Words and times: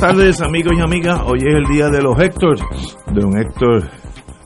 Tardes 0.00 0.40
amigos 0.40 0.72
y 0.78 0.80
amigas, 0.80 1.20
hoy 1.26 1.40
es 1.40 1.54
el 1.54 1.66
día 1.66 1.90
de 1.90 2.00
los 2.00 2.18
Héctor, 2.18 2.56
de 3.12 3.22
un 3.22 3.36
Héctor 3.36 3.90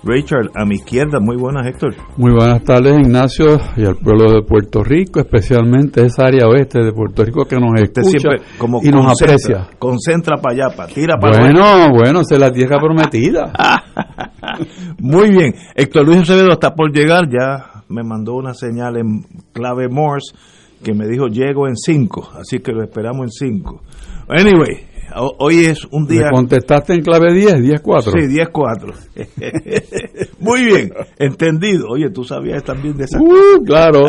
Richard 0.02 0.50
a 0.52 0.64
mi 0.64 0.74
izquierda, 0.74 1.20
muy 1.20 1.36
buenas 1.36 1.64
Héctor. 1.64 1.94
Muy 2.16 2.32
buenas 2.32 2.64
tardes 2.64 2.98
Ignacio 2.98 3.60
y 3.76 3.84
al 3.84 3.94
pueblo 3.94 4.32
de 4.32 4.42
Puerto 4.42 4.82
Rico, 4.82 5.20
especialmente 5.20 6.04
esa 6.04 6.24
área 6.24 6.48
oeste 6.48 6.80
de 6.80 6.90
Puerto 6.92 7.22
Rico 7.22 7.44
que 7.44 7.54
nos 7.54 7.70
escucha 7.80 8.02
siempre 8.02 8.42
como 8.58 8.80
y 8.82 8.88
nos 8.88 9.06
concentra, 9.06 9.34
aprecia. 9.34 9.78
Concentra 9.78 10.36
para 10.38 10.54
allá, 10.54 10.76
para 10.76 10.92
tira 10.92 11.18
para 11.18 11.38
Bueno, 11.38 11.88
bueno, 11.90 12.20
esa 12.22 12.34
es 12.34 12.40
la 12.40 12.50
tierra 12.50 12.80
prometida. 12.80 13.52
Muy 14.98 15.30
bien, 15.30 15.54
Héctor 15.76 16.04
Luis 16.04 16.18
Acevedo 16.18 16.50
está 16.50 16.74
por 16.74 16.92
llegar, 16.92 17.28
ya 17.30 17.84
me 17.88 18.02
mandó 18.02 18.34
una 18.34 18.54
señal 18.54 18.96
en 18.96 19.22
clave 19.52 19.88
Morse 19.88 20.34
que 20.82 20.94
me 20.94 21.06
dijo 21.06 21.28
llego 21.28 21.68
en 21.68 21.76
5, 21.76 22.32
así 22.40 22.58
que 22.58 22.72
lo 22.72 22.82
esperamos 22.82 23.26
en 23.26 23.30
5. 23.30 23.82
Anyway, 24.28 24.93
hoy 25.16 25.64
es 25.66 25.84
un 25.90 26.04
¿Me 26.04 26.14
día... 26.14 26.30
contestaste 26.30 26.94
en 26.94 27.02
clave 27.02 27.32
10, 27.32 27.54
10-4? 27.82 28.02
Sí, 28.02 28.18
10-4. 28.38 30.30
Muy 30.40 30.64
bien, 30.64 30.92
entendido. 31.18 31.88
Oye, 31.88 32.10
tú 32.10 32.24
sabías 32.24 32.62
también 32.64 32.96
de 32.96 33.04
esa 33.04 33.18
Uh, 33.18 33.62
claro. 33.64 34.06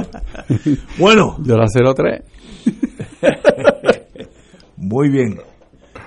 Bueno, 1.00 1.38
Yo 1.44 1.56
la 1.56 1.66
03. 1.68 2.24
muy 4.78 5.10
bien. 5.10 5.40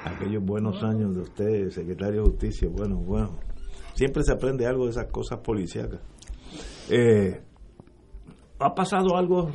Aquellos 0.05 0.45
buenos 0.45 0.83
años 0.83 1.15
de 1.15 1.21
usted, 1.23 1.71
secretario 1.71 2.23
de 2.23 2.31
Justicia, 2.31 2.69
bueno, 2.71 2.97
bueno. 2.97 3.39
Siempre 3.95 4.23
se 4.23 4.33
aprende 4.33 4.67
algo 4.67 4.85
de 4.85 4.91
esas 4.91 5.07
cosas 5.07 5.39
policíacas. 5.41 6.01
Eh, 6.91 7.41
ha 8.61 8.75
pasado 8.75 9.17
algo 9.17 9.51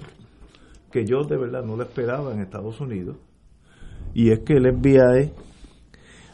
que 0.92 1.06
yo 1.06 1.24
de 1.28 1.38
verdad 1.38 1.64
no 1.64 1.76
lo 1.76 1.84
esperaba 1.84 2.34
en 2.34 2.42
Estados 2.42 2.80
Unidos, 2.80 3.18
y 4.14 4.32
es 4.32 4.40
que 4.40 4.54
el 4.54 4.72
FBI 4.78 5.32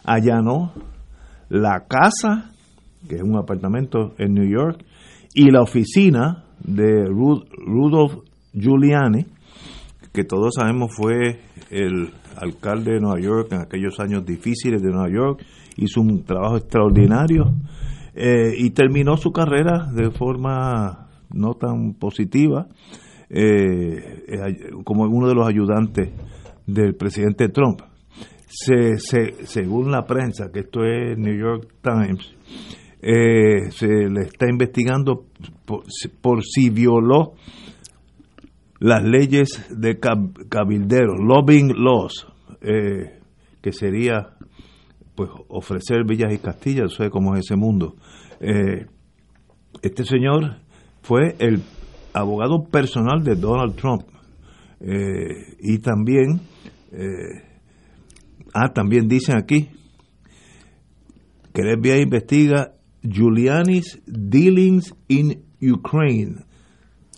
allanó 0.03 0.73
la 1.49 1.85
casa, 1.87 2.51
que 3.07 3.15
es 3.15 3.23
un 3.23 3.37
apartamento 3.37 4.13
en 4.17 4.33
New 4.33 4.47
York, 4.49 4.83
y 5.33 5.51
la 5.51 5.61
oficina 5.61 6.43
de 6.63 7.05
Ru- 7.07 7.45
Rudolph 7.65 8.23
Giuliani, 8.53 9.25
que 10.13 10.23
todos 10.23 10.55
sabemos 10.55 10.91
fue 10.95 11.39
el 11.69 12.09
alcalde 12.35 12.93
de 12.93 12.99
Nueva 12.99 13.19
York 13.19 13.47
en 13.51 13.61
aquellos 13.61 13.99
años 13.99 14.25
difíciles 14.25 14.81
de 14.81 14.89
Nueva 14.89 15.09
York, 15.09 15.45
hizo 15.77 16.01
un 16.01 16.23
trabajo 16.23 16.57
extraordinario 16.57 17.53
eh, 18.15 18.53
y 18.57 18.71
terminó 18.71 19.17
su 19.17 19.31
carrera 19.31 19.89
de 19.93 20.09
forma 20.11 21.07
no 21.31 21.53
tan 21.53 21.93
positiva 21.93 22.67
eh, 23.29 24.23
eh, 24.27 24.69
como 24.83 25.03
uno 25.03 25.27
de 25.27 25.35
los 25.35 25.47
ayudantes 25.47 26.09
del 26.73 26.95
presidente 26.95 27.49
Trump. 27.49 27.81
Se, 28.47 28.97
se- 28.97 29.45
según 29.45 29.91
la 29.91 30.05
prensa, 30.05 30.51
que 30.51 30.61
esto 30.61 30.83
es 30.83 31.17
New 31.17 31.37
York 31.37 31.67
Times, 31.81 32.35
eh, 33.01 33.69
se 33.71 33.87
le 33.87 34.21
está 34.21 34.47
investigando 34.49 35.25
por, 35.65 35.83
por 36.21 36.43
si 36.43 36.69
violó 36.69 37.33
las 38.79 39.03
leyes 39.03 39.67
de 39.69 39.99
cab- 39.99 40.47
cabilderos, 40.49 41.19
lobbying 41.19 41.73
laws, 41.77 42.27
eh, 42.61 43.19
que 43.61 43.71
sería 43.71 44.29
pues 45.15 45.29
ofrecer 45.49 46.05
villas 46.07 46.33
y 46.33 46.37
castillas, 46.39 46.97
cómo 47.11 47.35
es 47.35 47.41
ese 47.41 47.55
mundo. 47.57 47.95
Eh, 48.39 48.85
este 49.81 50.05
señor 50.05 50.55
fue 51.01 51.35
el 51.39 51.61
abogado 52.13 52.63
personal 52.63 53.21
de 53.23 53.35
Donald 53.35 53.75
Trump 53.75 54.03
eh, 54.79 55.57
y 55.59 55.79
también, 55.79 56.39
eh, 56.91 57.43
ah, 58.53 58.71
también 58.73 59.07
dicen 59.07 59.37
aquí 59.37 59.69
que 61.53 61.61
el 61.61 61.79
FBI 61.79 62.01
investiga 62.01 62.73
Giuliani's 63.03 64.01
dealings 64.05 64.93
in 65.07 65.43
Ukraine, 65.61 66.45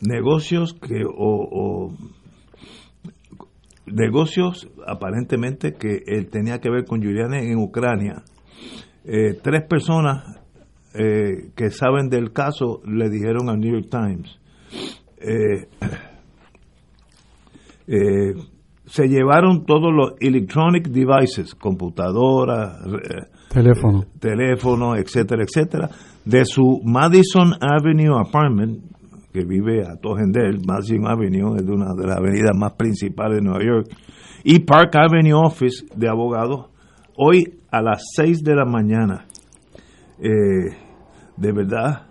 negocios 0.01 0.73
que 0.73 1.03
o, 1.05 1.93
negocios 3.85 4.69
aparentemente 4.87 5.73
que 5.73 6.03
él 6.05 6.29
tenía 6.29 6.59
que 6.59 6.69
ver 6.69 6.85
con 6.85 7.01
Giuliani 7.01 7.51
en 7.51 7.57
Ucrania. 7.57 8.23
Eh, 9.03 9.33
tres 9.41 9.63
personas 9.67 10.39
eh, 10.93 11.51
que 11.55 11.71
saben 11.71 12.09
del 12.09 12.31
caso 12.31 12.81
le 12.85 13.09
dijeron 13.09 13.49
al 13.49 13.59
New 13.59 13.73
York 13.73 13.89
Times. 13.89 14.39
eh, 15.17 15.67
eh, 17.87 18.33
se 18.85 19.07
llevaron 19.07 19.65
todos 19.65 19.91
los 19.93 20.13
electronic 20.19 20.87
devices, 20.89 21.55
computadoras, 21.55 22.79
eh, 22.85 23.27
Teléfono. 23.49 24.05
teléfono, 24.19 24.95
etcétera, 24.95 25.43
etcétera, 25.43 25.89
de 26.25 26.45
su 26.45 26.81
Madison 26.83 27.53
Avenue 27.59 28.17
apartment, 28.19 28.79
que 29.33 29.45
vive 29.45 29.85
a 29.85 29.95
Tojendel, 29.95 30.61
Madison 30.65 31.07
Avenue 31.07 31.57
es 31.57 31.65
de 31.65 31.71
una 31.71 31.93
de 31.95 32.07
las 32.07 32.17
avenidas 32.17 32.55
más 32.57 32.73
principales 32.73 33.37
de 33.37 33.43
Nueva 33.43 33.63
York, 33.63 33.87
y 34.43 34.59
Park 34.59 34.95
Avenue 34.95 35.33
Office 35.33 35.85
de 35.95 36.09
abogados, 36.09 36.67
hoy 37.15 37.59
a 37.71 37.81
las 37.81 38.03
6 38.15 38.43
de 38.43 38.55
la 38.55 38.65
mañana. 38.65 39.25
Eh, 40.19 40.75
de 41.37 41.51
verdad, 41.51 42.07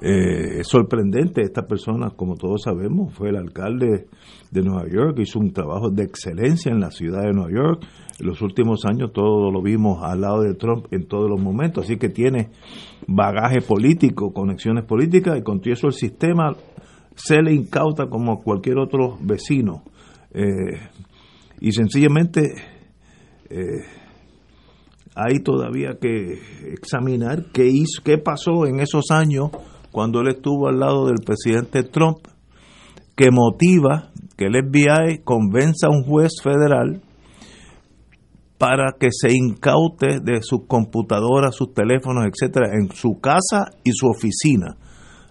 eh, 0.00 0.60
es 0.60 0.68
sorprendente. 0.68 1.42
Esta 1.42 1.66
persona, 1.66 2.10
como 2.10 2.34
todos 2.36 2.62
sabemos, 2.62 3.14
fue 3.14 3.30
el 3.30 3.36
alcalde 3.36 4.06
de 4.50 4.62
Nueva 4.62 4.88
York, 4.88 5.18
hizo 5.20 5.38
un 5.38 5.52
trabajo 5.52 5.90
de 5.90 6.04
excelencia 6.04 6.70
en 6.70 6.80
la 6.80 6.90
ciudad 6.90 7.22
de 7.22 7.32
Nueva 7.32 7.50
York. 7.50 7.86
En 8.20 8.26
los 8.26 8.42
últimos 8.42 8.84
años 8.84 9.12
todo 9.12 9.50
lo 9.50 9.62
vimos 9.62 10.02
al 10.02 10.20
lado 10.20 10.42
de 10.42 10.54
Trump 10.54 10.86
en 10.92 11.06
todos 11.06 11.28
los 11.28 11.40
momentos, 11.40 11.84
así 11.84 11.96
que 11.96 12.08
tiene 12.08 12.50
bagaje 13.08 13.60
político, 13.60 14.32
conexiones 14.32 14.84
políticas 14.84 15.38
y 15.38 15.42
con 15.42 15.60
todo 15.60 15.72
eso 15.72 15.88
el 15.88 15.92
sistema 15.92 16.54
se 17.16 17.42
le 17.42 17.52
incauta 17.52 18.06
como 18.06 18.38
cualquier 18.42 18.78
otro 18.78 19.18
vecino. 19.20 19.82
Eh, 20.32 20.78
y 21.60 21.72
sencillamente 21.72 22.54
eh, 23.50 23.82
hay 25.14 25.40
todavía 25.40 25.98
que 26.00 26.38
examinar 26.72 27.46
qué 27.52 27.66
hizo, 27.66 28.02
qué 28.04 28.18
pasó 28.18 28.66
en 28.66 28.80
esos 28.80 29.10
años 29.10 29.50
cuando 29.94 30.22
él 30.22 30.28
estuvo 30.30 30.66
al 30.66 30.80
lado 30.80 31.06
del 31.06 31.24
presidente 31.24 31.84
Trump, 31.84 32.18
que 33.14 33.30
motiva 33.30 34.10
que 34.36 34.46
el 34.46 34.54
FBI 34.54 35.22
convenza 35.22 35.86
a 35.86 35.90
un 35.90 36.02
juez 36.02 36.32
federal 36.42 37.00
para 38.58 38.96
que 38.98 39.10
se 39.12 39.32
incaute 39.32 40.18
de 40.18 40.42
sus 40.42 40.66
computadoras, 40.66 41.54
sus 41.54 41.72
teléfonos, 41.74 42.24
etcétera, 42.26 42.72
en 42.74 42.90
su 42.90 43.20
casa 43.20 43.66
y 43.84 43.92
su 43.92 44.08
oficina. 44.08 44.76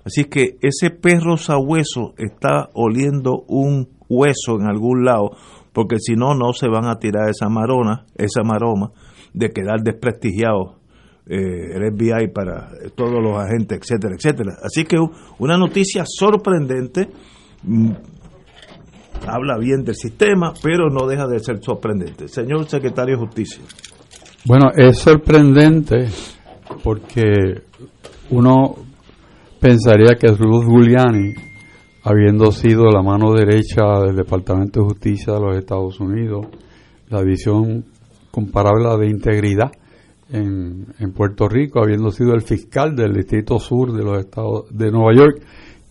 Así 0.05 0.23
que 0.23 0.55
ese 0.61 0.91
perro 0.91 1.35
sabueso 1.35 2.13
está 2.17 2.69
oliendo 2.73 3.43
un 3.49 3.89
hueso 4.07 4.55
en 4.61 4.67
algún 4.67 5.03
lado, 5.03 5.31
porque 5.73 5.97
si 5.99 6.13
no, 6.13 6.35
no 6.35 6.53
se 6.53 6.69
van 6.69 6.85
a 6.85 6.99
tirar 6.99 7.29
esa 7.29 7.49
marona, 7.49 8.05
esa 8.15 8.43
maroma 8.43 8.91
de 9.33 9.49
quedar 9.49 9.81
desprestigiados 9.83 10.82
eh, 11.25 11.75
el 11.75 11.93
FBI 11.93 12.33
para 12.33 12.69
todos 12.95 13.23
los 13.23 13.37
agentes, 13.37 13.79
etcétera, 13.79 14.15
etcétera. 14.15 14.57
Así 14.61 14.83
que 14.83 14.97
una 15.39 15.57
noticia 15.57 16.03
sorprendente, 16.05 17.09
mm, 17.63 17.91
habla 19.25 19.57
bien 19.57 19.83
del 19.83 19.95
sistema, 19.95 20.53
pero 20.61 20.89
no 20.89 21.07
deja 21.07 21.25
de 21.27 21.39
ser 21.39 21.63
sorprendente. 21.63 22.27
Señor 22.27 22.67
secretario 22.67 23.15
de 23.15 23.25
Justicia. 23.25 23.63
Bueno, 24.45 24.71
es 24.75 24.97
sorprendente 24.97 26.09
porque 26.83 27.61
uno 28.29 28.75
pensaría 29.61 30.15
que 30.15 30.27
Ruth 30.27 30.65
Giuliani, 30.65 31.33
habiendo 32.03 32.51
sido 32.51 32.91
la 32.91 33.01
mano 33.01 33.31
derecha 33.31 34.01
del 34.05 34.17
Departamento 34.17 34.81
de 34.81 34.87
Justicia 34.87 35.33
de 35.33 35.39
los 35.39 35.57
Estados 35.57 36.01
Unidos, 36.01 36.47
la 37.07 37.21
división 37.21 37.85
comparable 38.29 38.97
de 38.97 39.07
integridad 39.09 39.71
en, 40.33 41.13
Puerto 41.13 41.47
Rico, 41.47 41.79
habiendo 41.79 42.09
sido 42.11 42.33
el 42.33 42.41
fiscal 42.41 42.95
del 42.95 43.13
Distrito 43.13 43.59
Sur 43.59 43.93
de 43.93 44.03
los 44.03 44.19
Estados 44.19 44.65
de 44.75 44.91
Nueva 44.91 45.13
York, 45.15 45.41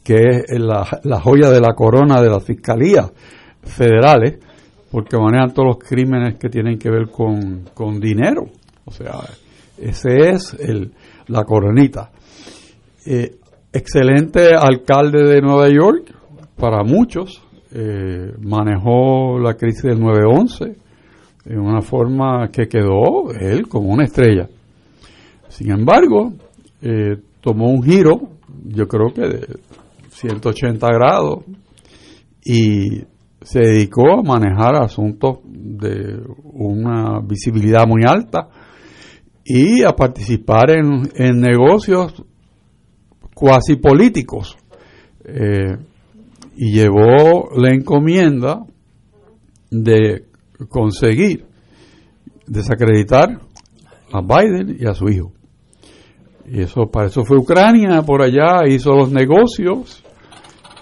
que 0.03 0.15
es 0.47 0.61
la, 0.61 0.87
la 1.05 1.21
joya 1.21 1.49
de 1.51 1.61
la 1.61 1.75
corona 1.75 2.21
de 2.21 2.29
las 2.29 2.45
fiscalías 2.45 3.13
federales, 3.63 4.41
porque 4.91 5.17
manejan 5.17 5.55
todos 5.55 5.77
los 5.77 5.79
crímenes 5.79 6.39
que 6.39 6.49
tienen 6.49 6.77
que 6.77 6.91
ver 6.91 7.09
con, 7.09 7.71
con 7.73 8.01
dinero. 8.01 8.47
O 8.85 8.91
sea, 8.91 9.21
ese 9.79 10.31
es 10.31 10.55
el, 10.59 10.93
la 11.29 11.45
coronita. 11.45 12.11
Eh, 13.07 13.37
excelente 13.73 14.55
alcalde 14.57 15.23
de 15.23 15.41
Nueva 15.41 15.69
York, 15.69 16.13
para 16.57 16.83
muchos, 16.83 17.43
eh, 17.73 18.33
manejó 18.41 19.39
la 19.39 19.55
crisis 19.55 19.85
del 19.85 20.01
9-11 20.01 20.82
en 21.45 21.59
una 21.59 21.83
forma 21.83 22.49
que 22.51 22.69
quedó 22.69 23.33
él 23.39 23.69
como 23.69 23.89
una 23.89 24.05
estrella. 24.05 24.49
Sin 25.49 25.71
embargo, 25.71 26.33
eh, 26.81 27.17
tomó 27.41 27.71
un 27.71 27.83
giro, 27.83 28.31
yo 28.65 28.87
creo 28.87 29.13
que 29.13 29.23
de 29.23 29.59
180 30.11 30.87
grados, 30.89 31.45
y 32.45 33.03
se 33.41 33.61
dedicó 33.61 34.19
a 34.19 34.23
manejar 34.23 34.77
asuntos 34.77 35.39
de 35.45 36.21
una 36.53 37.21
visibilidad 37.21 37.87
muy 37.87 38.03
alta 38.07 38.49
y 39.45 39.83
a 39.83 39.93
participar 39.93 40.71
en, 40.71 41.09
en 41.15 41.41
negocios 41.41 42.25
cuasi 43.35 43.77
políticos. 43.77 44.57
Eh, 45.25 45.77
y 46.57 46.73
llevó 46.73 47.51
la 47.57 47.73
encomienda 47.73 48.65
de 49.71 50.27
conseguir 50.69 51.47
desacreditar 52.47 53.41
a 54.13 54.21
Biden 54.21 54.77
y 54.79 54.87
a 54.87 54.95
su 54.95 55.09
hijo. 55.09 55.33
Y 56.47 56.61
eso, 56.61 56.87
para 56.91 57.07
eso 57.07 57.25
fue 57.25 57.39
Ucrania, 57.39 58.03
por 58.03 58.23
allá 58.23 58.67
hizo 58.67 58.93
los 58.93 59.11
negocios. 59.11 60.03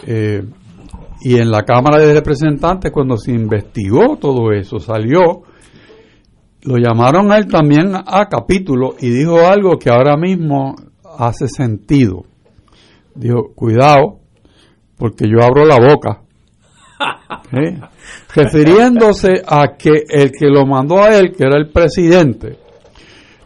Eh, 0.07 0.43
y 1.23 1.37
en 1.37 1.51
la 1.51 1.65
Cámara 1.65 2.03
de 2.03 2.15
Representantes, 2.15 2.91
cuando 2.91 3.17
se 3.19 3.33
investigó 3.33 4.17
todo 4.17 4.53
eso, 4.53 4.79
salió, 4.79 5.43
lo 6.63 6.77
llamaron 6.79 7.31
a 7.31 7.37
él 7.37 7.47
también 7.47 7.95
a 7.95 8.27
capítulo 8.29 8.95
y 8.99 9.11
dijo 9.11 9.39
algo 9.47 9.79
que 9.79 9.91
ahora 9.91 10.17
mismo 10.17 10.75
hace 11.19 11.47
sentido. 11.47 12.25
Dijo, 13.15 13.53
cuidado, 13.55 14.21
porque 14.97 15.27
yo 15.29 15.45
abro 15.45 15.67
la 15.67 15.77
boca. 15.77 16.23
¿Eh? 17.53 17.81
Refiriéndose 18.35 19.43
a 19.47 19.77
que 19.77 20.05
el 20.09 20.31
que 20.31 20.47
lo 20.47 20.67
mandó 20.67 21.03
a 21.03 21.17
él, 21.17 21.33
que 21.33 21.45
era 21.45 21.57
el 21.57 21.71
presidente, 21.71 22.59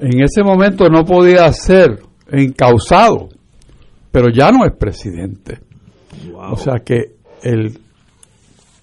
en 0.01 0.23
ese 0.23 0.43
momento 0.43 0.89
no 0.89 1.05
podía 1.05 1.51
ser 1.53 2.01
encausado, 2.31 3.29
pero 4.11 4.29
ya 4.31 4.51
no 4.51 4.65
es 4.65 4.73
presidente. 4.73 5.61
O 6.37 6.57
sea 6.57 6.81
que 6.85 7.15
el 7.43 7.79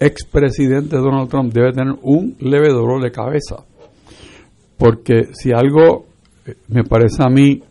expresidente 0.00 0.96
Donald 0.96 1.28
Trump 1.28 1.52
debe 1.52 1.72
tener 1.72 1.94
un 2.02 2.36
leve 2.40 2.68
dolor 2.68 3.02
de 3.02 3.12
cabeza. 3.12 3.64
Porque 4.76 5.28
si 5.32 5.52
algo 5.52 6.06
eh, 6.44 6.56
me 6.68 6.82
parece 6.84 7.22
a 7.22 7.28
mí 7.28 7.62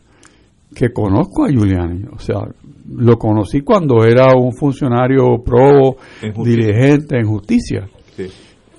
que 0.73 0.91
conozco 0.91 1.45
a 1.45 1.50
Giuliani, 1.50 2.06
o 2.13 2.19
sea, 2.19 2.47
lo 2.95 3.18
conocí 3.18 3.62
cuando 3.62 4.03
era 4.03 4.33
un 4.35 4.53
funcionario 4.53 5.41
pro, 5.44 5.97
dirigente 6.44 7.18
en 7.18 7.27
justicia. 7.27 7.88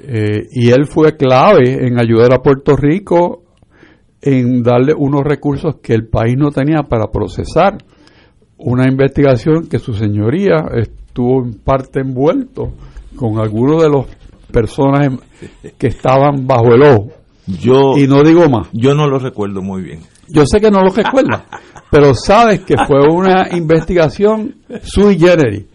Eh, 0.05 0.49
y 0.51 0.71
él 0.71 0.87
fue 0.87 1.17
clave 1.17 1.87
en 1.87 2.01
ayudar 2.01 2.33
a 2.35 2.43
Puerto 2.43 2.75
Rico 2.77 3.43
en 4.21 4.63
darle 4.63 4.95
unos 4.97 5.23
recursos 5.23 5.77
que 5.83 5.95
el 5.95 6.09
país 6.09 6.35
no 6.37 6.51
tenía 6.51 6.83
para 6.83 7.11
procesar 7.11 7.79
una 8.57 8.89
investigación 8.89 9.69
que 9.69 9.79
su 9.79 9.95
señoría 9.95 10.65
estuvo 10.77 11.45
en 11.45 11.55
parte 11.55 12.01
envuelto 12.01 12.73
con 13.17 13.39
algunos 13.39 13.83
de 13.83 13.91
los 13.91 14.07
personas 14.51 15.09
que 15.77 15.89
estaban 15.89 16.47
bajo 16.47 16.75
el 16.75 16.83
ojo. 16.83 17.09
Yo, 17.47 17.97
y 17.97 18.07
no 18.07 18.23
digo 18.23 18.49
más. 18.49 18.69
Yo 18.73 18.95
no 18.95 19.09
lo 19.09 19.19
recuerdo 19.19 19.63
muy 19.63 19.83
bien. 19.83 20.01
Yo 20.29 20.47
sé 20.47 20.61
que 20.61 20.71
no 20.71 20.81
lo 20.83 20.91
recuerda, 20.91 21.47
pero 21.93 22.15
sabes 22.15 22.61
que 22.61 22.75
fue 22.87 23.07
una 23.07 23.49
investigación 23.53 24.55
sui 24.83 25.19
generis, 25.19 25.67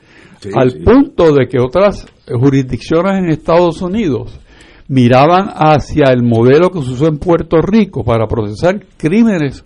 al 0.56 0.80
punto 0.84 1.31
de 1.31 1.48
que 1.48 1.60
otras 1.60 2.08
jurisdicciones 2.28 3.19
en 3.19 3.30
Estados 3.30 3.84
Unidos 3.84 4.40
miraban 4.88 5.50
hacia 5.54 6.06
el 6.12 6.24
modelo 6.24 6.72
que 6.72 6.81
se 6.81 6.90
usó 6.90 7.08
en 7.08 7.19
Puerto 7.19 7.62
Rico 7.62 8.04
para 8.04 8.25
procesar 8.25 8.84
crímenes 8.98 9.64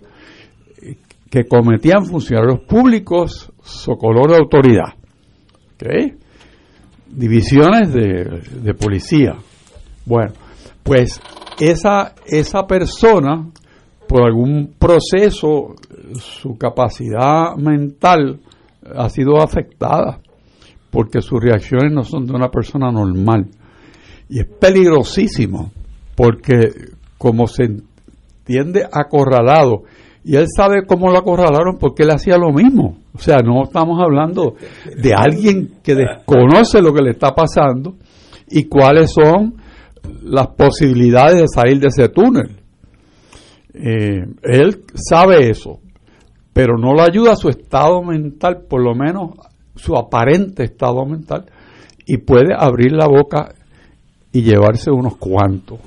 que 1.29 1.45
cometían 1.45 2.05
funcionarios 2.05 2.59
públicos 2.67 3.49
color 3.97 4.31
de 4.31 4.35
autoridad. 4.35 4.93
Divisiones 7.07 7.93
de, 7.93 8.41
de, 8.61 8.73
policía. 8.73 9.37
Bueno, 10.05 10.33
pues 10.83 11.21
esa, 11.59 12.13
esa 12.25 12.67
persona, 12.67 13.47
por 14.11 14.23
algún 14.23 14.73
proceso, 14.77 15.73
su 16.19 16.57
capacidad 16.57 17.55
mental 17.55 18.41
ha 18.93 19.07
sido 19.07 19.41
afectada, 19.41 20.19
porque 20.89 21.21
sus 21.21 21.39
reacciones 21.41 21.93
no 21.93 22.03
son 22.03 22.25
de 22.25 22.33
una 22.33 22.49
persona 22.49 22.91
normal. 22.91 23.47
Y 24.27 24.41
es 24.41 24.47
peligrosísimo, 24.47 25.71
porque 26.13 26.89
como 27.17 27.47
se 27.47 27.63
entiende 27.63 28.85
acorralado, 28.91 29.83
y 30.25 30.35
él 30.35 30.47
sabe 30.53 30.85
cómo 30.85 31.09
lo 31.09 31.17
acorralaron 31.17 31.77
porque 31.79 32.03
él 32.03 32.11
hacía 32.11 32.37
lo 32.37 32.51
mismo. 32.51 32.97
O 33.13 33.17
sea, 33.17 33.37
no 33.37 33.63
estamos 33.63 33.97
hablando 34.03 34.55
de 35.01 35.13
alguien 35.13 35.75
que 35.81 35.95
desconoce 35.95 36.81
lo 36.81 36.93
que 36.93 37.01
le 37.01 37.11
está 37.11 37.33
pasando 37.33 37.95
y 38.49 38.65
cuáles 38.65 39.13
son 39.13 39.55
las 40.21 40.47
posibilidades 40.47 41.39
de 41.39 41.47
salir 41.47 41.79
de 41.79 41.87
ese 41.87 42.09
túnel. 42.09 42.60
Eh, 43.73 44.25
él 44.43 44.81
sabe 44.95 45.49
eso, 45.49 45.79
pero 46.53 46.77
no 46.77 46.93
lo 46.93 47.01
ayuda 47.01 47.33
a 47.33 47.35
su 47.35 47.49
estado 47.49 48.03
mental, 48.03 48.65
por 48.69 48.81
lo 48.83 48.93
menos 48.93 49.31
su 49.75 49.95
aparente 49.95 50.63
estado 50.63 51.05
mental, 51.05 51.45
y 52.05 52.17
puede 52.17 52.53
abrir 52.57 52.91
la 52.91 53.07
boca 53.07 53.53
y 54.31 54.41
llevarse 54.41 54.91
unos 54.91 55.17
cuantos. 55.17 55.79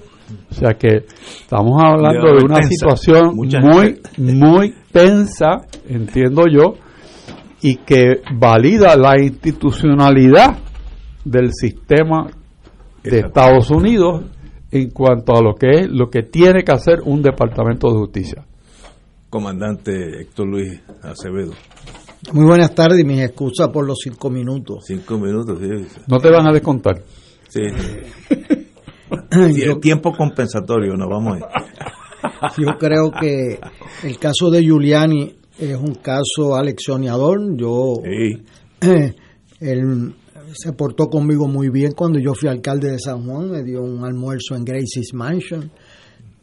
O 0.51 0.55
sea 0.55 0.75
que 0.75 1.05
estamos 1.41 1.81
hablando 1.83 2.35
de 2.35 2.45
una 2.45 2.63
situación 2.63 3.37
muy, 3.37 4.01
muy 4.17 4.75
tensa, 4.91 5.63
entiendo 5.87 6.45
yo, 6.51 6.75
y 7.61 7.77
que 7.77 8.21
valida 8.35 8.97
la 8.97 9.21
institucionalidad 9.21 10.59
del 11.25 11.53
sistema 11.53 12.29
de 13.03 13.21
Estados 13.21 13.71
Unidos 13.71 14.25
en 14.75 14.91
cuanto 14.91 15.37
a 15.37 15.41
lo 15.41 15.55
que 15.55 15.71
es 15.71 15.89
lo 15.89 16.11
que 16.11 16.25
tiene 16.25 16.65
que 16.65 16.73
hacer 16.73 16.99
un 17.05 17.23
departamento 17.23 17.93
de 17.93 17.99
justicia. 17.99 18.45
Comandante 19.31 20.21
Héctor 20.21 20.49
Luis 20.49 20.81
Acevedo. 21.03 21.53
Muy 22.33 22.45
buenas 22.45 22.75
tardes 22.75 22.99
y 22.99 23.05
mis 23.05 23.21
excusas 23.21 23.69
por 23.69 23.87
los 23.87 23.99
cinco 24.03 24.31
minutos. 24.31 24.83
Cinco 24.85 25.17
minutos, 25.17 25.61
sí. 25.61 25.69
No 26.09 26.19
te 26.19 26.29
van 26.29 26.49
a 26.49 26.53
descontar. 26.53 27.01
Sí. 27.49 27.63
Yo, 29.65 29.79
tiempo 29.79 30.13
compensatorio, 30.13 30.97
no 30.97 31.09
vamos 31.09 31.39
a 31.41 32.51
Yo 32.59 32.77
creo 32.79 33.13
que 33.13 33.61
el 34.03 34.19
caso 34.19 34.51
de 34.51 34.63
Giuliani 34.63 35.37
es 35.57 35.77
un 35.77 35.95
caso 35.95 36.57
aleccionador. 36.57 37.57
Yo, 37.57 38.01
él 38.01 38.45
se 40.55 40.73
portó 40.73 41.09
conmigo 41.09 41.47
muy 41.49 41.69
bien 41.69 41.93
cuando 41.93 42.19
yo 42.19 42.35
fui 42.35 42.49
alcalde 42.49 42.91
de 42.91 42.99
San 42.99 43.27
Juan, 43.27 43.51
me 43.51 43.63
dio 43.63 43.83
un 43.83 44.05
almuerzo 44.05 44.55
en 44.55 44.65
Gracie's 44.65 45.13
Mansion. 45.13 45.71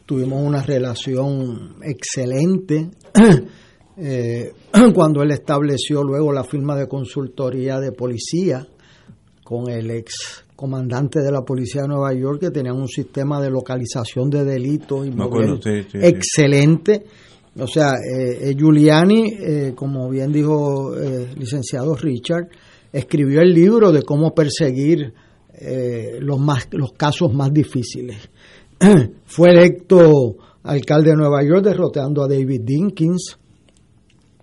Tuvimos 0.06 0.44
una 0.44 0.62
relación 0.62 1.78
excelente. 1.84 2.90
Eh, 4.04 4.54
cuando 4.96 5.22
él 5.22 5.32
estableció 5.32 6.02
luego 6.02 6.32
la 6.32 6.46
firma 6.46 6.78
de 6.78 6.88
consultoría 6.88 7.78
de 7.78 7.92
policía 7.92 8.66
con 9.44 9.70
el 9.70 9.92
ex 9.92 10.46
comandante 10.56 11.20
de 11.20 11.30
la 11.30 11.42
policía 11.42 11.82
de 11.82 11.90
Nueva 11.90 12.14
York 12.14 12.40
que 12.40 12.52
tenían 12.52 12.78
un 12.78 12.88
sistema 12.88 13.42
de 13.42 13.52
localización 13.52 14.30
de 14.30 14.46
delitos 14.46 15.06
y 15.06 15.14
excelente 15.94 17.04
O 17.60 17.68
sea, 17.68 17.96
eh, 17.96 18.56
Giuliani, 18.58 19.74
como 19.76 20.10
bien 20.10 20.32
dijo 20.32 20.96
el 20.96 21.38
licenciado 21.38 21.94
Richard, 21.94 22.48
escribió 22.92 23.42
el 23.42 23.54
libro 23.54 23.92
de 23.92 24.04
cómo 24.04 24.34
perseguir 24.34 25.14
los, 26.20 26.40
más, 26.40 26.68
los 26.72 26.94
casos 26.94 27.34
más 27.34 27.54
difíciles. 27.54 28.30
Fue 29.26 29.52
electo 29.52 30.38
alcalde 30.64 31.12
de 31.12 31.16
Nueva 31.16 31.44
York 31.44 31.64
derrotando 31.64 32.24
a 32.24 32.28
David 32.28 32.62
Dinkins. 32.64 33.38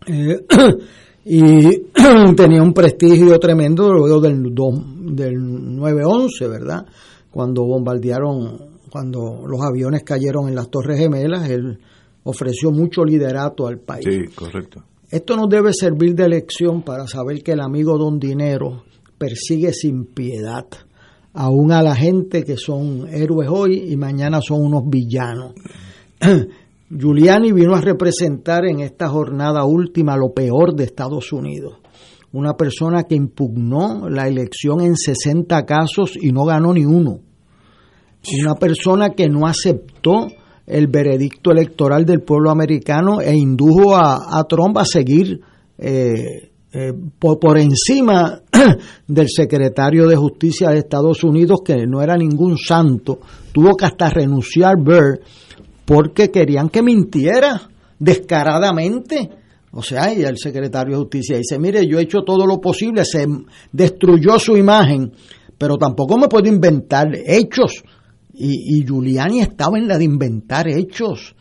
y 1.24 1.82
tenía 2.36 2.62
un 2.62 2.72
prestigio 2.72 3.38
tremendo 3.38 3.92
luego 3.92 4.20
del, 4.20 4.42
del 4.42 5.34
9-11, 5.34 6.48
¿verdad? 6.48 6.86
Cuando 7.30 7.64
bombardearon, 7.64 8.78
cuando 8.90 9.44
los 9.46 9.60
aviones 9.60 10.02
cayeron 10.04 10.48
en 10.48 10.54
las 10.54 10.70
Torres 10.70 10.98
Gemelas, 10.98 11.48
él 11.50 11.78
ofreció 12.24 12.70
mucho 12.70 13.04
liderato 13.04 13.66
al 13.66 13.78
país. 13.78 14.06
Sí, 14.08 14.34
correcto. 14.34 14.84
Esto 15.10 15.36
nos 15.36 15.48
debe 15.48 15.72
servir 15.72 16.14
de 16.14 16.28
lección 16.28 16.82
para 16.82 17.06
saber 17.06 17.42
que 17.42 17.52
el 17.52 17.60
amigo 17.60 17.96
don 17.96 18.18
Dinero 18.18 18.84
persigue 19.18 19.72
sin 19.72 20.04
piedad 20.04 20.66
aún 21.32 21.70
a 21.70 21.82
la 21.82 21.94
gente 21.94 22.42
que 22.42 22.56
son 22.56 23.06
héroes 23.08 23.48
hoy 23.48 23.92
y 23.92 23.96
mañana 23.96 24.40
son 24.40 24.60
unos 24.60 24.82
villanos. 24.88 25.52
Giuliani 26.90 27.52
vino 27.52 27.74
a 27.74 27.80
representar 27.80 28.64
en 28.64 28.80
esta 28.80 29.08
jornada 29.08 29.64
última 29.64 30.16
lo 30.16 30.32
peor 30.32 30.74
de 30.74 30.84
Estados 30.84 31.32
Unidos. 31.32 31.78
Una 32.32 32.54
persona 32.54 33.04
que 33.04 33.14
impugnó 33.14 34.08
la 34.08 34.26
elección 34.26 34.80
en 34.80 34.96
60 34.96 35.64
casos 35.64 36.18
y 36.20 36.32
no 36.32 36.44
ganó 36.44 36.72
ni 36.74 36.84
uno. 36.84 37.20
Una 38.42 38.56
persona 38.56 39.10
que 39.10 39.28
no 39.28 39.46
aceptó 39.46 40.26
el 40.68 40.86
veredicto 40.86 41.50
electoral 41.50 42.04
del 42.04 42.20
pueblo 42.20 42.50
americano 42.50 43.20
e 43.20 43.34
indujo 43.34 43.96
a, 43.96 44.44
Trump 44.46 44.76
a 44.76 44.84
seguir 44.84 45.40
eh, 45.78 46.50
eh, 46.70 46.92
por, 47.18 47.58
encima 47.58 48.42
del 49.06 49.28
secretario 49.30 50.06
de 50.06 50.16
Justicia 50.16 50.68
de 50.68 50.80
Estados 50.80 51.24
Unidos, 51.24 51.60
que 51.64 51.86
no 51.86 52.02
era 52.02 52.16
ningún 52.16 52.58
santo. 52.58 53.18
Tuvo 53.50 53.74
que 53.74 53.86
hasta 53.86 54.10
renunciar 54.10 54.76
Burr 54.76 55.20
porque 55.86 56.30
querían 56.30 56.68
que 56.68 56.82
mintiera 56.82 57.62
descaradamente. 57.98 59.30
O 59.72 59.82
sea, 59.82 60.12
y 60.12 60.22
el 60.22 60.36
secretario 60.36 60.96
de 60.96 61.00
Justicia 61.00 61.38
dice, 61.38 61.58
mire, 61.58 61.86
yo 61.86 61.98
he 61.98 62.02
hecho 62.02 62.22
todo 62.26 62.46
lo 62.46 62.60
posible, 62.60 63.04
se 63.06 63.26
destruyó 63.72 64.38
su 64.38 64.56
imagen, 64.56 65.12
pero 65.56 65.76
tampoco 65.76 66.18
me 66.18 66.28
puedo 66.28 66.46
inventar 66.46 67.08
hechos. 67.14 67.82
Y, 68.38 68.78
y 68.78 68.84
Giuliani 68.84 69.40
estaba 69.40 69.78
en 69.78 69.88
la 69.88 69.98
de 69.98 70.04
inventar 70.04 70.68
hechos. 70.68 71.34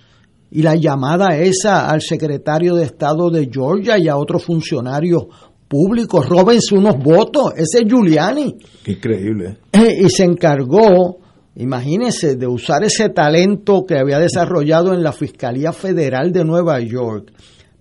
Y 0.49 0.61
la 0.61 0.75
llamada 0.75 1.37
esa 1.37 1.89
al 1.89 2.01
secretario 2.01 2.75
de 2.75 2.85
Estado 2.85 3.29
de 3.29 3.49
Georgia 3.51 3.97
y 3.97 4.07
a 4.07 4.17
otros 4.17 4.43
funcionarios 4.43 5.25
públicos, 5.67 6.27
róbense 6.27 6.75
unos 6.75 6.95
votos, 6.97 7.51
ese 7.55 7.79
es 7.79 7.85
Giuliani. 7.87 8.55
Increíble. 8.85 9.57
y 9.73 10.09
se 10.09 10.23
encargó 10.23 11.19
Imagínense 11.59 12.35
de 12.35 12.45
usar 12.45 12.83
ese 12.83 13.09
talento 13.09 13.83
que 13.83 13.97
había 13.97 14.19
desarrollado 14.19 14.93
en 14.93 15.01
la 15.01 15.11
Fiscalía 15.11 15.73
Federal 15.73 16.31
de 16.31 16.45
Nueva 16.45 16.79
York 16.81 17.31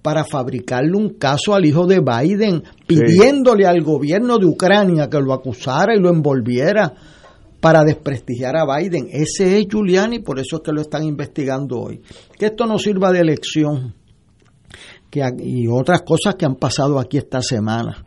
para 0.01 0.25
fabricarle 0.25 0.97
un 0.97 1.19
caso 1.19 1.55
al 1.55 1.67
hijo 1.67 1.87
de 1.87 2.01
Biden, 2.01 2.63
pidiéndole 2.87 3.67
al 3.67 3.83
gobierno 3.83 4.39
de 4.39 4.47
Ucrania 4.47 5.11
que 5.11 5.21
lo 5.21 5.35
acusara 5.35 5.95
y 5.95 6.01
lo 6.01 6.09
envolviera 6.09 6.95
para 7.61 7.83
desprestigiar 7.85 8.57
a 8.57 8.65
Biden. 8.65 9.09
Ese 9.11 9.59
es 9.59 9.67
Giuliani, 9.69 10.21
por 10.21 10.39
eso 10.39 10.57
es 10.57 10.63
que 10.63 10.73
lo 10.73 10.81
están 10.83 11.05
investigando 11.05 11.81
hoy. 11.81 12.01
Que 12.39 12.47
esto 12.47 12.67
no 12.67 12.79
sirva 12.79 13.13
de 13.13 13.21
elección 13.21 13.95
que, 15.11 15.23
y 15.39 15.67
otras 15.69 16.03
cosas 16.03 16.35
que 16.35 16.45
han 16.45 16.57
pasado 16.57 16.99
aquí 16.99 17.19
esta 17.19 17.43
semana. 17.43 18.05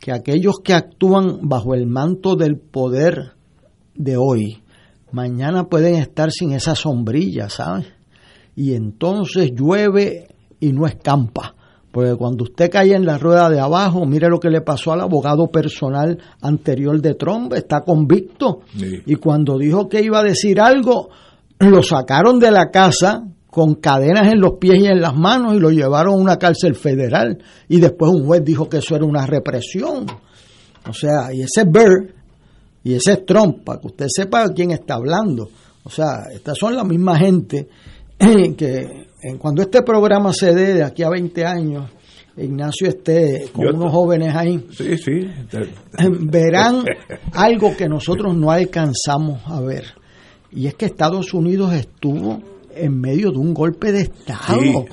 Que 0.00 0.12
aquellos 0.12 0.60
que 0.64 0.74
actúan 0.74 1.40
bajo 1.42 1.74
el 1.74 1.86
manto 1.86 2.36
del 2.36 2.58
poder 2.58 3.32
de 3.94 4.16
hoy, 4.16 4.62
mañana 5.12 5.64
pueden 5.64 5.96
estar 5.96 6.30
sin 6.30 6.52
esa 6.52 6.74
sombrilla, 6.74 7.50
¿sabes? 7.50 7.86
Y 8.56 8.74
entonces 8.74 9.52
llueve 9.54 10.28
y 10.58 10.72
no 10.72 10.86
escampa. 10.86 11.54
Porque 11.90 12.14
cuando 12.14 12.44
usted 12.44 12.70
cae 12.70 12.94
en 12.94 13.04
la 13.04 13.18
rueda 13.18 13.50
de 13.50 13.58
abajo, 13.58 14.06
mire 14.06 14.28
lo 14.28 14.38
que 14.38 14.48
le 14.48 14.60
pasó 14.60 14.92
al 14.92 15.00
abogado 15.00 15.48
personal 15.48 16.18
anterior 16.40 17.00
de 17.00 17.14
Trump, 17.14 17.52
está 17.54 17.80
convicto. 17.80 18.60
Y 19.06 19.16
cuando 19.16 19.58
dijo 19.58 19.88
que 19.88 20.00
iba 20.00 20.20
a 20.20 20.22
decir 20.22 20.60
algo, 20.60 21.10
lo 21.58 21.82
sacaron 21.82 22.38
de 22.38 22.50
la 22.52 22.70
casa 22.70 23.24
con 23.48 23.74
cadenas 23.74 24.32
en 24.32 24.40
los 24.40 24.52
pies 24.60 24.80
y 24.82 24.86
en 24.86 25.00
las 25.00 25.16
manos 25.16 25.56
y 25.56 25.58
lo 25.58 25.70
llevaron 25.70 26.14
a 26.14 26.18
una 26.18 26.36
cárcel 26.36 26.76
federal. 26.76 27.42
Y 27.68 27.80
después 27.80 28.12
un 28.12 28.24
juez 28.24 28.44
dijo 28.44 28.68
que 28.68 28.78
eso 28.78 28.94
era 28.94 29.04
una 29.04 29.26
represión. 29.26 30.06
O 30.88 30.92
sea, 30.92 31.34
y 31.34 31.42
ese 31.42 31.64
Burr 31.64 32.14
y 32.82 32.94
ese 32.94 33.12
es 33.12 33.26
Trump, 33.26 33.64
para 33.64 33.80
que 33.80 33.88
usted 33.88 34.06
sepa 34.08 34.46
de 34.46 34.54
quién 34.54 34.70
está 34.70 34.94
hablando. 34.94 35.48
O 35.84 35.90
sea, 35.90 36.28
estas 36.32 36.56
son 36.56 36.76
la 36.76 36.84
misma 36.84 37.18
gente 37.18 37.68
que 38.56 39.08
cuando 39.38 39.62
este 39.62 39.82
programa 39.82 40.32
se 40.32 40.54
dé 40.54 40.74
de 40.74 40.84
aquí 40.84 41.02
a 41.02 41.10
20 41.10 41.44
años, 41.44 41.90
Ignacio 42.36 42.88
esté 42.88 43.48
con 43.52 43.74
unos 43.74 43.92
jóvenes 43.92 44.34
ahí, 44.34 44.64
sí, 44.72 44.96
sí. 44.96 45.26
verán 46.20 46.84
algo 47.32 47.76
que 47.76 47.88
nosotros 47.88 48.36
no 48.36 48.50
alcanzamos 48.50 49.42
a 49.46 49.60
ver. 49.60 49.84
Y 50.52 50.66
es 50.66 50.74
que 50.74 50.86
Estados 50.86 51.32
Unidos 51.34 51.72
estuvo 51.74 52.40
en 52.74 53.00
medio 53.00 53.30
de 53.30 53.38
un 53.38 53.52
golpe 53.52 53.92
de 53.92 54.02
Estado. 54.02 54.86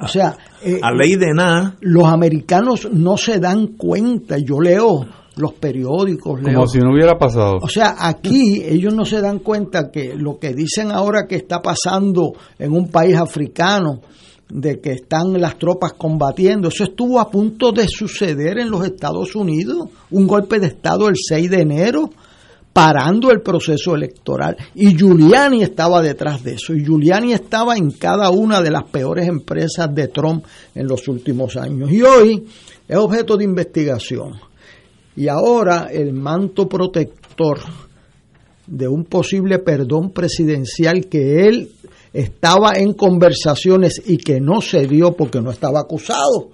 o 0.00 0.08
sea, 0.08 0.36
eh, 0.62 0.80
a 0.82 0.92
ley 0.92 1.16
de 1.16 1.32
nada. 1.32 1.76
Los 1.80 2.06
americanos 2.06 2.88
no 2.92 3.16
se 3.16 3.38
dan 3.38 3.68
cuenta. 3.68 4.36
Yo 4.38 4.60
leo 4.60 5.06
los 5.36 5.52
periódicos. 5.52 6.40
Como 6.40 6.66
si 6.66 6.78
no 6.78 6.92
hubiera 6.92 7.18
pasado. 7.18 7.58
O 7.60 7.68
sea, 7.68 7.94
aquí 7.98 8.62
ellos 8.64 8.94
no 8.94 9.04
se 9.04 9.20
dan 9.20 9.40
cuenta 9.40 9.90
que 9.90 10.14
lo 10.14 10.38
que 10.38 10.54
dicen 10.54 10.90
ahora 10.90 11.26
que 11.26 11.36
está 11.36 11.60
pasando 11.60 12.32
en 12.58 12.72
un 12.72 12.88
país 12.88 13.16
africano, 13.16 14.00
de 14.48 14.80
que 14.80 14.92
están 14.92 15.38
las 15.40 15.58
tropas 15.58 15.94
combatiendo, 15.94 16.68
eso 16.68 16.84
estuvo 16.84 17.18
a 17.20 17.30
punto 17.30 17.72
de 17.72 17.86
suceder 17.88 18.58
en 18.58 18.70
los 18.70 18.84
Estados 18.84 19.34
Unidos, 19.34 19.88
un 20.10 20.26
golpe 20.26 20.60
de 20.60 20.68
Estado 20.68 21.08
el 21.08 21.16
6 21.16 21.50
de 21.50 21.60
enero, 21.60 22.10
parando 22.72 23.30
el 23.30 23.40
proceso 23.40 23.94
electoral. 23.94 24.56
Y 24.74 24.96
Giuliani 24.96 25.62
estaba 25.62 26.00
detrás 26.00 26.44
de 26.44 26.54
eso. 26.54 26.74
Y 26.74 26.84
Giuliani 26.84 27.32
estaba 27.32 27.76
en 27.76 27.90
cada 27.90 28.30
una 28.30 28.62
de 28.62 28.70
las 28.70 28.84
peores 28.84 29.26
empresas 29.26 29.94
de 29.94 30.08
Trump 30.08 30.44
en 30.74 30.86
los 30.86 31.08
últimos 31.08 31.56
años. 31.56 31.90
Y 31.90 32.02
hoy 32.02 32.46
es 32.86 32.96
objeto 32.96 33.36
de 33.36 33.44
investigación 33.44 34.45
y 35.16 35.28
ahora 35.28 35.88
el 35.90 36.12
manto 36.12 36.68
protector 36.68 37.58
de 38.66 38.86
un 38.86 39.04
posible 39.04 39.58
perdón 39.60 40.10
presidencial 40.10 41.06
que 41.06 41.46
él 41.46 41.70
estaba 42.12 42.72
en 42.76 42.92
conversaciones 42.92 44.02
y 44.06 44.18
que 44.18 44.40
no 44.40 44.60
se 44.60 44.86
dio 44.86 45.12
porque 45.12 45.40
no 45.40 45.50
estaba 45.50 45.80
acusado. 45.80 46.50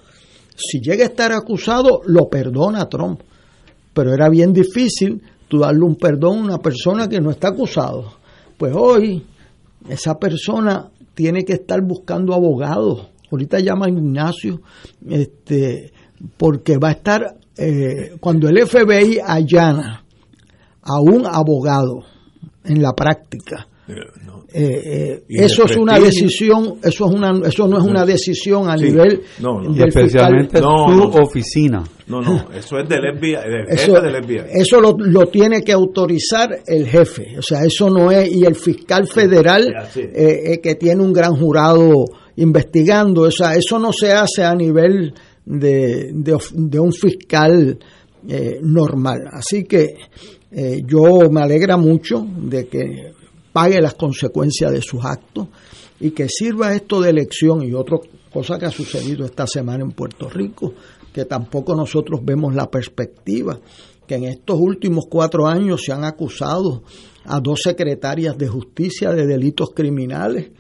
Si 0.56 0.80
llega 0.80 1.04
a 1.04 1.08
estar 1.08 1.32
acusado, 1.32 2.02
lo 2.06 2.28
perdona 2.28 2.88
Trump. 2.88 3.20
Pero 3.92 4.12
era 4.12 4.28
bien 4.28 4.52
difícil 4.52 5.22
tú 5.48 5.58
darle 5.58 5.84
un 5.84 5.96
perdón 5.96 6.38
a 6.38 6.42
una 6.42 6.58
persona 6.58 7.08
que 7.08 7.20
no 7.20 7.30
está 7.30 7.48
acusado. 7.48 8.14
Pues 8.56 8.72
hoy 8.74 9.24
esa 9.88 10.18
persona 10.18 10.90
tiene 11.14 11.44
que 11.44 11.54
estar 11.54 11.80
buscando 11.82 12.34
abogados. 12.34 13.08
Ahorita 13.30 13.60
llama 13.60 13.86
a 13.86 13.88
Ignacio, 13.90 14.60
este, 15.08 15.92
porque 16.36 16.78
va 16.78 16.88
a 16.88 16.92
estar 16.92 17.36
eh, 17.56 18.12
cuando 18.20 18.48
el 18.48 18.66
FBI 18.66 19.18
allana 19.24 20.04
a 20.82 21.00
un 21.00 21.26
abogado 21.26 22.04
en 22.64 22.80
la 22.80 22.92
práctica, 22.92 23.66
eh, 24.54 24.54
eh, 24.54 25.22
eso 25.28 25.64
es 25.64 25.76
una 25.76 25.98
decisión, 25.98 26.78
eso 26.82 27.06
es 27.06 27.14
una, 27.14 27.46
eso 27.46 27.66
no 27.66 27.78
es 27.78 27.84
una 27.84 28.04
decisión 28.04 28.68
a 28.68 28.76
nivel 28.76 29.22
del 29.38 29.88
especialmente 29.88 30.58
su 30.58 30.64
oficina. 30.64 31.82
No, 32.06 32.20
no, 32.20 32.50
eso 32.52 32.78
es 32.78 32.88
del 32.88 33.18
FBI, 33.18 33.36
eso, 33.68 33.94
Eso 34.50 34.80
lo, 34.80 34.96
lo, 34.98 35.26
tiene 35.26 35.62
que 35.62 35.72
autorizar 35.72 36.58
el 36.66 36.86
jefe, 36.86 37.38
o 37.38 37.42
sea, 37.42 37.60
eso 37.64 37.90
no 37.90 38.10
es 38.10 38.30
y 38.32 38.44
el 38.44 38.54
fiscal 38.54 39.06
federal 39.06 39.72
que 39.94 40.74
tiene 40.78 41.02
un 41.02 41.12
gran 41.12 41.36
jurado 41.36 42.04
investigando, 42.36 43.22
o 43.22 43.30
sea, 43.30 43.54
eso 43.56 43.78
no 43.78 43.92
se 43.92 44.12
hace 44.12 44.42
a 44.42 44.54
nivel 44.54 45.12
de, 45.44 46.10
de, 46.12 46.80
un 46.80 46.92
fiscal 46.92 47.78
eh, 48.28 48.58
normal. 48.62 49.28
Así 49.32 49.64
que 49.64 49.96
eh, 50.50 50.82
yo 50.86 51.30
me 51.30 51.42
alegra 51.42 51.76
mucho 51.76 52.26
de 52.36 52.66
que 52.66 53.12
pague 53.52 53.80
las 53.80 53.94
consecuencias 53.94 54.72
de 54.72 54.82
sus 54.82 55.04
actos 55.04 55.48
y 56.00 56.10
que 56.10 56.28
sirva 56.28 56.74
esto 56.74 57.00
de 57.00 57.10
elección 57.10 57.62
y 57.62 57.74
otra 57.74 57.98
cosa 58.32 58.58
que 58.58 58.66
ha 58.66 58.70
sucedido 58.70 59.24
esta 59.24 59.46
semana 59.46 59.84
en 59.84 59.92
Puerto 59.92 60.28
Rico, 60.28 60.74
que 61.12 61.26
tampoco 61.26 61.74
nosotros 61.74 62.20
vemos 62.24 62.54
la 62.54 62.70
perspectiva, 62.70 63.58
que 64.06 64.14
en 64.14 64.24
estos 64.24 64.58
últimos 64.58 65.04
cuatro 65.08 65.46
años 65.46 65.82
se 65.84 65.92
han 65.92 66.04
acusado 66.04 66.82
a 67.24 67.40
dos 67.40 67.62
secretarias 67.62 68.36
de 68.36 68.48
justicia 68.48 69.12
de 69.12 69.26
delitos 69.26 69.70
criminales 69.74 70.50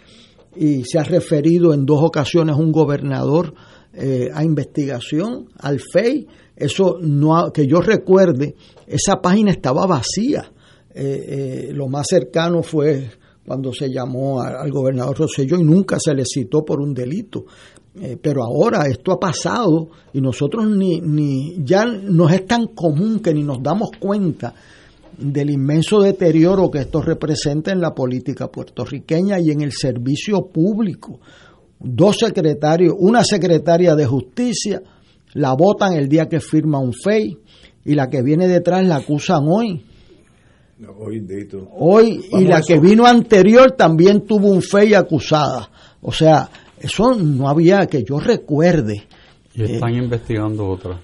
y 0.54 0.84
se 0.84 0.98
ha 0.98 1.02
referido 1.02 1.72
en 1.72 1.86
dos 1.86 2.02
ocasiones 2.02 2.56
un 2.56 2.72
gobernador 2.72 3.54
eh, 3.94 4.28
a 4.32 4.44
investigación, 4.44 5.48
al 5.58 5.80
FEI. 5.80 6.26
Eso 6.56 6.98
no 7.00 7.52
que 7.52 7.66
yo 7.66 7.80
recuerde, 7.80 8.54
esa 8.86 9.20
página 9.20 9.50
estaba 9.50 9.86
vacía. 9.86 10.50
Eh, 10.94 11.70
lo 11.72 11.88
más 11.88 12.06
cercano 12.08 12.62
fue 12.62 13.08
cuando 13.44 13.72
se 13.72 13.90
llamó 13.90 14.40
al 14.40 14.70
gobernador 14.70 15.18
Rosselló 15.18 15.58
y 15.58 15.64
nunca 15.64 15.98
se 15.98 16.14
le 16.14 16.24
citó 16.24 16.64
por 16.64 16.80
un 16.80 16.94
delito. 16.94 17.44
Eh, 17.94 18.16
pero 18.20 18.42
ahora 18.42 18.86
esto 18.86 19.12
ha 19.12 19.20
pasado 19.20 19.90
y 20.14 20.20
nosotros 20.22 20.66
ni, 20.66 21.00
ni 21.00 21.62
ya 21.62 21.84
nos 21.84 22.32
es 22.32 22.46
tan 22.46 22.68
común 22.68 23.20
que 23.20 23.34
ni 23.34 23.42
nos 23.42 23.62
damos 23.62 23.90
cuenta 23.98 24.54
del 25.18 25.50
inmenso 25.50 26.00
deterioro 26.00 26.70
que 26.70 26.78
esto 26.78 27.02
representa 27.02 27.70
en 27.70 27.82
la 27.82 27.94
política 27.94 28.48
puertorriqueña 28.48 29.38
y 29.40 29.50
en 29.50 29.60
el 29.60 29.72
servicio 29.72 30.46
público. 30.46 31.20
Dos 31.82 32.16
secretarios, 32.18 32.94
una 32.98 33.24
secretaria 33.24 33.94
de 33.94 34.06
justicia, 34.06 34.82
la 35.34 35.54
votan 35.54 35.94
el 35.94 36.08
día 36.08 36.28
que 36.28 36.40
firma 36.40 36.78
un 36.78 36.92
FEI 36.92 37.36
y 37.84 37.94
la 37.94 38.08
que 38.08 38.22
viene 38.22 38.46
detrás 38.46 38.86
la 38.86 38.96
acusan 38.96 39.44
hoy. 39.48 39.84
Hoy, 40.98 41.24
hoy 41.72 42.24
y 42.32 42.44
la 42.44 42.60
que 42.60 42.78
vino 42.80 43.06
anterior 43.06 43.72
también 43.72 44.22
tuvo 44.22 44.48
un 44.48 44.62
FEI 44.62 44.94
acusada. 44.94 45.70
O 46.00 46.12
sea, 46.12 46.48
eso 46.78 47.14
no 47.14 47.48
había 47.48 47.86
que 47.86 48.02
yo 48.02 48.18
recuerde. 48.18 49.04
Y 49.54 49.62
están 49.62 49.94
investigando 49.94 50.66
otra. 50.66 51.00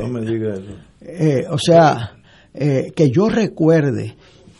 no 0.00 0.08
me 0.08 0.20
digas 0.22 0.58
eso. 0.58 0.76
Eh, 1.00 1.46
o 1.48 1.58
sea, 1.58 2.16
eh, 2.52 2.92
que 2.94 3.10
yo 3.10 3.28
recuerde, 3.28 4.16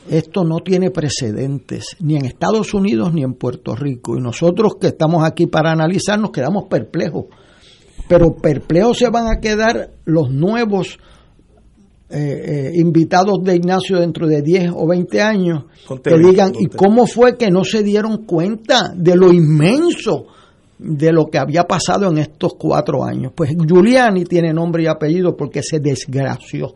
esto 0.08 0.44
no 0.44 0.58
tiene 0.60 0.90
precedentes 0.90 1.96
ni 2.00 2.16
en 2.16 2.26
Estados 2.26 2.74
Unidos 2.74 3.12
ni 3.14 3.22
en 3.22 3.34
Puerto 3.34 3.74
Rico. 3.74 4.16
Y 4.16 4.20
nosotros 4.20 4.74
que 4.80 4.88
estamos 4.88 5.24
aquí 5.24 5.46
para 5.46 5.72
analizar 5.72 6.18
nos 6.18 6.30
quedamos 6.30 6.64
perplejos. 6.64 7.26
Pero 8.08 8.34
perplejos 8.34 8.98
se 8.98 9.08
van 9.08 9.26
a 9.28 9.40
quedar 9.40 9.90
los 10.04 10.30
nuevos 10.30 10.98
eh, 12.10 12.16
eh, 12.16 12.70
invitados 12.74 13.42
de 13.42 13.56
Ignacio 13.56 13.98
dentro 13.98 14.26
de 14.26 14.42
10 14.42 14.72
o 14.76 14.86
20 14.86 15.22
años 15.22 15.64
que 16.02 16.18
digan, 16.18 16.52
¿y 16.58 16.66
cómo 16.66 17.06
fue 17.06 17.36
que 17.36 17.50
no 17.50 17.64
se 17.64 17.82
dieron 17.82 18.24
cuenta 18.24 18.92
de 18.94 19.16
lo 19.16 19.32
inmenso 19.32 20.26
de 20.78 21.12
lo 21.12 21.26
que 21.26 21.38
había 21.38 21.64
pasado 21.64 22.10
en 22.10 22.18
estos 22.18 22.54
cuatro 22.58 23.02
años? 23.04 23.32
Pues 23.34 23.50
Giuliani 23.56 24.24
tiene 24.24 24.52
nombre 24.52 24.82
y 24.82 24.86
apellido 24.86 25.34
porque 25.34 25.62
se 25.62 25.80
desgració. 25.80 26.74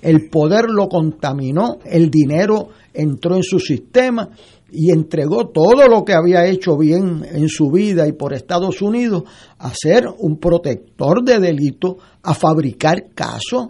El 0.00 0.28
poder 0.28 0.66
lo 0.70 0.88
contaminó, 0.88 1.78
el 1.84 2.10
dinero 2.10 2.68
entró 2.94 3.36
en 3.36 3.42
su 3.42 3.58
sistema 3.58 4.30
y 4.70 4.90
entregó 4.92 5.48
todo 5.48 5.86
lo 5.88 6.04
que 6.04 6.12
había 6.12 6.46
hecho 6.46 6.76
bien 6.76 7.24
en 7.30 7.48
su 7.48 7.70
vida 7.70 8.06
y 8.06 8.12
por 8.12 8.34
Estados 8.34 8.82
Unidos 8.82 9.24
a 9.58 9.72
ser 9.74 10.06
un 10.18 10.38
protector 10.38 11.24
de 11.24 11.38
delitos, 11.38 11.96
a 12.22 12.34
fabricar 12.34 13.08
casos 13.14 13.68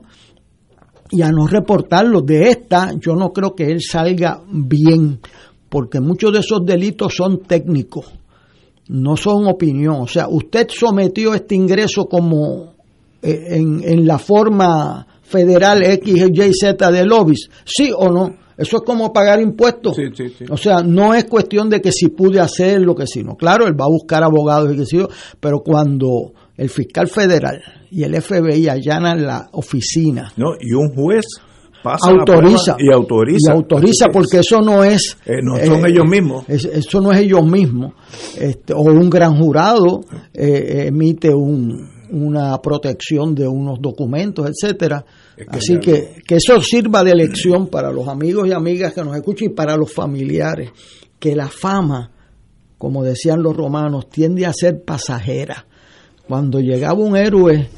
y 1.10 1.22
a 1.22 1.30
no 1.30 1.46
reportarlo. 1.46 2.20
De 2.20 2.48
esta 2.48 2.92
yo 2.98 3.14
no 3.14 3.32
creo 3.32 3.54
que 3.54 3.70
él 3.70 3.80
salga 3.80 4.42
bien, 4.50 5.20
porque 5.68 6.00
muchos 6.00 6.32
de 6.32 6.40
esos 6.40 6.64
delitos 6.66 7.14
son 7.14 7.42
técnicos, 7.42 8.06
no 8.88 9.16
son 9.16 9.46
opinión. 9.46 10.00
O 10.00 10.06
sea, 10.08 10.28
usted 10.28 10.66
sometió 10.68 11.32
este 11.32 11.54
ingreso 11.54 12.06
como 12.06 12.74
eh, 13.22 13.56
en, 13.56 13.82
en 13.84 14.06
la 14.06 14.18
forma 14.18 15.06
federal 15.28 15.82
X, 15.84 16.30
Y, 16.32 16.52
Z 16.52 16.90
de 16.90 17.04
lobbies, 17.04 17.48
sí 17.64 17.90
o 17.94 18.08
no. 18.10 18.34
Eso 18.56 18.78
es 18.78 18.82
como 18.82 19.12
pagar 19.12 19.40
impuestos. 19.40 19.96
O 20.50 20.56
sea, 20.56 20.82
no 20.82 21.14
es 21.14 21.26
cuestión 21.26 21.70
de 21.70 21.80
que 21.80 21.92
si 21.92 22.08
pude 22.08 22.40
hacer 22.40 22.80
lo 22.80 22.96
que 22.96 23.06
si 23.06 23.22
no. 23.22 23.36
Claro, 23.36 23.68
él 23.68 23.80
va 23.80 23.84
a 23.84 23.90
buscar 23.90 24.24
abogados 24.24 24.72
y 24.72 24.76
que 24.78 24.84
sí, 24.84 24.98
pero 25.38 25.60
cuando 25.60 26.32
el 26.56 26.68
fiscal 26.68 27.06
federal 27.06 27.62
y 27.90 28.02
el 28.02 28.20
FBI 28.20 28.68
allanan 28.68 29.24
la 29.24 29.48
oficina. 29.52 30.32
No, 30.36 30.54
y 30.60 30.72
un 30.72 30.92
juez 30.92 31.24
pasa 31.84 32.10
autoriza 32.10 32.76
y 32.80 32.92
autoriza. 32.92 33.52
Y 33.52 33.56
autoriza 33.56 34.08
porque 34.12 34.38
eso 34.38 34.60
no 34.60 34.82
es. 34.82 35.16
Eh, 35.24 35.36
no 35.40 35.56
son 35.56 35.86
eh, 35.86 35.90
ellos 35.90 36.06
mismos. 36.06 36.44
eso 36.48 37.00
no 37.00 37.12
es 37.12 37.20
ellos 37.20 37.46
mismos. 37.46 37.92
Este, 38.40 38.72
o 38.74 38.80
un 38.80 39.08
gran 39.08 39.38
jurado 39.38 40.00
eh, 40.34 40.86
emite 40.88 41.32
un, 41.32 41.88
una 42.10 42.58
protección 42.58 43.34
de 43.34 43.46
unos 43.46 43.78
documentos, 43.80 44.48
etcétera. 44.48 45.04
Así 45.48 45.78
que, 45.78 46.22
que 46.26 46.36
eso 46.36 46.60
sirva 46.60 47.04
de 47.04 47.14
lección 47.14 47.68
para 47.68 47.90
los 47.92 48.08
amigos 48.08 48.48
y 48.48 48.52
amigas 48.52 48.92
que 48.92 49.02
nos 49.02 49.16
escuchan 49.16 49.50
y 49.50 49.54
para 49.54 49.76
los 49.76 49.92
familiares. 49.92 50.70
Que 51.18 51.34
la 51.36 51.48
fama, 51.48 52.10
como 52.76 53.02
decían 53.02 53.42
los 53.42 53.56
romanos, 53.56 54.08
tiende 54.08 54.46
a 54.46 54.52
ser 54.52 54.82
pasajera 54.84 55.66
cuando 56.26 56.60
llegaba 56.60 56.98
un 56.98 57.16
héroe 57.16 57.68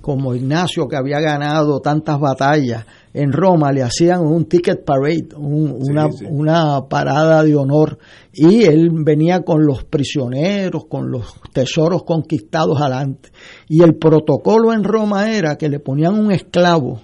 como 0.00 0.34
Ignacio 0.34 0.88
que 0.88 0.96
había 0.96 1.20
ganado 1.20 1.80
tantas 1.80 2.18
batallas 2.18 2.84
en 3.14 3.32
Roma 3.32 3.70
le 3.70 3.82
hacían 3.82 4.26
un 4.26 4.46
ticket 4.46 4.84
parade, 4.84 5.28
una, 5.36 6.08
una 6.28 6.88
parada 6.88 7.44
de 7.44 7.54
honor 7.54 7.96
y 8.32 8.64
él 8.64 8.90
venía 8.92 9.42
con 9.42 9.64
los 9.64 9.84
prisioneros, 9.84 10.86
con 10.86 11.12
los 11.12 11.32
tesoros 11.52 12.02
conquistados 12.02 12.80
adelante. 12.80 13.30
Y 13.68 13.82
el 13.84 13.96
protocolo 13.96 14.72
en 14.72 14.82
Roma 14.82 15.30
era 15.30 15.56
que 15.56 15.68
le 15.68 15.78
ponían 15.78 16.18
un 16.18 16.32
esclavo 16.32 17.02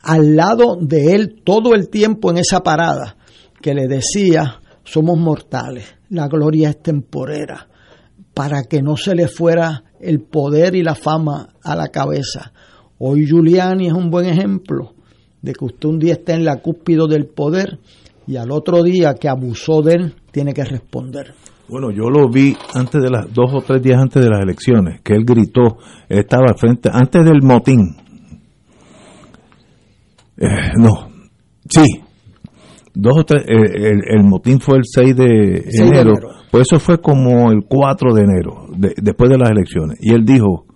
al 0.00 0.34
lado 0.34 0.78
de 0.80 1.12
él 1.12 1.42
todo 1.44 1.74
el 1.74 1.90
tiempo 1.90 2.30
en 2.30 2.38
esa 2.38 2.62
parada 2.62 3.18
que 3.60 3.74
le 3.74 3.86
decía, 3.86 4.62
somos 4.82 5.18
mortales, 5.18 5.84
la 6.08 6.26
gloria 6.26 6.70
es 6.70 6.82
temporera, 6.82 7.68
para 8.32 8.64
que 8.64 8.80
no 8.80 8.96
se 8.96 9.14
le 9.14 9.28
fuera 9.28 9.84
el 10.00 10.22
poder 10.22 10.74
y 10.74 10.82
la 10.82 10.94
fama 10.94 11.50
a 11.62 11.76
la 11.76 11.88
cabeza. 11.88 12.52
Hoy 12.98 13.26
Giuliani 13.26 13.88
es 13.88 13.92
un 13.92 14.10
buen 14.10 14.26
ejemplo 14.26 14.93
de 15.44 15.52
que 15.52 15.64
usted 15.66 15.88
un 15.88 15.98
día 15.98 16.14
está 16.14 16.34
en 16.34 16.44
la 16.44 16.56
cúspide 16.56 17.06
del 17.06 17.26
poder 17.26 17.78
y 18.26 18.36
al 18.36 18.50
otro 18.50 18.82
día 18.82 19.14
que 19.14 19.28
abusó 19.28 19.82
de 19.82 19.92
él 19.92 20.14
tiene 20.32 20.54
que 20.54 20.64
responder. 20.64 21.34
Bueno, 21.68 21.90
yo 21.90 22.08
lo 22.08 22.30
vi 22.30 22.56
antes 22.74 23.02
de 23.02 23.10
las 23.10 23.32
dos 23.32 23.52
o 23.52 23.60
tres 23.60 23.82
días 23.82 24.00
antes 24.00 24.22
de 24.22 24.30
las 24.30 24.40
elecciones, 24.42 25.02
que 25.02 25.12
él 25.12 25.24
gritó, 25.24 25.76
él 26.08 26.20
estaba 26.20 26.46
al 26.48 26.58
frente, 26.58 26.88
antes 26.90 27.24
del 27.24 27.42
motín. 27.42 27.94
Eh, 30.38 30.72
no, 30.78 31.10
sí, 31.68 31.84
dos 32.94 33.12
o 33.18 33.24
tres, 33.24 33.44
eh, 33.46 33.92
el, 34.16 34.24
motín 34.24 34.60
fue 34.60 34.78
el 34.78 34.84
6 34.84 35.16
de 35.16 35.64
enero, 35.74 36.14
pues 36.50 36.66
eso 36.70 36.80
fue 36.80 37.00
como 37.00 37.52
el 37.52 37.64
4 37.68 38.14
de 38.14 38.22
enero, 38.22 38.66
después 38.76 39.30
de 39.30 39.38
las 39.38 39.50
elecciones. 39.50 39.98
Y 40.00 40.12
él 40.12 40.24
dijo, 40.24 40.66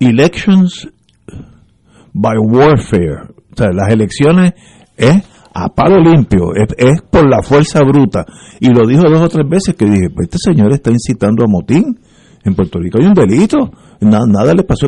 elections 0.00 0.88
by 2.20 2.36
warfare, 2.38 3.30
o 3.52 3.56
sea, 3.56 3.68
las 3.72 3.92
elecciones 3.92 4.52
es 4.96 5.22
a 5.54 5.68
palo 5.68 5.98
limpio, 5.98 6.54
es, 6.54 7.02
por 7.10 7.28
la 7.28 7.42
fuerza 7.42 7.80
bruta. 7.84 8.24
Y 8.60 8.68
lo 8.68 8.86
dijo 8.86 9.02
dos 9.08 9.22
o 9.22 9.28
tres 9.28 9.48
veces 9.48 9.74
que 9.74 9.86
dije, 9.86 10.10
pues 10.14 10.28
este 10.30 10.52
señor 10.52 10.72
está 10.72 10.90
incitando 10.90 11.44
a 11.44 11.48
motín. 11.48 11.98
En 12.44 12.54
Puerto 12.54 12.78
Rico 12.78 12.98
hay 13.00 13.06
un 13.06 13.14
delito 13.14 13.70
nada, 14.00 14.54
le 14.54 14.62
pasó. 14.62 14.86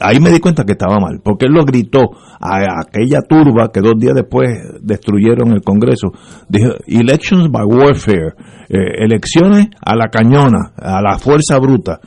ahí 0.00 0.20
me 0.20 0.30
di 0.30 0.38
cuenta 0.38 0.64
que 0.64 0.72
estaba 0.72 0.98
mal, 0.98 1.20
porque 1.22 1.46
él 1.46 1.52
lo 1.52 1.64
gritó 1.64 2.00
a, 2.40 2.80
aquella 2.80 3.20
turba 3.22 3.70
que 3.72 3.80
dos 3.80 3.94
días 3.98 4.14
después 4.14 4.48
destruyeron 4.82 5.52
el 5.52 5.62
Congreso. 5.62 6.12
Dijo, 6.48 6.74
elections 6.86 7.50
by 7.50 7.64
warfare, 7.64 8.34
eh, 8.68 9.04
elecciones 9.04 9.68
a 9.84 9.96
la 9.96 10.08
cañona, 10.08 10.72
a 10.76 11.02
la 11.02 11.18
fuerza 11.18 11.58
bruta. 11.58 12.00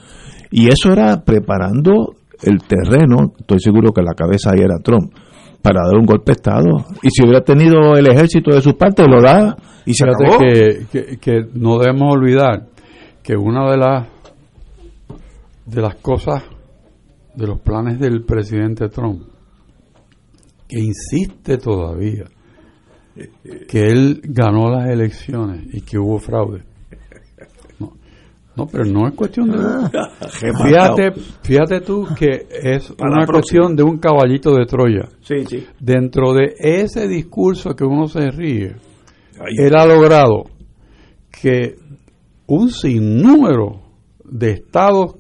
Y 0.52 0.68
eso 0.68 0.92
era 0.92 1.24
preparando 1.26 2.16
el 2.44 2.60
terreno, 2.64 3.34
estoy 3.38 3.60
seguro 3.60 3.92
que 3.92 4.02
la 4.02 4.14
cabeza 4.14 4.52
ahí 4.52 4.62
era 4.62 4.80
Trump, 4.84 5.12
para 5.62 5.82
dar 5.86 5.98
un 5.98 6.06
golpe 6.06 6.32
de 6.32 6.34
Estado. 6.34 6.70
Y 7.02 7.10
si 7.10 7.24
hubiera 7.24 7.42
tenido 7.42 7.96
el 7.96 8.08
ejército 8.08 8.54
de 8.54 8.62
su 8.62 8.78
parte, 8.78 9.08
lo 9.08 9.22
da 9.22 9.56
y 9.86 9.94
se 9.94 10.06
acabó. 10.06 10.40
Que, 10.40 11.18
que 11.20 11.46
no 11.54 11.78
debemos 11.78 12.16
olvidar 12.16 12.68
que 13.24 13.36
una 13.36 13.70
de 13.72 13.78
las 13.78 14.08
de 15.66 15.82
las 15.82 15.96
cosas, 15.96 16.44
de 17.36 17.46
los 17.46 17.60
planes 17.60 18.00
del 18.00 18.24
presidente 18.24 18.88
Trump, 18.88 19.24
que 20.68 20.80
insiste 20.80 21.58
todavía 21.58 22.26
que 23.68 23.88
él 23.88 24.22
ganó 24.24 24.70
las 24.70 24.90
elecciones 24.90 25.66
y 25.74 25.82
que 25.82 25.98
hubo 25.98 26.20
fraude. 26.20 26.64
No, 28.58 28.66
pero 28.66 28.86
no 28.86 29.08
es 29.08 29.14
cuestión 29.14 29.52
de... 29.52 29.58
Fíjate, 30.30 31.12
fíjate 31.44 31.82
tú 31.82 32.08
que 32.18 32.48
es 32.50 32.92
una 33.00 33.28
cuestión 33.28 33.76
de 33.76 33.84
un 33.84 34.00
caballito 34.00 34.56
de 34.56 34.66
Troya. 34.66 35.08
Sí, 35.22 35.46
sí. 35.46 35.64
Dentro 35.80 36.34
de 36.34 36.56
ese 36.58 37.08
discurso 37.08 37.76
que 37.76 37.84
uno 37.84 38.08
se 38.08 38.32
ríe, 38.32 38.76
él 39.58 39.76
ha 39.76 39.86
logrado 39.86 40.46
que 41.30 41.76
un 42.48 42.72
sinnúmero 42.72 43.82
de 44.24 44.52
estados 44.52 45.16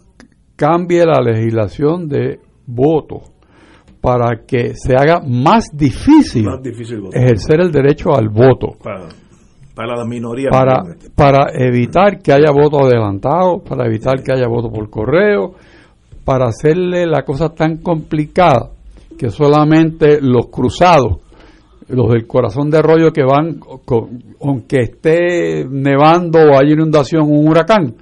cambie 0.56 1.06
la 1.06 1.21
legislación 1.21 2.08
de 2.10 2.39
voto 2.65 3.21
para 4.02 4.45
que 4.47 4.73
se 4.73 4.95
haga 4.95 5.21
más 5.21 5.65
difícil, 5.73 6.47
ejercer 7.13 7.62
el 7.62 7.71
derecho 7.71 8.15
al 8.15 8.30
voto. 8.30 8.78
para 8.82 9.10
la 9.86 10.06
minoría. 10.06 10.50
Para, 10.50 10.84
para 11.16 11.48
evitar 11.54 12.20
que 12.22 12.32
haya 12.32 12.52
voto 12.52 12.86
adelantado, 12.86 13.60
para 13.60 13.86
evitar 13.86 14.24
que 14.24 14.32
haya 14.32 14.48
voto 14.48 14.70
por 14.70 14.90
correo, 14.90 15.54
para 16.24 16.48
hacerle 16.48 17.06
la 17.06 17.24
cosa 17.24 17.50
tan 17.50 17.78
complicada 17.78 18.72
que 19.18 19.30
solamente 19.30 20.20
los 20.22 20.48
cruzados, 20.48 21.22
los 21.88 22.10
del 22.12 22.28
corazón 22.28 22.70
de 22.70 22.82
rollo 22.82 23.12
que 23.12 23.24
van, 23.24 23.60
aunque 24.42 24.78
esté 24.82 25.66
nevando 25.70 26.40
o 26.40 26.60
hay 26.60 26.74
inundación, 26.74 27.24
un 27.24 27.48
huracán, 27.48 27.96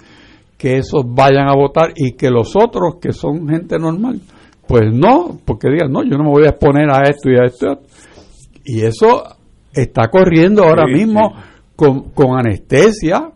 que 0.57 0.77
esos 0.77 1.03
vayan 1.07 1.47
a 1.47 1.55
votar 1.55 1.93
y 1.95 2.13
que 2.13 2.29
los 2.29 2.55
otros, 2.55 2.95
que 2.99 3.13
son 3.13 3.47
gente 3.47 3.77
normal, 3.77 4.19
pues 4.67 4.83
no, 4.91 5.37
porque 5.45 5.69
digan, 5.69 5.91
no, 5.91 6.03
yo 6.03 6.17
no 6.17 6.23
me 6.23 6.31
voy 6.31 6.45
a 6.45 6.49
exponer 6.49 6.89
a 6.89 7.03
esto 7.03 7.29
y 7.29 7.35
a 7.37 7.45
esto. 7.45 7.81
Y 8.63 8.81
eso 8.81 9.23
está 9.71 10.07
corriendo 10.09 10.63
ahora 10.63 10.87
mismo 10.87 11.33
Con, 11.75 12.11
con 12.11 12.37
anestesia, 12.37 13.31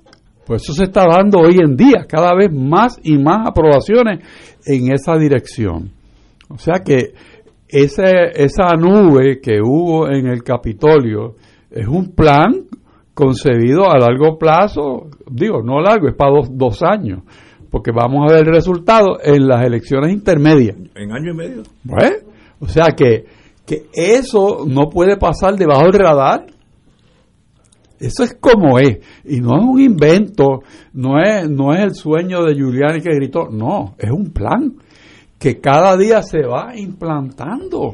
pues 0.46 0.64
eso 0.64 0.74
se 0.74 0.86
está 0.86 1.06
dando 1.06 1.40
hoy 1.40 1.58
en 1.64 1.76
día, 1.76 2.06
cada 2.08 2.34
vez 2.34 2.52
más 2.52 3.00
y 3.04 3.18
más 3.18 3.48
aprobaciones 3.48 4.26
en 4.66 4.92
esa 4.92 5.18
dirección. 5.18 5.92
O 6.50 6.58
sea 6.58 6.80
que 6.84 7.14
ese, 7.68 8.32
esa 8.34 8.74
nube 8.76 9.40
que 9.42 9.62
hubo 9.62 10.10
en 10.10 10.26
el 10.28 10.44
Capitolio 10.44 11.36
es 11.70 11.88
un 11.88 12.16
plan 12.16 12.66
concebido 13.14 13.92
a 13.92 14.00
largo 14.00 14.38
plazo, 14.40 15.10
digo, 15.30 15.62
no 15.62 15.82
largo, 15.82 16.08
es 16.08 16.16
para 16.16 16.32
dos, 16.32 16.48
dos 16.52 16.82
años, 16.82 17.22
porque 17.70 17.92
vamos 17.92 18.24
a 18.24 18.34
ver 18.34 18.48
el 18.48 18.54
resultado 18.54 19.18
en 19.22 19.48
las 19.48 19.64
elecciones 19.66 20.12
intermedias. 20.14 20.78
En 20.96 21.12
año 21.12 21.34
y 21.34 21.36
medio. 21.36 21.64
Pues, 21.88 22.26
o 22.60 22.68
sea 22.68 22.94
que, 22.98 23.26
que 23.68 23.88
eso 23.94 24.66
no 24.66 24.90
puede 24.90 25.18
pasar 25.18 25.56
debajo 25.56 25.84
del 25.84 25.94
radar. 25.94 26.48
Eso 28.00 28.24
es 28.24 28.36
como 28.40 28.80
es. 28.80 29.00
Y 29.26 29.42
no 29.42 29.58
es 29.58 29.64
un 29.64 29.82
invento, 29.82 30.62
no 30.94 31.22
es, 31.22 31.50
no 31.50 31.74
es 31.74 31.82
el 31.82 31.94
sueño 31.94 32.44
de 32.44 32.56
Giuliani 32.56 33.02
que 33.02 33.14
gritó, 33.14 33.50
no, 33.50 33.96
es 33.98 34.10
un 34.10 34.32
plan 34.32 34.76
que 35.38 35.60
cada 35.60 35.98
día 35.98 36.22
se 36.22 36.42
va 36.46 36.76
implantando. 36.76 37.94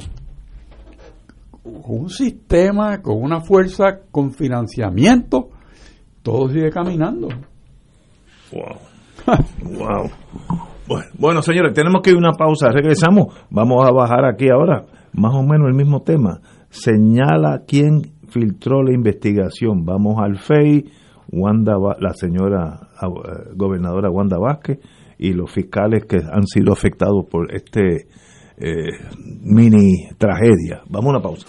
Un 1.64 2.10
sistema 2.10 3.02
con 3.02 3.22
una 3.22 3.42
fuerza, 3.42 4.02
con 4.12 4.32
financiamiento, 4.32 5.50
todo 6.22 6.50
sigue 6.50 6.70
caminando. 6.70 7.28
Wow. 8.52 8.78
wow. 9.78 10.12
Bueno, 11.18 11.42
señores, 11.42 11.74
tenemos 11.74 12.02
que 12.04 12.12
ir 12.12 12.16
a 12.16 12.20
una 12.20 12.34
pausa. 12.34 12.70
Regresamos. 12.70 13.34
Vamos 13.50 13.88
a 13.88 13.92
bajar 13.92 14.26
aquí 14.26 14.50
ahora, 14.50 14.86
más 15.14 15.34
o 15.34 15.42
menos 15.42 15.68
el 15.68 15.74
mismo 15.74 16.02
tema. 16.02 16.42
Señala 16.70 17.64
quién 17.68 18.15
filtró 18.36 18.84
la 18.84 18.94
investigación. 18.94 19.86
Vamos 19.86 20.18
al 20.22 20.38
FEI, 20.38 20.86
Wanda, 21.32 21.76
la 22.00 22.14
señora 22.14 22.90
eh, 23.02 23.08
gobernadora 23.56 24.10
Wanda 24.10 24.38
Vázquez 24.38 24.80
y 25.18 25.32
los 25.32 25.50
fiscales 25.50 26.06
que 26.06 26.18
han 26.18 26.46
sido 26.46 26.74
afectados 26.74 27.26
por 27.32 27.54
este 27.56 28.08
eh, 28.58 28.92
mini 29.42 30.10
tragedia. 30.18 30.82
Vamos 30.90 31.08
a 31.08 31.10
una 31.12 31.22
pausa. 31.22 31.48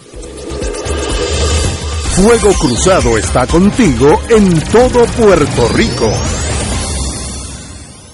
Fuego 2.15 2.53
Cruzado 2.59 3.19
está 3.19 3.47
contigo 3.47 4.09
en 4.31 4.55
todo 4.73 5.05
Puerto 5.19 5.69
Rico. 5.77 6.56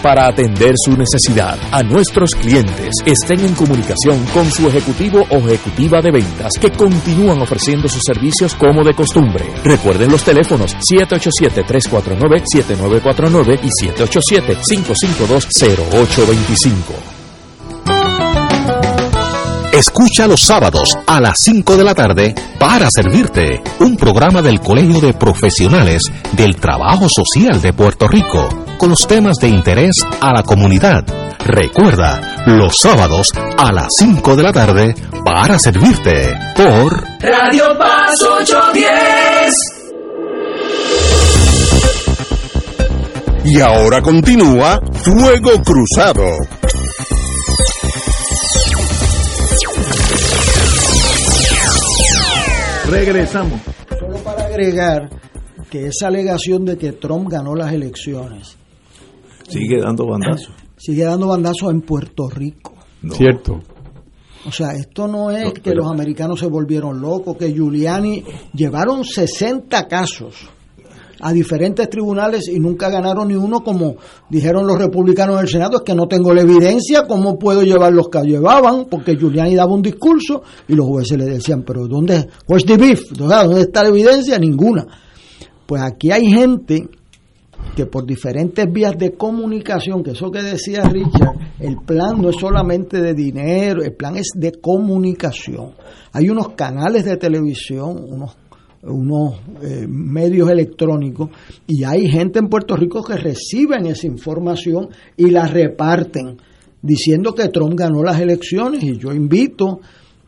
para 0.00 0.26
atender 0.26 0.74
su 0.76 0.96
necesidad. 0.96 1.56
A 1.70 1.84
nuestros 1.84 2.34
clientes 2.34 2.96
estén 3.06 3.38
en 3.40 3.54
comunicación 3.54 4.26
con 4.34 4.50
su 4.50 4.66
ejecutivo 4.66 5.24
o 5.30 5.36
ejecutiva 5.36 6.02
de 6.02 6.10
ventas 6.10 6.54
que 6.60 6.72
continúan 6.72 7.40
ofreciendo 7.40 7.88
sus 7.88 8.02
servicios 8.04 8.56
como 8.56 8.82
de 8.84 8.94
costumbre. 8.94 9.44
Recuerden 9.62 10.10
los 10.10 10.24
teléfonos 10.24 10.76
787-349-7949 10.76 13.60
y 13.62 13.68
787-552-0825. 13.86 16.72
Escucha 19.72 20.26
los 20.26 20.42
sábados 20.42 20.98
a 21.06 21.20
las 21.20 21.38
5 21.38 21.76
de 21.76 21.84
la 21.84 21.94
tarde 21.94 22.34
para 22.58 22.90
servirte 22.90 23.62
un 23.78 23.96
programa 23.96 24.42
del 24.42 24.58
Colegio 24.60 25.00
de 25.00 25.14
Profesionales 25.14 26.02
del 26.32 26.56
Trabajo 26.56 27.08
Social 27.08 27.62
de 27.62 27.72
Puerto 27.72 28.08
Rico 28.08 28.67
con 28.78 28.90
los 28.90 29.06
temas 29.06 29.36
de 29.38 29.48
interés 29.48 29.96
a 30.20 30.32
la 30.32 30.42
comunidad. 30.42 31.04
Recuerda, 31.44 32.44
los 32.46 32.76
sábados 32.78 33.32
a 33.56 33.72
las 33.72 33.88
5 33.98 34.36
de 34.36 34.42
la 34.42 34.52
tarde 34.52 34.94
para 35.24 35.58
servirte 35.58 36.32
por 36.54 37.02
Radio 37.20 37.76
Paz 37.78 38.22
810. 38.22 39.54
Y 43.44 43.60
ahora 43.60 44.00
continúa 44.02 44.80
Fuego 44.92 45.62
Cruzado. 45.62 46.24
Regresamos. 52.90 53.60
Solo 53.98 54.18
para 54.18 54.44
agregar 54.44 55.08
que 55.70 55.86
esa 55.86 56.08
alegación 56.08 56.64
de 56.64 56.78
que 56.78 56.92
Trump 56.92 57.28
ganó 57.30 57.54
las 57.54 57.72
elecciones 57.72 58.57
Sigue 59.48 59.80
dando 59.80 60.06
bandazos. 60.06 60.54
sigue 60.76 61.04
dando 61.04 61.26
bandazos 61.28 61.70
en 61.70 61.80
Puerto 61.82 62.28
Rico. 62.28 62.74
No. 63.02 63.14
Cierto. 63.14 63.60
O 64.46 64.52
sea, 64.52 64.72
esto 64.74 65.08
no 65.08 65.30
es 65.30 65.44
No, 65.44 65.52
que 65.52 65.60
pero- 65.62 65.82
los 65.82 65.90
americanos 65.90 66.40
se 66.40 66.46
volvieron 66.46 67.00
locos, 67.00 67.36
que 67.36 67.52
Giuliani 67.52 68.24
llevaron 68.54 69.04
60 69.04 69.86
casos 69.88 70.34
a 71.20 71.32
diferentes 71.32 71.90
tribunales 71.90 72.46
y 72.48 72.60
nunca 72.60 72.88
ganaron 72.88 73.26
ni 73.26 73.34
uno, 73.34 73.64
como 73.64 73.96
dijeron 74.30 74.64
los 74.68 74.78
republicanos 74.78 75.38
del 75.38 75.48
Senado, 75.48 75.78
es 75.78 75.82
que 75.82 75.92
no 75.94 76.06
tengo 76.06 76.32
la 76.32 76.42
evidencia, 76.42 77.08
¿cómo 77.08 77.36
puedo 77.36 77.62
llevar 77.64 77.92
los 77.92 78.08
que 78.08 78.22
llevaban? 78.22 78.86
Porque 78.88 79.16
Giuliani 79.16 79.56
daba 79.56 79.74
un 79.74 79.82
discurso 79.82 80.42
y 80.68 80.74
los 80.74 80.86
jueces 80.86 81.18
le 81.18 81.24
decían, 81.24 81.64
pero 81.66 81.88
¿dónde, 81.88 82.28
where's 82.46 82.64
the 82.64 82.76
beef? 82.76 83.00
O 83.20 83.28
sea, 83.28 83.42
¿Dónde 83.44 83.62
está 83.62 83.82
la 83.82 83.88
evidencia? 83.88 84.38
Ninguna. 84.38 84.86
Pues 85.66 85.82
aquí 85.82 86.12
hay 86.12 86.26
gente 86.26 86.88
que 87.74 87.86
por 87.86 88.04
diferentes 88.06 88.66
vías 88.72 88.96
de 88.98 89.12
comunicación, 89.12 90.02
que 90.02 90.12
eso 90.12 90.30
que 90.30 90.42
decía 90.42 90.82
Richard, 90.82 91.54
el 91.60 91.76
plan 91.78 92.20
no 92.20 92.30
es 92.30 92.36
solamente 92.36 93.00
de 93.00 93.14
dinero, 93.14 93.82
el 93.82 93.94
plan 93.94 94.16
es 94.16 94.30
de 94.34 94.52
comunicación. 94.52 95.72
Hay 96.12 96.28
unos 96.28 96.50
canales 96.50 97.04
de 97.04 97.16
televisión, 97.16 97.96
unos 98.08 98.36
unos 98.80 99.34
eh, 99.62 99.86
medios 99.88 100.48
electrónicos 100.48 101.30
y 101.66 101.82
hay 101.82 102.08
gente 102.08 102.38
en 102.38 102.48
Puerto 102.48 102.76
Rico 102.76 103.02
que 103.02 103.16
reciben 103.16 103.86
esa 103.86 104.06
información 104.06 104.88
y 105.16 105.30
la 105.30 105.48
reparten 105.48 106.38
diciendo 106.80 107.34
que 107.34 107.48
Trump 107.48 107.74
ganó 107.76 108.02
las 108.02 108.20
elecciones 108.20 108.84
y 108.84 108.96
yo 108.96 109.12
invito 109.12 109.80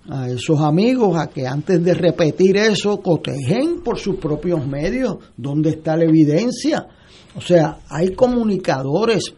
a 0.08 0.28
esos 0.28 0.60
amigos 0.60 1.16
a 1.16 1.28
que 1.28 1.46
antes 1.46 1.82
de 1.82 1.94
repetir 1.94 2.56
eso 2.56 3.00
cotejen 3.00 3.82
por 3.84 3.98
sus 3.98 4.16
propios 4.16 4.66
medios 4.66 5.18
dónde 5.36 5.70
está 5.70 5.96
la 5.96 6.04
evidencia. 6.04 6.88
O 7.36 7.40
sea, 7.40 7.78
hay 7.88 8.14
comunicadores 8.14 9.34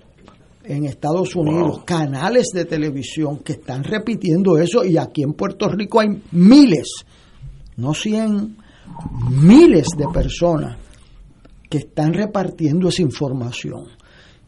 en 0.64 0.85
Estados 0.85 1.35
Unidos, 1.35 1.83
canales 1.85 2.48
de 2.55 2.64
televisión 2.64 3.38
que 3.38 3.55
están 3.55 3.85
repitiendo 3.85 4.57
eso 4.59 4.85
y 4.85 4.96
aquí 4.96 5.22
en 5.22 5.35
Puerto 5.35 5.68
Rico 5.68 6.00
hay 6.00 6.22
miles, 6.31 7.05
no 7.76 7.94
cien, 7.94 8.57
miles 9.31 9.88
de 9.96 10.07
personas 10.12 10.78
que 11.68 11.78
están 11.78 12.12
repartiendo 12.12 12.88
esa 12.88 13.02
información. 13.02 13.87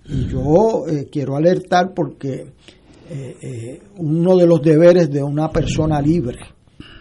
Y 0.07 0.29
yo 0.29 0.87
eh, 0.87 1.09
quiero 1.11 1.37
alertar 1.37 1.93
porque 1.95 2.53
eh, 3.11 3.37
eh, 3.41 3.83
uno 3.97 4.37
de 4.37 4.47
los 4.47 4.61
deberes 4.63 5.11
de 5.11 5.23
una 5.23 5.51
persona 5.51 6.01
libre 6.01 6.41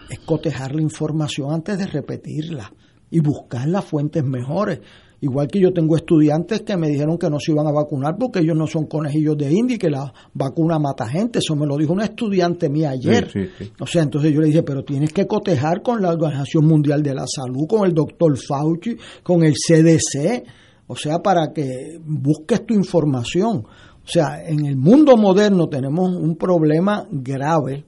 es 0.09 0.19
cotejar 0.19 0.75
la 0.75 0.81
información 0.81 1.51
antes 1.53 1.77
de 1.77 1.87
repetirla 1.87 2.71
y 3.09 3.19
buscar 3.19 3.67
las 3.67 3.85
fuentes 3.85 4.23
mejores. 4.23 4.79
Igual 5.23 5.47
que 5.47 5.61
yo 5.61 5.71
tengo 5.71 5.95
estudiantes 5.95 6.63
que 6.63 6.75
me 6.75 6.89
dijeron 6.89 7.17
que 7.17 7.29
no 7.29 7.39
se 7.39 7.53
iban 7.53 7.65
a 7.65 7.71
vacunar 7.71 8.17
porque 8.19 8.39
ellos 8.39 8.57
no 8.57 8.67
son 8.67 8.87
conejillos 8.87 9.37
de 9.37 9.53
India 9.53 9.77
y 9.77 9.79
que 9.79 9.89
la 9.89 10.13
vacuna 10.33 10.79
mata 10.79 11.07
gente. 11.07 11.39
Eso 11.39 11.55
me 11.55 11.65
lo 11.65 11.77
dijo 11.77 11.93
una 11.93 12.03
estudiante 12.03 12.69
mía 12.69 12.89
ayer. 12.89 13.29
Sí, 13.31 13.45
sí, 13.45 13.49
sí. 13.57 13.71
O 13.79 13.87
sea, 13.87 14.03
entonces 14.03 14.33
yo 14.33 14.41
le 14.41 14.47
dije, 14.47 14.63
pero 14.63 14.83
tienes 14.83 15.13
que 15.13 15.25
cotejar 15.25 15.81
con 15.81 16.01
la 16.01 16.09
Organización 16.09 16.65
Mundial 16.65 17.01
de 17.01 17.15
la 17.15 17.23
Salud, 17.25 17.65
con 17.69 17.87
el 17.87 17.93
doctor 17.93 18.37
Fauci, 18.37 18.97
con 19.23 19.45
el 19.45 19.53
CDC, 19.53 20.43
o 20.87 20.95
sea, 20.97 21.19
para 21.19 21.53
que 21.53 21.69
busques 22.03 22.65
tu 22.65 22.73
información. 22.73 23.63
O 23.65 24.07
sea, 24.07 24.45
en 24.45 24.65
el 24.65 24.75
mundo 24.75 25.15
moderno 25.15 25.69
tenemos 25.69 26.13
un 26.17 26.35
problema 26.35 27.07
grave 27.09 27.85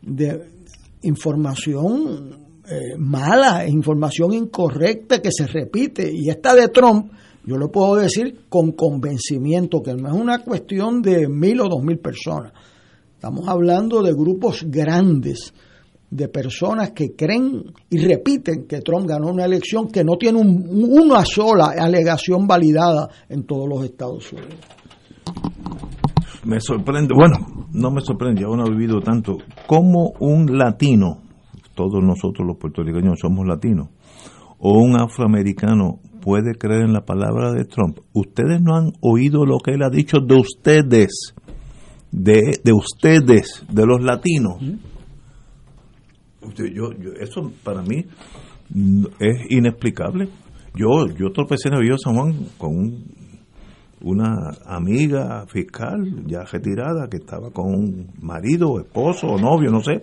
de 0.00 0.48
información 1.02 2.43
eh, 2.70 2.96
mala, 2.98 3.66
información 3.68 4.32
incorrecta 4.32 5.20
que 5.20 5.30
se 5.32 5.46
repite. 5.46 6.10
Y 6.12 6.28
esta 6.30 6.54
de 6.54 6.68
Trump, 6.68 7.12
yo 7.44 7.56
lo 7.56 7.70
puedo 7.70 7.96
decir 7.96 8.46
con 8.48 8.72
convencimiento, 8.72 9.82
que 9.82 9.94
no 9.94 10.08
es 10.08 10.14
una 10.14 10.38
cuestión 10.38 11.02
de 11.02 11.28
mil 11.28 11.60
o 11.60 11.68
dos 11.68 11.82
mil 11.82 11.98
personas. 11.98 12.52
Estamos 13.14 13.48
hablando 13.48 14.02
de 14.02 14.12
grupos 14.12 14.64
grandes 14.68 15.52
de 16.10 16.28
personas 16.28 16.92
que 16.92 17.16
creen 17.16 17.64
y 17.90 17.98
repiten 17.98 18.66
que 18.68 18.80
Trump 18.82 19.06
ganó 19.08 19.30
una 19.32 19.44
elección 19.46 19.88
que 19.88 20.04
no 20.04 20.16
tiene 20.16 20.38
un- 20.38 20.64
una 20.70 21.24
sola 21.24 21.72
alegación 21.76 22.46
validada 22.46 23.08
en 23.28 23.44
todos 23.44 23.68
los 23.68 23.84
Estados 23.84 24.32
Unidos. 24.32 24.54
Me 26.44 26.60
sorprende, 26.60 27.14
bueno, 27.16 27.66
no 27.72 27.90
me 27.90 28.00
sorprende, 28.02 28.42
ya 28.42 28.48
uno 28.48 28.64
ha 28.64 28.70
vivido 28.70 29.00
tanto, 29.00 29.38
como 29.66 30.12
un 30.20 30.56
latino, 30.58 31.22
todos 31.74 32.02
nosotros 32.02 32.46
los 32.46 32.56
puertorriqueños 32.56 33.18
somos 33.20 33.46
latinos, 33.46 33.88
o 34.58 34.78
un 34.78 34.98
afroamericano 35.00 35.98
puede 36.22 36.54
creer 36.54 36.84
en 36.84 36.92
la 36.92 37.04
palabra 37.04 37.52
de 37.52 37.64
Trump. 37.64 37.98
Ustedes 38.12 38.60
no 38.62 38.76
han 38.76 38.92
oído 39.00 39.44
lo 39.44 39.58
que 39.58 39.72
él 39.72 39.82
ha 39.82 39.90
dicho 39.90 40.18
de 40.26 40.34
ustedes, 40.36 41.34
de, 42.10 42.58
de 42.62 42.72
ustedes, 42.72 43.64
de 43.70 43.86
los 43.86 44.02
latinos. 44.02 44.62
Yo, 46.56 46.66
yo- 46.92 47.12
eso 47.20 47.52
para 47.62 47.82
mí 47.82 48.04
es 49.20 49.50
inexplicable. 49.50 50.28
Yo, 50.74 51.06
yo 51.16 51.30
tropecé 51.32 51.68
en 51.68 51.74
el 51.74 51.98
San 51.98 52.14
Juan 52.14 52.34
con 52.58 52.76
un 52.76 53.24
una 54.00 54.50
amiga 54.66 55.46
fiscal 55.46 56.24
ya 56.26 56.42
retirada 56.44 57.08
que 57.08 57.16
estaba 57.16 57.50
con 57.50 57.72
un 57.74 58.08
marido, 58.20 58.78
esposo 58.78 59.28
o 59.28 59.38
novio, 59.40 59.70
no 59.70 59.80
sé, 59.82 60.02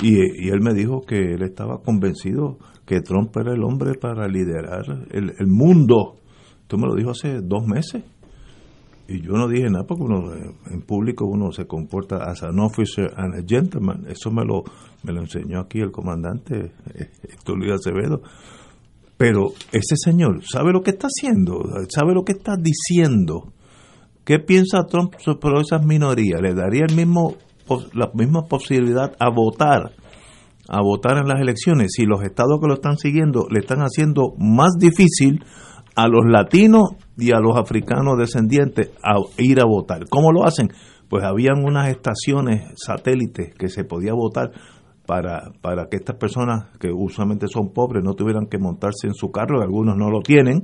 y, 0.00 0.48
él 0.48 0.60
me 0.60 0.74
dijo 0.74 1.02
que 1.02 1.34
él 1.34 1.42
estaba 1.42 1.78
convencido 1.78 2.58
que 2.84 3.00
Trump 3.00 3.36
era 3.36 3.52
el 3.52 3.62
hombre 3.62 3.94
para 3.94 4.28
liderar 4.28 5.06
el, 5.10 5.46
mundo. 5.46 6.16
Esto 6.62 6.76
me 6.76 6.86
lo 6.86 6.94
dijo 6.94 7.10
hace 7.10 7.40
dos 7.40 7.66
meses. 7.66 8.02
Y 9.06 9.20
yo 9.20 9.32
no 9.32 9.48
dije 9.48 9.68
nada 9.68 9.84
porque 9.86 10.02
uno, 10.02 10.32
en 10.70 10.82
público 10.82 11.26
uno 11.26 11.52
se 11.52 11.66
comporta 11.66 12.24
as 12.24 12.42
an 12.42 12.58
officer 12.58 13.12
and 13.16 13.34
a 13.34 13.44
gentleman. 13.46 14.06
Eso 14.08 14.30
me 14.30 14.44
lo, 14.44 14.64
me 15.02 15.12
lo 15.12 15.20
enseñó 15.20 15.60
aquí 15.60 15.80
el 15.80 15.90
comandante 15.90 16.72
Luis 17.46 17.72
Acevedo. 17.72 18.22
Pero 19.16 19.52
ese 19.70 19.96
señor 19.96 20.42
sabe 20.44 20.72
lo 20.72 20.82
que 20.82 20.90
está 20.90 21.06
haciendo, 21.06 21.62
sabe 21.88 22.14
lo 22.14 22.24
que 22.24 22.32
está 22.32 22.56
diciendo. 22.56 23.52
¿Qué 24.24 24.38
piensa 24.38 24.84
Trump 24.84 25.14
sobre 25.18 25.60
esas 25.60 25.84
minorías? 25.84 26.40
¿Le 26.40 26.54
daría 26.54 26.84
el 26.88 26.96
mismo, 26.96 27.36
la 27.92 28.10
misma 28.14 28.42
posibilidad 28.42 29.14
a 29.18 29.30
votar, 29.30 29.92
a 30.68 30.80
votar 30.82 31.18
en 31.18 31.28
las 31.28 31.40
elecciones 31.40 31.92
si 31.94 32.04
los 32.04 32.22
estados 32.22 32.60
que 32.60 32.68
lo 32.68 32.74
están 32.74 32.96
siguiendo 32.96 33.46
le 33.50 33.60
están 33.60 33.80
haciendo 33.80 34.34
más 34.38 34.72
difícil 34.78 35.44
a 35.94 36.08
los 36.08 36.24
latinos 36.26 36.90
y 37.16 37.32
a 37.32 37.38
los 37.38 37.56
africanos 37.56 38.18
descendientes 38.18 38.90
a 39.02 39.14
ir 39.38 39.60
a 39.60 39.64
votar? 39.64 40.08
¿Cómo 40.08 40.32
lo 40.32 40.44
hacen? 40.44 40.68
Pues 41.08 41.24
habían 41.24 41.64
unas 41.64 41.88
estaciones 41.88 42.72
satélites 42.76 43.54
que 43.54 43.68
se 43.68 43.84
podía 43.84 44.12
votar 44.14 44.50
para, 45.06 45.52
para 45.60 45.88
que 45.88 45.96
estas 45.96 46.16
personas 46.16 46.68
que 46.78 46.90
usualmente 46.90 47.46
son 47.48 47.72
pobres 47.72 48.02
no 48.02 48.14
tuvieran 48.14 48.46
que 48.46 48.58
montarse 48.58 49.06
en 49.06 49.14
su 49.14 49.30
carro, 49.30 49.58
que 49.58 49.64
algunos 49.64 49.96
no 49.96 50.10
lo 50.10 50.20
tienen, 50.20 50.62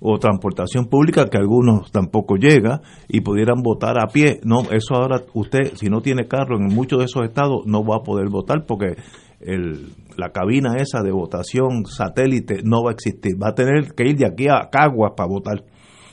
o 0.00 0.18
transportación 0.18 0.86
pública, 0.86 1.26
que 1.26 1.38
algunos 1.38 1.90
tampoco 1.90 2.36
llega, 2.36 2.80
y 3.08 3.20
pudieran 3.20 3.62
votar 3.62 3.98
a 3.98 4.06
pie. 4.06 4.40
No, 4.44 4.62
eso 4.70 4.94
ahora 4.94 5.22
usted, 5.34 5.74
si 5.74 5.88
no 5.88 6.00
tiene 6.00 6.26
carro 6.26 6.56
en 6.56 6.74
muchos 6.74 6.98
de 6.98 7.04
esos 7.04 7.24
estados, 7.24 7.66
no 7.66 7.84
va 7.84 7.96
a 7.96 8.02
poder 8.02 8.28
votar 8.28 8.64
porque 8.66 8.96
el, 9.40 9.92
la 10.16 10.30
cabina 10.30 10.76
esa 10.78 11.02
de 11.02 11.12
votación 11.12 11.84
satélite 11.86 12.62
no 12.64 12.82
va 12.82 12.90
a 12.90 12.94
existir. 12.94 13.40
Va 13.40 13.48
a 13.48 13.54
tener 13.54 13.94
que 13.94 14.08
ir 14.08 14.16
de 14.16 14.26
aquí 14.26 14.48
a 14.48 14.70
Caguas 14.70 15.12
para 15.16 15.28
votar. 15.28 15.64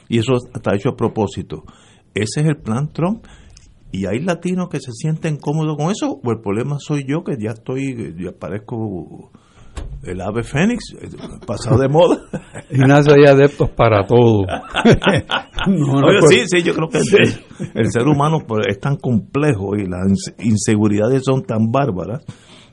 Y 0.09 0.19
eso 0.19 0.33
está 0.53 0.75
hecho 0.75 0.89
a 0.89 0.95
propósito. 0.97 1.63
Ese 2.13 2.41
es 2.41 2.47
el 2.47 2.57
plan 2.57 2.89
Trump. 2.91 3.25
Y 3.91 4.05
hay 4.05 4.19
latinos 4.21 4.69
que 4.69 4.79
se 4.79 4.91
sienten 4.93 5.37
cómodos 5.37 5.75
con 5.77 5.91
eso, 5.91 6.19
o 6.23 6.31
el 6.31 6.39
problema 6.41 6.77
soy 6.79 7.03
yo 7.07 7.23
que 7.23 7.33
ya 7.41 7.51
estoy, 7.51 8.15
ya 8.17 8.31
parezco 8.31 9.31
el 10.03 10.19
ave 10.21 10.43
fénix, 10.43 10.93
eh, 10.99 11.09
pasado 11.45 11.77
de 11.79 11.89
moda. 11.89 12.21
Ignacio, 12.71 13.13
hay 13.13 13.25
adeptos 13.25 13.69
para 13.71 14.05
todo. 14.07 14.43
No, 15.67 16.01
no 16.01 16.07
Oye, 16.07 16.19
puede- 16.21 16.39
sí, 16.39 16.57
sí, 16.57 16.63
yo 16.63 16.73
creo 16.73 16.89
que 16.89 16.97
el, 16.97 17.71
el 17.75 17.91
ser 17.91 18.07
humano 18.07 18.39
pues, 18.47 18.65
es 18.67 18.79
tan 18.79 18.95
complejo 18.95 19.75
y 19.75 19.85
las 19.85 19.99
ins- 20.07 20.33
inseguridades 20.43 21.21
son 21.23 21.43
tan 21.43 21.69
bárbaras 21.71 22.25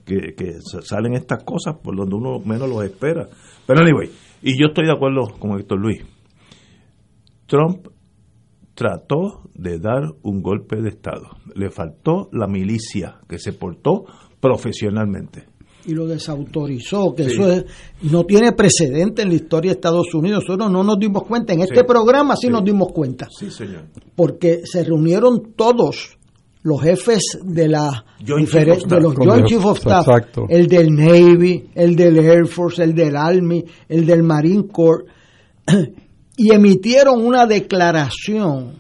que, 0.07 0.33
que 0.35 0.53
sa- 0.63 0.81
salen 0.81 1.13
estas 1.13 1.45
cosas 1.45 1.75
por 1.83 1.95
donde 1.95 2.17
uno 2.17 2.39
menos 2.47 2.67
los 2.67 2.83
espera. 2.85 3.29
Pero 3.67 3.81
anyway, 3.83 4.09
y 4.41 4.53
yo 4.59 4.69
estoy 4.69 4.87
de 4.87 4.93
acuerdo 4.93 5.29
con 5.39 5.59
Héctor 5.61 5.81
Luis. 5.81 6.03
Trump 7.47 7.89
trató 8.79 9.51
de 9.55 9.81
dar 9.81 10.05
un 10.23 10.41
golpe 10.41 10.77
de 10.81 10.91
Estado. 10.91 11.27
Le 11.57 11.69
faltó 11.69 12.29
la 12.33 12.47
milicia 12.47 13.17
que 13.29 13.37
se 13.37 13.53
portó 13.53 14.05
profesionalmente. 14.39 15.47
y 15.85 15.95
lo 15.95 16.07
desautorizó, 16.07 17.13
que 17.13 17.25
eso 17.25 17.51
es, 17.51 17.65
no 18.03 18.25
tiene 18.25 18.53
precedente 18.53 19.23
en 19.23 19.31
la 19.31 19.35
historia 19.35 19.71
de 19.71 19.77
Estados 19.77 20.15
Unidos. 20.15 20.45
Nosotros 20.47 20.71
no 20.71 20.85
nos 20.85 20.97
dimos 20.97 21.25
cuenta. 21.25 21.55
En 21.55 21.63
este 21.63 21.83
programa 21.83 22.37
sí, 22.37 22.49
nos 22.49 22.63
dimos 22.63 22.93
cuenta. 22.93 23.27
Sí, 23.37 23.51
señor. 23.51 23.87
Porque 24.15 24.61
se 24.65 24.85
reunieron 24.85 25.55
todos 25.57 26.17
los 26.63 26.81
jefes 26.81 27.39
de 27.43 27.67
la 27.67 28.05
de 28.21 29.01
los 29.01 29.15
Joint 29.17 29.47
Chief 29.47 29.65
of 29.65 29.79
Staff, 29.79 30.07
exacto. 30.07 30.47
el 30.49 30.69
del 30.69 30.95
Navy, 30.95 31.71
el 31.75 31.97
del 31.97 32.19
Air 32.19 32.47
Force, 32.47 32.83
el 32.83 32.95
del 32.95 33.17
Army, 33.17 33.65
el 33.89 34.07
del 34.07 34.23
Marine 34.23 34.69
Corps, 34.71 35.05
y 36.39 36.53
emitieron 36.53 37.21
una 37.27 37.45
declaración 37.47 38.73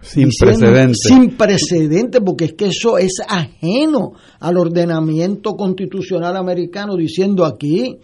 Sin 0.00 0.28
diciendo- 0.28 0.58
precedentes. 0.60 0.98
Sin 1.02 1.36
precedente, 1.36 2.20
porque 2.20 2.44
es 2.46 2.52
que 2.54 2.66
eso 2.66 2.98
es 2.98 3.20
ajeno 3.26 4.12
al 4.40 4.58
ordenamiento 4.58 5.54
constitucional 5.56 6.36
americano, 6.36 6.96
diciendo 6.96 7.44
aquí 7.44 7.98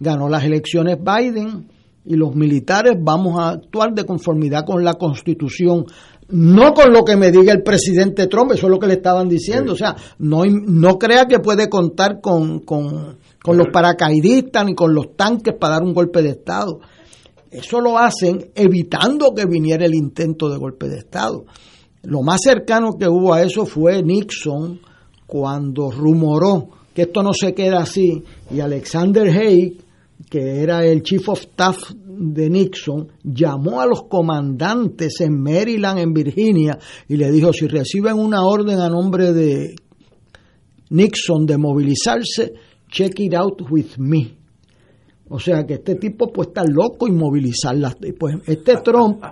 ganó 0.00 0.28
las 0.28 0.44
elecciones 0.44 0.98
Biden 1.02 1.68
y 2.04 2.16
los 2.16 2.34
militares 2.34 2.94
vamos 3.00 3.38
a 3.40 3.50
actuar 3.50 3.94
de 3.94 4.04
conformidad 4.04 4.64
con 4.66 4.84
la 4.84 4.94
constitución. 4.94 5.86
No 6.28 6.72
con 6.74 6.92
lo 6.92 7.04
que 7.04 7.16
me 7.16 7.30
diga 7.30 7.52
el 7.52 7.62
presidente 7.62 8.26
Trump, 8.26 8.52
eso 8.52 8.66
es 8.66 8.70
lo 8.70 8.78
que 8.78 8.86
le 8.86 8.94
estaban 8.94 9.28
diciendo. 9.28 9.72
O 9.74 9.76
sea, 9.76 9.94
no, 10.18 10.42
no 10.46 10.98
crea 10.98 11.26
que 11.26 11.38
puede 11.38 11.68
contar 11.68 12.20
con, 12.20 12.60
con, 12.60 13.18
con 13.42 13.56
los 13.58 13.68
paracaidistas 13.72 14.64
ni 14.64 14.74
con 14.74 14.94
los 14.94 15.14
tanques 15.16 15.54
para 15.58 15.74
dar 15.74 15.82
un 15.82 15.92
golpe 15.94 16.22
de 16.22 16.30
Estado. 16.30 16.80
Eso 17.54 17.80
lo 17.80 17.96
hacen 17.96 18.50
evitando 18.56 19.32
que 19.32 19.46
viniera 19.46 19.86
el 19.86 19.94
intento 19.94 20.50
de 20.50 20.58
golpe 20.58 20.88
de 20.88 20.98
Estado. 20.98 21.44
Lo 22.02 22.22
más 22.22 22.40
cercano 22.42 22.94
que 22.98 23.08
hubo 23.08 23.32
a 23.32 23.42
eso 23.42 23.64
fue 23.64 24.02
Nixon 24.02 24.80
cuando 25.24 25.88
rumoró 25.92 26.70
que 26.92 27.02
esto 27.02 27.22
no 27.22 27.32
se 27.32 27.54
queda 27.54 27.78
así 27.78 28.24
y 28.50 28.58
Alexander 28.58 29.28
Haig, 29.28 29.78
que 30.28 30.62
era 30.62 30.84
el 30.84 31.04
chief 31.04 31.28
of 31.28 31.42
staff 31.42 31.92
de 31.92 32.50
Nixon, 32.50 33.06
llamó 33.22 33.80
a 33.80 33.86
los 33.86 34.02
comandantes 34.08 35.20
en 35.20 35.40
Maryland, 35.40 36.00
en 36.00 36.12
Virginia, 36.12 36.76
y 37.08 37.16
le 37.16 37.30
dijo, 37.30 37.52
si 37.52 37.68
reciben 37.68 38.18
una 38.18 38.42
orden 38.42 38.80
a 38.80 38.88
nombre 38.88 39.32
de 39.32 39.76
Nixon 40.90 41.46
de 41.46 41.56
movilizarse, 41.56 42.52
check 42.90 43.20
it 43.20 43.34
out 43.34 43.62
with 43.70 43.96
me. 43.96 44.43
O 45.28 45.38
sea 45.40 45.66
que 45.66 45.74
este 45.74 45.94
tipo 45.94 46.30
pues 46.32 46.48
está 46.48 46.64
loco 46.64 47.08
y 47.08 47.12
movilizarlas. 47.12 47.96
Y 48.02 48.12
Pues 48.12 48.36
este 48.46 48.76
Trump, 48.76 49.22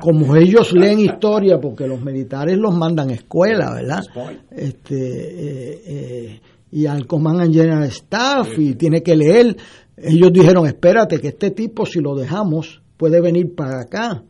como 0.00 0.34
ellos 0.36 0.72
leen 0.72 1.00
historia, 1.00 1.60
porque 1.60 1.86
los 1.86 2.02
militares 2.02 2.58
los 2.58 2.74
mandan 2.76 3.10
a 3.10 3.14
escuela, 3.14 3.72
¿verdad? 3.74 4.02
Este, 4.50 4.96
eh, 4.96 5.82
eh, 5.86 6.40
y 6.72 6.86
al 6.86 7.06
Command 7.06 7.40
and 7.42 7.54
General 7.54 7.84
Staff 7.84 8.58
y 8.58 8.74
tiene 8.74 9.02
que 9.02 9.14
leer. 9.16 9.56
Ellos 9.96 10.32
dijeron, 10.32 10.66
espérate, 10.66 11.20
que 11.20 11.28
este 11.28 11.52
tipo 11.52 11.86
si 11.86 12.00
lo 12.00 12.14
dejamos 12.16 12.82
puede 12.96 13.20
venir 13.20 13.54
para 13.54 13.80
acá 13.82 14.22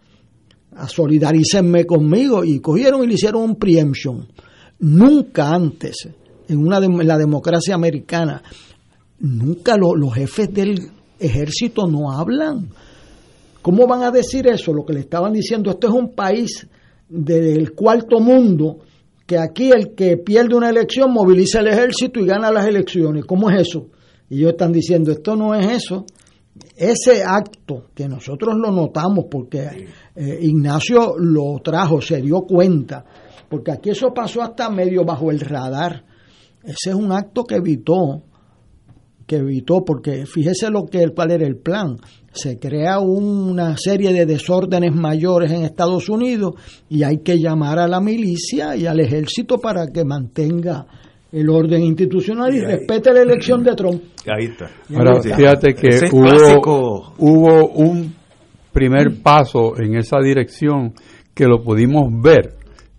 a 0.76 0.86
solidarícenme 0.88 1.86
conmigo 1.86 2.44
y 2.44 2.60
cogieron 2.60 3.02
y 3.02 3.06
le 3.06 3.14
hicieron 3.14 3.42
un 3.42 3.56
preemption. 3.56 4.28
Nunca 4.80 5.48
antes, 5.54 6.08
en 6.48 6.58
una 6.58 6.78
dem- 6.78 7.00
en 7.00 7.08
la 7.08 7.16
democracia 7.16 7.74
americana, 7.74 8.42
nunca 9.18 9.76
lo- 9.78 9.96
los 9.96 10.14
jefes 10.14 10.52
del 10.52 10.90
ejército 11.18 11.86
no 11.86 12.10
hablan. 12.10 12.68
¿Cómo 13.62 13.86
van 13.86 14.02
a 14.02 14.10
decir 14.10 14.46
eso? 14.46 14.72
Lo 14.72 14.84
que 14.84 14.92
le 14.92 15.00
estaban 15.00 15.32
diciendo, 15.32 15.70
esto 15.70 15.88
es 15.88 15.92
un 15.92 16.14
país 16.14 16.68
del 17.08 17.72
cuarto 17.72 18.20
mundo, 18.20 18.78
que 19.26 19.38
aquí 19.38 19.70
el 19.70 19.94
que 19.94 20.16
pierde 20.18 20.54
una 20.54 20.70
elección 20.70 21.12
moviliza 21.12 21.60
el 21.60 21.68
ejército 21.68 22.20
y 22.20 22.26
gana 22.26 22.52
las 22.52 22.66
elecciones. 22.66 23.24
¿Cómo 23.24 23.50
es 23.50 23.62
eso? 23.62 23.88
Y 24.30 24.38
ellos 24.38 24.52
están 24.52 24.72
diciendo, 24.72 25.10
esto 25.10 25.34
no 25.34 25.54
es 25.54 25.66
eso. 25.66 26.04
Ese 26.76 27.22
acto 27.24 27.88
que 27.94 28.08
nosotros 28.08 28.54
lo 28.56 28.70
notamos 28.70 29.26
porque 29.30 29.88
eh, 30.14 30.38
Ignacio 30.42 31.16
lo 31.18 31.58
trajo, 31.62 32.00
se 32.00 32.22
dio 32.22 32.42
cuenta, 32.42 33.04
porque 33.48 33.72
aquí 33.72 33.90
eso 33.90 34.14
pasó 34.14 34.42
hasta 34.42 34.70
medio 34.70 35.04
bajo 35.04 35.30
el 35.30 35.40
radar. 35.40 36.04
Ese 36.62 36.90
es 36.90 36.94
un 36.94 37.12
acto 37.12 37.44
que 37.44 37.56
evitó 37.56 38.22
que 39.26 39.36
evitó, 39.36 39.84
porque 39.84 40.24
fíjese 40.26 40.70
lo 40.70 40.86
que 40.86 41.08
cuál 41.14 41.32
era 41.32 41.46
el 41.46 41.56
plan. 41.56 41.96
Se 42.32 42.58
crea 42.58 43.00
una 43.00 43.76
serie 43.76 44.12
de 44.12 44.26
desórdenes 44.26 44.94
mayores 44.94 45.50
en 45.50 45.62
Estados 45.64 46.08
Unidos 46.08 46.54
y 46.88 47.02
hay 47.02 47.18
que 47.18 47.38
llamar 47.38 47.78
a 47.78 47.88
la 47.88 48.00
milicia 48.00 48.76
y 48.76 48.86
al 48.86 49.00
ejército 49.00 49.58
para 49.58 49.86
que 49.88 50.04
mantenga 50.04 50.86
el 51.32 51.48
orden 51.50 51.82
institucional 51.82 52.54
y 52.54 52.58
Y 52.58 52.60
ahí- 52.60 52.66
respete 52.66 53.12
la 53.12 53.22
elección 53.22 53.64
de 53.64 53.74
Trump. 53.74 54.02
Ahí 54.26 54.44
está. 54.46 54.70
Ahora, 54.94 55.20
fíjate 55.20 55.74
que 55.74 55.88
Ese 55.88 56.06
hubo, 56.12 56.22
clásico- 56.22 57.14
hubo 57.18 57.68
un 57.70 58.14
primer 58.72 59.22
paso 59.22 59.76
en 59.80 59.96
esa 59.96 60.18
dirección 60.22 60.92
que 61.34 61.46
lo 61.46 61.62
pudimos 61.62 62.10
ver 62.22 62.54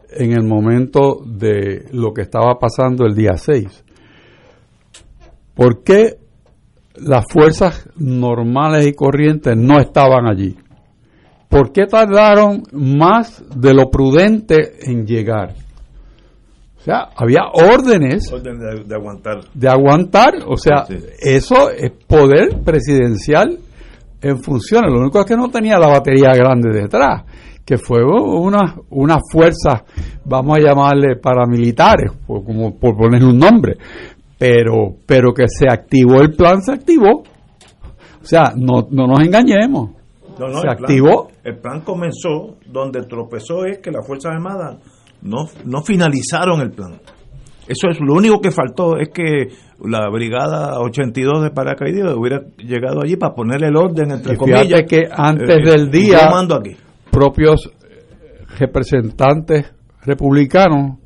en 0.09 0.31
el 0.31 0.43
momento 0.43 1.19
de 1.25 1.85
lo 1.91 2.11
que 2.11 2.23
estaba 2.23 2.57
pasando 2.59 3.05
el 3.05 3.13
día 3.15 3.33
6. 3.37 3.83
¿Por 5.55 5.83
qué 5.83 6.16
las 7.01 7.25
fuerzas 7.31 7.89
normales 7.97 8.87
y 8.87 8.93
corrientes 8.93 9.55
no 9.57 9.79
estaban 9.79 10.27
allí? 10.27 10.55
¿Por 11.49 11.71
qué 11.71 11.85
tardaron 11.85 12.63
más 12.73 13.43
de 13.55 13.73
lo 13.73 13.89
prudente 13.89 14.73
en 14.89 15.05
llegar? 15.05 15.53
O 16.77 16.81
sea, 16.81 17.09
había 17.15 17.41
órdenes 17.53 18.31
Orden 18.31 18.59
de, 18.59 18.83
de 18.85 18.95
aguantar. 18.95 19.39
de 19.53 19.67
aguantar, 19.69 20.33
o 20.47 20.55
sea, 20.57 20.85
Sí. 20.85 20.97
eso 21.21 21.69
es 21.71 21.91
poder 22.07 22.61
presidencial 22.63 23.59
en 24.21 24.41
funciones. 24.41 24.91
Lo 24.91 24.99
único 25.01 25.19
es 25.19 25.25
que 25.25 25.35
no 25.35 25.49
tenía 25.49 25.77
la 25.79 25.87
batería 25.87 26.29
grande 26.33 26.69
detrás, 26.71 27.23
que 27.65 27.77
fue 27.77 27.99
una, 28.03 28.75
una 28.89 29.17
fuerza, 29.31 29.83
vamos 30.23 30.57
a 30.57 30.61
llamarle 30.61 31.17
paramilitares, 31.17 32.11
por, 32.25 32.43
como 32.45 32.77
por 32.77 32.95
ponerle 32.95 33.27
un 33.27 33.37
nombre, 33.39 33.77
pero, 34.37 34.95
pero 35.05 35.33
que 35.33 35.45
se 35.47 35.67
activó 35.69 36.21
el 36.21 36.33
plan, 36.33 36.61
se 36.61 36.71
activó. 36.73 37.21
O 37.21 38.25
sea, 38.25 38.53
no, 38.55 38.87
no 38.91 39.07
nos 39.07 39.21
engañemos. 39.21 39.91
No, 40.39 40.47
no, 40.47 40.59
se 40.61 40.67
el 40.67 40.75
plan- 40.77 40.83
activó. 40.83 41.27
el 41.43 41.57
plan 41.57 41.81
comenzó 41.81 42.57
donde 42.67 43.01
tropezó 43.03 43.65
es 43.65 43.79
que 43.79 43.89
las 43.91 44.05
Fuerzas 44.05 44.33
Armadas 44.33 44.77
no, 45.21 45.45
no 45.65 45.81
finalizaron 45.81 46.61
el 46.61 46.71
plan. 46.71 46.99
Eso 47.67 47.89
es 47.89 47.97
lo 47.99 48.13
único 48.13 48.39
que 48.39 48.51
faltó, 48.51 48.97
es 48.97 49.09
que 49.09 49.47
la 49.85 50.07
Brigada 50.09 50.79
82 50.79 51.43
de 51.43 51.49
paracaidistas 51.51 52.15
hubiera 52.15 52.41
llegado 52.57 53.01
allí 53.03 53.17
para 53.17 53.33
poner 53.33 53.61
el 53.63 53.75
orden, 53.75 54.11
entre 54.11 54.35
Y 54.35 54.37
fíjate 54.37 54.51
comillas. 54.53 54.83
que 54.87 55.03
antes 55.11 55.49
Eh, 55.57 55.69
del 55.71 55.91
día- 55.91 56.29
aquí. 56.29 56.77
propios 57.11 57.65
eh, 57.83 58.45
representantes 58.59 59.73
republicanos 60.05 60.99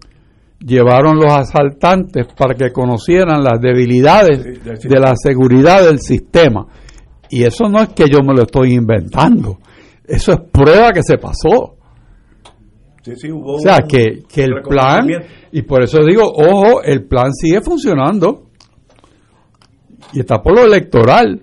llevaron 0.65 1.17
los 1.17 1.34
asaltantes 1.34 2.28
para 2.38 2.54
que 2.54 2.71
conocieran 2.71 3.43
las 3.43 3.60
debilidades 3.60 4.63
de 4.63 5.00
la 5.00 5.13
seguridad 5.15 5.84
del 5.84 6.00
sistema. 6.00 6.67
Y 7.30 7.43
eso 7.43 7.69
no 7.69 7.82
es 7.82 7.89
que 7.89 8.10
yo 8.10 8.19
me 8.19 8.34
lo 8.34 8.43
estoy 8.43 8.74
inventando, 8.74 9.58
eso 10.06 10.34
es 10.34 10.39
prueba 10.52 10.91
que 10.91 11.04
se 11.04 11.17
pasó. 11.17 11.78
Sí, 13.04 13.13
sí, 13.15 13.32
hubo 13.32 13.56
O 13.56 13.60
sea, 13.60 13.78
un 13.82 13.88
que, 13.88 14.24
que 14.32 14.43
el 14.43 14.62
plan, 14.62 15.08
y 15.52 15.62
por 15.63 15.82
eso 15.82 16.00
digo, 16.06 16.24
ojo, 16.24 16.84
el 16.84 17.06
plan 17.06 17.34
sigue 17.34 17.62
funcionando. 17.62 18.47
Y 20.13 20.19
está 20.19 20.41
por 20.41 20.56
lo 20.56 20.65
electoral. 20.65 21.41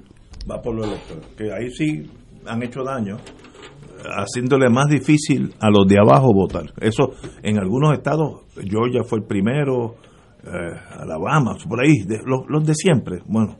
va 0.48 0.60
por 0.60 0.74
lo 0.74 0.84
electoral. 0.84 1.24
Que 1.36 1.52
ahí 1.52 1.70
sí 1.70 2.10
han 2.46 2.62
hecho 2.62 2.82
daño, 2.84 3.16
haciéndole 4.04 4.68
más 4.68 4.88
difícil 4.88 5.54
a 5.60 5.70
los 5.70 5.86
de 5.86 5.98
abajo 5.98 6.32
votar. 6.32 6.72
Eso 6.80 7.14
en 7.42 7.58
algunos 7.58 7.94
estados, 7.94 8.42
Georgia 8.66 9.02
fue 9.04 9.18
el 9.18 9.24
primero, 9.24 9.96
eh, 10.44 10.76
Alabama, 10.98 11.56
por 11.68 11.80
ahí, 11.80 12.04
los, 12.24 12.48
los 12.48 12.64
de 12.64 12.74
siempre. 12.74 13.20
Bueno, 13.26 13.56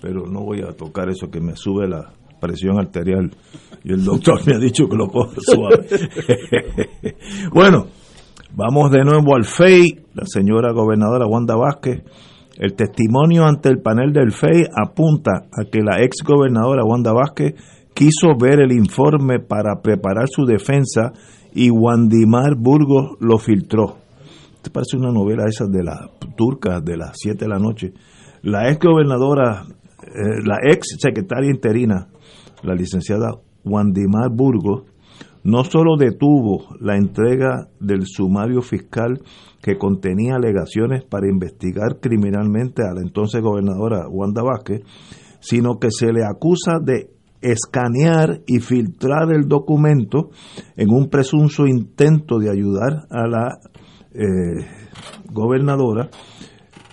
pero 0.00 0.26
no 0.26 0.40
voy 0.40 0.62
a 0.62 0.72
tocar 0.72 1.08
eso 1.08 1.30
que 1.30 1.40
me 1.40 1.56
sube 1.56 1.88
la 1.88 2.10
presión 2.40 2.78
arterial 2.78 3.30
y 3.84 3.92
el 3.92 4.04
doctor 4.04 4.40
me 4.46 4.56
ha 4.56 4.58
dicho 4.58 4.88
que 4.88 4.96
lo 4.96 5.08
coja 5.08 5.36
suave. 5.38 5.86
bueno, 7.52 7.86
vamos 8.54 8.90
de 8.90 9.04
nuevo 9.04 9.36
al 9.36 9.44
FEI, 9.44 10.00
la 10.14 10.24
señora 10.26 10.72
gobernadora 10.72 11.26
Wanda 11.26 11.54
Vázquez. 11.54 12.02
El 12.58 12.74
testimonio 12.74 13.44
ante 13.44 13.70
el 13.70 13.80
panel 13.80 14.12
del 14.12 14.32
FEI 14.32 14.64
apunta 14.74 15.46
a 15.52 15.64
que 15.70 15.80
la 15.80 16.02
ex 16.02 16.22
gobernadora 16.22 16.84
Wanda 16.84 17.12
Vázquez 17.12 17.54
quiso 17.94 18.36
ver 18.38 18.60
el 18.60 18.72
informe 18.72 19.38
para 19.40 19.80
preparar 19.82 20.26
su 20.28 20.44
defensa 20.44 21.12
y 21.54 21.70
Wandimar 21.70 22.56
Burgos 22.56 23.16
lo 23.20 23.38
filtró. 23.38 23.99
Esto 24.60 24.72
parece 24.72 24.98
una 24.98 25.10
novela 25.10 25.46
esa 25.48 25.66
de 25.66 25.82
las 25.82 26.10
turcas 26.36 26.84
de 26.84 26.98
las 26.98 27.12
7 27.14 27.46
de 27.46 27.48
la 27.48 27.58
noche. 27.58 27.94
La 28.42 28.70
ex 28.70 28.78
gobernadora, 28.78 29.64
eh, 30.02 30.42
la 30.44 30.58
ex 30.70 30.98
secretaria 30.98 31.50
interina, 31.50 32.08
la 32.62 32.74
licenciada 32.74 33.30
Wandimar 33.64 34.28
Burgos, 34.30 34.82
no 35.44 35.64
solo 35.64 35.96
detuvo 35.96 36.76
la 36.78 36.98
entrega 36.98 37.68
del 37.80 38.04
sumario 38.04 38.60
fiscal 38.60 39.22
que 39.62 39.78
contenía 39.78 40.34
alegaciones 40.34 41.04
para 41.04 41.30
investigar 41.30 41.98
criminalmente 41.98 42.82
a 42.82 42.92
la 42.92 43.00
entonces 43.00 43.40
gobernadora 43.40 44.08
Wanda 44.10 44.42
Vázquez, 44.42 44.82
sino 45.40 45.78
que 45.78 45.90
se 45.90 46.12
le 46.12 46.22
acusa 46.22 46.80
de 46.84 47.08
escanear 47.40 48.42
y 48.46 48.60
filtrar 48.60 49.32
el 49.32 49.48
documento 49.48 50.28
en 50.76 50.90
un 50.90 51.08
presunto 51.08 51.66
intento 51.66 52.38
de 52.38 52.50
ayudar 52.50 53.06
a 53.08 53.26
la 53.26 53.58
eh, 54.14 54.66
gobernadora, 55.32 56.08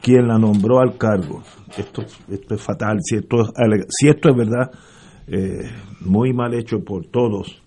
quien 0.01 0.28
la 0.28 0.38
nombró 0.38 0.80
al 0.80 0.97
cargo. 0.97 1.41
Esto, 1.78 2.03
es 2.28 2.61
fatal, 2.61 2.99
si 3.01 3.18
esto 3.18 3.41
es, 3.41 3.51
si 3.89 4.07
esto 4.07 4.30
es 4.30 4.36
verdad, 4.36 4.72
eh, 5.28 5.70
muy 6.01 6.34
mal 6.34 6.53
hecho 6.53 6.84
por 6.84 7.07
todos. 7.07 7.61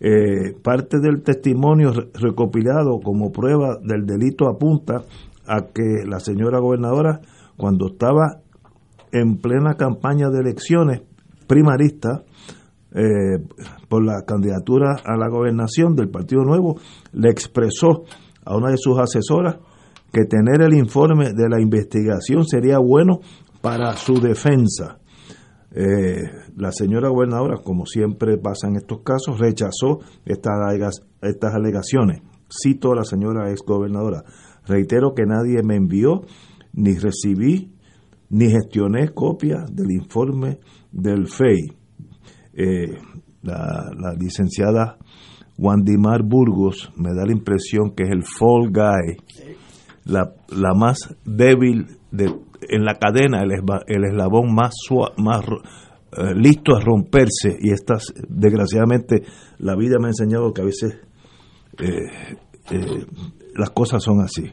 Eh, 0.00 0.54
parte 0.62 0.98
del 1.00 1.22
testimonio 1.22 1.92
recopilado 2.14 3.00
como 3.02 3.30
prueba 3.32 3.78
del 3.82 4.04
delito 4.04 4.48
apunta 4.48 5.02
a 5.46 5.66
que 5.72 6.04
la 6.06 6.20
señora 6.20 6.58
gobernadora, 6.58 7.20
cuando 7.56 7.88
estaba 7.88 8.40
en 9.12 9.38
plena 9.38 9.74
campaña 9.74 10.28
de 10.30 10.40
elecciones 10.40 11.02
primaristas 11.46 12.22
eh, 12.92 13.38
por 13.88 14.04
la 14.04 14.22
candidatura 14.26 14.96
a 15.04 15.16
la 15.16 15.28
gobernación 15.28 15.94
del 15.94 16.08
Partido 16.08 16.42
Nuevo, 16.42 16.78
le 17.12 17.30
expresó 17.30 18.04
a 18.44 18.56
una 18.56 18.70
de 18.70 18.76
sus 18.76 18.98
asesoras 18.98 19.56
que 20.12 20.24
tener 20.24 20.62
el 20.62 20.74
informe 20.74 21.32
de 21.32 21.48
la 21.48 21.60
investigación 21.60 22.44
sería 22.44 22.78
bueno 22.78 23.20
para 23.60 23.96
su 23.96 24.20
defensa. 24.20 24.98
Eh, 25.76 26.30
la 26.56 26.70
señora 26.70 27.08
gobernadora, 27.08 27.56
como 27.64 27.84
siempre 27.84 28.38
pasa 28.38 28.68
en 28.68 28.76
estos 28.76 29.00
casos, 29.02 29.40
rechazó 29.40 29.98
estas, 30.24 31.02
estas 31.20 31.54
alegaciones. 31.54 32.22
Cito 32.48 32.92
a 32.92 32.96
la 32.96 33.04
señora 33.04 33.50
ex 33.50 33.62
gobernadora. 33.66 34.22
Reitero 34.66 35.14
que 35.14 35.24
nadie 35.26 35.62
me 35.64 35.76
envió, 35.76 36.22
ni 36.72 36.96
recibí, 36.96 37.72
ni 38.30 38.50
gestioné 38.50 39.08
copia 39.10 39.64
del 39.70 39.90
informe 39.90 40.60
del 40.92 41.26
FEI. 41.26 41.72
Eh, 42.52 42.98
la, 43.42 44.14
licenciada 44.18 44.96
Wandimar 45.58 46.22
Burgos 46.22 46.92
me 46.96 47.14
da 47.14 47.24
la 47.24 47.32
impresión 47.32 47.94
que 47.94 48.04
es 48.04 48.10
el 48.10 48.24
fall 48.24 48.70
guy, 48.70 49.16
la, 50.04 50.32
la 50.48 50.74
más 50.74 51.14
débil 51.24 51.86
de 52.10 52.32
en 52.68 52.84
la 52.84 52.94
cadena 52.94 53.42
el, 53.42 53.52
el 53.86 54.04
eslabón 54.04 54.54
más, 54.54 54.74
más 55.18 55.44
eh, 56.16 56.34
listo 56.34 56.76
a 56.76 56.80
romperse 56.80 57.56
y 57.60 57.72
estas, 57.72 58.12
desgraciadamente, 58.28 59.22
la 59.58 59.76
vida 59.76 59.96
me 59.98 60.06
ha 60.06 60.10
enseñado 60.10 60.52
que 60.52 60.62
a 60.62 60.64
veces 60.64 61.00
eh, 61.78 62.36
eh, 62.70 63.06
las 63.56 63.70
cosas 63.70 64.02
son 64.02 64.20
así. 64.20 64.52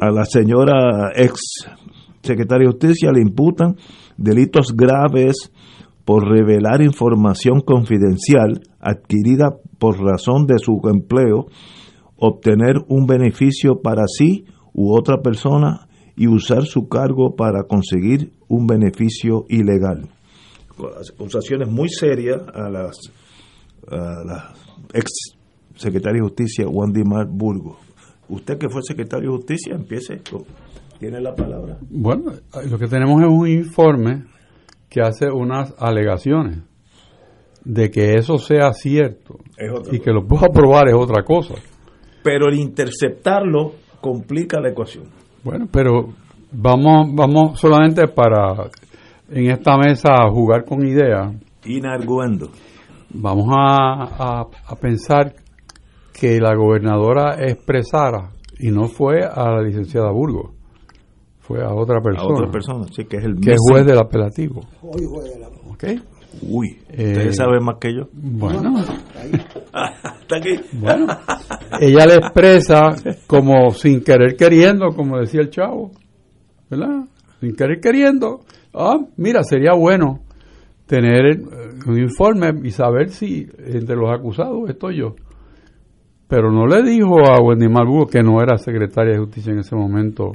a 0.00 0.10
la 0.10 0.24
señora 0.24 1.12
ex 1.14 1.66
secretaria 2.22 2.66
de 2.66 2.72
Justicia 2.72 3.10
le 3.12 3.22
imputan 3.22 3.76
delitos 4.16 4.74
graves 4.74 5.50
por 6.04 6.28
revelar 6.28 6.82
información 6.82 7.60
confidencial 7.60 8.62
adquirida 8.80 9.56
por 9.78 10.00
razón 10.00 10.46
de 10.46 10.58
su 10.58 10.80
empleo, 10.92 11.46
obtener 12.16 12.76
un 12.88 13.06
beneficio 13.06 13.80
para 13.82 14.04
sí 14.06 14.44
u 14.72 14.92
otra 14.96 15.18
persona 15.22 15.88
y 16.16 16.28
usar 16.28 16.64
su 16.64 16.88
cargo 16.88 17.34
para 17.36 17.64
conseguir 17.64 18.32
un 18.48 18.66
beneficio 18.66 19.46
ilegal. 19.48 20.08
Acusaciones 21.14 21.68
muy 21.68 21.88
serias 21.88 22.42
a 22.54 22.68
las, 22.68 22.96
a 23.88 24.24
la 24.24 24.52
ex 24.92 25.36
secretaria 25.76 26.20
de 26.20 26.28
Justicia, 26.28 26.66
Wendy 26.68 27.04
Mar 27.04 27.26
Burgo. 27.30 27.78
Usted 28.28 28.58
que 28.58 28.68
fue 28.68 28.82
secretario 28.82 29.30
de 29.30 29.36
Justicia, 29.36 29.74
empiece, 29.74 30.20
tiene 30.98 31.20
la 31.20 31.34
palabra. 31.34 31.78
Bueno, 31.90 32.32
lo 32.68 32.78
que 32.78 32.86
tenemos 32.86 33.22
es 33.22 33.28
un 33.28 33.48
informe 33.48 34.24
que 34.90 35.00
hace 35.00 35.30
unas 35.30 35.74
alegaciones 35.78 36.58
de 37.64 37.90
que 37.90 38.14
eso 38.14 38.38
sea 38.38 38.72
cierto 38.72 39.38
y 39.92 40.00
que 40.00 40.10
lo 40.12 40.26
pueda 40.26 40.48
probar 40.48 40.88
es 40.88 40.94
otra 40.94 41.22
cosa. 41.22 41.54
Pero 42.22 42.48
el 42.48 42.58
interceptarlo 42.58 43.72
complica 44.00 44.60
la 44.60 44.70
ecuación. 44.70 45.04
Bueno, 45.44 45.66
pero 45.70 46.08
vamos, 46.52 47.08
vamos 47.14 47.60
solamente 47.60 48.08
para 48.08 48.70
en 49.30 49.50
esta 49.50 49.76
mesa 49.78 50.12
a 50.12 50.30
jugar 50.30 50.64
con 50.64 50.86
ideas. 50.86 51.34
Inarguendo. 51.64 52.50
Vamos 53.12 53.48
a, 53.56 54.46
a, 54.66 54.76
pensar 54.76 55.34
que 56.12 56.38
la 56.40 56.54
gobernadora 56.54 57.36
expresara, 57.40 58.30
y 58.58 58.70
no 58.70 58.86
fue 58.86 59.24
a 59.24 59.50
la 59.50 59.62
licenciada 59.62 60.10
Burgos, 60.10 60.52
fue 61.50 61.64
a 61.64 61.74
otra 61.74 62.00
persona. 62.00 62.28
A 62.28 62.32
otra 62.32 62.50
persona, 62.50 62.86
sí, 62.92 63.04
que 63.06 63.16
es 63.16 63.24
el 63.24 63.40
Que 63.40 63.50
es 63.52 63.58
juez 63.58 63.84
del 63.84 63.98
apelativo. 63.98 64.60
Hoy 64.82 65.04
juez 65.04 65.34
del 65.34 65.42
apelativo. 65.42 65.72
¿Ok? 65.72 65.84
Uy, 66.42 66.78
usted 66.88 67.26
eh, 67.26 67.32
sabe 67.32 67.58
más 67.60 67.76
que 67.80 67.92
yo. 67.92 68.08
Bueno, 68.12 68.78
está 68.84 70.36
aquí. 70.36 70.60
Bueno, 70.74 71.06
ella 71.80 72.06
le 72.06 72.14
expresa 72.14 72.82
como 73.26 73.70
sin 73.70 74.00
querer 74.04 74.36
queriendo, 74.36 74.90
como 74.94 75.18
decía 75.18 75.40
el 75.40 75.50
chavo, 75.50 75.90
¿verdad? 76.70 77.04
Sin 77.40 77.56
querer 77.56 77.80
queriendo. 77.80 78.42
Ah, 78.72 78.98
mira, 79.16 79.42
sería 79.42 79.72
bueno 79.74 80.20
tener 80.86 81.26
eh, 81.26 81.38
un 81.84 81.98
informe 81.98 82.52
y 82.62 82.70
saber 82.70 83.10
si 83.10 83.48
entre 83.58 83.96
los 83.96 84.08
acusados 84.08 84.70
estoy 84.70 84.98
yo. 84.98 85.16
Pero 86.28 86.52
no 86.52 86.64
le 86.66 86.88
dijo 86.88 87.18
a 87.28 87.42
Wendy 87.42 87.68
Malbugo, 87.68 88.06
que 88.06 88.22
no 88.22 88.40
era 88.40 88.56
secretaria 88.56 89.14
de 89.14 89.18
justicia 89.18 89.52
en 89.52 89.58
ese 89.58 89.74
momento, 89.74 90.30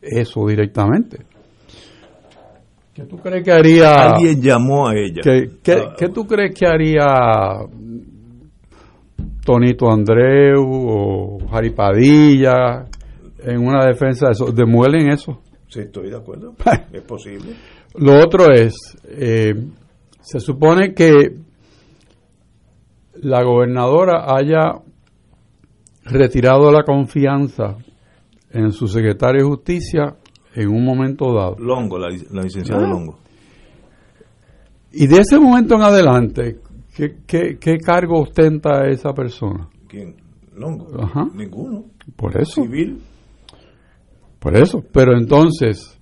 eso 0.00 0.46
directamente. 0.46 1.18
¿Qué 2.94 3.04
tú 3.04 3.16
crees 3.18 3.44
que 3.44 3.52
haría? 3.52 3.94
Alguien 3.94 4.42
llamó 4.42 4.88
a 4.88 4.94
ella. 4.94 5.20
¿Qué, 5.22 5.50
qué, 5.62 6.08
tú 6.08 6.26
crees 6.26 6.52
que 6.52 6.66
haría 6.66 7.06
Tonito 9.44 9.88
Andreu 9.88 10.64
o 10.66 11.38
Jaripadilla 11.48 12.86
en 13.44 13.64
una 13.64 13.86
defensa 13.86 14.26
de 14.26 14.32
eso? 14.32 14.50
¿Demuelen 14.50 15.12
eso? 15.12 15.40
Sí, 15.68 15.80
estoy 15.80 16.10
de 16.10 16.16
acuerdo. 16.16 16.54
es 16.92 17.02
posible. 17.02 17.54
Lo 17.94 18.18
otro 18.18 18.52
es, 18.52 18.74
eh, 19.08 19.54
se 20.20 20.40
supone 20.40 20.92
que 20.92 21.36
la 23.14 23.44
gobernadora 23.44 24.24
haya 24.26 24.80
retirado 26.04 26.72
la 26.72 26.82
confianza 26.82 27.76
en 28.50 28.72
su 28.72 28.88
secretario 28.88 29.42
de 29.42 29.48
justicia 29.48 30.16
en 30.54 30.68
un 30.68 30.84
momento 30.84 31.32
dado. 31.34 31.56
Longo, 31.58 31.98
la, 31.98 32.08
licenciada 32.08 32.86
ah. 32.86 32.90
Longo. 32.90 33.18
Y 34.92 35.06
de 35.06 35.18
ese 35.20 35.38
momento 35.38 35.74
en 35.74 35.82
adelante, 35.82 36.60
¿qué, 36.96 37.58
qué, 37.60 37.78
cargo 37.78 38.22
ostenta 38.22 38.88
esa 38.88 39.12
persona? 39.12 39.68
¿Quién? 39.86 40.16
Longo. 40.56 40.88
Ninguno. 41.34 41.84
Por 42.16 42.40
eso. 42.40 42.62
Civil. 42.62 43.00
Por 44.38 44.56
eso. 44.56 44.82
Pero 44.92 45.16
entonces, 45.16 46.00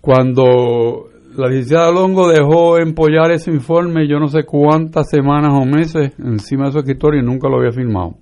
cuando 0.00 1.10
la 1.36 1.48
licenciada 1.48 1.92
Longo 1.92 2.28
dejó 2.28 2.78
empollar 2.78 3.30
ese 3.32 3.50
informe, 3.50 4.08
yo 4.08 4.18
no 4.18 4.28
sé 4.28 4.44
cuántas 4.44 5.10
semanas 5.10 5.52
o 5.52 5.64
meses 5.64 6.12
encima 6.18 6.66
de 6.66 6.72
su 6.72 6.78
escritorio 6.78 7.20
y 7.20 7.24
nunca 7.24 7.48
lo 7.48 7.58
había 7.58 7.72
firmado. 7.72 8.16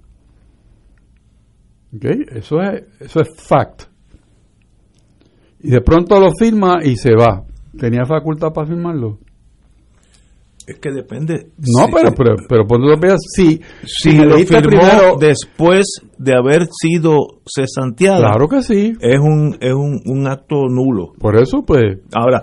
¿Ok? 1.95 2.05
Eso 2.37 2.61
es, 2.61 2.85
eso 3.01 3.21
es 3.21 3.29
fact. 3.37 3.85
Y 5.61 5.71
de 5.71 5.81
pronto 5.81 6.19
lo 6.19 6.31
firma 6.39 6.79
y 6.83 6.97
se 6.97 7.15
va. 7.15 7.45
¿Tenía 7.79 8.05
facultad 8.05 8.53
para 8.53 8.67
firmarlo? 8.67 9.19
Es 10.67 10.79
que 10.79 10.91
depende. 10.93 11.49
No, 11.59 11.87
pero, 11.93 12.13
pero, 12.15 12.37
pero 12.49 12.67
cuando 12.67 12.89
lo 12.89 12.99
veas, 12.99 13.19
sí. 13.35 13.61
Si, 13.85 14.17
lo 14.17 14.37
firmó 14.39 15.19
después 15.19 15.87
de 16.19 16.35
haber 16.35 16.67
sido 16.67 17.17
cesanteado. 17.45 18.21
Claro 18.21 18.49
que 18.49 18.63
sí. 18.63 18.93
Es 19.01 19.19
un, 19.19 19.57
es 19.61 19.73
un, 19.73 20.01
un 20.07 20.27
acto 20.29 20.67
nulo. 20.69 21.13
Por 21.19 21.37
eso, 21.37 21.63
pues. 21.67 21.99
Ahora, 22.15 22.43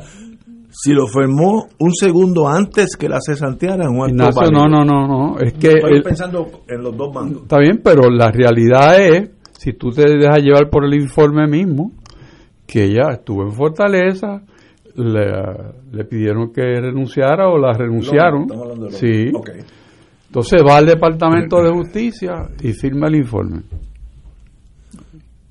si 0.70 0.91
lo 0.91 1.08
firmó 1.08 1.68
un 1.80 1.93
segundo 1.93 2.47
antes 2.47 2.95
que 2.97 3.08
la 3.08 3.20
cesanteara, 3.26 3.89
un 3.89 4.22
acto 4.22 4.52
no, 4.52 4.68
no, 4.68 4.84
no, 4.84 5.08
no. 5.08 5.39
Es 5.39 5.54
que. 5.54 5.70
Estoy 5.70 6.02
pensando 6.04 6.50
en 6.68 6.84
los 6.84 6.95
dos 6.97 7.14
bandos. 7.14 7.43
Está 7.43 7.60
bien, 7.60 7.80
pero 7.82 8.10
la 8.10 8.32
realidad 8.32 9.00
es, 9.00 9.30
si 9.60 9.74
tú 9.74 9.89
te 9.89 10.03
dejas 10.03 10.41
llevar 10.41 10.70
por 10.70 10.86
el 10.86 10.93
informe 10.93 11.45
mismo, 11.45 11.91
que 12.66 12.86
ella 12.86 13.12
estuvo 13.12 13.43
en 13.43 13.51
Fortaleza, 13.51 14.41
le, 14.95 16.05
pidieron 16.05 16.53
que 16.53 16.62
renunciara 16.62 17.49
o 17.49 17.57
la 17.57 17.74
renunciaron. 17.74 18.47
sí. 18.91 19.34
Entonces 20.28 20.62
va 20.66 20.78
al 20.78 20.86
Departamento 20.86 21.62
de 21.62 21.72
Justicia 21.72 22.47
y 22.62 22.72
firma 22.72 23.07
el 23.07 23.16
informe. 23.18 23.64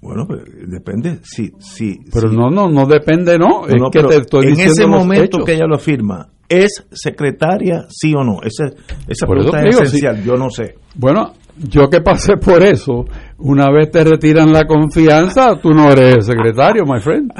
Bueno, 0.00 0.24
pues, 0.26 0.40
depende. 0.66 1.18
Sí, 1.22 1.52
sí. 1.58 1.98
Pero 2.10 2.30
no, 2.32 2.48
no, 2.48 2.70
no 2.70 2.86
depende, 2.86 3.36
no. 3.36 3.66
es 3.66 3.74
que 3.92 4.02
te 4.04 4.16
estoy 4.16 4.46
en 4.46 4.60
ese 4.60 4.86
momento 4.86 5.44
que 5.44 5.52
ella 5.52 5.66
lo 5.66 5.76
firma, 5.76 6.28
¿Es 6.48 6.86
secretaria, 6.92 7.84
sí 7.90 8.14
o 8.14 8.24
no? 8.24 8.40
Esa, 8.42 8.68
esa 9.06 9.26
Por 9.26 9.36
pregunta 9.36 9.58
es 9.58 9.64
digo, 9.66 9.82
esencial, 9.82 10.24
yo 10.24 10.34
no 10.36 10.48
sé. 10.48 10.76
Bueno, 10.94 11.34
yo 11.58 11.88
que 11.90 12.00
pasé 12.00 12.36
por 12.36 12.62
eso, 12.62 13.04
una 13.38 13.70
vez 13.70 13.90
te 13.90 14.04
retiran 14.04 14.52
la 14.52 14.64
confianza, 14.66 15.56
tú 15.60 15.70
no 15.70 15.90
eres 15.90 16.16
el 16.16 16.22
secretario, 16.22 16.84
my 16.86 17.00
friend. 17.00 17.32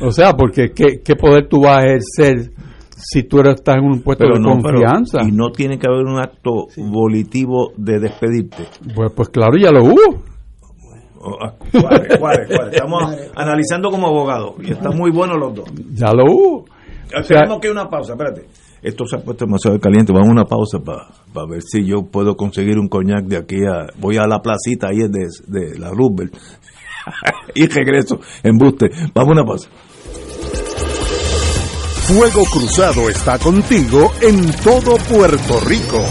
O 0.00 0.10
sea, 0.10 0.32
porque 0.36 0.70
¿qué, 0.72 1.00
qué 1.04 1.16
poder 1.16 1.48
tú 1.48 1.62
vas 1.62 1.82
a 1.82 1.86
ejercer 1.86 2.52
si 2.96 3.24
tú 3.24 3.40
eres- 3.40 3.56
estás 3.56 3.76
en 3.76 3.84
un 3.84 4.00
puesto 4.02 4.24
Pero 4.24 4.36
de 4.36 4.40
no, 4.40 4.58
pero- 4.62 4.78
confianza? 4.80 5.18
y 5.22 5.32
no 5.32 5.50
tiene 5.50 5.78
que 5.78 5.86
haber 5.88 6.04
un 6.06 6.18
acto 6.18 6.66
volitivo 6.76 7.72
de 7.76 7.98
despedirte. 8.00 8.64
Pues, 8.94 9.12
pues 9.14 9.28
claro, 9.28 9.56
ya 9.58 9.70
lo 9.70 9.84
hubo. 9.84 10.22
¿Cuáles, 11.18 12.18
cuáles, 12.18 12.46
cuáles? 12.48 12.74
Estamos 12.74 13.16
analizando 13.34 13.90
como 13.90 14.06
abogados 14.06 14.54
y 14.62 14.70
están 14.72 14.96
muy 14.96 15.10
buenos 15.10 15.36
los 15.38 15.54
dos. 15.54 15.68
Ya 15.94 16.12
lo 16.12 16.24
hubo. 16.24 16.64
O 17.18 17.22
sea, 17.22 17.40
Tenemos 17.40 17.60
que 17.60 17.68
ir 17.68 17.76
a 17.76 17.80
una 17.80 17.90
pausa, 17.90 18.12
espérate. 18.12 18.44
Esto 18.82 19.04
se 19.06 19.16
ha 19.16 19.18
puesto 19.20 19.46
demasiado 19.46 19.78
caliente. 19.80 20.12
Vamos 20.12 20.28
a 20.28 20.32
una 20.32 20.44
pausa 20.44 20.78
para 20.80 21.46
ver 21.46 21.62
si 21.62 21.84
yo 21.84 22.02
puedo 22.10 22.36
conseguir 22.36 22.78
un 22.78 22.88
coñac 22.88 23.24
de 23.24 23.36
aquí 23.36 23.64
a. 23.64 23.86
Voy 23.98 24.16
a 24.16 24.26
la 24.26 24.40
placita 24.40 24.88
ahí 24.88 24.98
de, 24.98 25.78
la 25.78 25.90
Roosevelt 25.90 26.36
y 27.54 27.66
regreso. 27.66 28.20
Embuste. 28.42 28.90
Vamos 29.14 29.30
a 29.30 29.40
una 29.40 29.44
pausa. 29.44 29.68
Fuego 32.06 32.44
Cruzado 32.44 33.08
está 33.08 33.38
contigo 33.38 34.12
en 34.20 34.52
todo 34.62 34.96
Puerto 35.08 35.60
Rico. 35.66 36.04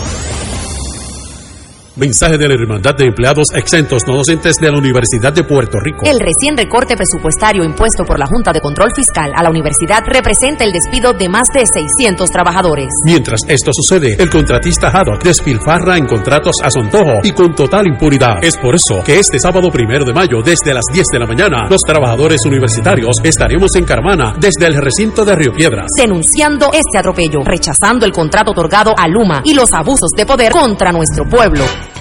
Mensaje 1.97 2.37
de 2.37 2.49
la 2.49 2.55
Hermandad 2.55 2.93
de 2.95 3.05
Empleados 3.05 3.47
Exentos 3.55 4.03
No 4.05 4.17
Docentes 4.17 4.57
de 4.57 4.69
la 4.69 4.77
Universidad 4.77 5.31
de 5.31 5.45
Puerto 5.45 5.79
Rico. 5.79 5.99
El 6.03 6.19
recién 6.19 6.57
recorte 6.57 6.97
presupuestario 6.97 7.63
impuesto 7.63 8.03
por 8.03 8.19
la 8.19 8.25
Junta 8.25 8.51
de 8.51 8.59
Control 8.59 8.91
Fiscal 8.93 9.31
a 9.33 9.41
la 9.41 9.49
universidad 9.49 10.03
representa 10.05 10.65
el 10.65 10.73
despido 10.73 11.13
de 11.13 11.29
más 11.29 11.47
de 11.53 11.65
600 11.65 12.29
trabajadores. 12.29 12.89
Mientras 13.05 13.39
esto 13.47 13.71
sucede, 13.73 14.17
el 14.19 14.29
contratista 14.29 14.89
Haddock 14.89 15.23
despilfarra 15.23 15.97
en 15.97 16.05
contratos 16.05 16.57
a 16.61 16.69
su 16.69 16.79
antojo 16.79 17.21
y 17.23 17.31
con 17.31 17.55
total 17.55 17.87
impunidad. 17.87 18.43
Es 18.43 18.57
por 18.57 18.75
eso 18.75 19.01
que 19.01 19.17
este 19.17 19.39
sábado 19.39 19.71
primero 19.71 20.03
de 20.03 20.13
mayo, 20.13 20.41
desde 20.43 20.73
las 20.73 20.83
10 20.91 21.05
de 21.13 21.19
la 21.19 21.25
mañana, 21.25 21.65
los 21.69 21.81
trabajadores 21.81 22.41
universitarios 22.45 23.15
estaremos 23.23 23.73
en 23.75 23.85
Carmana, 23.85 24.35
desde 24.37 24.65
el 24.65 24.75
recinto 24.81 25.23
de 25.23 25.33
Río 25.33 25.53
Piedras. 25.53 25.87
Denunciando 25.95 26.71
este 26.73 26.97
atropello, 26.97 27.39
rechazando 27.45 28.05
el 28.05 28.11
contrato 28.11 28.51
otorgado 28.51 28.93
a 28.97 29.07
Luma 29.07 29.43
y 29.45 29.53
los 29.53 29.71
abusos 29.71 30.11
de 30.11 30.25
poder 30.25 30.51
contra 30.51 30.91
nuestro 30.91 31.23
pueblo. 31.23 31.63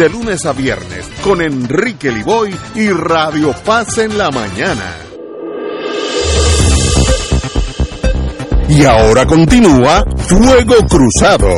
de 0.00 0.08
lunes 0.08 0.46
a 0.46 0.54
viernes 0.54 1.06
con 1.22 1.42
Enrique 1.42 2.10
Liboy 2.10 2.56
y 2.74 2.88
Radio 2.88 3.54
Paz 3.62 3.98
en 3.98 4.16
la 4.16 4.30
mañana. 4.30 4.96
Y 8.66 8.82
ahora 8.86 9.26
continúa 9.26 10.02
Fuego 10.16 10.76
Cruzado. 10.88 11.50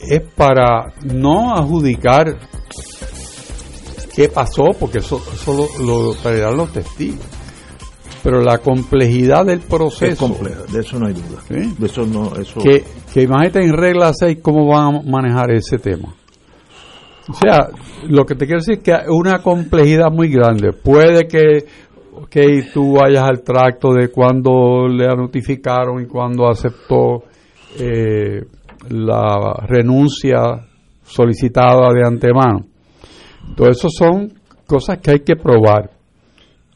es 0.00 0.22
para 0.34 0.92
no 1.04 1.54
adjudicar 1.54 2.40
qué 4.12 4.28
pasó, 4.28 4.64
porque 4.80 4.98
eso, 4.98 5.22
eso 5.32 5.68
lo 5.78 6.12
traerán 6.14 6.56
los 6.56 6.72
testigos. 6.72 7.39
Pero 8.22 8.40
la 8.42 8.58
complejidad 8.58 9.46
del 9.46 9.60
proceso. 9.60 10.12
Es 10.12 10.18
complejo, 10.18 10.64
de 10.70 10.80
eso 10.80 10.98
no 10.98 11.06
hay 11.06 11.14
duda. 11.14 11.40
¿Sí? 11.48 11.74
De 11.78 11.86
eso 11.86 12.06
no, 12.06 12.34
eso. 12.36 12.60
que, 12.60 12.84
que 13.12 13.22
imagínate 13.22 13.62
en 13.64 13.72
regla 13.72 14.12
6 14.12 14.38
cómo 14.42 14.66
van 14.66 14.96
a 14.96 15.02
manejar 15.02 15.52
ese 15.52 15.78
tema. 15.78 16.14
O 17.28 17.34
sea, 17.34 17.68
lo 18.08 18.24
que 18.24 18.34
te 18.34 18.44
quiero 18.44 18.60
decir 18.60 18.78
es 18.78 18.82
que 18.82 18.92
hay 18.92 19.04
una 19.08 19.40
complejidad 19.40 20.10
muy 20.10 20.28
grande. 20.28 20.72
Puede 20.72 21.28
que, 21.28 21.64
que 22.28 22.64
tú 22.74 22.94
vayas 22.94 23.22
al 23.22 23.42
tracto 23.42 23.92
de 23.92 24.08
cuando 24.08 24.88
le 24.88 25.06
notificaron 25.06 26.02
y 26.02 26.06
cuando 26.06 26.48
aceptó 26.48 27.24
eh, 27.78 28.42
la 28.88 29.54
renuncia 29.66 30.40
solicitada 31.04 31.92
de 31.92 32.06
antemano. 32.06 32.66
Todo 33.56 33.68
eso 33.68 33.88
son 33.90 34.32
cosas 34.66 34.98
que 34.98 35.12
hay 35.12 35.20
que 35.20 35.36
probar 35.36 35.90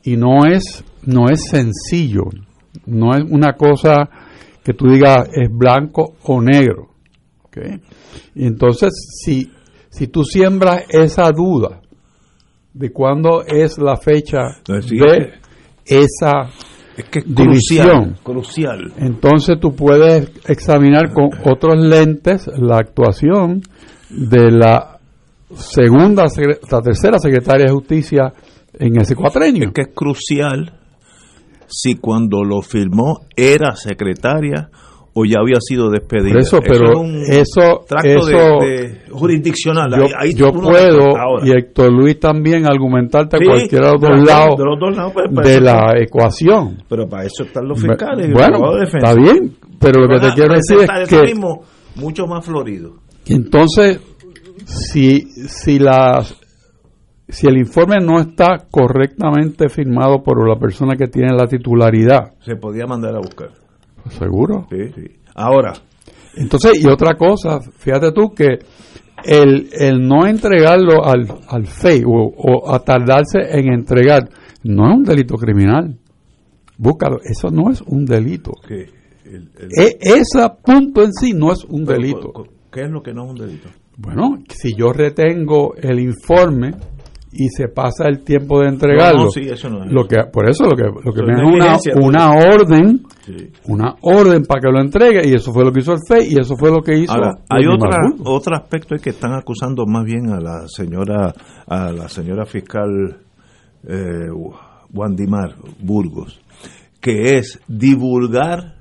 y 0.03 0.16
no 0.16 0.45
es 0.47 0.84
no 1.07 1.28
es 1.28 1.48
sencillo, 1.48 2.24
no 2.86 3.14
es 3.14 3.22
una 3.30 3.52
cosa 3.55 4.09
que 4.62 4.72
tú 4.74 4.88
digas 4.88 5.28
es 5.32 5.48
blanco 5.50 6.14
o 6.24 6.40
negro. 6.40 6.88
¿ok? 7.44 7.59
Y 8.34 8.46
entonces, 8.46 8.90
si, 9.22 9.50
si 9.90 10.09
tú 10.09 10.24
siembras 10.24 10.84
esa 10.88 11.30
duda 11.30 11.80
de 12.72 12.90
cuándo 12.90 13.44
es 13.46 13.78
la 13.78 13.96
fecha 13.96 14.40
Sí. 14.80 14.96
de 14.98 15.34
esa 15.86 16.50
es 16.96 17.05
que 17.07 17.18
es 17.20 17.24
división, 17.26 18.16
crucial, 18.22 18.78
crucial. 18.78 18.92
entonces 18.98 19.59
tú 19.61 19.74
puedes 19.74 20.30
examinar 20.48 21.12
con 21.12 21.30
otros 21.44 21.76
lentes 21.76 22.48
la 22.57 22.78
actuación 22.78 23.62
de 24.11 24.50
la 24.50 24.98
segunda, 25.55 26.24
la 26.70 26.80
tercera 26.82 27.18
secretaria 27.18 27.66
de 27.66 27.72
justicia 27.72 28.32
en 28.78 29.00
ese 29.00 29.14
cuatrenio. 29.14 29.68
Es 29.68 29.74
que 29.74 29.82
es 29.82 29.88
crucial 29.94 30.72
si 31.76 31.96
cuando 31.96 32.44
lo 32.44 32.62
firmó 32.62 33.22
era 33.36 33.74
secretaria 33.74 34.70
o 35.16 35.24
ya 35.24 35.36
había 35.40 35.58
sido 35.60 35.90
despedida. 35.90 36.40
Eso, 36.40 36.58
pero 36.60 37.04
es 37.04 37.28
eso- 37.28 37.84
tracto 37.88 38.26
de- 38.26 39.02
jurisdiccional. 39.10 39.88
yo, 39.96 40.04
Ahí- 40.04 40.10
ahí 40.18 40.34
yo 40.34 40.50
tú 40.50 40.60
no 40.62 40.68
puedo, 40.68 41.14
y 41.44 41.50
Héctor 41.52 41.92
Luis 41.92 42.18
también, 42.18 42.66
argumentarte 42.66 43.38
Sí, 43.38 43.44
a 43.44 43.46
cualquiera 43.46 43.86
de 43.86 43.92
los 43.92 44.00
dos 44.00 44.26
lados 44.26 44.56
de 44.58 44.64
los 44.64 44.80
dos 44.80 44.96
lados, 44.96 45.12
pues, 45.14 45.46
de 45.46 45.60
la 45.60 45.92
ecuación. 46.00 46.82
Pero 46.88 47.08
para 47.08 47.24
eso 47.26 47.44
están 47.44 47.68
los 47.68 47.80
fiscales. 47.80 48.26
y 48.26 48.30
los 48.30 48.40
Bueno, 48.40 48.76
está 48.82 49.14
bien, 49.14 49.56
pero 49.78 50.00
lo 50.02 50.08
que 50.08 50.26
te 50.28 50.34
quiero 50.34 50.54
decir 50.54 50.78
es 50.80 51.08
que 51.08 51.22
mismo 51.22 51.62
mucho 51.96 52.26
más 52.26 52.44
florido. 52.44 52.94
entonces, 53.26 54.00
si, 54.66 55.20
si, 55.48 55.78
la, 55.78 56.24
si 57.28 57.46
el 57.46 57.56
informe 57.58 57.96
no 58.02 58.20
está 58.20 58.66
correctamente 58.70 59.68
firmado 59.68 60.22
por 60.22 60.46
la 60.48 60.56
persona 60.58 60.94
que 60.96 61.06
tiene 61.08 61.32
la 61.34 61.46
titularidad, 61.46 62.34
Se 62.40 62.56
podía 62.56 62.86
mandar 62.86 63.14
a 63.14 63.18
buscar. 63.18 63.50
seguro. 64.10 64.66
Sí, 64.70 64.92
sí. 64.94 65.10
Ahora, 65.34 65.72
Entonces, 66.36 66.82
y 66.84 66.88
otra 66.88 67.14
cosa, 67.16 67.60
fíjate 67.60 68.12
tú 68.12 68.32
que 68.34 68.58
el, 69.24 69.68
el 69.72 70.06
no 70.06 70.26
entregarlo 70.26 71.04
al, 71.04 71.26
al 71.48 71.66
FEI 71.66 72.02
o, 72.04 72.10
o 72.36 72.72
a 72.74 72.80
tardarse 72.80 73.38
en 73.52 73.72
entregar 73.72 74.28
no 74.64 74.90
es 74.90 74.96
un 74.96 75.04
delito 75.04 75.36
criminal. 75.36 75.96
Búscalo, 76.76 77.18
eso 77.22 77.50
no 77.50 77.70
es 77.70 77.80
un 77.82 78.04
delito. 78.04 78.52
sí. 78.68 78.84
El- 79.24 79.50
el- 79.58 79.68
E- 79.78 79.98
ese 80.00 80.46
punto 80.62 81.02
en 81.02 81.12
sí 81.14 81.32
no 81.32 81.50
es 81.52 81.64
un 81.64 81.84
delito. 81.86 82.30
¿Qué 82.70 82.82
es 82.82 82.90
lo 82.90 83.02
que 83.02 83.14
no 83.14 83.24
es 83.24 83.30
un 83.30 83.36
delito? 83.36 83.68
Bueno, 83.96 84.38
si 84.50 84.74
yo 84.76 84.92
retengo 84.92 85.74
el 85.76 85.98
informe 86.00 86.72
y 87.37 87.49
se 87.49 87.68
pasa 87.68 88.09
el 88.09 88.22
tiempo 88.24 88.61
de 88.61 88.68
entregarlo, 88.68 89.18
No, 89.18 89.24
no, 89.26 89.30
sí, 89.30 89.41
eso 89.43 89.68
no 89.68 89.85
es. 89.85 89.93
lo 89.93 90.07
que 90.07 90.16
por 90.32 90.49
eso 90.49 90.64
lo 90.64 90.76
que 90.76 90.85
lo 90.85 91.12
que 91.12 91.22
me 91.22 91.32
es 91.35 91.39
una, 91.41 91.51
negligencia, 91.51 91.95
una 92.01 92.30
orden, 92.32 93.03
Sí. 93.24 93.51
una 93.66 93.95
orden 94.03 94.45
para 94.45 94.61
que 94.61 94.68
lo 94.70 94.80
entregue 94.80 95.28
y 95.28 95.35
eso 95.35 95.53
fue 95.53 95.64
lo 95.64 95.72
que 95.72 95.80
hizo 95.80 95.93
el 95.93 95.99
FEI 96.09 96.32
y 96.35 96.39
eso 96.39 96.55
fue 96.57 96.70
lo 96.70 96.80
que 96.80 96.97
hizo 96.99 97.12
Ahora, 97.12 97.32
hay 97.51 97.66
otra, 97.66 97.99
otro 98.24 98.55
aspecto 98.57 98.95
es 98.95 99.03
que 99.03 99.11
están 99.11 99.32
acusando 99.35 99.85
más 99.87 100.05
bien 100.05 100.30
a 100.30 100.41
la 100.41 100.68
señora 100.68 101.32
a 101.66 101.91
la 101.93 102.09
señora 102.09 102.45
fiscal 102.47 103.18
eh, 103.89 104.28
Wandimar 104.93 105.55
Burgos, 105.80 106.41
que 107.01 107.37
es 107.39 107.61
divulgar 107.68 108.74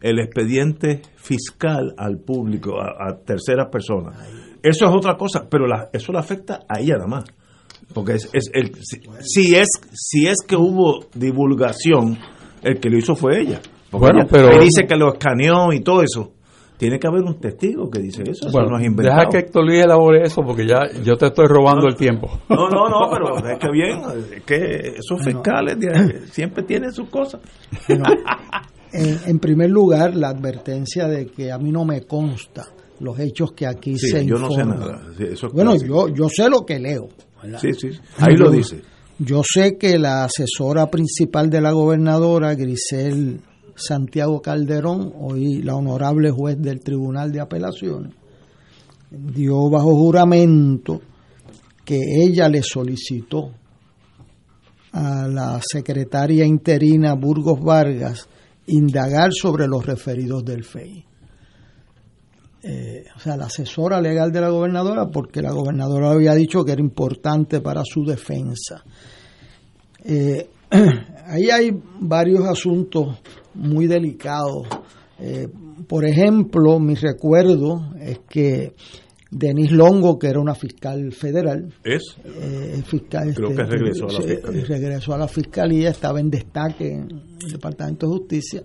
el 0.00 0.18
expediente 0.18 1.00
fiscal 1.16 1.94
al 1.96 2.18
público, 2.18 2.80
a, 2.80 3.08
a 3.08 3.16
terceras 3.24 3.68
personas. 3.70 4.18
Eso 4.62 4.86
es 4.86 4.90
otra 4.94 5.16
cosa, 5.16 5.46
pero 5.48 5.66
la- 5.66 5.88
eso 5.92 6.12
le 6.12 6.18
afecta 6.18 6.60
a 6.68 6.80
ella 6.80 6.96
nada 6.96 7.06
más. 7.08 7.24
Porque 7.92 8.14
es, 8.14 8.28
es 8.32 8.50
el, 8.54 8.72
si, 8.82 9.00
si 9.20 9.54
es 9.56 9.68
si 9.92 10.26
es 10.26 10.38
que 10.46 10.56
hubo 10.56 11.06
divulgación, 11.14 12.18
el 12.62 12.80
que 12.80 12.88
lo 12.90 12.98
hizo 12.98 13.14
fue 13.14 13.40
ella. 13.40 13.60
Porque 13.90 14.06
Bueno, 14.06 14.20
ella- 14.20 14.28
pero- 14.30 14.48
ahí 14.48 14.64
dice 14.64 14.86
que 14.86 14.96
lo 14.96 15.12
escaneó 15.12 15.72
y 15.72 15.80
todo 15.80 16.02
eso. 16.02 16.30
Tiene 16.76 16.98
que 16.98 17.06
haber 17.06 17.22
un 17.22 17.38
testigo 17.38 17.88
que 17.88 18.00
dice 18.00 18.22
eso. 18.22 18.48
eso 18.48 18.50
Bueno, 18.50 18.70
no 18.70 18.78
es 18.78 18.86
inventado. 18.86 19.20
deja 19.20 19.30
que 19.30 19.38
Héctor 19.38 19.64
Luis 19.64 19.84
elabore 19.84 20.22
eso 20.26 20.42
porque 20.44 20.66
ya 20.66 20.80
yo 21.04 21.14
te 21.16 21.26
estoy 21.26 21.46
robando 21.46 21.86
el 21.86 21.94
tiempo. 21.94 22.28
No, 22.48 22.68
no, 22.68 22.88
no, 22.88 23.08
pero 23.12 23.48
es 23.48 23.58
que 23.60 23.70
bien, 23.70 24.00
es 24.34 24.42
que 24.42 24.94
esos 24.98 25.22
fiscales 25.24 25.76
siempre 26.32 26.64
tienen 26.64 26.92
sus 26.92 27.08
cosas. 27.10 27.40
Bueno, 27.88 28.02
en, 28.92 29.18
en 29.24 29.38
primer 29.38 29.70
lugar, 29.70 30.16
la 30.16 30.30
advertencia 30.30 31.06
de 31.06 31.26
que 31.26 31.52
a 31.52 31.58
mí 31.58 31.70
no 31.70 31.84
me 31.84 32.02
consta 32.02 32.64
los 33.00 33.18
hechos 33.20 33.52
que 33.52 33.66
aquí 33.68 33.96
Sí, 33.96 34.08
se 34.08 34.26
yo 34.26 34.36
no 34.36 34.50
sé 34.50 34.64
nada. 34.64 35.00
Sí, 35.16 35.24
eso 35.30 35.46
es 35.46 35.52
bueno, 35.52 35.70
clásico. 35.72 36.08
yo, 36.08 36.14
yo 36.14 36.28
sé 36.28 36.50
lo 36.50 36.66
que 36.66 36.80
leo. 36.80 37.08
¿Verdad? 37.44 37.58
Sí, 37.60 37.72
sí, 37.72 37.88
ahí 38.18 38.36
lo 38.36 38.46
Yo- 38.46 38.50
dice. 38.50 38.82
Yo 39.18 39.42
sé 39.44 39.76
que 39.78 39.96
la 39.98 40.24
asesora 40.24 40.90
principal 40.90 41.48
de 41.48 41.60
la 41.60 41.70
gobernadora, 41.70 42.54
Grisel 42.56 43.40
Santiago 43.76 44.40
Calderón, 44.42 45.12
hoy 45.20 45.62
la 45.62 45.76
honorable 45.76 46.30
juez 46.32 46.60
del 46.60 46.80
Tribunal 46.80 47.30
de 47.30 47.40
Apelaciones, 47.40 48.12
dio 49.10 49.70
bajo 49.70 49.94
juramento 49.94 51.00
que 51.84 52.00
ella 52.24 52.48
le 52.48 52.62
solicitó 52.64 53.52
a 54.92 55.28
la 55.28 55.60
secretaria 55.62 56.44
interina 56.44 57.14
Burgos 57.14 57.60
Vargas 57.60 58.28
indagar 58.66 59.30
sobre 59.32 59.66
los 59.68 59.84
referidos 59.86 60.44
del 60.44 60.64
FEI. 60.64 61.04
Eh, 62.66 63.04
o 63.14 63.20
sea, 63.20 63.36
la 63.36 63.44
asesora 63.44 64.00
legal 64.00 64.32
de 64.32 64.40
la 64.40 64.48
gobernadora, 64.48 65.10
porque 65.10 65.42
la 65.42 65.52
gobernadora 65.52 66.12
había 66.12 66.32
dicho 66.32 66.64
que 66.64 66.72
era 66.72 66.80
importante 66.80 67.60
para 67.60 67.82
su 67.84 68.04
defensa. 68.04 68.82
Eh, 70.02 70.48
ahí 71.26 71.50
hay 71.50 71.70
varios 72.00 72.48
asuntos 72.48 73.18
muy 73.52 73.86
delicados. 73.86 74.66
Eh, 75.18 75.46
por 75.86 76.06
ejemplo, 76.06 76.80
mi 76.80 76.94
recuerdo 76.94 77.92
es 78.00 78.20
que 78.28 78.72
Denis 79.30 79.70
Longo, 79.72 80.18
que 80.18 80.28
era 80.28 80.40
una 80.40 80.54
fiscal 80.54 81.12
federal, 81.12 81.72
¿Es? 81.82 82.16
eh, 82.24 82.82
fiscal, 82.86 83.34
Creo 83.34 83.50
que 83.50 83.64
regresó 83.64 84.08
a 84.08 84.12
la 84.12 84.20
fiscalía. 84.22 84.64
regresó 84.64 85.14
a 85.14 85.18
la 85.18 85.28
fiscalía, 85.28 85.90
estaba 85.90 86.20
en 86.20 86.30
destaque 86.30 86.92
en 86.92 87.08
el 87.42 87.52
Departamento 87.52 88.06
de 88.06 88.12
Justicia, 88.12 88.62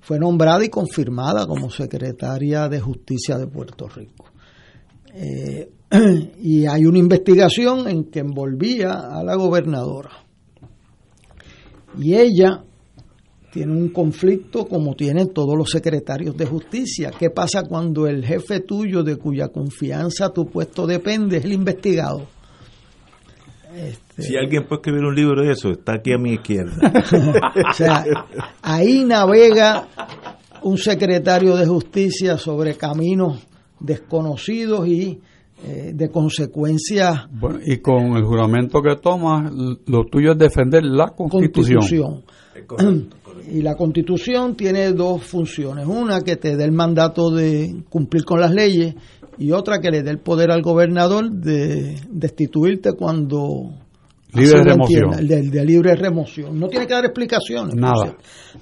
fue 0.00 0.18
nombrada 0.18 0.64
y 0.64 0.68
confirmada 0.68 1.46
como 1.46 1.70
secretaria 1.70 2.68
de 2.68 2.80
Justicia 2.80 3.38
de 3.38 3.46
Puerto 3.46 3.88
Rico. 3.88 4.26
Eh, 5.14 5.70
y 6.42 6.66
hay 6.66 6.86
una 6.86 6.98
investigación 6.98 7.88
en 7.88 8.04
que 8.04 8.20
envolvía 8.20 8.92
a 8.92 9.22
la 9.24 9.34
gobernadora. 9.34 10.10
Y 11.98 12.14
ella 12.14 12.64
tiene 13.52 13.72
un 13.72 13.88
conflicto 13.88 14.66
como 14.66 14.94
tienen 14.94 15.32
todos 15.32 15.56
los 15.56 15.70
secretarios 15.70 16.36
de 16.36 16.46
justicia. 16.46 17.10
¿Qué 17.18 17.30
pasa 17.30 17.64
cuando 17.64 18.06
el 18.06 18.24
jefe 18.24 18.60
tuyo, 18.60 19.02
de 19.02 19.16
cuya 19.16 19.48
confianza 19.48 20.32
tu 20.32 20.46
puesto 20.46 20.86
depende, 20.86 21.38
es 21.38 21.44
el 21.44 21.52
investigado? 21.52 22.28
Este, 23.74 24.09
Si 24.20 24.36
alguien 24.36 24.64
puede 24.64 24.80
escribir 24.80 25.04
un 25.04 25.14
libro 25.14 25.42
de 25.42 25.52
eso, 25.52 25.70
está 25.70 25.94
aquí 25.94 26.12
a 26.12 26.18
mi 26.18 26.34
izquierda. 26.34 26.76
o 27.70 27.74
sea, 27.74 28.04
ahí 28.62 29.04
navega 29.04 29.88
un 30.62 30.78
secretario 30.78 31.56
de 31.56 31.66
justicia 31.66 32.36
sobre 32.36 32.76
caminos 32.76 33.46
desconocidos 33.78 34.86
y 34.86 35.20
eh, 35.62 35.92
de 35.94 36.08
consecuencias 36.10 37.28
Bueno, 37.30 37.58
y 37.62 37.78
con 37.78 38.16
el 38.16 38.24
juramento 38.24 38.80
que 38.80 38.96
tomas, 38.96 39.52
lo 39.52 40.04
tuyo 40.06 40.32
es 40.32 40.38
defender 40.38 40.82
la 40.84 41.08
constitución. 41.08 42.22
constitución. 42.66 43.10
Y 43.52 43.62
la 43.62 43.74
constitución 43.74 44.54
tiene 44.54 44.92
dos 44.92 45.22
funciones. 45.22 45.86
Una 45.86 46.20
que 46.20 46.36
te 46.36 46.56
dé 46.56 46.64
el 46.64 46.72
mandato 46.72 47.30
de 47.30 47.84
cumplir 47.90 48.24
con 48.24 48.40
las 48.40 48.52
leyes 48.52 48.94
y 49.38 49.52
otra 49.52 49.80
que 49.80 49.90
le 49.90 50.02
dé 50.02 50.10
el 50.10 50.18
poder 50.18 50.50
al 50.50 50.62
gobernador 50.62 51.30
de 51.30 51.96
destituirte 52.08 52.92
cuando... 52.92 53.70
Libre 54.34 54.62
remoción. 54.64 55.12
entienda, 55.14 55.34
de, 55.36 55.50
de 55.50 55.64
libre 55.64 55.94
remoción. 55.96 56.58
No 56.58 56.68
tiene 56.68 56.86
que 56.86 56.94
dar 56.94 57.04
explicaciones. 57.04 57.74
Nada. 57.74 58.16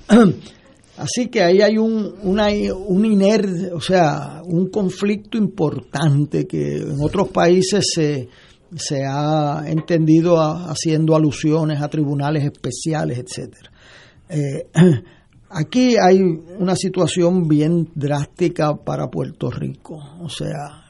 Así 0.97 1.29
que 1.29 1.43
ahí 1.43 1.61
hay 1.61 1.79
un, 1.79 2.13
una, 2.25 2.49
un 2.87 3.05
iner, 3.05 3.47
o 3.73 3.81
sea, 3.81 4.43
un 4.45 4.69
conflicto 4.69 5.39
importante 5.39 6.47
que 6.47 6.79
en 6.79 6.97
otros 7.01 7.29
países 7.29 7.85
se, 7.95 8.29
se 8.75 9.05
ha 9.07 9.63
entendido 9.67 10.41
a- 10.41 10.71
haciendo 10.71 11.15
alusiones 11.15 11.81
a 11.81 11.89
tribunales 11.89 12.45
especiales, 12.45 13.19
etcétera. 13.19 13.71
Eh, 14.29 14.67
aquí 15.51 15.95
hay 15.97 16.21
una 16.59 16.75
situación 16.75 17.47
bien 17.47 17.91
drástica 17.95 18.75
para 18.75 19.07
Puerto 19.09 19.53
Rico. 19.53 19.99
O 20.21 20.29
sea, 20.29 20.85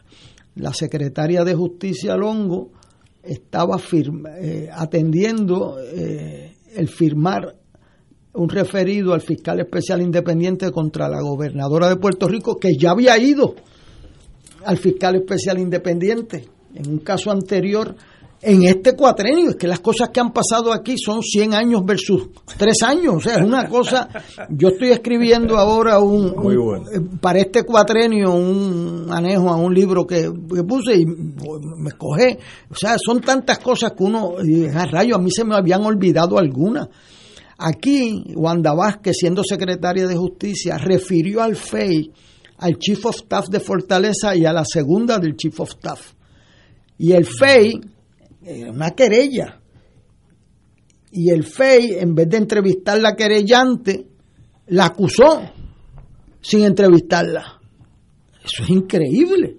la 0.55 0.73
secretaria 0.73 1.45
de 1.45 1.55
Justicia 1.55 2.17
Longo 2.17 2.71
estaba 3.29 3.79
firma- 3.79 4.39
eh, 4.39 4.69
atendiendo 4.73 5.79
eh, 5.81 6.57
el 6.75 6.89
firmar 6.89 7.55
un 8.35 8.49
referido 8.49 9.15
al 9.15 9.21
fiscal 9.21 9.61
especial 9.61 10.01
independiente 10.01 10.71
contra 10.71 11.09
la 11.09 11.21
gobernadora 11.21 11.89
de 11.89 11.97
Puerto 11.97 12.29
Rico, 12.29 12.57
que 12.59 12.71
ya 12.79 12.91
había 12.93 13.19
ido 13.19 13.55
al 14.65 14.77
fiscal 14.79 15.17
especial 15.17 15.59
independiente. 15.59 16.47
En 16.75 16.89
un 16.89 16.99
caso 16.99 17.31
anterior 17.31 17.97
en 18.41 18.63
este 18.65 18.95
cuatrenio. 18.95 19.51
Es 19.51 19.57
que 19.57 19.67
las 19.67 19.81
cosas 19.81 20.11
que 20.11 20.21
han 20.21 20.33
pasado 20.33 20.73
aquí 20.73 20.97
son 20.97 21.23
100 21.23 21.55
años 21.55 21.85
versus 21.85 22.29
3 22.57 22.83
años. 22.83 23.15
O 23.17 23.21
sea, 23.21 23.37
es 23.39 23.45
una 23.45 23.69
cosa. 23.69 24.09
Yo 24.51 24.69
estoy 24.69 24.91
escribiendo 24.91 25.57
ahora 25.57 25.99
un, 25.99 26.35
Muy 26.37 26.57
bueno. 26.57 26.91
eh, 26.91 27.01
para 27.21 27.41
este 27.41 27.65
cuatrenio 27.65 28.33
un 28.33 29.07
anejo 29.11 29.51
a 29.51 29.57
un 29.57 29.75
libro 29.75 30.07
que, 30.07 30.31
que 30.55 30.63
puse 30.65 30.97
y 30.97 31.07
me 31.07 31.89
escogé. 31.89 32.39
O 32.71 32.75
sea, 32.75 32.97
son 32.99 33.21
tantas 33.21 33.59
cosas 33.59 33.93
que 33.93 34.05
uno. 34.05 34.35
y, 34.45 34.67
a 34.67 34.85
rayo, 34.87 35.17
a 35.17 35.19
mí 35.19 35.31
se 35.31 35.45
me 35.45 35.55
habían 35.57 35.85
olvidado 35.85 36.39
algunas. 36.39 36.89
Aquí, 37.61 38.23
Wanda 38.37 38.73
Vázquez, 38.73 39.17
siendo 39.19 39.43
secretaria 39.43 40.07
de 40.07 40.15
Justicia, 40.15 40.79
refirió 40.79 41.43
al 41.43 41.57
FEI, 41.57 42.13
al 42.59 42.79
Chief 42.79 43.05
of 43.05 43.17
Staff 43.17 43.49
de 43.49 43.59
Fortaleza 43.59 44.37
y 44.37 44.45
a 44.45 44.53
la 44.53 44.65
segunda 44.65 45.19
del 45.19 45.35
Chief 45.35 45.59
of 45.59 45.71
Staff. 45.71 46.13
Y 46.99 47.13
el 47.13 47.25
FEI, 47.27 47.81
una 48.69 48.91
querella. 48.91 49.61
Y 51.11 51.31
el 51.31 51.45
FEI, 51.45 51.99
en 52.01 52.15
vez 52.15 52.29
de 52.29 52.37
entrevistar 52.37 52.99
la 52.99 53.15
querellante, 53.15 54.07
la 54.67 54.87
acusó 54.87 55.43
sin 56.41 56.65
entrevistarla. 56.65 57.61
Eso 58.45 58.63
es 58.63 58.71
increíble. 58.71 59.57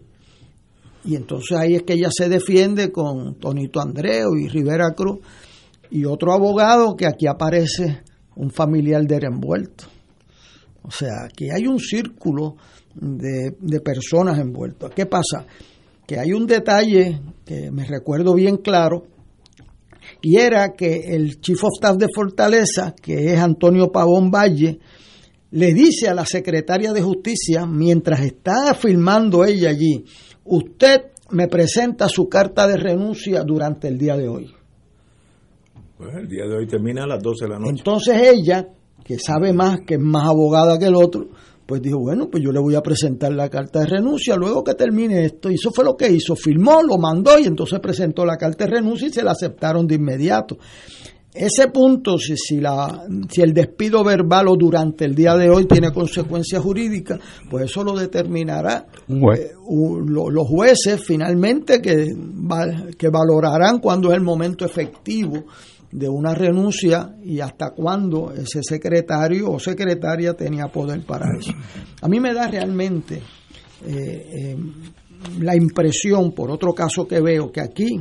Y 1.06 1.16
entonces 1.16 1.58
ahí 1.58 1.76
es 1.76 1.84
que 1.84 1.94
ella 1.94 2.10
se 2.12 2.30
defiende 2.30 2.92
con 2.92 3.36
Tonito 3.40 3.80
Andreu 3.80 4.36
y 4.36 4.48
Rivera 4.48 4.92
Cruz 4.96 5.20
y 5.90 6.06
otro 6.06 6.34
abogado 6.34 6.96
que 6.96 7.08
aquí 7.08 7.26
aparece 7.28 8.04
un 8.36 8.52
familiar 8.52 9.04
de 9.06 9.16
él 9.16 9.24
envuelto. 9.26 9.86
O 10.84 10.92
sea, 10.92 11.26
aquí 11.26 11.50
hay 11.50 11.68
un 11.68 11.80
círculo 11.80 12.56
de, 12.96 13.56
de 13.60 13.80
personas 13.82 14.40
envueltas. 14.40 14.92
¿Qué 14.96 15.06
pasa? 15.06 15.46
Que 16.10 16.18
hay 16.18 16.34
un 16.34 16.48
detalle 16.48 17.22
que 17.46 17.70
me 17.70 17.86
recuerdo 17.86 18.34
bien 18.34 18.58
claro, 18.58 19.04
y 20.24 20.38
era 20.38 20.74
que 20.74 21.14
el 21.14 21.40
Chief 21.40 21.64
of 21.64 21.70
Staff 21.76 21.98
de 21.98 22.08
Fortaleza, 22.12 22.96
que 23.00 23.32
es 23.32 23.40
Antonio 23.40 23.92
Pavón 23.92 24.32
Valle, 24.32 24.80
le 25.52 25.72
dice 25.72 26.10
a 26.10 26.16
la 26.16 26.26
secretaria 26.26 26.94
de 26.94 27.04
Justicia, 27.04 27.68
mientras 27.68 28.22
está 28.22 28.74
firmando 28.74 29.46
ella 29.46 29.70
allí, 29.70 30.04
usted 30.46 31.12
me 31.30 31.48
presenta 31.48 32.10
su 32.10 32.28
carta 32.28 32.68
de 32.68 32.78
renuncia 32.78 33.44
durante 33.44 33.88
el 33.88 34.00
día 34.00 34.18
de 34.18 34.28
hoy. 34.28 34.52
Pues 35.96 36.16
el 36.16 36.28
día 36.28 36.48
de 36.48 36.58
hoy 36.58 36.66
termina 36.66 37.04
a 37.04 37.08
las 37.08 37.22
12 37.22 37.46
de 37.46 37.52
la 37.52 37.60
noche. 37.60 37.76
Entonces 37.78 38.20
ella, 38.20 38.68
que 39.04 39.20
sabe 39.20 39.54
más, 39.54 39.82
que 39.86 39.94
es 39.94 40.02
más 40.02 40.28
abogada 40.28 40.80
que 40.80 40.86
el 40.86 40.96
otro, 40.96 41.28
pues 41.70 41.84
dijo, 41.84 42.00
bueno, 42.00 42.32
pues 42.32 42.44
yo 42.44 42.52
le 42.52 42.60
voy 42.60 42.74
a 42.74 42.82
presentar 42.82 43.32
la 43.32 43.48
carta 43.48 43.82
de 43.82 43.86
renuncia 43.86 44.36
luego 44.36 44.64
que 44.64 44.74
termine 44.74 45.24
esto. 45.24 45.52
Y 45.52 45.54
eso 45.54 45.70
fue 45.70 45.86
lo 45.86 45.96
que 45.96 46.10
hizo, 46.10 46.36
firmó, 46.36 46.82
lo 46.82 46.98
mandó 46.98 47.38
y 47.38 47.44
entonces 47.44 47.80
presentó 47.80 48.26
la 48.26 48.38
carta 48.38 48.66
de 48.66 48.72
renuncia 48.72 49.08
y 49.08 49.12
se 49.12 49.22
la 49.22 49.34
aceptaron 49.34 49.86
de 49.86 49.94
inmediato. 49.94 50.58
Ese 51.32 51.68
punto, 51.68 52.18
si, 52.18 52.36
si, 52.38 52.60
la, 52.60 53.04
si 53.30 53.44
el 53.44 53.54
despido 53.54 54.04
verbal 54.04 54.48
o 54.48 54.56
durante 54.56 55.06
el 55.06 55.14
día 55.14 55.36
de 55.36 55.52
hoy 55.52 55.66
tiene 55.66 55.92
consecuencias 55.92 56.60
jurídicas, 56.60 57.20
pues 57.52 57.66
eso 57.66 57.84
lo 57.84 57.96
determinará 57.96 58.88
eh, 59.08 59.52
los 59.68 60.48
jueces 60.48 61.00
finalmente 61.06 61.80
que, 61.84 62.08
que 62.98 63.10
valorarán 63.10 63.78
cuándo 63.78 64.10
es 64.10 64.16
el 64.16 64.24
momento 64.24 64.66
efectivo 64.66 65.46
de 65.92 66.08
una 66.08 66.36
renuncia 66.36 67.16
y 67.24 67.40
hasta 67.40 67.72
cuándo 67.72 68.32
ese 68.32 68.62
secretario 68.62 69.52
o 69.52 69.60
secretaria 69.60 70.34
tenía 70.34 70.68
poder 70.68 71.06
para 71.06 71.26
eso. 71.38 71.52
A 72.02 72.08
mí 72.08 72.20
me 72.20 72.34
da 72.34 72.48
realmente 72.48 73.22
eh, 73.86 73.92
eh, 73.92 74.58
la 75.40 75.56
impresión, 75.56 76.32
por 76.34 76.52
otro 76.52 76.74
caso 76.74 77.08
que 77.08 77.20
veo, 77.22 77.52
que 77.52 77.62
aquí 77.62 78.00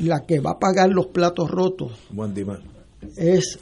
la 0.00 0.24
que 0.26 0.40
va 0.40 0.52
a 0.52 0.58
pagar 0.58 0.90
los 0.90 1.06
platos 1.06 1.50
rotos 1.50 1.92
es, 3.16 3.58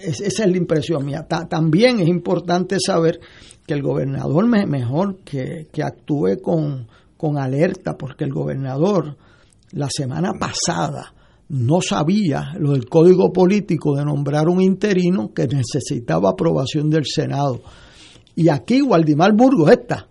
es, 0.00 0.20
esa 0.20 0.44
es 0.44 0.50
la 0.50 0.56
impresión 0.56 1.04
mía. 1.04 1.26
también 1.48 2.00
es 2.00 2.08
importante 2.08 2.78
saber 2.78 3.20
que 3.66 3.74
el 3.74 3.82
gobernador 3.82 4.46
me, 4.46 4.66
mejor 4.66 5.18
que, 5.24 5.66
que 5.72 5.82
actúe 5.82 6.40
con, 6.40 6.86
con 7.16 7.38
alerta, 7.38 7.96
porque 7.96 8.24
el 8.24 8.32
gobernador 8.32 9.16
la 9.72 9.88
semana 9.90 10.32
pasada 10.38 11.12
no 11.48 11.80
sabía 11.80 12.52
lo 12.58 12.72
del 12.72 12.86
código 12.88 13.32
político 13.32 13.94
de 13.96 14.04
nombrar 14.04 14.48
un 14.48 14.60
interino 14.60 15.32
que 15.32 15.46
necesitaba 15.46 16.30
aprobación 16.30 16.90
del 16.90 17.04
Senado. 17.06 17.60
Y 18.34 18.48
aquí 18.48 18.82
Waldimar 18.82 19.32
Burgos 19.34 19.70
está. 19.70 20.08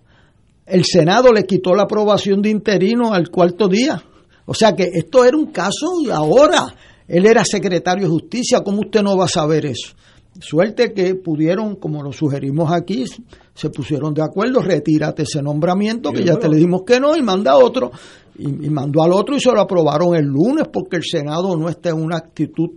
El 0.66 0.86
Senado 0.86 1.32
le 1.32 1.44
quitó 1.44 1.76
la 1.76 1.84
aprobación 1.84 2.42
de 2.42 2.50
interino 2.50 3.14
al 3.14 3.30
cuarto 3.30 3.68
día. 3.68 4.02
O 4.46 4.54
sea 4.54 4.74
que 4.74 4.90
esto 4.94 5.26
era 5.26 5.38
un 5.38 5.52
caso 5.52 6.00
y 6.04 6.10
ahora 6.10 6.74
él 7.08 7.26
era 7.26 7.44
secretario 7.44 8.06
de 8.06 8.10
justicia. 8.10 8.64
¿Cómo 8.64 8.80
usted 8.80 9.04
no 9.04 9.18
va 9.18 9.26
a 9.26 9.30
saber 9.30 9.66
eso? 9.66 9.94
Suerte 10.40 10.94
que 10.94 11.16
pudieron, 11.16 11.76
como 11.76 12.04
lo 12.04 12.12
sugerimos 12.12 12.72
aquí, 12.72 13.06
se 13.54 13.70
pusieron 13.70 14.14
de 14.14 14.22
acuerdo, 14.22 14.62
retírate 14.62 15.24
ese 15.24 15.42
nombramiento, 15.42 16.12
que 16.12 16.26
ya 16.26 16.36
te 16.36 16.50
le 16.50 16.58
dimos 16.58 16.82
que 16.84 17.00
no, 17.00 17.16
y 17.16 17.22
manda 17.22 17.56
otro 17.56 17.92
y, 18.38 18.70
mandó 18.70 19.04
al 19.04 19.14
otro 19.14 19.36
y 19.36 19.40
se 19.40 19.52
lo 19.52 19.62
aprobaron 19.62 20.16
el 20.16 20.26
lunes 20.26 20.66
porque 20.72 20.98
el 20.98 21.04
Senado 21.04 21.56
no 21.56 21.70
está 21.70 21.90
en 21.90 22.02
una 22.02 22.18
actitud 22.18 22.70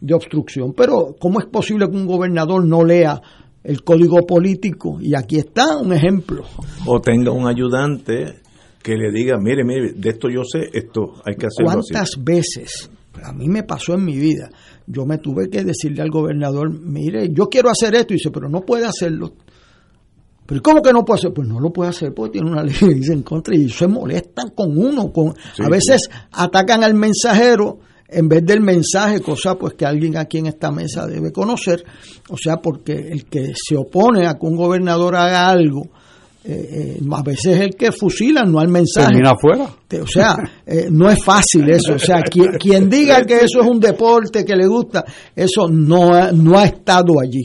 de 0.00 0.14
obstrucción. 0.14 0.72
Pero 0.76 1.16
¿cómo 1.18 1.40
es 1.40 1.46
posible 1.46 1.88
que 1.88 1.96
un 1.96 2.06
gobernador 2.06 2.64
no 2.64 2.84
lea 2.84 3.20
el 3.64 3.82
código 3.82 4.26
político? 4.26 4.98
Y 5.00 5.14
aquí 5.14 5.38
está 5.38 5.76
un 5.78 5.92
ejemplo. 5.92 6.44
O 6.86 7.00
tenga 7.00 7.32
un 7.32 7.46
ayudante 7.46 8.40
que 8.82 8.94
le 8.96 9.10
diga, 9.10 9.36
mire, 9.38 9.64
mire, 9.64 9.92
de 9.94 10.10
esto 10.10 10.28
yo 10.28 10.42
sé, 10.44 10.70
esto 10.72 11.14
hay 11.24 11.34
que 11.34 11.46
hacerlo 11.46 11.72
¿Cuántas 11.72 12.10
veces 12.22 12.90
a 13.22 13.32
mí 13.32 13.48
me 13.48 13.64
pasó 13.64 13.94
en 13.94 14.04
mi 14.04 14.16
vida? 14.16 14.48
Yo 14.86 15.04
me 15.04 15.18
tuve 15.18 15.48
que 15.48 15.64
decirle 15.64 16.02
al 16.02 16.10
gobernador, 16.10 16.70
mire, 16.70 17.30
yo 17.32 17.48
quiero 17.48 17.68
hacer 17.68 17.96
esto, 17.96 18.12
y 18.12 18.18
dice, 18.18 18.30
pero 18.30 18.48
no 18.48 18.60
puede 18.60 18.86
hacerlo 18.86 19.32
pero 20.46 20.62
¿cómo 20.62 20.80
que 20.80 20.92
no 20.92 21.04
puede 21.04 21.18
hacer? 21.18 21.32
Pues 21.34 21.48
no 21.48 21.58
lo 21.58 21.72
puede 21.72 21.90
hacer 21.90 22.14
porque 22.14 22.34
tiene 22.34 22.50
una 22.50 22.62
ley 22.64 22.74
que 22.74 22.94
dice 22.94 23.12
en 23.12 23.22
contra 23.22 23.54
y 23.54 23.68
se 23.68 23.86
molestan 23.86 24.50
con 24.50 24.78
uno. 24.78 25.12
Con, 25.12 25.34
a 25.58 25.68
veces 25.68 26.08
atacan 26.32 26.84
al 26.84 26.94
mensajero 26.94 27.78
en 28.08 28.28
vez 28.28 28.44
del 28.46 28.60
mensaje, 28.60 29.20
cosa 29.20 29.56
pues 29.56 29.74
que 29.74 29.84
alguien 29.84 30.16
aquí 30.16 30.38
en 30.38 30.46
esta 30.46 30.70
mesa 30.70 31.06
debe 31.06 31.32
conocer. 31.32 31.84
O 32.28 32.36
sea, 32.36 32.58
porque 32.58 32.92
el 32.92 33.24
que 33.24 33.52
se 33.54 33.76
opone 33.76 34.26
a 34.26 34.34
que 34.34 34.46
un 34.46 34.56
gobernador 34.56 35.16
haga 35.16 35.48
algo, 35.48 35.88
eh, 36.44 36.98
eh, 37.00 37.00
a 37.10 37.22
veces 37.22 37.56
es 37.56 37.60
el 37.62 37.74
que 37.74 37.90
fusila, 37.90 38.44
no 38.44 38.60
al 38.60 38.68
mensaje. 38.68 39.08
Termina 39.08 39.32
afuera. 39.32 39.68
O 40.00 40.06
sea, 40.06 40.36
eh, 40.64 40.86
no 40.88 41.10
es 41.10 41.22
fácil 41.24 41.68
eso. 41.68 41.94
O 41.94 41.98
sea, 41.98 42.22
quien, 42.22 42.52
quien, 42.52 42.88
diga 42.88 43.24
que 43.24 43.38
eso 43.38 43.60
es 43.60 43.66
un 43.66 43.80
deporte 43.80 44.44
que 44.44 44.54
le 44.54 44.68
gusta, 44.68 45.04
eso 45.34 45.66
no, 45.68 46.30
no 46.30 46.56
ha 46.56 46.66
estado 46.66 47.14
allí. 47.20 47.42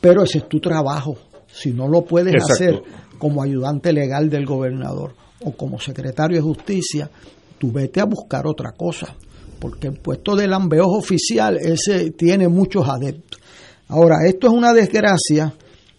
Pero 0.00 0.22
ese 0.22 0.38
es 0.38 0.48
tu 0.48 0.60
trabajo 0.60 1.16
si 1.58 1.72
no 1.72 1.88
lo 1.88 2.04
puedes 2.04 2.34
hacer 2.50 2.82
como 3.18 3.42
ayudante 3.42 3.92
legal 3.92 4.30
del 4.30 4.46
gobernador 4.46 5.14
o 5.44 5.52
como 5.52 5.80
secretario 5.80 6.36
de 6.36 6.42
justicia, 6.42 7.10
tú 7.58 7.72
vete 7.72 8.00
a 8.00 8.04
buscar 8.04 8.46
otra 8.46 8.72
cosa, 8.72 9.14
porque 9.58 9.88
el 9.88 9.98
puesto 9.98 10.36
de 10.36 10.46
lambeojo 10.46 10.98
oficial 10.98 11.56
ese 11.56 12.12
tiene 12.12 12.48
muchos 12.48 12.88
adeptos. 12.88 13.40
Ahora, 13.88 14.18
esto 14.26 14.48
es 14.48 14.52
una 14.52 14.72
desgracia 14.72 15.52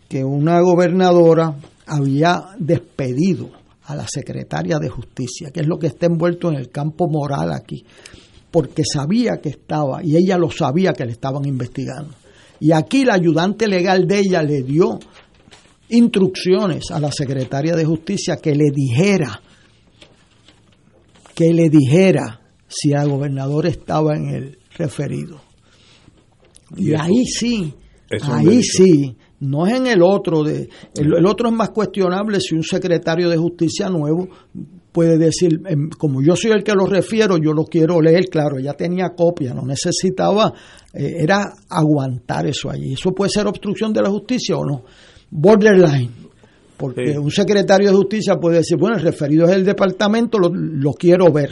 que 0.07 0.24
una 0.24 0.62
gobernadora 0.62 1.55
había 1.86 2.45
despedido 2.57 3.49
a 3.84 3.95
la 3.95 4.07
secretaria 4.07 4.78
de 4.78 4.89
justicia, 4.89 5.49
que 5.51 5.62
es 5.62 5.68
lo 5.68 5.78
que 5.78 5.88
está 5.88 6.05
envuelto 6.05 6.49
en 6.49 6.55
el 6.55 6.70
campo 6.70 7.07
moral 7.10 7.51
aquí, 7.51 7.84
porque 8.51 8.84
sabía 8.86 9.38
que 9.41 9.49
estaba, 9.49 10.03
y 10.03 10.16
ella 10.16 10.38
lo 10.38 10.51
sabía 10.51 10.93
que 10.93 11.05
le 11.05 11.12
estaban 11.12 11.45
investigando. 11.45 12.14
Y 12.60 12.72
aquí 12.72 13.05
la 13.05 13.16
ayudante 13.16 13.68
legal 13.68 14.07
de 14.07 14.20
ella 14.20 14.43
le 14.43 14.64
dio 14.64 14.99
instrucciones 15.90 16.92
a 16.92 17.00
la 17.00 17.12
secretaria 17.12 17.76
de 17.76 17.86
justicia 17.86 18.38
que 18.38 18.54
le 18.54 18.72
dijera, 18.72 19.42
que 21.36 21.54
le 21.54 21.70
dijera 21.70 22.42
si 22.68 22.92
el 22.92 23.10
gobernador 23.10 23.66
estaba 23.66 24.16
en 24.16 24.30
el 24.30 24.60
referido. 24.78 25.42
Y, 26.78 26.94
ahí 26.94 27.26
sí, 27.26 27.74
ahí 28.22 28.62
sí, 28.62 29.16
no 29.40 29.66
es 29.66 29.74
en 29.74 29.88
el 29.88 30.04
otro. 30.04 30.44
De, 30.44 30.70
el, 30.96 31.26
otro 31.26 31.50
es 31.50 31.56
más 31.56 31.70
cuestionable 31.70 32.40
si 32.40 32.56
un 32.56 32.64
secretario 32.64 33.30
de 33.30 33.38
justicia 33.38 33.90
nuevo 33.90 34.30
puede 34.92 35.18
decir, 35.18 35.62
em, 35.68 35.90
como 35.90 36.22
yo 36.22 36.36
soy 36.36 36.52
el 36.52 36.64
que 36.64 36.74
lo 36.74 36.86
refiero, 36.86 37.38
yo 37.38 37.54
lo 37.54 37.66
quiero 37.66 38.02
leer, 38.02 38.26
claro, 38.30 38.60
ya 38.60 38.74
tenía 38.74 39.10
copia, 39.16 39.54
no 39.54 39.64
necesitaba, 39.64 40.54
eh, 40.94 41.16
era 41.20 41.54
aguantar 41.70 42.48
eso 42.48 42.70
allí. 42.70 42.94
¿Eso 42.94 43.12
puede 43.12 43.30
ser 43.30 43.48
obstrucción 43.48 43.94
de 43.94 44.02
la 44.02 44.10
justicia 44.10 44.58
o 44.58 44.66
no? 44.66 44.84
Borderline. 45.32 46.20
Porque 46.78 47.20
un 47.20 47.30
secretario 47.30 47.90
de 47.90 47.96
justicia 47.96 48.38
puede 48.38 48.60
decir, 48.60 48.78
bueno, 48.78 48.96
el 48.96 49.04
referido 49.04 49.46
es 49.46 49.52
el 49.52 49.66
departamento, 49.66 50.40
lo, 50.40 50.94
quiero 50.94 51.30
ver. 51.30 51.52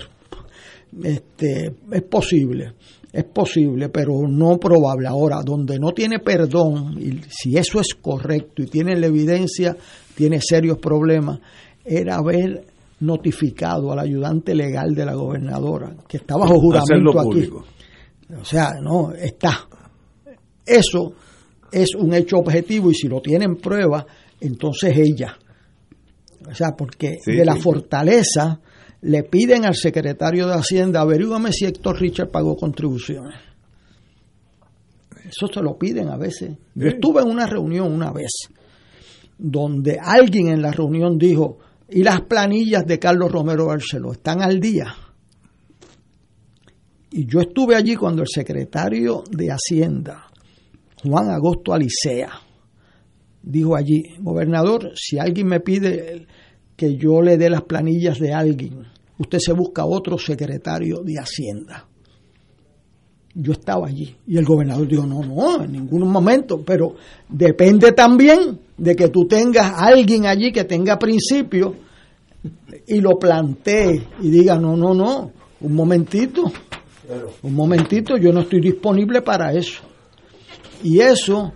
Este, 1.03 1.73
es 1.91 2.01
posible, 2.03 2.75
es 3.11 3.25
posible, 3.25 3.89
pero 3.89 4.25
no 4.25 4.57
probable. 4.57 5.05
Ahora, 5.09 5.41
donde 5.43 5.80
no 5.80 5.91
tiene 5.91 6.19
perdón, 6.19 6.97
y 6.97 7.19
si 7.28 7.57
eso 7.57 7.82
es 7.82 7.93
correcto 8.01 8.63
y 8.63 8.67
tiene 8.67 8.97
la 8.97 9.07
evidencia, 9.07 9.75
tiene 10.15 10.39
serios 10.39 10.78
problemas, 10.78 11.41
era 11.84 12.15
haber 12.15 12.63
notificado 13.01 13.91
al 13.91 13.99
ayudante 13.99 14.55
legal 14.55 14.95
de 14.95 15.05
la 15.05 15.13
gobernadora, 15.13 15.93
que 16.07 16.17
está 16.17 16.38
bajo 16.38 16.57
juramento 16.57 17.19
aquí. 17.19 17.49
O 18.39 18.45
sea, 18.45 18.75
no, 18.82 19.11
está. 19.11 19.67
Eso 20.65 21.13
es 21.72 21.95
un 21.95 22.13
hecho 22.13 22.38
objetivo 22.38 22.91
y 22.91 22.95
si 22.95 23.07
lo 23.07 23.22
tienen 23.22 23.57
prueba, 23.57 24.05
entonces 24.39 24.95
ella. 24.97 25.38
O 26.49 26.53
sea, 26.53 26.76
porque 26.76 27.18
de 27.26 27.45
la 27.45 27.55
fortaleza 27.55 28.59
le 29.01 29.24
piden 29.24 29.65
al 29.65 29.76
secretario 29.76 30.47
de 30.47 30.53
Hacienda, 30.53 31.01
averígame 31.01 31.51
si 31.51 31.65
Héctor 31.65 31.99
Richard 31.99 32.30
pagó 32.30 32.55
contribuciones. 32.55 33.36
Eso 35.28 35.47
se 35.47 35.61
lo 35.61 35.78
piden 35.78 36.09
a 36.09 36.18
veces. 36.18 36.51
Yo 36.74 36.88
estuve 36.88 37.22
en 37.22 37.28
una 37.28 37.47
reunión 37.47 37.91
una 37.91 38.11
vez 38.11 38.32
donde 39.38 39.99
alguien 40.01 40.47
en 40.47 40.61
la 40.61 40.72
reunión 40.72 41.18
dijo, 41.18 41.59
y 41.89 42.03
las 42.03 42.22
planillas 42.22 42.86
de 42.86 42.97
Carlos 42.97 43.32
Romero 43.32 43.68
Barceló 43.68 44.13
están 44.13 44.41
al 44.41 44.59
día. 44.59 44.95
Y 47.11 47.26
yo 47.26 47.39
estuve 47.39 47.76
allí 47.76 47.95
cuando 47.95 48.22
el 48.22 48.28
secretario 48.28 49.24
de 49.30 49.49
Hacienda 49.51 50.26
Juan 51.03 51.29
Agosto 51.29 51.73
Alicea. 51.73 52.31
Dijo 53.41 53.75
allí, 53.75 54.03
gobernador, 54.19 54.91
si 54.95 55.19
alguien 55.19 55.47
me 55.47 55.59
pide 55.59 56.27
que 56.75 56.95
yo 56.95 57.21
le 57.21 57.37
dé 57.37 57.49
las 57.49 57.63
planillas 57.63 58.19
de 58.19 58.33
alguien, 58.33 58.85
usted 59.17 59.39
se 59.39 59.53
busca 59.53 59.85
otro 59.85 60.17
secretario 60.17 61.01
de 61.03 61.15
Hacienda. 61.17 61.87
Yo 63.33 63.51
estaba 63.51 63.87
allí 63.87 64.15
y 64.25 64.37
el 64.37 64.45
gobernador 64.45 64.87
dijo, 64.87 65.05
no, 65.05 65.21
no, 65.21 65.63
en 65.63 65.71
ningún 65.71 66.09
momento, 66.09 66.63
pero 66.65 66.95
depende 67.29 67.91
también 67.91 68.59
de 68.75 68.95
que 68.95 69.09
tú 69.09 69.27
tengas 69.27 69.73
alguien 69.75 70.25
allí 70.25 70.51
que 70.51 70.63
tenga 70.63 70.97
principio 70.97 71.75
y 72.87 72.99
lo 72.99 73.17
plantee 73.19 74.01
y 74.21 74.29
diga, 74.29 74.57
no, 74.57 74.75
no, 74.75 74.93
no, 74.93 75.31
un 75.61 75.73
momentito, 75.73 76.51
un 77.43 77.53
momentito, 77.53 78.17
yo 78.17 78.33
no 78.33 78.41
estoy 78.41 78.59
disponible 78.59 79.21
para 79.21 79.53
eso. 79.53 79.81
Y 80.84 80.99
eso 80.99 81.53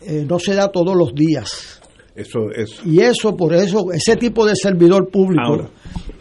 eh, 0.00 0.24
no 0.28 0.38
se 0.38 0.54
da 0.54 0.68
todos 0.68 0.96
los 0.96 1.14
días. 1.14 1.80
Eso, 2.14 2.50
eso. 2.54 2.82
Y 2.84 3.00
eso, 3.00 3.36
por 3.36 3.54
eso, 3.54 3.92
ese 3.92 4.16
tipo 4.16 4.44
de 4.46 4.54
servidor 4.54 5.10
público, 5.10 5.70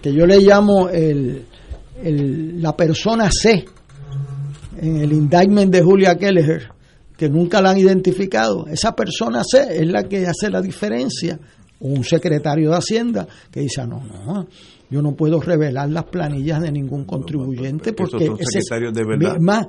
que 0.02 0.14
yo 0.14 0.26
le 0.26 0.40
llamo 0.40 0.90
el, 0.90 1.46
la 2.62 2.76
persona 2.76 3.30
C, 3.32 3.66
en 4.82 4.98
el 4.98 5.12
indictment 5.12 5.72
de 5.72 5.82
Julia 5.82 6.16
Kelleher, 6.16 6.70
que 7.18 7.30
nunca 7.30 7.62
la 7.62 7.72
han 7.72 7.78
identificado. 7.78 8.66
Esa 8.68 8.96
persona 8.96 9.44
C 9.44 9.82
es 9.82 9.88
la 9.88 10.04
que 10.04 10.26
hace 10.26 10.50
la 10.50 10.62
diferencia. 10.62 11.38
Un 11.82 12.04
secretario 12.04 12.72
de 12.72 12.76
Hacienda 12.78 13.28
que 13.50 13.62
dice, 13.62 13.86
no, 13.88 14.02
no, 14.02 14.48
yo 14.90 15.02
no 15.02 15.16
puedo 15.16 15.40
revelar 15.40 15.90
las 15.90 16.06
planillas 16.06 16.62
de 16.62 16.72
ningún 16.72 17.06
contribuyente 17.06 17.94
porque 17.94 18.24
Esos 18.24 18.38
son 18.38 18.46
secretarios 18.46 18.94
de 18.94 19.04
verdad. 19.06 19.40
Más, 19.40 19.68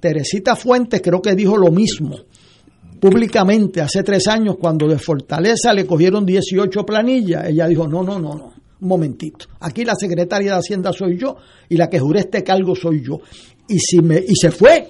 Teresita 0.00 0.56
Fuentes 0.56 1.00
creo 1.02 1.20
que 1.20 1.34
dijo 1.34 1.56
lo 1.56 1.70
mismo 1.70 2.16
públicamente 3.02 3.80
hace 3.80 4.04
tres 4.04 4.28
años 4.28 4.58
cuando 4.60 4.86
de 4.86 4.96
Fortaleza 4.96 5.72
le 5.74 5.84
cogieron 5.84 6.24
18 6.24 6.86
planillas. 6.86 7.48
Ella 7.48 7.66
dijo, 7.66 7.88
no, 7.88 8.04
no, 8.04 8.20
no, 8.20 8.36
no, 8.36 8.52
un 8.80 8.88
momentito. 8.88 9.46
Aquí 9.58 9.84
la 9.84 9.96
secretaria 9.96 10.52
de 10.52 10.58
Hacienda 10.58 10.92
soy 10.92 11.18
yo 11.18 11.34
y 11.68 11.76
la 11.76 11.90
que 11.90 11.98
juré 11.98 12.20
este 12.20 12.44
cargo 12.44 12.76
soy 12.76 13.02
yo. 13.04 13.20
Y, 13.66 13.80
si 13.80 14.00
me, 14.00 14.18
y 14.18 14.36
se 14.36 14.52
fue. 14.52 14.86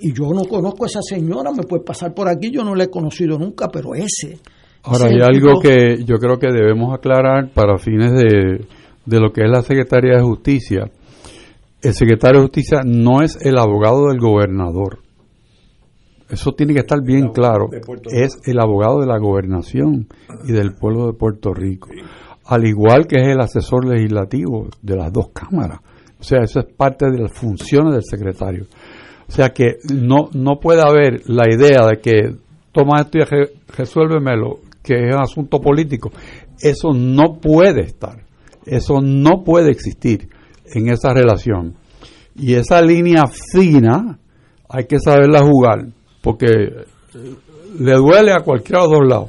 Y 0.00 0.12
yo 0.12 0.32
no 0.34 0.44
conozco 0.46 0.82
a 0.82 0.88
esa 0.88 1.00
señora, 1.00 1.52
me 1.52 1.62
puede 1.62 1.84
pasar 1.84 2.12
por 2.12 2.28
aquí, 2.28 2.50
yo 2.50 2.64
no 2.64 2.74
la 2.74 2.84
he 2.84 2.90
conocido 2.90 3.38
nunca, 3.38 3.68
pero 3.68 3.94
ese. 3.94 4.40
Ahora, 4.82 5.06
hay 5.06 5.20
algo 5.20 5.60
que 5.60 6.02
yo 6.04 6.16
creo 6.16 6.38
que 6.38 6.50
debemos 6.52 6.94
aclarar 6.94 7.50
para 7.52 7.76
fines 7.78 8.12
de, 8.12 8.66
de 9.04 9.20
lo 9.20 9.32
que 9.32 9.42
es 9.44 9.50
la 9.50 9.62
Secretaría 9.62 10.16
de 10.16 10.22
Justicia. 10.22 10.90
El 11.82 11.92
secretario 11.94 12.40
de 12.40 12.46
Justicia 12.46 12.80
no 12.84 13.22
es 13.22 13.38
el 13.44 13.58
abogado 13.58 14.08
del 14.08 14.18
gobernador. 14.18 15.00
Eso 16.28 16.52
tiene 16.52 16.74
que 16.74 16.80
estar 16.80 17.02
bien 17.02 17.28
claro. 17.28 17.68
Es 18.12 18.38
el 18.46 18.60
abogado 18.60 19.00
de 19.00 19.06
la 19.06 19.18
gobernación 19.18 20.06
y 20.46 20.52
del 20.52 20.74
pueblo 20.74 21.06
de 21.06 21.12
Puerto 21.14 21.52
Rico. 21.52 21.88
Al 22.46 22.66
igual 22.66 23.06
que 23.06 23.16
es 23.20 23.28
el 23.28 23.40
asesor 23.40 23.84
legislativo 23.86 24.68
de 24.82 24.96
las 24.96 25.12
dos 25.12 25.28
cámaras. 25.32 25.80
O 26.18 26.22
sea, 26.22 26.40
eso 26.42 26.60
es 26.60 26.66
parte 26.66 27.10
de 27.10 27.18
las 27.18 27.32
funciones 27.32 27.92
del 27.94 28.04
secretario. 28.04 28.66
O 29.28 29.32
sea 29.32 29.50
que 29.50 29.76
no, 29.92 30.28
no 30.32 30.60
puede 30.60 30.82
haber 30.82 31.22
la 31.28 31.44
idea 31.52 31.86
de 31.86 31.98
que 32.00 32.34
toma 32.72 33.00
esto 33.00 33.18
y 33.18 33.22
re- 33.22 33.52
resuélvemelo, 33.76 34.58
que 34.82 34.94
es 35.08 35.14
un 35.14 35.20
asunto 35.22 35.60
político. 35.60 36.10
Eso 36.60 36.92
no 36.92 37.38
puede 37.40 37.82
estar. 37.82 38.24
Eso 38.66 39.00
no 39.00 39.42
puede 39.44 39.70
existir 39.70 40.28
en 40.74 40.88
esa 40.88 41.12
relación. 41.14 41.74
Y 42.36 42.54
esa 42.54 42.80
línea 42.82 43.24
fina 43.26 44.18
hay 44.68 44.84
que 44.84 44.98
saberla 45.00 45.40
jugar, 45.42 45.86
porque 46.22 46.46
eh, 46.46 46.84
le 47.78 47.92
duele 47.94 48.32
a 48.32 48.40
cualquiera 48.44 48.82
de 48.82 48.88
los 48.88 48.98
dos 48.98 49.08
lados. 49.08 49.28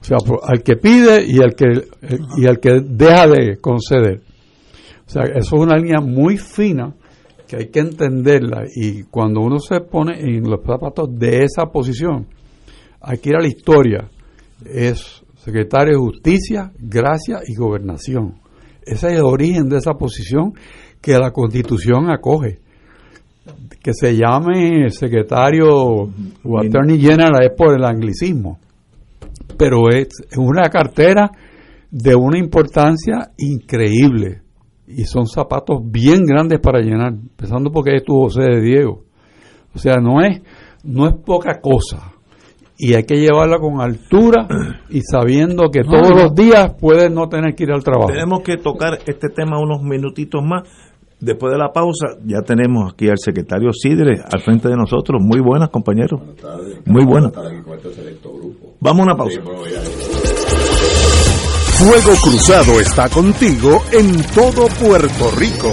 O 0.00 0.04
sea, 0.04 0.18
por- 0.18 0.40
al 0.44 0.62
que 0.62 0.76
pide 0.76 1.24
y 1.26 1.40
al 1.40 1.54
que, 1.54 1.66
y 2.36 2.46
al 2.46 2.60
que 2.60 2.80
deja 2.84 3.26
de 3.26 3.56
conceder. 3.58 4.20
O 5.06 5.10
sea, 5.10 5.22
eso 5.24 5.56
es 5.56 5.62
una 5.62 5.76
línea 5.76 6.00
muy 6.00 6.36
fina 6.36 6.94
que 7.48 7.56
hay 7.56 7.68
que 7.68 7.80
entenderla 7.80 8.64
y 8.74 9.04
cuando 9.04 9.40
uno 9.40 9.58
se 9.58 9.80
pone 9.80 10.20
en 10.20 10.48
los 10.48 10.60
zapatos 10.64 11.08
de 11.16 11.44
esa 11.44 11.66
posición, 11.66 12.26
hay 13.00 13.18
que 13.18 13.30
ir 13.30 13.36
a 13.36 13.40
la 13.40 13.46
historia. 13.48 14.08
Es 14.64 15.22
secretario 15.36 15.94
de 15.94 15.98
Justicia, 15.98 16.72
Gracia 16.78 17.40
y 17.46 17.54
Gobernación. 17.54 18.40
Ese 18.82 19.08
es 19.08 19.12
el 19.14 19.24
origen 19.24 19.68
de 19.68 19.78
esa 19.78 19.94
posición 19.94 20.52
que 21.00 21.18
la 21.18 21.30
Constitución 21.30 22.10
acoge. 22.10 22.60
Que 23.82 23.92
se 23.92 24.16
llame 24.16 24.90
secretario 24.90 25.68
o 25.68 26.58
Attorney 26.58 26.98
General 26.98 27.42
es 27.42 27.52
por 27.56 27.76
el 27.76 27.84
anglicismo, 27.84 28.58
pero 29.56 29.88
es 29.88 30.08
una 30.36 30.68
cartera 30.68 31.30
de 31.90 32.16
una 32.16 32.38
importancia 32.38 33.30
increíble 33.38 34.42
y 34.86 35.04
son 35.04 35.26
zapatos 35.26 35.80
bien 35.84 36.24
grandes 36.24 36.60
para 36.60 36.80
llenar, 36.80 37.12
empezando 37.12 37.70
porque 37.70 37.96
es 37.96 38.04
tu 38.04 38.14
José 38.14 38.42
de 38.42 38.60
Diego. 38.60 39.04
O 39.74 39.78
sea, 39.78 39.96
no 39.96 40.20
es, 40.20 40.40
no 40.84 41.06
es 41.08 41.14
poca 41.24 41.60
cosa. 41.60 42.12
Y 42.78 42.94
hay 42.94 43.04
que 43.04 43.16
llevarla 43.16 43.58
con 43.58 43.80
altura 43.80 44.46
y 44.90 45.00
sabiendo 45.00 45.70
que 45.70 45.82
todos 45.82 46.10
no. 46.10 46.24
los 46.24 46.34
días 46.34 46.74
puedes 46.78 47.10
no 47.10 47.28
tener 47.28 47.54
que 47.54 47.64
ir 47.64 47.72
al 47.72 47.82
trabajo. 47.82 48.12
Tenemos 48.12 48.40
que 48.42 48.58
tocar 48.58 48.98
este 49.06 49.28
tema 49.28 49.58
unos 49.58 49.82
minutitos 49.82 50.42
más. 50.44 50.68
Después 51.18 51.50
de 51.50 51.58
la 51.58 51.72
pausa, 51.72 52.08
ya 52.26 52.42
tenemos 52.42 52.92
aquí 52.92 53.08
al 53.08 53.16
secretario 53.16 53.72
Sidre 53.72 54.20
al 54.30 54.40
frente 54.42 54.68
de 54.68 54.76
nosotros. 54.76 55.22
Muy 55.22 55.40
buenas, 55.40 55.70
compañeros. 55.70 56.20
Muy 56.84 57.06
buenas. 57.06 57.32
Vamos 58.80 59.00
a 59.00 59.02
una 59.04 59.16
pausa. 59.16 59.40
Fuego 61.78 62.12
Cruzado 62.22 62.80
está 62.80 63.08
contigo 63.08 63.82
en 63.92 64.22
todo 64.34 64.66
Puerto 64.78 65.30
Rico. 65.38 65.72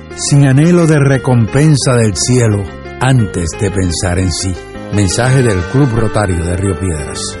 sin 0.15 0.47
anhelo 0.47 0.87
de 0.87 0.99
recompensa 0.99 1.95
del 1.95 2.15
cielo, 2.15 2.63
antes 2.99 3.49
de 3.59 3.71
pensar 3.71 4.19
en 4.19 4.31
sí. 4.31 4.53
Mensaje 4.93 5.41
del 5.41 5.59
Club 5.71 5.89
Rotario 5.95 6.43
de 6.43 6.57
Río 6.57 6.79
Piedras. 6.79 7.40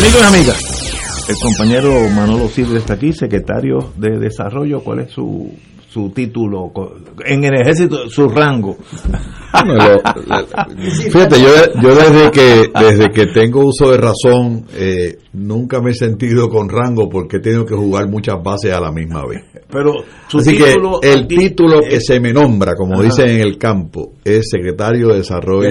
Amigos 0.00 0.22
y 0.22 0.34
amigas, 0.34 1.28
el 1.28 1.36
compañero 1.36 2.08
Manolo 2.08 2.48
Sidre 2.48 2.78
está 2.78 2.94
aquí, 2.94 3.12
secretario 3.12 3.92
de 3.98 4.18
Desarrollo. 4.18 4.80
¿Cuál 4.80 5.00
es 5.00 5.12
su, 5.12 5.52
su 5.90 6.10
título? 6.10 6.72
En 7.26 7.42
el 7.44 7.54
ejército, 7.60 8.08
su 8.08 8.28
rango. 8.28 8.76
Bueno, 9.52 9.74
lo- 9.74 10.00
fíjate, 11.10 11.36
yo, 11.40 11.48
yo 11.82 11.94
desde 11.96 12.30
que 12.30 12.70
desde 12.80 13.10
que 13.10 13.26
tengo 13.26 13.64
uso 13.66 13.90
de 13.90 13.98
razón 13.98 14.64
eh, 14.74 15.18
nunca 15.32 15.80
me 15.80 15.90
he 15.90 15.94
sentido 15.94 16.48
con 16.48 16.68
rango 16.68 17.08
porque 17.08 17.38
he 17.38 17.40
tenido 17.40 17.66
que 17.66 17.74
jugar 17.74 18.08
muchas 18.08 18.36
bases 18.42 18.72
a 18.72 18.80
la 18.80 18.92
misma 18.92 19.26
vez. 19.26 19.42
Pero 19.68 19.92
su 20.28 20.38
Así 20.38 20.56
título 20.56 21.00
que 21.00 21.12
el 21.12 21.24
aquí 21.24 21.36
título 21.36 21.80
que 21.82 22.00
se 22.00 22.20
me 22.20 22.32
nombra, 22.32 22.74
como 22.76 22.94
Ajá. 22.94 23.02
dicen 23.02 23.28
en 23.30 23.40
el 23.40 23.58
campo, 23.58 24.12
es 24.24 24.48
secretario 24.50 25.08
de 25.08 25.16
Desarrollo, 25.16 25.68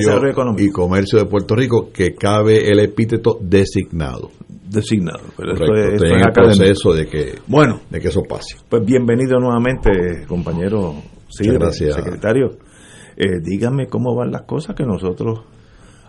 y 0.57 0.69
Comercio 0.69 1.19
de 1.19 1.25
Puerto 1.25 1.55
Rico, 1.55 1.89
que 1.93 2.13
cabe 2.15 2.69
el 2.69 2.79
epíteto 2.79 3.37
designado. 3.41 4.31
Designado, 4.69 5.21
pero 5.35 5.53
esto 5.53 5.65
Correcto, 5.65 5.73
es- 5.87 5.93
esto 5.93 6.05
estoy 6.05 6.07
es 6.09 6.11
en 6.13 6.19
el 6.19 6.27
académico. 6.27 6.57
proceso 6.59 6.93
de 6.93 7.07
que, 7.07 7.39
Bueno. 7.47 7.79
de 7.89 7.99
que 7.99 8.07
eso 8.09 8.21
pase. 8.29 8.55
Pues 8.69 8.85
bienvenido 8.85 9.39
nuevamente, 9.39 9.89
compañero 10.27 10.95
gracias. 11.39 11.95
secretario. 11.95 12.51
Eh, 13.17 13.39
dígame 13.43 13.87
cómo 13.87 14.15
van 14.15 14.31
las 14.31 14.43
cosas 14.43 14.75
que 14.75 14.83
nosotros 14.85 15.41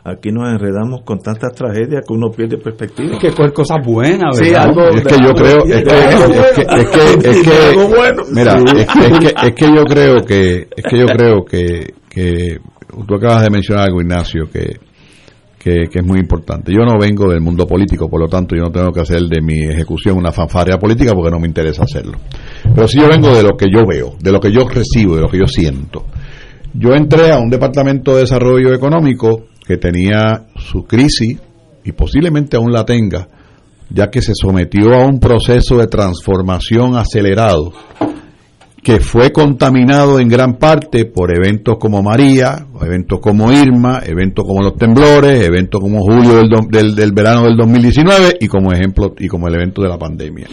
aquí 0.04 0.30
nos 0.32 0.48
enredamos 0.48 1.02
con 1.04 1.18
tantas 1.18 1.52
tragedias 1.52 2.04
que 2.06 2.12
uno 2.14 2.30
pierde 2.30 2.56
perspectiva. 2.58 3.12
Es 3.14 3.18
que 3.18 3.30
coger 3.32 3.52
cosas 3.52 3.78
buenas, 3.84 4.36
Sí, 4.36 4.44
¿verdad? 4.46 4.62
algo 4.68 4.88
es 4.88 5.02
que 5.02 5.16
yo 5.22 5.32
creo 5.34 5.64
es 5.64 5.82
que 6.54 7.30
es 7.30 7.42
que 7.42 7.76
mira 8.32 8.58
Sí. 8.58 9.26
es 9.44 9.54
yo 9.74 9.84
creo 9.84 10.24
que 10.24 10.68
es 10.76 10.84
que 10.88 10.98
yo 10.98 11.06
creo 11.06 11.44
que 11.44 11.94
que 12.08 12.58
tú 13.06 13.14
acabas 13.14 13.42
de 13.42 13.50
mencionar 13.50 13.84
algo 13.86 14.00
Ignacio 14.00 14.44
que 14.52 14.78
que, 15.58 15.88
que 15.92 15.98
es 15.98 16.06
muy 16.06 16.18
importante. 16.18 16.72
Yo 16.72 16.86
no 16.86 16.98
vengo 16.98 17.28
del 17.28 17.42
mundo 17.42 17.66
político, 17.66 18.08
por 18.08 18.18
lo 18.18 18.28
tanto 18.28 18.56
yo 18.56 18.62
no 18.62 18.70
tengo 18.70 18.92
que 18.92 19.00
hacer 19.00 19.20
de 19.20 19.42
mi 19.42 19.64
ejecución 19.68 20.16
una 20.16 20.32
fanfarria 20.32 20.78
política 20.78 21.12
porque 21.12 21.30
no 21.30 21.38
me 21.38 21.46
interesa 21.46 21.82
hacerlo. 21.82 22.16
Pero 22.74 22.88
sí 22.88 22.98
yo 22.98 23.08
vengo 23.08 23.34
de 23.34 23.42
lo 23.42 23.56
que 23.56 23.66
yo 23.72 23.80
veo, 23.86 24.16
de 24.20 24.32
lo 24.32 24.40
que 24.40 24.52
yo 24.52 24.68
recibo, 24.68 25.16
de 25.16 25.22
lo 25.22 25.28
que 25.28 25.38
yo 25.38 25.46
siento. 25.46 26.04
Yo 26.74 26.90
entré 26.94 27.32
a 27.32 27.38
un 27.38 27.50
departamento 27.50 28.14
de 28.14 28.20
desarrollo 28.20 28.72
económico 28.72 29.46
que 29.66 29.76
tenía 29.76 30.46
su 30.56 30.84
crisis 30.84 31.38
y 31.84 31.92
posiblemente 31.92 32.56
aún 32.56 32.72
la 32.72 32.84
tenga, 32.84 33.28
ya 33.88 34.08
que 34.08 34.22
se 34.22 34.34
sometió 34.34 34.94
a 34.94 35.06
un 35.06 35.18
proceso 35.18 35.78
de 35.78 35.86
transformación 35.86 36.96
acelerado 36.96 37.72
que 38.82 39.00
fue 39.00 39.30
contaminado 39.30 40.20
en 40.20 40.28
gran 40.28 40.54
parte 40.54 41.04
por 41.04 41.30
eventos 41.36 41.76
como 41.78 42.02
María, 42.02 42.66
eventos 42.80 43.20
como 43.20 43.52
Irma, 43.52 44.00
eventos 44.04 44.44
como 44.46 44.62
los 44.62 44.76
temblores, 44.76 45.44
eventos 45.46 45.80
como 45.80 46.00
julio 46.00 46.36
del, 46.36 46.48
del, 46.70 46.94
del 46.94 47.12
verano 47.12 47.42
del 47.44 47.56
2019 47.56 48.38
y 48.40 48.46
como 48.46 48.72
ejemplo 48.72 49.14
y 49.18 49.28
como 49.28 49.48
el 49.48 49.54
evento 49.54 49.82
de 49.82 49.88
la 49.88 49.98
pandemia. 49.98 50.46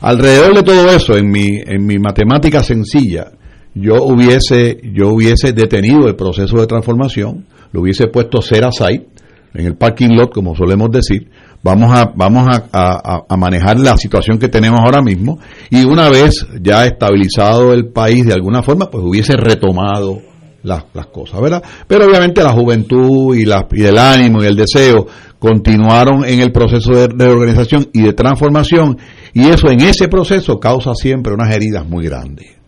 Alrededor 0.00 0.54
de 0.54 0.62
todo 0.62 0.90
eso, 0.90 1.16
en 1.16 1.30
mi, 1.30 1.58
en 1.64 1.84
mi 1.86 1.98
matemática 1.98 2.62
sencilla, 2.62 3.32
yo 3.74 4.02
hubiese, 4.04 4.78
yo 4.94 5.08
hubiese 5.10 5.52
detenido 5.52 6.06
el 6.08 6.16
proceso 6.16 6.56
de 6.58 6.66
transformación, 6.66 7.46
lo 7.72 7.80
hubiese 7.82 8.06
puesto 8.08 8.40
cera 8.42 8.70
site 8.72 9.06
en 9.54 9.66
el 9.66 9.76
parking 9.76 10.10
lot, 10.10 10.32
como 10.32 10.54
solemos 10.54 10.90
decir, 10.90 11.30
vamos 11.62 11.92
a 11.92 12.12
vamos 12.14 12.46
a, 12.48 13.24
a- 13.28 13.36
manejar 13.36 13.78
la 13.80 13.96
situación 13.96 14.38
que 14.38 14.48
tenemos 14.48 14.80
ahora 14.80 15.02
mismo 15.02 15.38
y 15.70 15.84
una 15.84 16.08
vez 16.08 16.46
ya 16.60 16.86
estabilizado 16.86 17.72
el 17.72 17.88
país 17.88 18.24
de 18.26 18.34
alguna 18.34 18.62
forma, 18.62 18.90
pues 18.90 19.02
hubiese 19.04 19.36
retomado 19.36 20.20
las, 20.62 20.84
las 20.94 21.06
cosas, 21.06 21.40
¿verdad? 21.40 21.62
Pero 21.86 22.06
obviamente 22.06 22.42
la 22.42 22.52
juventud 22.52 23.34
y, 23.36 23.44
la, 23.44 23.66
y 23.72 23.84
el 23.84 23.98
ánimo 23.98 24.42
y 24.42 24.46
el 24.46 24.56
deseo 24.56 25.06
continuaron 25.38 26.24
en 26.24 26.40
el 26.40 26.52
proceso 26.52 26.92
de, 26.92 27.08
de 27.08 27.26
organización 27.26 27.88
y 27.92 28.02
de 28.02 28.12
transformación 28.12 28.98
y 29.34 29.48
eso 29.48 29.70
en 29.70 29.80
ese 29.80 30.08
proceso 30.08 30.58
causa 30.58 30.94
siempre 30.94 31.34
unas 31.34 31.54
heridas 31.54 31.86
muy 31.86 32.04
grandes. 32.04 32.58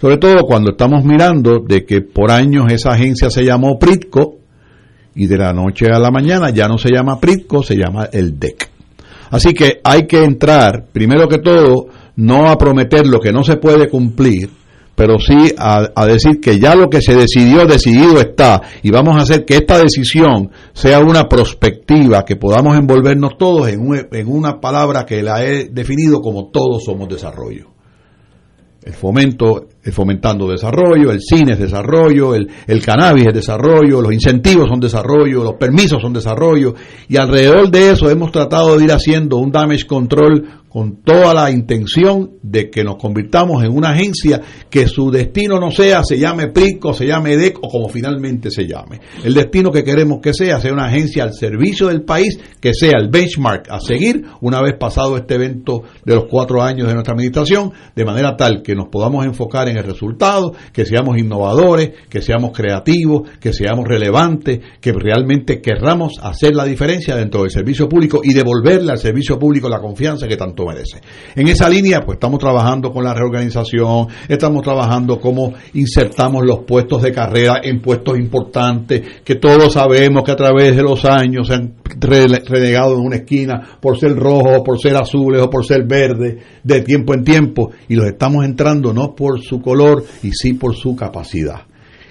Sobre 0.00 0.16
todo 0.16 0.42
cuando 0.42 0.72
estamos 0.72 1.04
mirando 1.04 1.58
de 1.60 1.84
que 1.84 2.00
por 2.00 2.30
años 2.30 2.72
esa 2.72 2.92
agencia 2.92 3.30
se 3.30 3.44
llamó 3.44 3.78
Pritco 3.78 4.38
y 5.14 5.26
de 5.26 5.36
la 5.36 5.52
noche 5.52 5.86
a 5.92 5.98
la 5.98 6.10
mañana 6.10 6.50
ya 6.50 6.68
no 6.68 6.78
se 6.78 6.90
llama 6.90 7.20
Pritco, 7.20 7.62
se 7.62 7.76
llama 7.76 8.08
el 8.12 8.38
DEC. 8.38 8.70
Así 9.30 9.52
que 9.52 9.80
hay 9.84 10.06
que 10.06 10.24
entrar, 10.24 10.86
primero 10.92 11.28
que 11.28 11.38
todo, 11.38 11.88
no 12.16 12.48
a 12.48 12.56
prometer 12.56 13.06
lo 13.06 13.20
que 13.20 13.32
no 13.32 13.44
se 13.44 13.56
puede 13.56 13.88
cumplir, 13.88 14.50
pero 15.00 15.18
sí 15.18 15.54
a, 15.56 16.04
decir 16.04 16.42
que 16.42 16.58
ya 16.58 16.74
lo 16.74 16.90
que 16.90 17.00
se 17.00 17.14
decidió, 17.16 17.64
decidido 17.64 18.20
está, 18.20 18.60
y 18.82 18.90
vamos 18.90 19.16
a 19.16 19.22
hacer 19.22 19.46
que 19.46 19.56
esta 19.56 19.78
decisión 19.78 20.50
sea 20.74 20.98
una 21.00 21.26
prospectiva, 21.26 22.22
que 22.26 22.36
podamos 22.36 22.76
envolvernos 22.76 23.38
todos 23.38 23.68
en, 23.68 23.80
un- 23.80 24.06
en 24.12 24.28
una 24.28 24.60
palabra 24.60 25.06
que 25.06 25.22
la 25.22 25.42
he 25.42 25.70
definido 25.70 26.20
como 26.20 26.50
todos 26.50 26.84
somos 26.84 27.08
desarrollo. 27.08 27.68
El 28.82 28.92
fomento 28.92 29.68
el 29.82 29.92
fomentando 29.94 30.46
desarrollo, 30.46 31.10
el 31.10 31.20
cine 31.22 31.52
es 31.52 31.58
desarrollo, 31.58 32.34
el, 32.34 32.50
el 32.66 32.84
cannabis 32.84 33.28
es 33.28 33.34
desarrollo, 33.34 34.02
los 34.02 34.12
incentivos 34.12 34.68
son 34.68 34.80
desarrollo, 34.80 35.42
los 35.42 35.54
permisos 35.54 36.02
son 36.02 36.12
desarrollo, 36.12 36.74
y 37.08 37.16
alrededor 37.16 37.70
de 37.70 37.92
eso 37.92 38.10
hemos 38.10 38.30
tratado 38.32 38.76
de 38.76 38.84
ir 38.84 38.92
haciendo 38.92 39.38
un 39.38 39.50
damage 39.50 39.86
control 39.86 40.59
con 40.70 41.02
toda 41.02 41.34
la 41.34 41.50
intención 41.50 42.38
de 42.42 42.70
que 42.70 42.84
nos 42.84 42.96
convirtamos 42.96 43.62
en 43.64 43.72
una 43.76 43.90
agencia 43.90 44.40
que 44.70 44.86
su 44.86 45.10
destino 45.10 45.58
no 45.58 45.72
sea, 45.72 46.04
se 46.04 46.16
llame 46.16 46.46
PRICO, 46.46 46.94
se 46.94 47.06
llame 47.06 47.36
DEC 47.36 47.58
o 47.60 47.68
como 47.68 47.88
finalmente 47.88 48.52
se 48.52 48.66
llame. 48.66 49.00
El 49.24 49.34
destino 49.34 49.72
que 49.72 49.82
queremos 49.82 50.20
que 50.20 50.32
sea, 50.32 50.60
sea 50.60 50.72
una 50.72 50.86
agencia 50.86 51.24
al 51.24 51.34
servicio 51.34 51.88
del 51.88 52.02
país, 52.02 52.38
que 52.60 52.72
sea 52.72 52.92
el 53.00 53.08
benchmark 53.08 53.68
a 53.68 53.80
seguir 53.80 54.24
una 54.40 54.62
vez 54.62 54.74
pasado 54.78 55.16
este 55.16 55.34
evento 55.34 55.82
de 56.04 56.14
los 56.14 56.26
cuatro 56.26 56.62
años 56.62 56.86
de 56.86 56.94
nuestra 56.94 57.14
administración, 57.14 57.72
de 57.96 58.04
manera 58.04 58.36
tal 58.36 58.62
que 58.62 58.76
nos 58.76 58.88
podamos 58.88 59.26
enfocar 59.26 59.68
en 59.68 59.76
el 59.76 59.84
resultado, 59.84 60.54
que 60.72 60.86
seamos 60.86 61.18
innovadores, 61.18 61.90
que 62.08 62.22
seamos 62.22 62.52
creativos, 62.52 63.28
que 63.40 63.52
seamos 63.52 63.88
relevantes, 63.88 64.60
que 64.80 64.92
realmente 64.92 65.60
querramos 65.60 66.20
hacer 66.22 66.54
la 66.54 66.64
diferencia 66.64 67.16
dentro 67.16 67.42
del 67.42 67.50
servicio 67.50 67.88
público 67.88 68.20
y 68.22 68.34
devolverle 68.34 68.92
al 68.92 68.98
servicio 68.98 69.36
público 69.36 69.68
la 69.68 69.80
confianza 69.80 70.28
que 70.28 70.36
tanto 70.36 70.59
merece. 70.66 71.00
En 71.34 71.48
esa 71.48 71.68
línea, 71.68 72.00
pues 72.00 72.16
estamos 72.16 72.38
trabajando 72.38 72.92
con 72.92 73.04
la 73.04 73.14
reorganización, 73.14 74.08
estamos 74.28 74.62
trabajando 74.62 75.20
cómo 75.20 75.54
insertamos 75.74 76.44
los 76.44 76.60
puestos 76.60 77.02
de 77.02 77.12
carrera 77.12 77.60
en 77.62 77.80
puestos 77.80 78.18
importantes, 78.18 79.02
que 79.24 79.36
todos 79.36 79.72
sabemos 79.72 80.22
que 80.24 80.32
a 80.32 80.36
través 80.36 80.76
de 80.76 80.82
los 80.82 81.04
años 81.04 81.48
se 81.48 81.54
han 81.54 81.74
renegado 82.00 82.94
en 82.94 83.00
una 83.00 83.16
esquina 83.16 83.78
por 83.80 83.98
ser 83.98 84.16
rojos, 84.16 84.62
por 84.64 84.80
ser 84.80 84.96
azules 84.96 85.42
o 85.42 85.50
por 85.50 85.64
ser 85.64 85.84
verdes, 85.86 86.42
de 86.62 86.80
tiempo 86.82 87.14
en 87.14 87.24
tiempo, 87.24 87.70
y 87.88 87.94
los 87.94 88.06
estamos 88.06 88.44
entrando 88.44 88.92
no 88.92 89.14
por 89.14 89.40
su 89.40 89.60
color 89.60 90.04
y 90.22 90.32
sí 90.32 90.54
por 90.54 90.76
su 90.76 90.94
capacidad. 90.94 91.62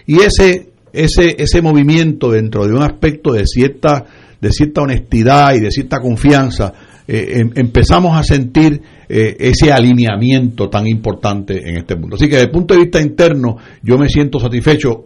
Y 0.05 0.21
ese, 0.21 0.71
ese, 0.91 1.35
ese 1.37 1.61
movimiento 1.61 2.31
dentro 2.31 2.65
de 2.65 2.73
un 2.73 2.81
aspecto 2.81 3.31
de 3.31 3.45
cierta, 3.45 4.05
de 4.41 4.51
cierta 4.51 4.81
honestidad 4.81 5.53
y 5.53 5.59
de 5.59 5.71
cierta 5.71 5.99
confianza, 5.99 6.73
eh, 7.11 7.39
em- 7.39 7.51
empezamos 7.55 8.15
a 8.15 8.23
sentir 8.23 8.81
eh, 9.09 9.35
ese 9.39 9.71
alineamiento 9.71 10.69
tan 10.69 10.85
importante 10.87 11.57
en 11.67 11.77
este 11.77 11.95
mundo. 11.95 12.15
Así 12.15 12.25
que 12.27 12.35
desde 12.35 12.45
el 12.45 12.51
punto 12.51 12.73
de 12.75 12.81
vista 12.81 13.01
interno, 13.01 13.57
yo 13.81 13.97
me 13.97 14.07
siento 14.09 14.39
satisfecho, 14.39 15.05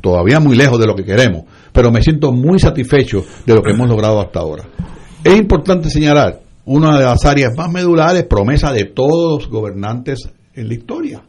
todavía 0.00 0.38
muy 0.40 0.56
lejos 0.56 0.78
de 0.78 0.86
lo 0.86 0.94
que 0.94 1.04
queremos, 1.04 1.42
pero 1.72 1.90
me 1.90 2.00
siento 2.02 2.32
muy 2.32 2.58
satisfecho 2.58 3.24
de 3.44 3.54
lo 3.54 3.62
que 3.62 3.72
hemos 3.72 3.88
logrado 3.88 4.20
hasta 4.20 4.40
ahora. 4.40 4.64
Es 5.24 5.36
importante 5.36 5.90
señalar 5.90 6.40
una 6.64 6.96
de 6.98 7.04
las 7.04 7.24
áreas 7.24 7.52
más 7.56 7.70
medulares, 7.72 8.24
promesa 8.24 8.72
de 8.72 8.84
todos 8.84 9.42
los 9.42 9.50
gobernantes 9.50 10.28
en 10.54 10.68
la 10.68 10.74
historia. 10.74 11.22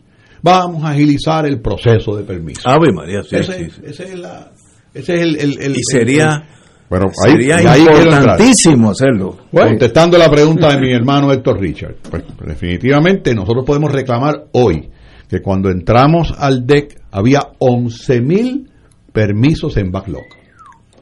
Vamos 0.43 0.83
a 0.83 0.91
agilizar 0.91 1.45
el 1.47 1.59
proceso 1.61 2.15
de 2.15 2.23
permiso. 2.23 2.61
Ave 2.65 2.91
María, 2.93 3.23
sí, 3.23 3.35
ese, 3.37 3.53
sí, 3.65 3.69
sí. 3.71 3.81
ese 3.85 4.03
es 4.03 4.19
la- 4.19 4.51
ese 4.93 5.13
es 5.15 5.21
el, 5.21 5.35
el- 5.37 5.59
el- 5.59 5.71
Y 5.75 5.81
sería, 5.91 6.25
el- 6.47 6.56
bueno, 6.89 7.07
ahí- 7.25 7.31
sería 7.31 7.57
ahí 7.57 7.81
importantísimo 7.81 8.91
hacerlo. 8.91 9.37
Contestando 9.69 10.17
la 10.17 10.29
pregunta 10.29 10.71
de 10.73 10.79
mi 10.79 10.93
hermano 10.93 11.31
Héctor 11.31 11.59
Richard, 11.59 11.95
pues, 12.09 12.23
definitivamente 12.45 13.33
nosotros 13.35 13.65
podemos 13.65 13.91
reclamar 13.91 14.45
hoy 14.53 14.89
que 15.29 15.41
cuando 15.41 15.69
entramos 15.69 16.33
al 16.37 16.65
DEC 16.65 17.01
había 17.11 17.41
11 17.59 18.21
mil 18.21 18.69
permisos 19.11 19.75
en 19.77 19.91
backlog. 19.91 20.23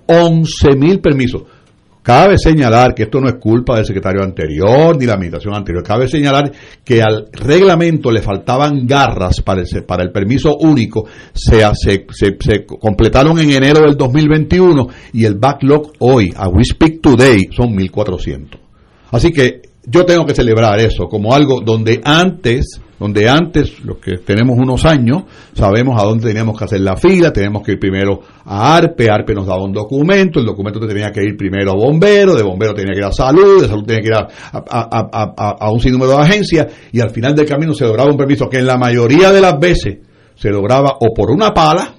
11 0.08 0.76
mil 0.76 1.00
permisos. 1.00 1.44
Cabe 2.06 2.38
señalar 2.38 2.94
que 2.94 3.02
esto 3.02 3.20
no 3.20 3.28
es 3.28 3.38
culpa 3.40 3.78
del 3.78 3.86
secretario 3.86 4.22
anterior 4.22 4.96
ni 4.96 5.08
la 5.08 5.14
administración 5.14 5.56
anterior. 5.56 5.84
Cabe 5.84 6.08
señalar 6.08 6.52
que 6.84 7.02
al 7.02 7.30
reglamento 7.32 8.12
le 8.12 8.22
faltaban 8.22 8.86
garras 8.86 9.42
para 9.42 9.64
el, 9.64 10.12
permiso 10.12 10.56
único. 10.56 11.08
Se, 11.34 11.64
se 11.74 12.66
completaron 12.66 13.40
en 13.40 13.50
enero 13.50 13.82
del 13.82 13.98
2021 13.98 14.88
y 15.14 15.26
el 15.26 15.34
backlog 15.40 15.94
hoy, 15.98 16.32
a 16.36 16.48
we 16.48 16.64
speak 16.64 17.02
today, 17.02 17.50
son 17.50 17.74
1400. 17.74 18.62
Así 19.10 19.32
que 19.32 19.64
yo 19.88 20.06
tengo 20.06 20.28
que 20.28 20.36
celebrar 20.36 20.80
eso 20.80 21.08
como 21.08 21.34
algo 21.34 21.62
donde 21.62 22.02
antes, 22.04 22.82
donde 23.00 23.28
antes, 23.30 23.84
los 23.84 23.98
que 23.98 24.18
tenemos 24.18 24.58
unos 24.58 24.86
años, 24.86 25.24
sabemos 25.54 26.02
a 26.02 26.06
dónde 26.06 26.28
teníamos 26.28 26.58
que 26.58 26.64
hacer 26.66 26.80
la 26.82 26.96
fila, 26.96 27.34
tenemos 27.34 27.62
que 27.64 27.74
ir 27.74 27.80
primero 27.80 28.22
a 28.46 28.76
ARPE, 28.78 29.10
ARPE 29.10 29.34
nos 29.34 29.46
daba 29.48 29.64
un 29.64 29.74
documento, 29.74 30.40
el 30.40 30.46
documento 30.46 30.80
te 30.80 30.88
tenía 30.88 31.12
que 31.12 31.22
ir 31.24 31.36
primero 31.36 31.72
a 31.72 31.76
bombero, 31.76 32.36
de 32.36 32.44
bombero 32.44 32.74
tenía 32.74 32.94
que 32.94 33.00
ir 33.00 33.06
a 33.06 33.12
salud, 33.12 33.62
de 33.62 33.68
salud 33.68 33.84
tenía 33.86 34.02
que 34.02 34.08
ir 34.08 34.14
a, 34.14 34.28
a- 34.54 35.10
a- 35.12 35.56
a- 35.60 35.72
un 35.72 35.80
sinnúmero 35.82 36.12
de 36.12 36.18
agencias, 36.24 36.68
y 36.92 37.00
al 37.02 37.10
final 37.10 37.36
del 37.36 37.46
camino 37.48 37.74
se 37.74 37.84
lograba 37.86 38.10
un 38.10 38.18
permiso 38.18 38.48
que 38.48 38.60
en 38.60 38.66
la 38.68 38.78
mayoría 38.78 39.32
de 39.32 39.42
las 39.42 39.60
veces 39.60 39.98
se 40.36 40.50
lograba 40.50 40.92
o 41.00 41.14
por 41.14 41.32
una 41.32 41.54
pala, 41.54 41.96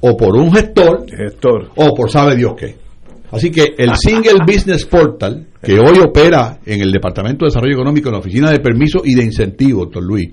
o 0.00 0.16
por 0.16 0.36
un 0.36 0.52
gestor, 0.52 1.06
gestor, 1.08 1.70
o 1.76 1.94
por 1.94 2.10
sabe 2.10 2.36
Dios 2.36 2.52
qué. 2.58 2.76
Así 3.30 3.50
que 3.50 3.74
el 3.78 3.94
Single 3.96 4.40
Business 4.46 4.84
Portal, 4.84 5.46
que 5.62 5.78
hoy 5.78 5.98
opera 6.04 6.58
en 6.66 6.82
el 6.82 6.90
Departamento 6.90 7.44
de 7.44 7.50
Desarrollo 7.50 7.74
Económico, 7.74 8.08
en 8.08 8.14
la 8.14 8.18
Oficina 8.18 8.50
de 8.50 8.58
Permiso 8.58 9.02
y 9.04 9.14
de 9.14 9.22
Incentivo, 9.22 9.84
doctor 9.84 10.02
Luis, 10.02 10.30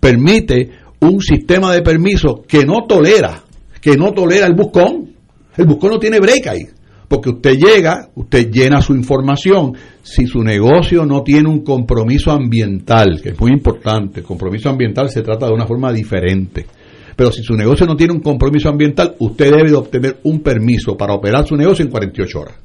permite 0.00 0.70
un 1.00 1.20
sistema 1.20 1.72
de 1.72 1.82
permiso 1.82 2.42
que 2.46 2.64
no 2.64 2.84
tolera, 2.88 3.42
que 3.80 3.96
no 3.96 4.12
tolera 4.12 4.46
el 4.46 4.54
buscón. 4.54 5.12
El 5.56 5.66
buscón 5.66 5.90
no 5.90 5.98
tiene 5.98 6.18
break 6.18 6.46
ahí. 6.48 6.62
Porque 7.06 7.30
usted 7.30 7.58
llega, 7.58 8.08
usted 8.14 8.50
llena 8.50 8.80
su 8.80 8.94
información. 8.94 9.74
Si 10.02 10.26
su 10.26 10.42
negocio 10.42 11.04
no 11.04 11.22
tiene 11.22 11.48
un 11.48 11.62
compromiso 11.62 12.32
ambiental, 12.32 13.20
que 13.22 13.30
es 13.30 13.40
muy 13.40 13.52
importante, 13.52 14.20
el 14.20 14.26
compromiso 14.26 14.70
ambiental 14.70 15.10
se 15.10 15.22
trata 15.22 15.46
de 15.46 15.52
una 15.52 15.66
forma 15.66 15.92
diferente. 15.92 16.66
Pero 17.14 17.30
si 17.30 17.42
su 17.42 17.54
negocio 17.54 17.86
no 17.86 17.96
tiene 17.96 18.14
un 18.14 18.20
compromiso 18.20 18.68
ambiental, 18.68 19.14
usted 19.18 19.50
debe 19.50 19.70
de 19.70 19.76
obtener 19.76 20.20
un 20.24 20.40
permiso 20.40 20.96
para 20.96 21.14
operar 21.14 21.46
su 21.46 21.54
negocio 21.54 21.84
en 21.84 21.90
48 21.90 22.40
horas. 22.40 22.61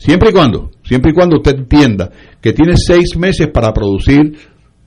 Siempre 0.00 0.30
y 0.30 0.32
cuando, 0.32 0.70
siempre 0.82 1.10
y 1.10 1.14
cuando 1.14 1.36
usted 1.36 1.58
entienda 1.58 2.10
que 2.40 2.54
tiene 2.54 2.74
seis 2.78 3.18
meses 3.18 3.48
para 3.48 3.70
producir 3.74 4.34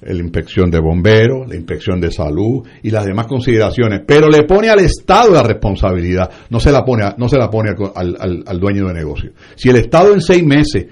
la 0.01 0.19
inspección 0.19 0.71
de 0.71 0.79
bomberos, 0.79 1.47
la 1.47 1.55
inspección 1.55 2.01
de 2.01 2.09
salud 2.09 2.67
y 2.81 2.89
las 2.89 3.05
demás 3.05 3.27
consideraciones, 3.27 4.01
pero 4.07 4.27
le 4.27 4.41
pone 4.41 4.69
al 4.69 4.79
Estado 4.79 5.31
la 5.31 5.43
responsabilidad, 5.43 6.31
no 6.49 6.59
se 6.59 6.71
la 6.71 6.83
pone, 6.83 7.03
no 7.15 7.29
se 7.29 7.37
la 7.37 7.47
pone 7.47 7.75
al, 7.95 8.17
al, 8.19 8.43
al 8.43 8.59
dueño 8.59 8.87
de 8.87 8.95
negocio. 8.95 9.31
Si 9.55 9.69
el 9.69 9.75
Estado 9.75 10.15
en 10.15 10.19
seis 10.19 10.43
meses 10.43 10.87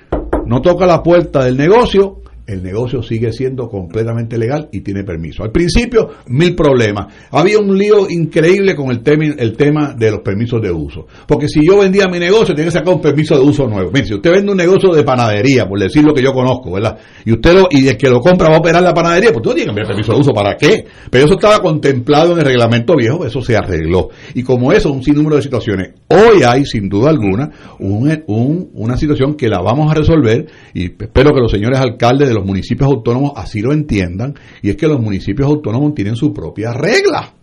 no 0.46 0.62
toca 0.62 0.86
la 0.86 1.02
puerta 1.02 1.44
del 1.44 1.58
negocio, 1.58 2.22
el 2.52 2.64
negocio 2.64 3.02
sigue 3.02 3.32
siendo 3.32 3.68
completamente 3.68 4.38
legal 4.38 4.70
y 4.72 4.82
tiene 4.82 5.04
permiso. 5.04 5.44
Al 5.44 5.52
principio, 5.52 6.10
mil 6.28 6.56
problemas. 6.56 7.14
Había 7.32 7.60
un 7.60 7.78
lío 7.78 8.10
increíble 8.10 8.76
con 8.76 8.92
el 8.92 9.02
tema, 9.02 9.26
el 9.38 9.56
tema 9.56 9.94
de 9.94 10.12
los 10.12 10.22
permisos 10.22 10.62
de 10.62 10.72
uso. 10.72 11.08
Porque 11.28 11.48
si 11.48 11.66
yo 11.66 11.80
vendía 11.80 12.08
mi 12.08 12.20
negocio, 12.20 12.54
tenía 12.54 12.66
que 12.66 12.72
sacar 12.72 12.94
un 12.94 13.02
permiso 13.02 13.36
de 13.36 13.42
uso 13.42 13.68
nuevo. 13.68 13.92
Mire, 13.92 14.06
si 14.06 14.14
usted 14.16 14.32
vende 14.32 14.52
un 14.52 14.58
negocio 14.58 14.94
de 14.94 15.04
panadería, 15.04 15.68
por 15.68 15.80
decir 15.80 16.04
lo 16.04 16.14
que 16.14 16.22
yo 16.22 16.34
conozco, 16.34 16.72
¿verdad? 16.72 16.98
Y 17.26 17.34
usted 17.34 17.54
lo, 17.54 17.68
y 17.70 17.88
el 17.88 17.98
que 17.98 18.10
lo 18.10 18.20
compra 18.20 18.50
va 18.50 18.56
a 18.56 18.60
operar 18.60 18.84
la 18.84 18.94
panadería, 18.94 19.32
pues 19.32 19.44
tú 19.44 19.50
no 19.50 19.56
tienes 19.56 19.74
que 19.74 19.82
enviar 19.82 19.88
permiso 19.88 20.14
de 20.14 20.20
uso. 20.20 20.34
¿Para 20.34 20.56
qué? 20.56 20.86
Pero 21.10 21.26
eso 21.26 21.36
estaba 21.36 21.60
contemplado 21.60 22.34
en 22.34 22.40
el 22.40 22.46
reglamento 22.46 22.96
viejo, 22.96 23.26
eso 23.26 23.42
se 23.42 23.56
arregló. 23.56 24.10
Y 24.34 24.44
como 24.44 24.72
eso, 24.72 24.92
un 24.92 25.04
sinnúmero 25.04 25.36
de 25.38 25.42
situaciones. 25.42 25.94
Hoy 26.08 26.44
hay, 26.46 26.66
sin 26.66 26.90
duda 26.90 27.10
alguna, 27.10 27.50
un, 27.80 28.24
un, 28.28 28.70
una 28.74 28.98
situación 28.98 29.36
que 29.36 29.48
la 29.48 29.62
vamos 29.62 29.92
a 29.92 29.96
resolver 29.96 30.48
y 30.74 30.86
espero 30.86 31.34
que 31.34 31.40
los 31.40 31.52
señores 31.52 31.80
alcaldes 31.80 32.28
de 32.28 32.34
los 32.34 32.41
municipios 32.44 32.90
autónomos 32.90 33.34
así 33.36 33.62
lo 33.62 33.74
entiendan, 33.74 34.34
y 34.62 34.70
es 34.70 34.76
que 34.76 34.88
los 34.88 35.00
municipios 35.00 35.48
autónomos 35.48 35.94
tienen 35.94 36.16
su 36.16 36.34
propia 36.34 36.74
regla, 36.74 37.34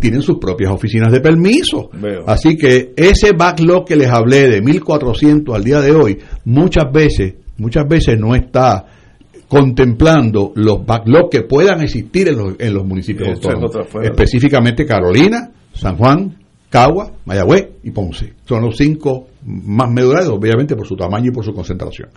tienen 0.00 0.22
sus 0.22 0.38
propias 0.38 0.72
oficinas 0.72 1.12
de 1.12 1.20
permiso. 1.20 1.90
Así 2.26 2.56
que 2.56 2.92
ese 2.96 3.32
backlog 3.32 3.84
que 3.84 3.96
les 3.96 4.08
hablé 4.08 4.48
de 4.48 4.60
1400 4.62 5.54
al 5.54 5.64
día 5.64 5.80
de 5.80 5.92
hoy, 5.92 6.18
muchas 6.44 6.92
veces, 6.92 7.34
muchas 7.58 7.86
veces 7.88 8.18
no 8.18 8.34
está 8.34 8.86
contemplando 9.48 10.52
los 10.56 10.84
backlogs 10.84 11.28
que 11.30 11.42
puedan 11.42 11.82
existir 11.82 12.28
en 12.28 12.36
los, 12.36 12.54
en 12.58 12.74
los 12.74 12.84
municipios 12.84 13.28
autónomos, 13.28 13.70
específicamente 14.02 14.84
Carolina, 14.84 15.50
San 15.72 15.96
Juan, 15.96 16.36
Cagua, 16.68 17.12
Mayagüez 17.24 17.68
y 17.84 17.92
Ponce. 17.92 18.32
Son 18.46 18.62
los 18.62 18.76
cinco 18.76 19.28
más 19.44 19.88
medulares, 19.92 20.28
obviamente 20.28 20.74
por 20.74 20.86
su 20.86 20.96
tamaño 20.96 21.28
y 21.28 21.32
por 21.32 21.44
su 21.44 21.52
concentración. 21.52 22.08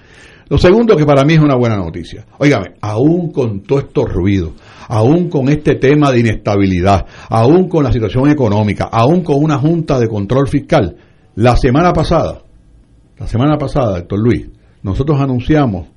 Lo 0.49 0.57
segundo 0.57 0.95
que 0.95 1.05
para 1.05 1.23
mí 1.25 1.33
es 1.33 1.39
una 1.39 1.55
buena 1.55 1.75
noticia. 1.75 2.25
Óigame, 2.37 2.75
aún 2.81 3.31
con 3.31 3.61
todo 3.63 3.79
estos 3.79 4.05
ruidos, 4.11 4.53
aún 4.87 5.29
con 5.29 5.49
este 5.49 5.75
tema 5.75 6.11
de 6.11 6.21
inestabilidad, 6.21 7.05
aún 7.29 7.67
con 7.67 7.83
la 7.83 7.91
situación 7.91 8.29
económica, 8.29 8.85
aún 8.85 9.23
con 9.23 9.43
una 9.43 9.57
junta 9.57 9.99
de 9.99 10.07
control 10.07 10.47
fiscal, 10.47 10.95
la 11.35 11.55
semana 11.57 11.91
pasada, 11.91 12.41
la 13.17 13.27
semana 13.27 13.57
pasada, 13.57 13.97
doctor 13.99 14.19
Luis, 14.19 14.47
nosotros 14.83 15.19
anunciamos 15.19 15.87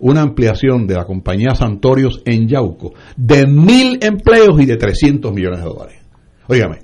una 0.00 0.22
ampliación 0.22 0.86
de 0.86 0.94
la 0.94 1.04
compañía 1.04 1.54
Santorios 1.54 2.22
en 2.24 2.48
Yauco 2.48 2.94
de 3.16 3.46
mil 3.46 3.98
empleos 4.00 4.60
y 4.60 4.66
de 4.66 4.76
300 4.76 5.32
millones 5.32 5.58
de 5.58 5.64
dólares. 5.64 5.98
Óigame, 6.46 6.78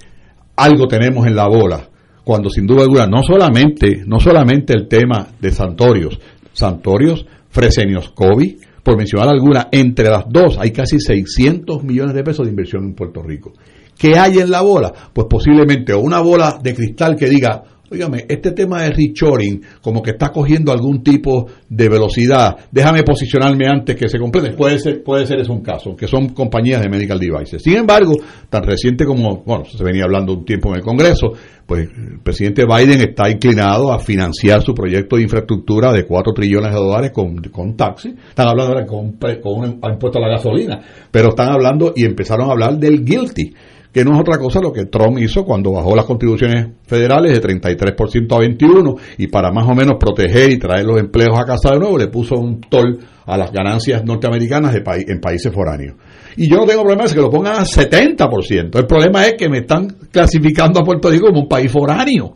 algo 0.57 0.87
tenemos 0.89 1.27
en 1.27 1.37
la 1.37 1.47
bola 1.47 1.89
cuando 2.25 2.49
sin 2.49 2.67
duda 2.67 2.83
alguna 2.83 3.07
no 3.07 3.23
solamente 3.23 4.03
no 4.07 4.19
solamente 4.19 4.73
el 4.73 4.89
tema 4.89 5.29
de 5.41 5.51
Santorios, 5.51 6.19
Santorios, 6.55 7.27
Fresenios 7.51 8.11
Covi, 8.11 8.57
por 8.83 8.97
mencionar 8.97 9.29
alguna, 9.29 9.69
entre 9.71 10.09
las 10.09 10.25
dos 10.29 10.59
hay 10.59 10.71
casi 10.71 10.99
600 10.99 11.85
millones 11.85 12.15
de 12.15 12.23
pesos 12.23 12.47
de 12.47 12.51
inversión 12.51 12.85
en 12.85 12.95
Puerto 12.95 13.23
Rico. 13.23 13.53
¿Qué 13.99 14.19
hay 14.19 14.39
en 14.39 14.51
la 14.51 14.63
bola? 14.63 14.93
Pues 15.13 15.27
posiblemente 15.29 15.95
una 15.95 16.21
bola 16.21 16.59
de 16.63 16.75
cristal 16.75 17.17
que 17.17 17.29
diga, 17.29 17.63
Óigame, 17.91 18.25
este 18.29 18.53
tema 18.53 18.83
de 18.83 18.91
reshoring, 18.91 19.63
como 19.83 20.03
que 20.03 20.13
está 20.13 20.31
cogiendo 20.31 20.73
algún 20.73 21.03
tipo 21.03 21.47
de 21.69 21.89
velocidad, 21.91 22.57
déjame 22.71 23.03
posicionarme 23.03 23.67
antes 23.69 23.95
que 23.95 24.09
se 24.09 24.19
complete. 24.19 24.53
Puede 24.53 24.79
ser, 24.79 25.03
puede 25.03 25.27
ser 25.27 25.41
eso 25.41 25.53
un 25.53 25.63
caso, 25.63 25.95
que 25.95 26.09
son 26.09 26.31
compañías 26.31 26.81
de 26.81 26.89
medical 26.89 27.19
devices. 27.19 27.63
Sin 27.63 27.77
embargo, 27.77 28.15
tan 28.49 28.63
reciente 28.63 29.05
como, 29.05 29.43
bueno, 29.45 29.65
se 29.67 29.85
venía 29.85 30.05
hablando 30.05 30.33
un 30.33 30.45
tiempo 30.47 30.71
en 30.71 30.77
el 30.77 30.83
Congreso, 30.83 31.33
pues 31.67 31.89
el 31.89 32.21
presidente 32.21 32.65
Biden 32.65 33.01
está 33.03 33.31
inclinado 33.31 33.93
a 33.93 33.99
financiar 33.99 34.63
su 34.63 34.75
proyecto 34.75 35.17
de 35.17 35.23
infraestructura 35.23 35.93
de 35.93 36.07
4 36.07 36.33
trillones 36.33 36.73
de 36.73 36.79
dólares 36.79 37.11
con, 37.13 37.37
con 37.37 37.77
taxi. 37.77 38.15
Están 38.29 38.49
hablando 38.49 38.73
ahora 38.73 38.87
con, 38.87 39.13
con 39.43 39.59
un 39.59 39.81
impuesto 39.93 40.19
a 40.19 40.23
la 40.23 40.29
gasolina, 40.29 40.81
pero 41.11 41.29
están 41.29 41.51
hablando 41.51 41.93
y 41.95 42.07
empezaron 42.07 42.49
a 42.49 42.53
hablar 42.53 42.79
del 42.79 43.05
guilty 43.05 43.53
que 43.95 44.05
no 44.05 44.15
es 44.15 44.21
otra 44.21 44.39
cosa 44.39 44.61
lo 44.61 44.73
que 44.73 44.87
Trump 44.87 45.19
hizo 45.21 45.45
cuando 45.45 45.71
bajó 45.71 45.95
las 45.95 46.05
contribuciones 46.05 46.67
federales 46.85 47.33
de 47.33 47.41
33% 47.41 48.33
a 48.33 48.39
21% 48.41 49.01
y 49.19 49.29
para 49.29 49.53
más 49.53 49.69
o 49.69 49.75
menos 49.75 49.99
proteger 50.01 50.51
y 50.51 50.59
traer 50.59 50.85
los 50.85 50.99
empleos 50.99 51.39
a 51.39 51.45
casa 51.45 51.71
de 51.71 51.79
nuevo 51.79 51.97
le 51.97 52.09
puso 52.09 52.35
un 52.35 52.61
toll 52.61 52.99
a 53.25 53.39
las 53.39 53.53
ganancias 53.53 54.05
norteamericanas 54.05 54.75
de 54.75 54.83
en 55.07 55.21
países 55.21 55.53
foráneos. 55.55 55.95
Y 56.37 56.51
yo 56.51 56.57
no 56.57 56.67
tengo 56.67 56.83
problema 56.83 57.05
de 57.05 57.15
que 57.15 57.21
lo 57.21 57.31
pongan 57.31 57.55
a 57.55 57.65
70%. 57.65 58.77
El 58.77 58.87
problema 58.87 59.27
es 59.27 59.35
que 59.35 59.49
me 59.49 59.59
están 59.59 59.87
clasificando 60.11 60.81
a 60.81 60.83
Puerto 60.83 61.09
Rico 61.09 61.29
como 61.29 61.43
un 61.43 61.49
país 61.49 61.71
foráneo. 61.71 62.35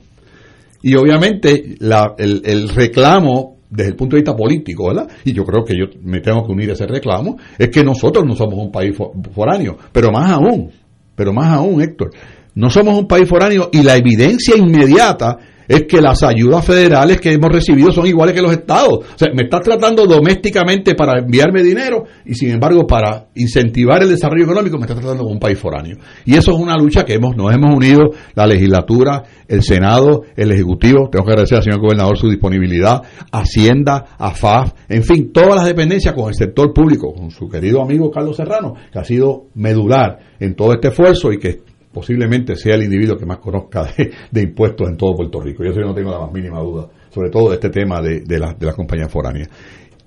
Y 0.80 0.94
obviamente 0.94 1.74
el 1.80 2.68
reclamo 2.68 3.56
desde 3.68 3.90
el 3.90 3.96
punto 3.96 4.14
de 4.14 4.22
vista 4.22 4.36
político, 4.36 4.86
¿verdad? 4.88 5.08
Y 5.24 5.32
yo 5.32 5.44
creo 5.44 5.64
que 5.64 5.74
yo 5.74 5.86
me 6.02 6.20
tengo 6.20 6.46
que 6.46 6.52
unir 6.52 6.70
a 6.70 6.74
ese 6.74 6.86
reclamo, 6.86 7.36
es 7.58 7.68
que 7.68 7.82
nosotros 7.82 8.24
no 8.24 8.36
somos 8.36 8.58
un 8.58 8.70
país 8.70 8.96
foráneo, 9.34 9.76
pero 9.92 10.10
más 10.10 10.30
aún, 10.30 10.70
pero 11.18 11.32
más 11.32 11.52
aún, 11.52 11.82
Héctor, 11.82 12.12
no 12.54 12.70
somos 12.70 12.96
un 12.96 13.08
país 13.08 13.28
foráneo 13.28 13.70
y 13.72 13.82
la 13.82 13.96
evidencia 13.96 14.56
inmediata 14.56 15.36
es 15.68 15.84
que 15.84 16.00
las 16.00 16.22
ayudas 16.22 16.64
federales 16.64 17.20
que 17.20 17.32
hemos 17.32 17.52
recibido 17.52 17.92
son 17.92 18.06
iguales 18.06 18.34
que 18.34 18.42
los 18.42 18.52
estados. 18.52 18.98
O 18.98 19.18
sea, 19.18 19.28
me 19.34 19.44
estás 19.44 19.60
tratando 19.60 20.06
domésticamente 20.06 20.94
para 20.94 21.20
enviarme 21.20 21.62
dinero 21.62 22.04
y 22.24 22.34
sin 22.34 22.50
embargo 22.50 22.86
para 22.86 23.28
incentivar 23.34 24.02
el 24.02 24.08
desarrollo 24.08 24.44
económico 24.44 24.78
me 24.78 24.84
estás 24.84 24.98
tratando 24.98 25.22
como 25.24 25.34
un 25.34 25.40
país 25.40 25.58
foráneo. 25.58 25.98
Y 26.24 26.34
eso 26.34 26.52
es 26.52 26.58
una 26.58 26.76
lucha 26.76 27.04
que 27.04 27.14
hemos, 27.14 27.36
nos 27.36 27.52
hemos 27.52 27.74
unido 27.74 28.10
la 28.34 28.46
legislatura, 28.46 29.22
el 29.46 29.62
Senado, 29.62 30.22
el 30.36 30.52
Ejecutivo, 30.52 31.08
tengo 31.10 31.24
que 31.24 31.32
agradecer 31.32 31.58
al 31.58 31.64
señor 31.64 31.80
gobernador 31.80 32.16
su 32.16 32.28
disponibilidad, 32.28 33.02
Hacienda, 33.30 34.16
AFAF, 34.18 34.72
en 34.88 35.02
fin, 35.02 35.32
todas 35.32 35.56
las 35.56 35.66
dependencias 35.66 36.14
con 36.14 36.28
el 36.28 36.34
sector 36.34 36.72
público, 36.72 37.12
con 37.12 37.30
su 37.30 37.48
querido 37.48 37.82
amigo 37.82 38.10
Carlos 38.10 38.36
Serrano, 38.36 38.74
que 38.92 38.98
ha 38.98 39.04
sido 39.04 39.46
medular 39.54 40.18
en 40.40 40.54
todo 40.54 40.72
este 40.72 40.88
esfuerzo 40.88 41.32
y 41.32 41.38
que 41.38 41.67
posiblemente 41.92 42.56
sea 42.56 42.74
el 42.74 42.84
individuo 42.84 43.16
que 43.16 43.26
más 43.26 43.38
conozca 43.38 43.88
de, 44.30 44.42
impuestos 44.42 44.88
en 44.88 44.96
todo 44.96 45.16
Puerto 45.16 45.40
Rico. 45.40 45.64
Yo 45.64 45.72
no 45.80 45.94
tengo 45.94 46.10
la 46.10 46.20
más 46.20 46.32
mínima 46.32 46.60
duda, 46.60 46.88
sobre 47.10 47.30
todo 47.30 47.50
de 47.50 47.54
este 47.56 47.70
tema 47.70 48.00
de, 48.00 48.20
de, 48.20 48.38
la, 48.38 48.54
de 48.54 48.66
las 48.66 48.74
compañías 48.74 49.10
foráneas. 49.10 49.48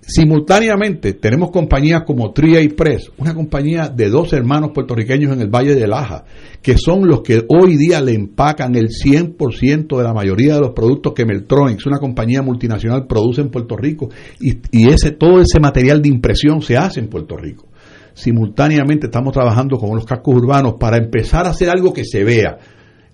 Simultáneamente 0.03 1.13
tenemos 1.13 1.51
compañías 1.51 2.03
como 2.05 2.31
Tria 2.31 2.59
y 2.59 2.69
Press, 2.69 3.11
una 3.17 3.35
compañía 3.35 3.87
de 3.87 4.09
dos 4.09 4.33
hermanos 4.33 4.71
puertorriqueños 4.73 5.31
en 5.31 5.41
el 5.41 5.49
Valle 5.49 5.75
de 5.75 5.87
Laja, 5.87 6.25
que 6.61 6.75
son 6.75 7.07
los 7.07 7.21
que 7.21 7.45
hoy 7.47 7.77
día 7.77 8.01
le 8.01 8.13
empacan 8.13 8.75
el 8.75 8.89
100% 8.89 9.95
de 9.95 10.03
la 10.03 10.13
mayoría 10.13 10.55
de 10.55 10.61
los 10.61 10.71
productos 10.71 11.13
que 11.13 11.25
Meltronics, 11.25 11.85
una 11.85 11.99
compañía 11.99 12.41
multinacional, 12.41 13.05
produce 13.05 13.41
en 13.41 13.51
Puerto 13.51 13.77
Rico 13.77 14.09
y, 14.39 14.57
y 14.71 14.89
ese 14.89 15.11
todo 15.11 15.39
ese 15.39 15.59
material 15.59 16.01
de 16.01 16.09
impresión 16.09 16.63
se 16.63 16.77
hace 16.77 16.99
en 16.99 17.07
Puerto 17.07 17.37
Rico 17.37 17.70
simultáneamente 18.13 19.07
estamos 19.07 19.33
trabajando 19.33 19.77
con 19.77 19.95
los 19.95 20.05
cascos 20.05 20.35
urbanos 20.35 20.75
para 20.79 20.97
empezar 20.97 21.45
a 21.45 21.51
hacer 21.51 21.69
algo 21.69 21.93
que 21.93 22.05
se 22.05 22.23
vea. 22.23 22.57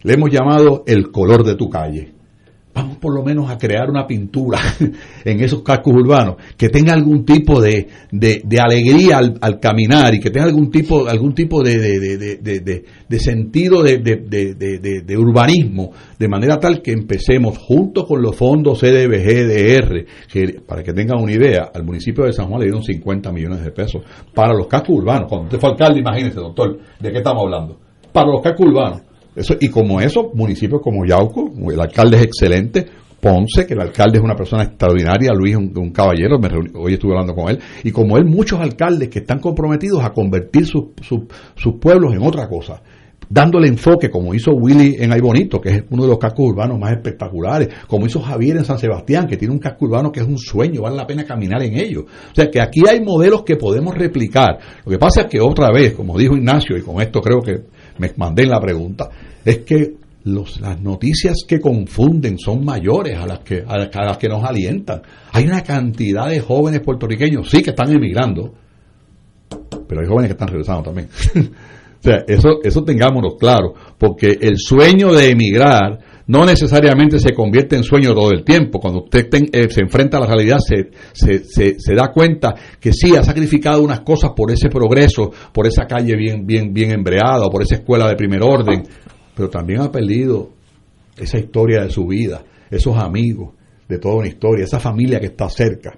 Le 0.03 0.13
hemos 0.13 0.29
llamado 0.31 0.83
el 0.85 1.11
color 1.11 1.43
de 1.43 1.55
tu 1.55 1.69
calle 1.69 2.16
vamos 2.77 2.97
por 2.97 3.13
lo 3.13 3.23
menos 3.23 3.49
a 3.49 3.57
crear 3.57 3.89
una 3.89 4.05
pintura 4.05 4.59
en 5.25 5.39
esos 5.43 5.63
cascos 5.63 5.93
urbanos 5.95 6.35
que 6.55 6.69
tenga 6.69 6.93
algún 6.93 7.25
tipo 7.25 7.59
de, 7.59 7.87
de, 8.11 8.59
alegría 8.59 9.17
al, 9.17 9.59
caminar 9.59 10.13
y 10.13 10.19
que 10.19 10.29
tenga 10.29 10.45
algún 10.45 10.69
tipo, 10.69 11.07
algún 11.07 11.33
tipo 11.33 11.63
de, 11.63 11.75
de 13.09 13.19
sentido 13.19 13.81
de, 13.81 15.17
urbanismo, 15.17 15.91
de 16.19 16.27
manera 16.27 16.59
tal 16.59 16.81
que 16.81 16.91
empecemos 16.91 17.57
junto 17.57 18.05
con 18.05 18.21
los 18.21 18.35
fondos 18.35 18.79
CDBG, 18.79 20.05
que 20.31 20.61
para 20.65 20.83
que 20.83 20.93
tengan 20.93 21.21
una 21.21 21.31
idea, 21.31 21.71
al 21.73 21.83
municipio 21.83 22.25
de 22.25 22.33
San 22.33 22.47
Juan 22.47 22.59
le 22.59 22.65
dieron 22.65 22.83
50 22.83 23.31
millones 23.31 23.63
de 23.63 23.71
pesos 23.71 24.03
para 24.35 24.53
los 24.53 24.67
cascos 24.67 24.97
urbanos. 24.97 25.27
Cuando 25.27 25.45
usted 25.45 25.59
fue 25.59 25.71
alcalde, 25.71 25.99
imagínese, 25.99 26.35
doctor, 26.35 26.77
¿de 26.99 27.11
qué 27.11 27.17
estamos 27.17 27.43
hablando? 27.43 27.79
Para 28.13 28.27
los 28.27 28.41
cascos 28.41 28.67
urbanos 28.67 29.01
eso, 29.37 29.55
y 29.59 29.69
como 29.69 30.01
eso, 30.01 30.31
municipios 30.33 30.81
como 30.81 31.05
Yauco, 31.05 31.51
el 31.71 31.79
alcalde 31.79 32.17
es 32.17 32.23
excelente, 32.23 32.85
Ponce, 33.21 33.65
que 33.65 33.73
el 33.73 33.81
alcalde 33.81 34.17
es 34.17 34.23
una 34.23 34.35
persona 34.35 34.63
extraordinaria, 34.63 35.31
Luis 35.33 35.55
un, 35.55 35.71
un 35.75 35.91
caballero, 35.91 36.39
hoy 36.75 36.93
estuve 36.93 37.11
hablando 37.11 37.33
con 37.33 37.49
él, 37.49 37.59
y 37.83 37.91
como 37.91 38.17
él, 38.17 38.25
muchos 38.25 38.59
alcaldes 38.59 39.09
que 39.09 39.19
están 39.19 39.39
comprometidos 39.39 40.03
a 40.03 40.11
convertir 40.11 40.65
sus 40.65 41.73
pueblos 41.79 42.13
en 42.13 42.21
otra 42.21 42.47
cosa, 42.47 42.81
dándole 43.29 43.67
enfoque, 43.67 44.09
como 44.09 44.33
hizo 44.33 44.51
Willy 44.51 44.95
en 44.99 45.11
Ay 45.11 45.19
Bonito, 45.19 45.59
que 45.59 45.69
es 45.69 45.83
uno 45.89 46.03
de 46.03 46.09
los 46.09 46.17
cascos 46.17 46.49
urbanos 46.49 46.79
más 46.79 46.91
espectaculares, 46.91 47.69
como 47.87 48.05
hizo 48.05 48.21
Javier 48.21 48.57
en 48.57 48.65
San 48.65 48.79
Sebastián, 48.79 49.27
que 49.27 49.37
tiene 49.37 49.53
un 49.53 49.59
casco 49.59 49.85
urbano 49.85 50.11
que 50.11 50.21
es 50.21 50.27
un 50.27 50.37
sueño, 50.37 50.81
vale 50.81 50.95
la 50.95 51.05
pena 51.05 51.25
caminar 51.25 51.61
en 51.63 51.77
ello. 51.77 52.01
O 52.01 52.35
sea 52.35 52.49
que 52.49 52.61
aquí 52.61 52.81
hay 52.89 53.01
modelos 53.01 53.43
que 53.43 53.55
podemos 53.55 53.95
replicar. 53.95 54.59
Lo 54.85 54.91
que 54.91 54.97
pasa 54.97 55.21
es 55.21 55.27
que 55.27 55.39
otra 55.41 55.71
vez, 55.71 55.93
como 55.93 56.17
dijo 56.17 56.35
Ignacio, 56.35 56.77
y 56.77 56.81
con 56.81 57.01
esto 57.01 57.21
creo 57.21 57.41
que 57.41 57.76
me 57.99 58.11
mandé 58.17 58.43
en 58.43 58.49
la 58.49 58.59
pregunta, 58.59 59.09
es 59.43 59.59
que 59.59 59.95
los, 60.25 60.59
las 60.59 60.81
noticias 60.81 61.37
que 61.47 61.59
confunden 61.59 62.37
son 62.37 62.63
mayores 62.63 63.17
a 63.17 63.25
las 63.25 63.39
que, 63.39 63.63
a 63.65 63.77
las, 63.77 64.17
que 64.17 64.27
nos 64.27 64.43
alientan. 64.43 65.01
Hay 65.31 65.45
una 65.45 65.63
cantidad 65.63 66.27
de 66.27 66.41
jóvenes 66.41 66.81
puertorriqueños, 66.81 67.49
sí, 67.49 67.61
que 67.61 67.69
están 67.69 67.91
emigrando, 67.91 68.53
pero 69.87 70.01
hay 70.01 70.07
jóvenes 70.07 70.29
que 70.29 70.33
están 70.33 70.49
regresando 70.49 70.83
también. 70.83 71.07
o 71.99 72.03
sea, 72.03 72.23
eso, 72.27 72.59
eso 72.63 72.83
tengámonos 72.83 73.35
claro, 73.39 73.73
porque 73.97 74.37
el 74.41 74.57
sueño 74.57 75.13
de 75.13 75.29
emigrar 75.31 75.99
no 76.27 76.45
necesariamente 76.45 77.19
se 77.19 77.33
convierte 77.33 77.75
en 77.75 77.83
sueño 77.83 78.13
todo 78.13 78.31
el 78.31 78.43
tiempo. 78.43 78.79
Cuando 78.79 79.03
usted 79.03 79.27
eh, 79.31 79.69
se 79.69 79.81
enfrenta 79.81 80.17
a 80.17 80.21
la 80.21 80.27
realidad, 80.27 80.57
se, 80.59 80.89
se, 81.13 81.75
se, 81.79 81.95
da 81.95 82.11
cuenta 82.11 82.53
que 82.79 82.91
sí, 82.91 83.15
ha 83.15 83.23
sacrificado 83.23 83.81
unas 83.81 84.01
cosas 84.01 84.31
por 84.35 84.51
ese 84.51 84.69
progreso, 84.69 85.31
por 85.53 85.67
esa 85.67 85.85
calle 85.85 86.15
bien, 86.15 86.45
bien, 86.45 86.73
bien 86.73 86.91
embreada, 86.91 87.45
o 87.45 87.49
por 87.49 87.61
esa 87.61 87.75
escuela 87.75 88.07
de 88.09 88.15
primer 88.15 88.43
orden, 88.43 88.83
pero 89.35 89.49
también 89.49 89.81
ha 89.81 89.91
perdido 89.91 90.49
esa 91.17 91.39
historia 91.39 91.83
de 91.83 91.89
su 91.89 92.05
vida, 92.05 92.43
esos 92.69 92.97
amigos 92.97 93.53
de 93.87 93.97
toda 93.97 94.15
una 94.15 94.27
historia, 94.27 94.65
esa 94.65 94.79
familia 94.79 95.19
que 95.19 95.27
está 95.27 95.49
cerca. 95.49 95.97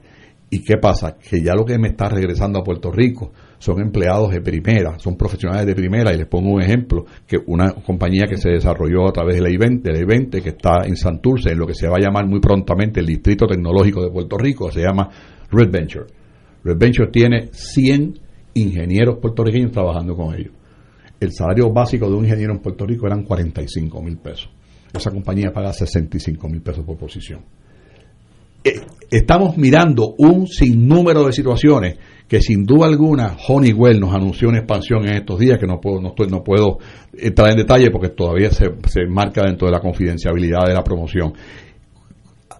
¿Y 0.51 0.63
qué 0.63 0.77
pasa? 0.77 1.17
Que 1.17 1.41
ya 1.41 1.55
lo 1.55 1.65
que 1.65 1.77
me 1.79 1.89
está 1.89 2.07
regresando 2.07 2.59
a 2.59 2.63
Puerto 2.63 2.91
Rico 2.91 3.31
son 3.59 3.81
empleados 3.81 4.31
de 4.31 4.41
primera, 4.41 4.97
son 4.97 5.15
profesionales 5.15 5.67
de 5.67 5.75
primera, 5.75 6.13
y 6.13 6.17
les 6.17 6.27
pongo 6.27 6.49
un 6.49 6.61
ejemplo, 6.61 7.05
que 7.27 7.37
una 7.45 7.73
compañía 7.73 8.25
que 8.27 8.37
se 8.37 8.49
desarrolló 8.49 9.07
a 9.07 9.11
través 9.11 9.35
de 9.35 9.41
la 9.41 9.49
Evente, 9.49 9.91
de 9.91 10.05
la 10.05 10.41
que 10.41 10.49
está 10.49 10.85
en 10.85 10.95
Santurce, 10.95 11.51
en 11.51 11.59
lo 11.59 11.67
que 11.67 11.75
se 11.75 11.87
va 11.87 11.97
a 11.97 12.01
llamar 12.01 12.25
muy 12.25 12.39
prontamente 12.39 12.99
el 12.99 13.05
Distrito 13.05 13.45
Tecnológico 13.45 14.01
de 14.03 14.11
Puerto 14.11 14.37
Rico, 14.37 14.71
se 14.71 14.81
llama 14.81 15.09
Red 15.51 15.69
Venture. 15.71 16.05
Red 16.63 16.77
Venture 16.77 17.09
tiene 17.11 17.49
100 17.51 18.19
ingenieros 18.55 19.19
puertorriqueños 19.19 19.71
trabajando 19.71 20.15
con 20.15 20.33
ellos 20.33 20.53
el 21.19 21.33
salario 21.33 21.71
básico 21.71 22.09
de 22.09 22.15
un 22.15 22.23
ingeniero 22.23 22.53
en 22.53 22.59
Puerto 22.59 22.85
Rico 22.85 23.05
eran 23.05 23.23
45 23.23 24.01
mil 24.01 24.17
pesos. 24.17 24.49
Esa 24.93 25.11
compañía 25.11 25.51
paga 25.51 25.73
65 25.73 26.47
mil 26.47 26.61
pesos 26.61 26.85
por 26.85 26.97
posición. 26.97 27.41
Eh, 28.63 28.81
estamos 29.11 29.57
mirando 29.57 30.15
un 30.17 30.47
sinnúmero 30.47 31.25
de 31.25 31.33
situaciones 31.33 31.97
que 32.29 32.41
sin 32.41 32.63
duda 32.63 32.85
alguna 32.85 33.35
Honeywell 33.47 33.99
nos 33.99 34.13
anunció 34.13 34.49
una 34.49 34.59
expansión 34.59 35.03
en 35.05 35.15
estos 35.15 35.39
días 35.39 35.57
que 35.57 35.65
no 35.65 35.81
puedo 35.81 35.99
no, 35.99 36.09
estoy, 36.09 36.27
no 36.27 36.43
puedo 36.43 36.77
entrar 37.11 37.49
en 37.49 37.57
detalle 37.57 37.89
porque 37.89 38.09
todavía 38.09 38.51
se, 38.51 38.65
se 38.87 39.07
marca 39.07 39.41
dentro 39.43 39.67
de 39.67 39.73
la 39.73 39.81
confidencialidad 39.81 40.67
de 40.67 40.75
la 40.75 40.83
promoción. 40.83 41.33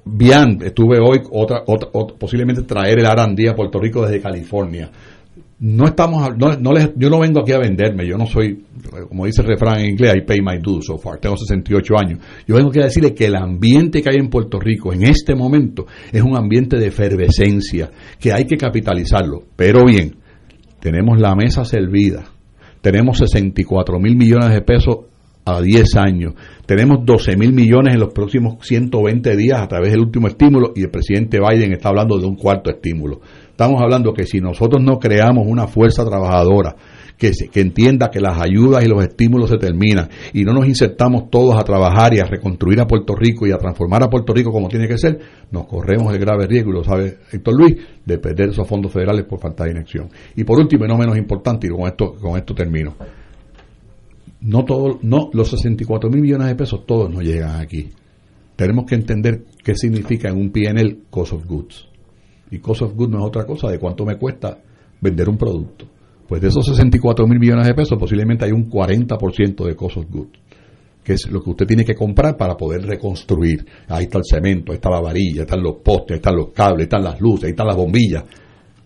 Bien, 0.03 0.57
estuve 0.63 0.97
hoy 0.99 1.21
otra, 1.31 1.61
otra, 1.67 1.89
posiblemente 2.17 2.63
traer 2.63 2.97
el 2.99 3.05
R&D 3.05 3.47
a 3.47 3.55
Puerto 3.55 3.79
Rico 3.79 4.01
desde 4.01 4.19
California 4.19 4.89
no 5.60 5.86
estamos 5.86 6.38
no, 6.38 6.53
no 6.57 6.72
les, 6.72 6.91
yo 6.95 7.10
no 7.10 7.19
vengo 7.19 7.41
aquí 7.41 7.52
a 7.52 7.60
venderme 7.60 8.07
yo 8.07 8.18
no 8.18 8.26
soy 8.26 8.64
como 9.10 9.26
dice 9.26 9.41
el 9.41 9.48
refrán 9.48 9.80
en 9.80 9.91
inglés 9.91 10.14
I 10.15 10.22
pay 10.22 10.40
my 10.41 10.57
dues 10.61 10.86
so 10.86 10.98
far 10.98 11.19
tengo 11.19 11.38
68 11.38 11.94
años. 11.98 12.19
Yo 12.48 12.56
vengo 12.56 12.69
aquí 12.69 12.80
a 12.80 12.86
decirle 12.86 13.14
que 13.14 13.26
el 13.26 13.36
ambiente 13.36 14.02
que 14.02 14.10
hay 14.10 14.18
en 14.18 14.30
Puerto 14.30 14.60
Rico 14.60 14.94
en 14.94 15.03
este 15.03 15.36
momento 15.36 15.86
es 16.11 16.22
un 16.22 16.38
ambiente 16.38 16.77
de 16.77 16.88
efervescencia 16.88 17.90
que 18.19 18.31
hay 18.31 18.45
que 18.45 18.57
capitalizarlo. 18.57 19.44
Pero 19.56 19.86
bien 19.86 20.15
tenemos 20.80 21.19
la 21.19 21.36
mesa 21.36 21.65
servida 21.65 22.26
tenemos 22.81 23.18
64 23.18 23.99
mil 23.99 24.15
millones 24.15 24.53
de 24.53 24.61
pesos 24.61 24.99
a 25.44 25.61
10 25.61 25.95
años 25.98 26.34
tenemos 26.65 26.99
12 27.03 27.36
mil 27.36 27.52
millones 27.52 27.95
en 27.95 27.99
los 27.99 28.14
próximos 28.14 28.65
120 28.65 29.36
días 29.36 29.60
a 29.60 29.68
través 29.68 29.91
del 29.91 30.02
último 30.02 30.27
estímulo 30.27 30.72
y 30.76 30.84
el 30.84 30.90
presidente 30.90 31.40
Biden 31.40 31.73
está 31.73 31.90
hablando 31.90 32.18
de 32.18 32.26
un 32.26 32.36
cuarto 32.36 32.69
estímulo 32.69 33.19
Estamos 33.60 33.81
hablando 33.81 34.14
que 34.14 34.23
si 34.23 34.40
nosotros 34.40 34.81
no 34.81 34.99
creamos 34.99 35.45
una 35.45 35.68
fuerza 35.68 36.06
trabajadora 36.06 36.77
que, 37.18 37.34
entienda 37.56 38.10
que 38.10 38.22
las 38.22 38.40
ayudas 38.40 38.86
y 38.86 38.88
los 38.88 39.03
estímulos 39.03 39.49
se 39.49 39.57
terminan 39.57 40.07
y 40.31 40.45
no 40.45 40.53
nos 40.53 40.65
insertamos 40.65 41.30
todos 41.30 41.60
a 41.60 41.65
trabajar 41.65 42.14
y 42.14 42.19
a 42.19 42.23
reconstruir 42.23 42.80
a 42.80 42.88
Puerto 42.88 43.18
Rico 43.18 43.45
y 43.45 43.52
a 43.52 43.57
transformar 43.57 44.02
a 44.03 44.10
Puerto 44.10 44.34
Rico 44.34 44.53
como 44.53 44.69
tiene 44.69 44.88
que 44.88 44.98
ser, 44.98 45.19
nos 45.52 45.68
corremos 45.68 46.14
el 46.14 46.19
grave 46.19 46.48
riesgo, 46.48 46.69
y 46.72 46.73
lo 46.76 46.86
sabe 46.86 47.18
Héctor 47.34 47.53
Luis, 47.53 47.76
de 48.06 48.18
perder 48.18 48.52
esos 48.52 48.65
fondos 48.65 48.94
federales 48.94 49.26
por 49.26 49.41
falta 49.41 49.65
de 49.65 49.72
inacción. 49.72 50.07
Y 50.38 50.45
por 50.45 50.57
último, 50.57 50.86
y 50.86 50.88
no 50.88 50.98
menos 50.98 51.18
importante, 51.18 51.68
y 51.68 51.69
con 51.69 51.86
esto, 51.86 52.14
con 52.14 52.38
esto 52.38 52.56
termino, 52.56 52.95
no 54.40 54.64
todo, 54.64 54.99
no, 55.02 55.31
los 55.34 55.49
64 55.49 56.10
mil 56.10 56.22
millones 56.22 56.48
de 56.48 56.56
pesos 56.56 56.86
todos 56.86 57.11
no 57.11 57.19
llegan 57.19 57.60
aquí. 57.60 57.90
Tenemos 58.56 58.86
que 58.86 58.95
entender 58.95 59.44
qué 59.61 59.76
significa 59.76 60.30
en 60.30 60.38
un 60.38 60.49
PNL 60.49 60.99
cost 61.10 61.34
of 61.34 61.45
goods 61.45 61.88
y 62.51 62.59
cost 62.59 62.81
of 62.81 62.93
goods 62.95 63.11
no 63.11 63.19
es 63.19 63.26
otra 63.26 63.45
cosa 63.45 63.69
de 63.69 63.80
cuánto 63.80 64.05
me 64.05 64.17
cuesta 64.17 64.57
vender 65.01 65.30
un 65.30 65.38
producto. 65.38 65.85
Pues 66.27 66.41
de 66.41 66.49
esos 66.49 66.65
64 66.65 67.26
mil 67.27 67.39
millones 67.39 67.65
de 67.65 67.73
pesos, 67.73 67.97
posiblemente 67.97 68.45
hay 68.45 68.51
un 68.51 68.69
40% 68.69 69.65
de 69.65 69.76
cost 69.76 69.97
of 69.97 70.05
goods, 70.09 70.39
que 71.03 71.13
es 71.13 71.30
lo 71.30 71.41
que 71.41 71.49
usted 71.49 71.65
tiene 71.65 71.84
que 71.84 71.95
comprar 71.95 72.38
para 72.38 72.55
poder 72.55 72.84
reconstruir. 72.84 73.65
Ahí 73.88 74.03
está 74.03 74.19
el 74.19 74.26
cemento, 74.26 74.71
ahí 74.71 74.76
está 74.76 74.89
la 74.91 75.01
varilla, 75.01 75.41
están 75.41 75.63
los 75.63 75.77
postes, 75.77 76.11
ahí 76.11 76.17
están 76.17 76.35
los 76.35 76.49
cables, 76.49 76.81
ahí 76.81 76.84
están 76.84 77.03
las 77.03 77.19
luces, 77.19 77.45
ahí 77.45 77.51
están 77.51 77.67
las 77.67 77.76
bombillas. 77.76 78.23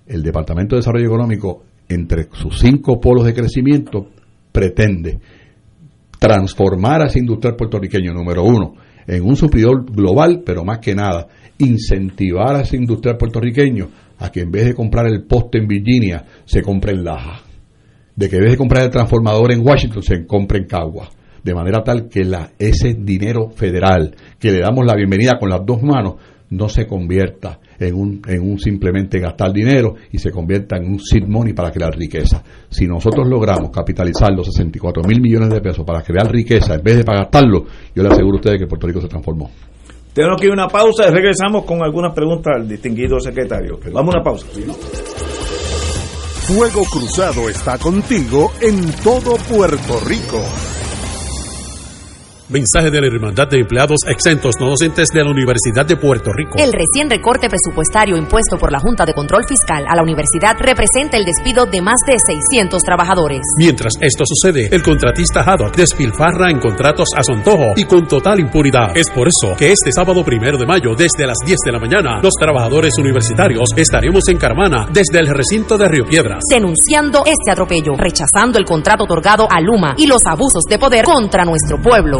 El 0.08 0.24
Departamento 0.24 0.76
de 0.76 0.80
Desarrollo 0.80 1.06
Económico, 1.06 1.64
entre 1.90 2.30
sus 2.32 2.58
cinco 2.60 3.00
polos 3.00 3.26
de 3.26 3.34
crecimiento, 3.34 4.08
pretende 4.52 5.20
transformar 6.18 7.02
a 7.02 7.08
ese 7.08 7.20
industrial 7.20 7.58
puertorriqueño, 7.58 8.14
número 8.14 8.44
uno, 8.44 8.76
en 9.08 9.24
un 9.24 9.36
suplidor 9.36 9.86
global, 9.92 10.44
pero 10.46 10.64
más 10.64 10.80
que 10.80 10.96
nada, 10.96 11.28
incentivar 11.58 12.56
a 12.56 12.62
ese 12.62 12.78
industrial 12.78 13.18
puertorriqueño 13.18 13.90
a 14.20 14.32
que 14.32 14.42
en 14.42 14.52
vez 14.52 14.66
de 14.66 14.74
comprar 14.74 15.08
el 15.08 15.24
poste 15.24 15.58
en 15.58 15.68
Virginia, 15.68 16.24
se 16.46 16.62
compre 16.62 16.94
en 16.94 17.04
Laja. 17.04 17.42
De 18.16 18.30
que 18.30 18.38
en 18.38 18.44
vez 18.44 18.52
de 18.52 18.58
comprar 18.58 18.84
el 18.84 18.90
transformador 18.90 19.52
en 19.52 19.66
Washington, 19.66 20.04
se 20.04 20.26
compre 20.26 20.60
en 20.60 20.66
Cagua. 20.66 21.10
De 21.44 21.54
manera 21.54 21.84
tal 21.84 22.08
que 22.08 22.24
la, 22.24 22.52
ese 22.58 22.94
dinero 22.94 23.50
federal, 23.50 24.16
que 24.40 24.52
le 24.52 24.60
damos 24.60 24.86
la 24.86 24.96
bienvenida 24.96 25.38
con 25.40 25.50
las 25.50 25.66
dos 25.66 25.82
manos, 25.82 26.16
no 26.56 26.70
se 26.70 26.86
convierta 26.86 27.60
en 27.80 27.96
un, 27.96 28.22
en 28.28 28.42
un 28.42 28.60
simplemente 28.60 29.20
gastar 29.20 29.52
dinero 29.52 29.96
y 30.12 30.18
se 30.20 30.32
convierta 30.32 30.78
en 30.78 30.86
un 30.86 31.00
seed 31.00 31.26
money 31.28 31.54
para 31.54 31.72
crear 31.72 31.96
riqueza. 31.96 32.44
Si 32.70 32.86
nosotros 32.88 33.28
logramos 33.28 33.72
capitalizar 33.72 34.32
los 34.32 34.48
64 34.48 35.04
mil 35.04 35.22
millones 35.22 35.50
de 35.50 35.62
pesos 35.62 35.86
para 35.86 36.02
crear 36.02 36.32
riqueza 36.32 36.76
en 36.76 36.84
vez 36.84 36.98
de 36.98 37.04
para 37.04 37.22
gastarlo, 37.22 37.66
yo 37.96 38.04
le 38.04 38.10
aseguro 38.10 38.36
a 38.36 38.40
ustedes 38.40 38.60
que 38.60 38.68
Puerto 38.68 38.88
Rico 38.88 39.02
se 39.02 39.08
transformó. 39.08 39.50
Tenemos 40.14 40.40
que 40.40 40.46
ir 40.46 40.52
a 40.52 40.54
una 40.54 40.68
pausa 40.68 41.08
y 41.08 41.12
regresamos 41.12 41.66
con 41.66 41.82
algunas 41.84 42.14
preguntas 42.14 42.54
al 42.56 42.68
distinguido 42.68 43.20
secretario. 43.20 43.80
Vamos 43.92 44.14
a 44.14 44.18
una 44.18 44.24
pausa. 44.24 44.46
Fuego 46.44 46.84
Cruzado 46.84 47.50
está 47.50 47.80
contigo 47.80 48.52
en 48.62 48.92
todo 49.04 49.38
Puerto 49.50 50.00
Rico. 50.06 50.73
Mensaje 52.54 52.92
de 52.92 53.02
la 53.02 53.08
Hermandad 53.08 53.48
de 53.48 53.62
Empleados 53.62 53.98
Exentos 54.06 54.54
No 54.60 54.70
Docentes 54.70 55.08
de 55.12 55.24
la 55.24 55.32
Universidad 55.32 55.88
de 55.88 55.98
Puerto 55.98 56.32
Rico. 56.32 56.56
El 56.60 56.72
recién 56.72 57.10
recorte 57.10 57.50
presupuestario 57.50 58.16
impuesto 58.16 58.60
por 58.60 58.72
la 58.72 58.80
Junta 58.80 59.06
de 59.06 59.14
Control 59.16 59.44
Fiscal 59.50 59.86
a 59.90 59.96
la 59.96 60.04
universidad 60.04 60.56
representa 60.60 61.18
el 61.18 61.26
despido 61.26 61.66
de 61.66 61.82
más 61.82 62.00
de 62.06 62.14
600 62.24 62.84
trabajadores. 62.84 63.42
Mientras 63.58 63.96
esto 64.00 64.24
sucede, 64.28 64.70
el 64.72 64.84
contratista 64.84 65.42
Haddock 65.42 65.76
despilfarra 65.76 66.52
en 66.52 66.60
contratos 66.60 67.10
a 67.18 67.24
su 67.24 67.32
antojo 67.32 67.74
y 67.76 67.86
con 67.86 68.08
total 68.08 68.40
impunidad. 68.40 68.96
Es 68.96 69.10
por 69.10 69.28
eso 69.28 69.56
que 69.58 69.72
este 69.72 69.92
sábado 69.92 70.24
primero 70.24 70.56
de 70.56 70.68
mayo, 70.68 70.94
desde 70.96 71.26
las 71.26 71.38
10 71.44 71.58
de 71.66 71.72
la 71.72 71.80
mañana, 71.80 72.20
los 72.22 72.36
trabajadores 72.40 72.94
universitarios 73.00 73.72
estaremos 73.76 74.28
en 74.28 74.38
Carmana, 74.38 74.86
desde 74.94 75.18
el 75.18 75.28
recinto 75.28 75.76
de 75.76 75.88
Río 75.88 76.06
Piedras. 76.06 76.44
Denunciando 76.48 77.24
este 77.26 77.50
atropello, 77.50 77.94
rechazando 77.98 78.60
el 78.60 78.66
contrato 78.66 79.06
otorgado 79.06 79.48
a 79.50 79.60
Luma 79.60 79.96
y 79.98 80.06
los 80.06 80.24
abusos 80.28 80.66
de 80.70 80.78
poder 80.78 81.06
contra 81.06 81.46
nuestro 81.46 81.82
pueblo. 81.82 82.20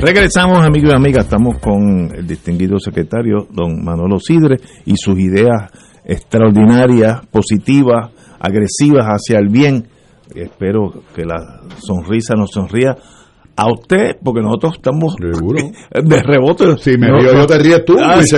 Regresamos, 0.00 0.64
amigos 0.64 0.92
y 0.92 0.94
amigas. 0.94 1.24
Estamos 1.24 1.58
con 1.58 2.14
el 2.14 2.24
distinguido 2.24 2.78
secretario, 2.78 3.48
don 3.50 3.84
Manolo 3.84 4.20
Sidre, 4.20 4.56
y 4.86 4.94
sus 4.96 5.18
ideas 5.18 5.72
extraordinarias, 6.04 7.26
positivas, 7.26 8.12
agresivas 8.38 9.06
hacia 9.06 9.40
el 9.40 9.48
bien. 9.48 9.88
Espero 10.32 11.02
que 11.14 11.24
la 11.24 11.62
sonrisa 11.78 12.34
nos 12.34 12.50
sonría 12.52 12.96
a 13.56 13.72
usted, 13.72 14.16
porque 14.22 14.40
nosotros 14.40 14.74
estamos 14.76 15.16
de 15.18 16.22
rebote. 16.22 16.78
Si 16.78 16.96
me 16.96 17.08
río 17.08 17.34
yo, 17.34 17.46
te 17.46 17.58
ríes 17.58 17.84
tú. 17.84 17.96
Ah, 18.00 18.22
sí, 18.22 18.36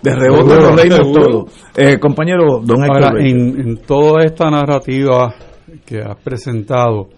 de 0.00 0.14
rebote 0.14 0.54
nos 0.54 0.80
reímos 0.80 1.12
todos. 1.12 1.52
Eh, 1.76 1.98
compañero, 1.98 2.60
don. 2.62 2.84
Ahora, 2.84 3.14
en, 3.18 3.60
en 3.60 3.76
toda 3.78 4.24
esta 4.24 4.48
narrativa 4.48 5.34
que 5.84 5.98
has 5.98 6.16
presentado, 6.22 7.08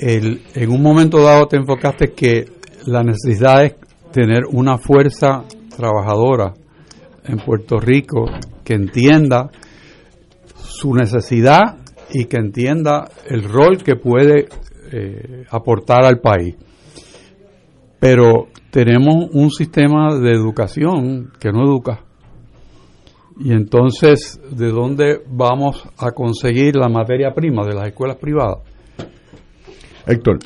el, 0.00 0.40
en 0.54 0.70
un 0.70 0.82
momento 0.82 1.22
dado 1.22 1.46
te 1.46 1.56
enfocaste 1.56 2.12
que 2.12 2.53
la 2.86 3.02
necesidad 3.02 3.64
es 3.64 3.74
tener 4.12 4.42
una 4.50 4.78
fuerza 4.78 5.44
trabajadora 5.76 6.54
en 7.24 7.38
Puerto 7.38 7.78
Rico 7.78 8.26
que 8.62 8.74
entienda 8.74 9.50
su 10.56 10.94
necesidad 10.94 11.78
y 12.12 12.26
que 12.26 12.36
entienda 12.36 13.08
el 13.28 13.44
rol 13.44 13.82
que 13.82 13.96
puede 13.96 14.48
eh, 14.92 15.44
aportar 15.50 16.04
al 16.04 16.20
país. 16.20 16.56
Pero 17.98 18.48
tenemos 18.70 19.30
un 19.32 19.50
sistema 19.50 20.14
de 20.18 20.32
educación 20.32 21.32
que 21.40 21.50
no 21.50 21.64
educa. 21.64 22.04
Y 23.40 23.52
entonces, 23.52 24.40
¿de 24.50 24.68
dónde 24.70 25.22
vamos 25.26 25.84
a 25.98 26.12
conseguir 26.12 26.76
la 26.76 26.88
materia 26.88 27.34
prima 27.34 27.64
de 27.66 27.74
las 27.74 27.88
escuelas 27.88 28.16
privadas? 28.18 28.58
Héctor, 30.06 30.38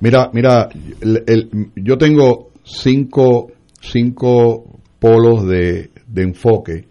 mira, 0.00 0.30
mira, 0.32 0.68
el- 1.00 1.70
yo 1.76 1.96
tengo 1.98 2.48
cinco, 2.64 3.50
cinco 3.80 4.78
polos 4.98 5.46
de, 5.46 5.90
de 6.06 6.22
enfoque 6.22 6.86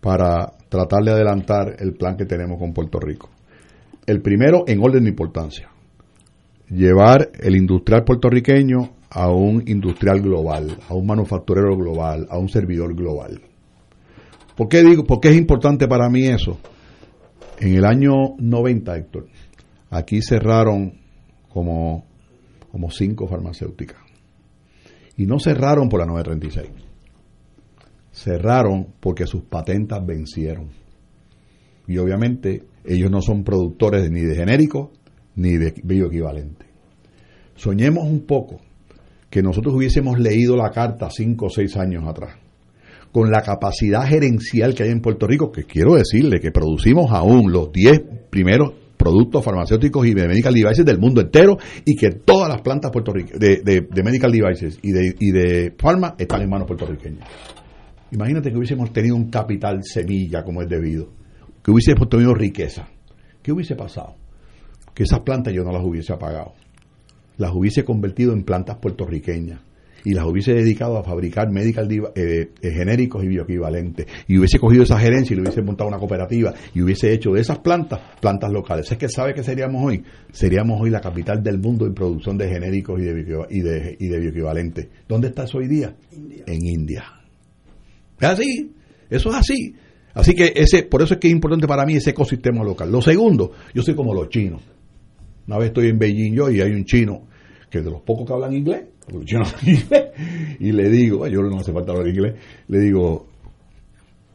para 0.00 0.52
tratar 0.68 1.02
de 1.02 1.10
adelantar 1.12 1.76
el 1.78 1.94
plan 1.94 2.16
que 2.16 2.24
tenemos 2.26 2.58
con 2.58 2.72
Puerto 2.72 2.98
Rico. 3.00 3.30
El 4.06 4.22
primero, 4.22 4.64
en 4.66 4.80
orden 4.82 5.04
de 5.04 5.10
importancia, 5.10 5.68
llevar 6.70 7.30
el 7.40 7.56
industrial 7.56 8.04
puertorriqueño 8.04 8.90
a 9.10 9.30
un 9.30 9.64
industrial 9.66 10.20
global, 10.20 10.76
a 10.88 10.94
un 10.94 11.06
manufacturero 11.06 11.76
global, 11.76 12.26
a 12.30 12.38
un 12.38 12.48
servidor 12.48 12.94
global. 12.94 13.40
¿Por 14.56 14.68
qué 14.68 14.82
digo, 14.82 15.04
por 15.04 15.20
qué 15.20 15.28
es 15.28 15.36
importante 15.36 15.86
para 15.88 16.08
mí 16.10 16.26
eso? 16.26 16.58
En 17.58 17.74
el 17.74 17.84
año 17.84 18.12
90, 18.38 18.96
Héctor, 18.96 19.26
aquí 19.90 20.20
cerraron 20.20 20.94
como, 21.48 22.04
como 22.70 22.90
cinco 22.90 23.26
farmacéuticas. 23.26 23.98
Y 25.16 25.26
no 25.26 25.38
cerraron 25.40 25.88
por 25.88 26.00
la 26.00 26.06
936. 26.06 26.70
Cerraron 28.12 28.94
porque 29.00 29.26
sus 29.26 29.42
patentas 29.42 30.04
vencieron. 30.04 30.68
Y 31.86 31.98
obviamente 31.98 32.64
ellos 32.84 33.10
no 33.10 33.20
son 33.20 33.44
productores 33.44 34.10
ni 34.10 34.20
de 34.20 34.36
genéricos 34.36 34.90
ni 35.36 35.56
de 35.56 35.74
bioequivalente. 35.82 36.66
Soñemos 37.54 38.04
un 38.04 38.20
poco 38.20 38.60
que 39.30 39.42
nosotros 39.42 39.74
hubiésemos 39.74 40.18
leído 40.18 40.56
la 40.56 40.70
carta 40.70 41.10
cinco 41.10 41.46
o 41.46 41.50
seis 41.50 41.76
años 41.76 42.04
atrás, 42.06 42.36
con 43.12 43.30
la 43.30 43.42
capacidad 43.42 44.06
gerencial 44.06 44.74
que 44.74 44.84
hay 44.84 44.90
en 44.90 45.00
Puerto 45.00 45.26
Rico, 45.26 45.50
que 45.52 45.64
quiero 45.64 45.94
decirle 45.94 46.40
que 46.40 46.50
producimos 46.50 47.10
aún 47.12 47.52
los 47.52 47.72
10 47.72 48.00
primeros 48.30 48.74
productos 48.98 49.42
farmacéuticos 49.44 50.06
y 50.06 50.12
de 50.12 50.28
medical 50.28 50.52
devices 50.52 50.84
del 50.84 50.98
mundo 50.98 51.22
entero 51.22 51.56
y 51.86 51.96
que 51.96 52.10
todas 52.10 52.48
las 52.48 52.60
plantas 52.60 52.90
de, 52.92 53.62
de- 53.64 53.86
de 53.90 54.02
medical 54.02 54.30
devices 54.30 54.78
y 54.82 54.90
de, 54.92 55.14
y 55.18 55.30
de 55.30 55.70
pharma 55.78 56.14
están 56.18 56.42
en 56.42 56.50
manos 56.50 56.66
puertorriqueñas. 56.66 57.26
Imagínate 58.10 58.50
que 58.50 58.56
hubiésemos 58.58 58.92
tenido 58.92 59.16
un 59.16 59.30
capital 59.30 59.80
semilla 59.84 60.42
como 60.42 60.60
es 60.62 60.68
debido, 60.68 61.08
que 61.62 61.70
hubiésemos 61.70 62.08
tenido 62.08 62.34
riqueza. 62.34 62.88
¿Qué 63.42 63.52
hubiese 63.52 63.76
pasado? 63.76 64.16
Que 64.94 65.04
esas 65.04 65.20
plantas 65.20 65.54
yo 65.54 65.62
no 65.62 65.72
las 65.72 65.84
hubiese 65.84 66.12
apagado. 66.12 66.54
Las 67.36 67.52
hubiese 67.54 67.84
convertido 67.84 68.32
en 68.32 68.42
plantas 68.42 68.76
puertorriqueñas 68.78 69.60
y 70.08 70.14
las 70.14 70.24
hubiese 70.24 70.54
dedicado 70.54 70.96
a 70.96 71.04
fabricar 71.04 71.50
medical 71.50 71.86
eh, 72.14 72.48
genéricos 72.62 73.22
y 73.24 73.28
bioequivalentes. 73.28 74.06
Y 74.26 74.38
hubiese 74.38 74.58
cogido 74.58 74.84
esa 74.84 74.98
gerencia 74.98 75.34
y 75.34 75.36
le 75.36 75.42
hubiese 75.42 75.60
montado 75.60 75.88
una 75.88 75.98
cooperativa 75.98 76.54
y 76.74 76.80
hubiese 76.80 77.12
hecho 77.12 77.32
de 77.32 77.42
esas 77.42 77.58
plantas 77.58 78.00
plantas 78.18 78.50
locales. 78.50 78.90
Es 78.90 78.96
que 78.96 79.10
sabe 79.10 79.34
que 79.34 79.42
seríamos 79.42 79.84
hoy. 79.84 80.02
Seríamos 80.32 80.80
hoy 80.80 80.88
la 80.88 81.02
capital 81.02 81.42
del 81.42 81.58
mundo 81.58 81.84
en 81.84 81.92
producción 81.92 82.38
de 82.38 82.48
genéricos 82.48 82.98
y 82.98 83.04
de, 83.04 83.14
bioequiva- 83.14 83.46
y 83.50 83.60
de, 83.60 83.96
y 84.00 84.08
de 84.08 84.18
bioequivalentes. 84.18 84.88
¿Dónde 85.06 85.28
estás 85.28 85.54
hoy 85.54 85.68
día? 85.68 85.94
En 86.46 86.66
India. 86.66 87.04
Es 88.18 88.28
así, 88.28 88.72
eso 89.10 89.28
es 89.28 89.34
así. 89.34 89.74
Así 90.14 90.34
que 90.34 90.54
ese, 90.56 90.84
por 90.84 91.02
eso 91.02 91.14
es 91.14 91.20
que 91.20 91.28
es 91.28 91.34
importante 91.34 91.66
para 91.66 91.84
mí 91.84 91.96
ese 91.96 92.10
ecosistema 92.10 92.64
local. 92.64 92.90
Lo 92.90 93.02
segundo, 93.02 93.52
yo 93.74 93.82
soy 93.82 93.94
como 93.94 94.14
los 94.14 94.30
chinos. 94.30 94.62
Una 95.46 95.58
vez 95.58 95.66
estoy 95.68 95.88
en 95.90 95.98
Beijing 95.98 96.34
yo 96.34 96.50
y 96.50 96.62
hay 96.62 96.72
un 96.72 96.86
chino 96.86 97.28
que 97.70 97.82
de 97.82 97.90
los 97.90 98.00
pocos 98.00 98.26
que 98.26 98.32
hablan 98.32 98.54
inglés, 98.54 98.84
yo 99.24 99.38
no 99.38 99.44
hablo 99.44 99.58
inglés, 99.62 100.04
y 100.60 100.72
le 100.72 100.88
digo, 100.90 101.26
yo 101.26 101.42
no 101.42 101.58
hace 101.58 101.72
falta 101.72 101.92
hablar 101.92 102.08
inglés, 102.08 102.34
le 102.68 102.78
digo, 102.78 103.26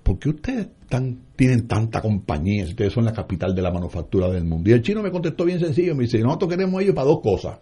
¿por 0.04 0.20
qué 0.20 0.30
ustedes 0.30 0.68
tan, 0.90 1.20
tienen 1.36 1.68
tanta 1.68 2.02
compañía 2.02 2.66
si 2.66 2.72
ustedes 2.72 2.94
son 2.94 3.06
la 3.06 3.14
capital 3.14 3.56
de 3.56 3.62
la 3.62 3.72
manufactura 3.72 4.30
del 4.30 4.44
mundo? 4.46 4.70
Y 4.70 4.74
el 4.74 4.82
chino 4.82 5.02
me 5.02 5.12
contestó 5.12 5.46
bien 5.46 5.60
sencillo, 5.60 5.96
me 5.96 6.04
dice, 6.04 6.20
nosotros 6.20 6.52
queremos 6.52 6.82
ellos 6.82 6.96
para 6.96 7.08
dos 7.08 7.22
cosas, 7.22 7.60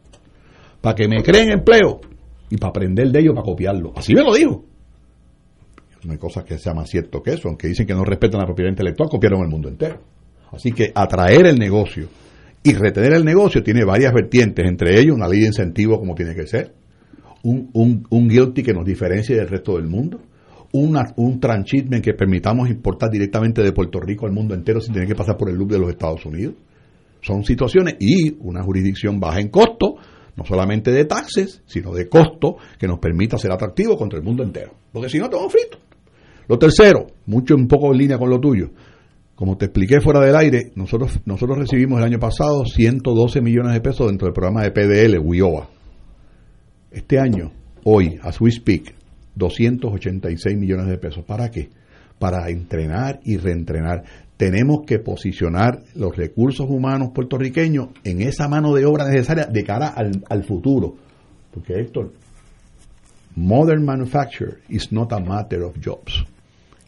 para 0.82 0.96
que 0.96 1.08
me 1.08 1.22
creen 1.24 1.52
empleo 1.52 2.02
y 2.50 2.58
para 2.58 2.70
aprender 2.70 3.12
de 3.12 3.20
ellos, 3.20 3.34
para 3.34 3.46
copiarlo. 3.46 3.94
Así 3.96 4.14
me 4.14 4.22
lo 4.22 4.34
dijo. 4.34 4.66
No 6.04 6.14
hay 6.14 6.18
cosas 6.18 6.44
que 6.44 6.58
sea 6.58 6.74
más 6.74 6.90
cierto 6.90 7.22
que 7.22 7.34
eso, 7.34 7.48
aunque 7.48 7.68
dicen 7.68 7.86
que 7.86 7.94
no 7.94 8.04
respetan 8.04 8.40
la 8.40 8.48
propiedad 8.48 8.72
intelectual, 8.72 9.08
copiaron 9.08 9.44
el 9.44 9.50
mundo 9.50 9.70
entero. 9.70 10.00
Así 10.52 10.72
que 10.72 10.92
atraer 10.94 11.46
el 11.46 11.60
negocio 11.60 12.08
y 12.64 12.74
retener 12.74 13.14
el 13.14 13.26
negocio 13.26 13.64
tiene 13.64 13.86
varias 13.86 14.14
vertientes, 14.14 14.66
entre 14.66 15.00
ellos 15.00 15.16
una 15.16 15.28
ley 15.28 15.42
de 15.42 15.48
incentivo 15.48 16.00
como 16.00 16.16
tiene 16.16 16.36
que 16.36 16.48
ser, 16.48 16.74
un, 17.44 17.70
un, 17.74 18.06
un 18.10 18.28
guilty 18.28 18.64
que 18.64 18.74
nos 18.74 18.86
diferencie 18.86 19.36
del 19.36 19.48
resto 19.48 19.76
del 19.78 19.88
mundo, 19.88 20.20
una, 20.74 21.14
un 21.18 21.40
transshipment 21.40 22.04
que 22.04 22.14
permitamos 22.14 22.70
importar 22.70 23.10
directamente 23.10 23.62
de 23.62 23.74
Puerto 23.74 24.00
Rico 24.00 24.26
al 24.26 24.32
mundo 24.32 24.54
entero 24.54 24.80
sin 24.80 24.94
tener 24.94 25.08
que 25.08 25.16
pasar 25.16 25.38
por 25.38 25.50
el 25.50 25.56
loop 25.56 25.72
de 25.72 25.80
los 25.80 25.90
Estados 25.90 26.26
Unidos. 26.26 26.56
Son 27.22 27.44
situaciones 27.44 27.96
y 28.00 28.36
una 28.40 28.64
jurisdicción 28.64 29.20
baja 29.20 29.40
en 29.40 29.50
costo, 29.50 29.96
no 30.36 30.46
solamente 30.46 30.92
de 30.92 31.06
taxes, 31.06 31.62
sino 31.66 31.94
de 31.94 32.08
costo 32.08 32.56
que 32.80 32.88
nos 32.88 33.00
permita 33.00 33.38
ser 33.38 33.52
atractivos 33.52 33.98
contra 33.98 34.18
el 34.18 34.26
mundo 34.26 34.44
entero. 34.44 34.74
Porque 34.92 35.10
si 35.10 35.20
no, 35.20 35.26
estamos 35.26 35.52
fritos. 35.52 35.80
Lo 36.48 36.58
tercero, 36.58 37.08
mucho 37.28 37.56
un 37.56 37.68
poco 37.68 37.92
en 37.92 37.98
línea 37.98 38.18
con 38.18 38.30
lo 38.30 38.40
tuyo. 38.40 38.72
Como 39.36 39.58
te 39.58 39.66
expliqué 39.66 40.02
fuera 40.02 40.20
del 40.22 40.36
aire, 40.36 40.72
nosotros, 40.76 41.20
nosotros 41.26 41.58
recibimos 41.58 42.00
el 42.00 42.06
año 42.06 42.20
pasado 42.20 42.64
112 42.66 43.42
millones 43.42 43.74
de 43.74 43.82
pesos 43.82 44.08
dentro 44.08 44.28
del 44.28 44.34
programa 44.34 44.64
de 44.64 44.72
PDL, 44.72 45.20
WIOA. 45.20 45.81
Este 46.92 47.20
año, 47.20 47.54
hoy, 47.86 48.20
as 48.22 48.42
we 48.42 48.52
speak, 48.52 48.94
286 49.36 50.58
millones 50.58 50.88
de 50.88 50.98
pesos. 50.98 51.24
¿Para 51.24 51.50
qué? 51.50 51.70
Para 52.20 52.50
entrenar 52.50 53.22
y 53.24 53.38
reentrenar. 53.38 54.04
Tenemos 54.36 54.82
que 54.86 55.00
posicionar 55.00 55.84
los 55.96 56.18
recursos 56.18 56.68
humanos 56.70 57.12
puertorriqueños 57.16 57.90
en 58.04 58.22
esa 58.22 58.50
mano 58.50 58.74
de 58.74 58.86
obra 58.86 59.06
necesaria 59.06 59.46
de 59.46 59.64
cara 59.64 59.88
al, 59.88 60.22
al 60.30 60.44
futuro. 60.44 60.96
Porque, 61.54 61.76
Héctor, 61.80 62.12
modern 63.36 63.86
manufacture 63.86 64.58
is 64.68 64.92
not 64.92 65.14
a 65.14 65.20
matter 65.20 65.64
of 65.64 65.78
jobs, 65.80 66.26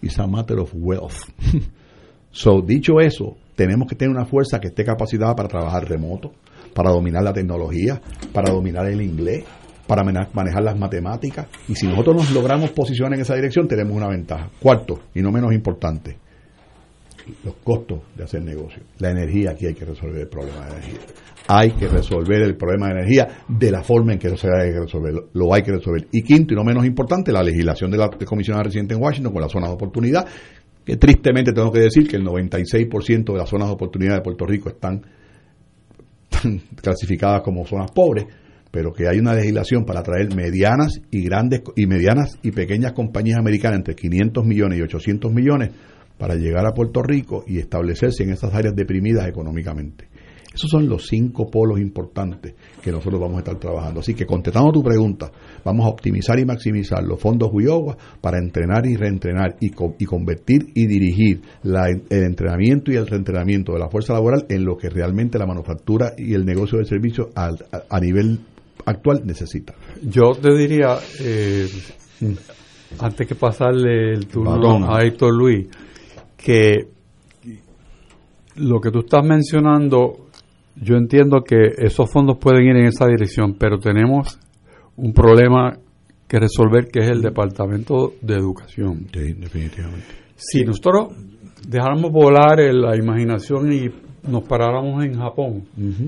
it's 0.01 0.19
a 0.19 0.27
matter 0.27 0.59
of 0.59 0.73
wealth. 0.73 1.29
so, 2.31 2.61
dicho 2.61 2.99
eso, 2.99 3.37
tenemos 3.55 3.87
que 3.87 3.95
tener 3.95 4.13
una 4.13 4.25
fuerza 4.25 4.59
que 4.59 4.67
esté 4.67 4.83
capacitada 4.83 5.33
para 5.33 5.47
trabajar 5.47 5.87
remoto, 5.87 6.33
para 6.73 6.91
dominar 6.91 7.23
la 7.23 7.31
tecnología, 7.31 8.01
para 8.33 8.51
dominar 8.51 8.87
el 8.87 9.01
inglés, 9.01 9.45
para 9.87 10.03
manejar 10.03 10.63
las 10.63 10.77
matemáticas. 10.77 11.47
Y 11.67 11.75
si 11.75 11.87
nosotros 11.87 12.15
nos 12.15 12.31
logramos 12.31 12.71
posicionar 12.71 13.13
en 13.13 13.21
esa 13.21 13.35
dirección, 13.35 13.67
tenemos 13.67 13.95
una 13.95 14.07
ventaja. 14.07 14.49
Cuarto, 14.59 15.01
y 15.13 15.21
no 15.21 15.31
menos 15.31 15.53
importante, 15.53 16.17
los 17.43 17.55
costos 17.63 18.01
de 18.15 18.23
hacer 18.23 18.41
negocio. 18.41 18.81
La 18.99 19.11
energía, 19.11 19.51
aquí 19.51 19.65
hay 19.65 19.73
que 19.73 19.85
resolver 19.85 20.21
el 20.21 20.27
problema 20.27 20.65
de 20.65 20.71
energía. 20.71 20.99
Hay 21.47 21.71
que 21.71 21.87
resolver 21.87 22.41
el 22.41 22.55
problema 22.55 22.87
de 22.87 22.93
energía 22.93 23.27
de 23.47 23.71
la 23.71 23.83
forma 23.83 24.13
en 24.13 24.19
que 24.19 24.29
se 24.37 24.47
hay 24.47 24.71
que 24.71 24.79
resolverlo. 24.79 25.29
Lo 25.33 25.53
hay 25.53 25.61
que 25.61 25.73
resolver. 25.73 26.07
Y 26.11 26.23
quinto, 26.23 26.53
y 26.53 26.57
no 26.57 26.63
menos 26.63 26.85
importante, 26.85 27.31
la 27.31 27.43
legislación 27.43 27.91
de 27.91 27.97
la 27.97 28.09
comisionada 28.09 28.63
residente 28.63 28.93
en 28.93 29.01
Washington 29.01 29.33
con 29.33 29.41
las 29.41 29.51
zonas 29.51 29.69
de 29.69 29.75
oportunidad, 29.75 30.25
que 30.85 30.95
tristemente 30.97 31.51
tengo 31.51 31.71
que 31.71 31.79
decir 31.79 32.07
que 32.07 32.15
el 32.15 32.23
96% 32.23 33.31
de 33.31 33.37
las 33.37 33.49
zonas 33.49 33.67
de 33.67 33.73
oportunidad 33.73 34.15
de 34.15 34.21
Puerto 34.21 34.45
Rico 34.45 34.69
están 34.69 35.01
clasificadas 36.81 37.41
como 37.41 37.65
zonas 37.65 37.91
pobres, 37.91 38.25
pero 38.73 38.91
que 38.91 39.07
hay 39.07 39.19
una 39.19 39.35
legislación 39.35 39.85
para 39.85 39.99
atraer 39.99 40.35
medianas 40.35 40.99
y 41.11 41.21
grandes 41.21 41.61
y 41.75 41.85
medianas 41.85 42.39
y 42.41 42.49
pequeñas 42.49 42.93
compañías 42.93 43.37
americanas 43.37 43.77
entre 43.77 43.93
500 43.93 44.43
millones 44.43 44.79
y 44.79 44.81
800 44.81 45.31
millones 45.31 45.69
para 46.17 46.33
llegar 46.33 46.65
a 46.65 46.73
Puerto 46.73 47.03
Rico 47.03 47.43
y 47.45 47.59
establecerse 47.59 48.23
en 48.23 48.31
esas 48.31 48.51
áreas 48.51 48.75
deprimidas 48.75 49.27
económicamente. 49.27 50.07
Esos 50.51 50.71
son 50.71 50.87
los 50.89 51.05
cinco 51.07 51.51
polos 51.51 51.79
importantes 51.79 52.55
que 52.81 52.91
nosotros 52.91 53.21
vamos 53.21 53.37
a 53.37 53.39
estar 53.39 53.59
trabajando. 53.59 53.99
Así 53.99 54.15
que 54.15 54.25
contestando 54.25 54.71
tu 54.71 54.81
pregunta, 54.81 55.31
vamos 55.63 55.85
a 55.85 55.89
optimizar 55.89 56.39
y 56.39 56.45
maximizar 56.45 57.03
los 57.03 57.19
fondos 57.19 57.49
Huyoga 57.51 57.95
para 58.21 58.39
entrenar 58.39 58.87
y 58.87 58.95
reentrenar 58.95 59.55
y, 59.59 59.67
y 59.67 60.05
convertir 60.05 60.67
y 60.73 60.87
dirigir 60.87 61.41
la, 61.61 61.89
el 61.89 62.23
entrenamiento 62.23 62.91
y 62.91 62.95
el 62.95 63.05
reentrenamiento 63.05 63.73
de 63.73 63.79
la 63.79 63.89
fuerza 63.89 64.13
laboral 64.13 64.45
en 64.49 64.65
lo 64.65 64.77
que 64.77 64.89
realmente 64.89 65.37
la 65.37 65.45
manufactura 65.45 66.13
y 66.17 66.33
el 66.33 66.45
negocio 66.45 66.79
de 66.79 66.85
servicios 66.85 67.27
a, 67.35 67.49
a, 67.89 67.99
nivel 67.99 68.39
actual 68.85 69.21
necesita. 69.25 69.73
Yo 70.01 70.31
te 70.33 70.53
diría, 70.55 70.97
eh, 71.19 71.67
antes 72.99 73.27
que 73.27 73.35
pasarle 73.35 74.13
el 74.13 74.27
turno 74.27 74.93
a 74.93 75.03
Héctor 75.03 75.33
Luis, 75.33 75.67
que 76.37 76.87
lo 78.55 78.79
que 78.79 78.91
tú 78.91 78.99
estás 78.99 79.25
mencionando 79.25 80.23
yo 80.75 80.95
entiendo 80.95 81.43
que 81.43 81.73
esos 81.77 82.09
fondos 82.11 82.37
pueden 82.37 82.63
ir 82.65 82.75
en 82.77 82.85
esa 82.87 83.07
dirección, 83.07 83.55
pero 83.59 83.79
tenemos 83.79 84.39
un 84.97 85.13
problema 85.13 85.77
que 86.27 86.39
resolver 86.39 86.87
que 86.87 86.99
es 86.99 87.09
el 87.09 87.21
Departamento 87.21 88.13
de 88.21 88.35
Educación. 88.35 89.07
Sí, 89.13 89.33
definitivamente. 89.33 90.07
Si 90.35 90.63
nosotros 90.63 91.13
dejáramos 91.67 92.11
volar 92.11 92.59
la 92.73 92.97
imaginación 92.97 93.71
y 93.71 93.89
nos 94.27 94.43
paráramos 94.43 95.03
en 95.05 95.15
Japón, 95.15 95.63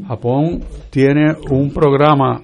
Japón 0.08 0.64
tiene 0.90 1.36
un 1.52 1.72
programa 1.72 2.42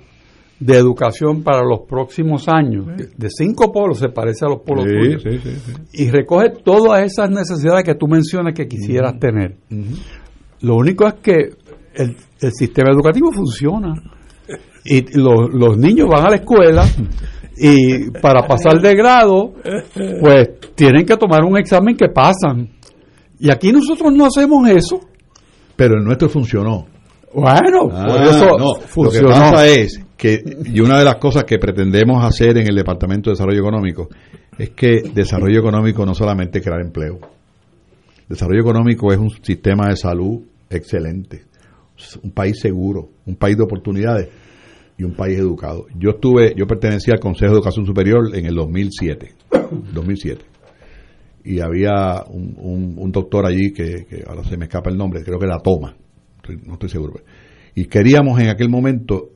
de 0.62 0.78
educación 0.78 1.42
para 1.42 1.64
los 1.64 1.82
próximos 1.90 2.48
años, 2.48 2.86
de 2.96 3.30
cinco 3.30 3.72
polos, 3.72 3.98
se 3.98 4.10
parece 4.10 4.46
a 4.46 4.50
los 4.50 4.62
polos 4.62 4.86
tuyos, 4.86 5.24
y 5.92 6.10
recoge 6.12 6.52
todas 6.64 7.04
esas 7.04 7.32
necesidades 7.32 7.84
que 7.84 7.96
tú 7.96 8.08
mencionas 8.08 8.54
que 8.54 8.68
quisieras 8.68 9.20
tener. 9.20 9.58
Lo 10.62 10.76
único 10.76 11.08
es 11.08 11.16
que 11.16 11.50
el, 11.96 12.16
sistema 12.52 12.92
educativo 12.92 13.32
funciona 13.32 13.94
y 14.86 15.18
los, 15.18 15.50
los 15.52 15.78
niños 15.78 16.08
van 16.08 16.28
a 16.28 16.30
la 16.30 16.36
escuela 16.38 16.86
y 17.58 18.12
para 18.22 18.48
pasar 18.48 18.80
de 18.82 18.96
grado 18.96 19.54
pues 20.20 20.50
tienen 20.76 21.06
que 21.06 21.18
tomar 21.18 21.44
un 21.44 21.58
examen 21.58 21.98
que 21.98 22.10
pasan. 22.10 22.70
Y 23.40 23.52
aquí 23.52 23.72
nosotros 23.72 24.14
no 24.14 24.26
hacemos 24.26 24.68
eso. 24.70 25.00
Pero 25.76 25.98
el 25.98 26.04
nuestro 26.04 26.30
funcionó. 26.30 26.86
Bueno 27.34 27.90
por 27.90 27.96
ah, 27.96 28.24
eso 28.24 28.82
funcionó. 28.88 29.30
lo 29.30 29.34
que 29.36 29.40
pasa 29.40 29.68
es 29.68 30.02
que 30.22 30.43
y 30.65 30.80
una 30.81 30.99
de 30.99 31.06
las 31.06 31.15
cosas 31.15 31.45
que 31.45 31.57
pretendemos 31.57 32.23
hacer 32.23 32.56
en 32.60 32.68
el 32.68 32.76
departamento 32.76 33.31
de 33.31 33.34
desarrollo 33.34 33.60
económico 33.60 34.10
es 34.56 34.69
que 34.69 35.02
desarrollo 35.14 35.60
económico 35.60 36.06
no 36.06 36.14
solamente 36.14 36.61
crear 36.61 36.80
empleo 36.81 37.19
desarrollo 38.30 38.61
económico 38.61 39.11
es 39.11 39.18
un 39.18 39.31
sistema 39.41 39.88
de 39.89 39.95
salud 39.95 40.41
excelente 40.69 41.45
un 42.23 42.31
país 42.31 42.60
seguro, 42.60 43.10
un 43.26 43.35
país 43.35 43.57
de 43.57 43.64
oportunidades 43.64 44.30
y 44.98 45.03
un 45.03 45.14
país 45.14 45.38
educado. 45.38 45.85
Yo 45.95 46.11
estuve, 46.11 46.53
yo 46.56 46.65
pertenecía 46.65 47.14
al 47.14 47.19
Consejo 47.19 47.52
de 47.52 47.57
Educación 47.57 47.85
Superior 47.85 48.35
en 48.35 48.45
el 48.45 48.56
2007, 48.56 49.34
2007 49.93 50.45
y 51.43 51.60
había 51.60 52.23
un, 52.27 53.11
doctor 53.11 53.48
allí 53.48 53.72
que, 53.73 54.06
ahora 54.27 54.43
se 54.43 54.57
me 54.57 54.65
escapa 54.65 54.91
el 54.91 54.98
nombre, 54.98 55.23
creo 55.23 55.39
que 55.39 55.45
era 55.45 55.60
Toma, 55.60 55.95
no 56.65 56.73
estoy 56.73 56.89
seguro. 56.89 57.14
Y 57.73 57.85
queríamos 57.85 58.39
en 58.39 58.49
aquel 58.49 58.69
momento 58.69 59.30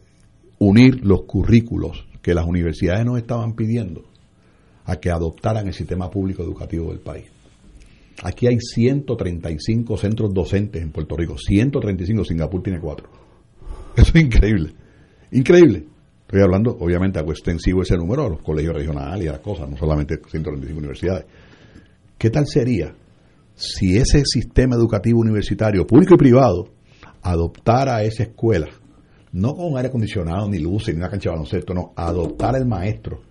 unir 0.68 1.06
los 1.06 1.24
currículos 1.24 2.06
que 2.22 2.34
las 2.34 2.46
universidades 2.46 3.06
nos 3.06 3.18
estaban 3.18 3.54
pidiendo 3.54 4.04
a 4.86 4.96
que 4.98 5.12
adoptaran 5.12 5.68
el 5.68 5.74
sistema 5.74 6.10
público 6.10 6.44
educativo 6.44 6.90
del 6.90 7.00
país. 7.00 7.26
Aquí 8.24 8.48
hay 8.48 8.58
135 8.60 9.98
centros 9.98 10.34
docentes 10.34 10.82
en 10.82 10.92
Puerto 10.92 11.16
Rico. 11.18 11.38
135, 11.38 12.24
Singapur 12.24 12.64
tiene 12.64 12.80
cuatro. 12.80 13.10
Eso 13.96 14.12
es 14.14 14.24
increíble. 14.24 14.74
Increíble. 15.32 15.86
Estoy 16.22 16.42
hablando, 16.42 16.76
obviamente, 16.80 17.20
algo 17.20 17.32
extensivo 17.32 17.84
ese 17.84 17.98
número 17.98 18.26
a 18.26 18.30
los 18.30 18.42
colegios 18.42 18.74
regionales 18.74 19.26
y 19.26 19.28
a 19.28 19.34
las 19.34 19.42
cosas, 19.42 19.70
no 19.70 19.78
solamente 19.78 20.16
135 20.16 20.80
universidades. 20.80 21.26
¿Qué 22.18 22.30
tal 22.30 22.48
sería 22.48 22.96
si 23.54 23.98
ese 23.98 24.24
sistema 24.26 24.76
educativo 24.76 25.20
universitario, 25.20 25.86
público 25.86 26.16
y 26.16 26.18
privado, 26.18 26.70
adoptara 27.22 28.04
esa 28.04 28.24
escuela, 28.24 28.68
no 29.36 29.54
con 29.54 29.76
aire 29.76 29.90
acondicionado, 29.90 30.50
ni 30.50 30.60
luces, 30.60 30.96
ni 30.96 31.00
una 31.00 31.10
cancha 31.10 31.30
de 31.30 31.36
baloncesto, 31.36 31.74
no, 31.74 31.92
adoptara 31.96 32.58
el 32.58 32.66
maestro 32.66 33.22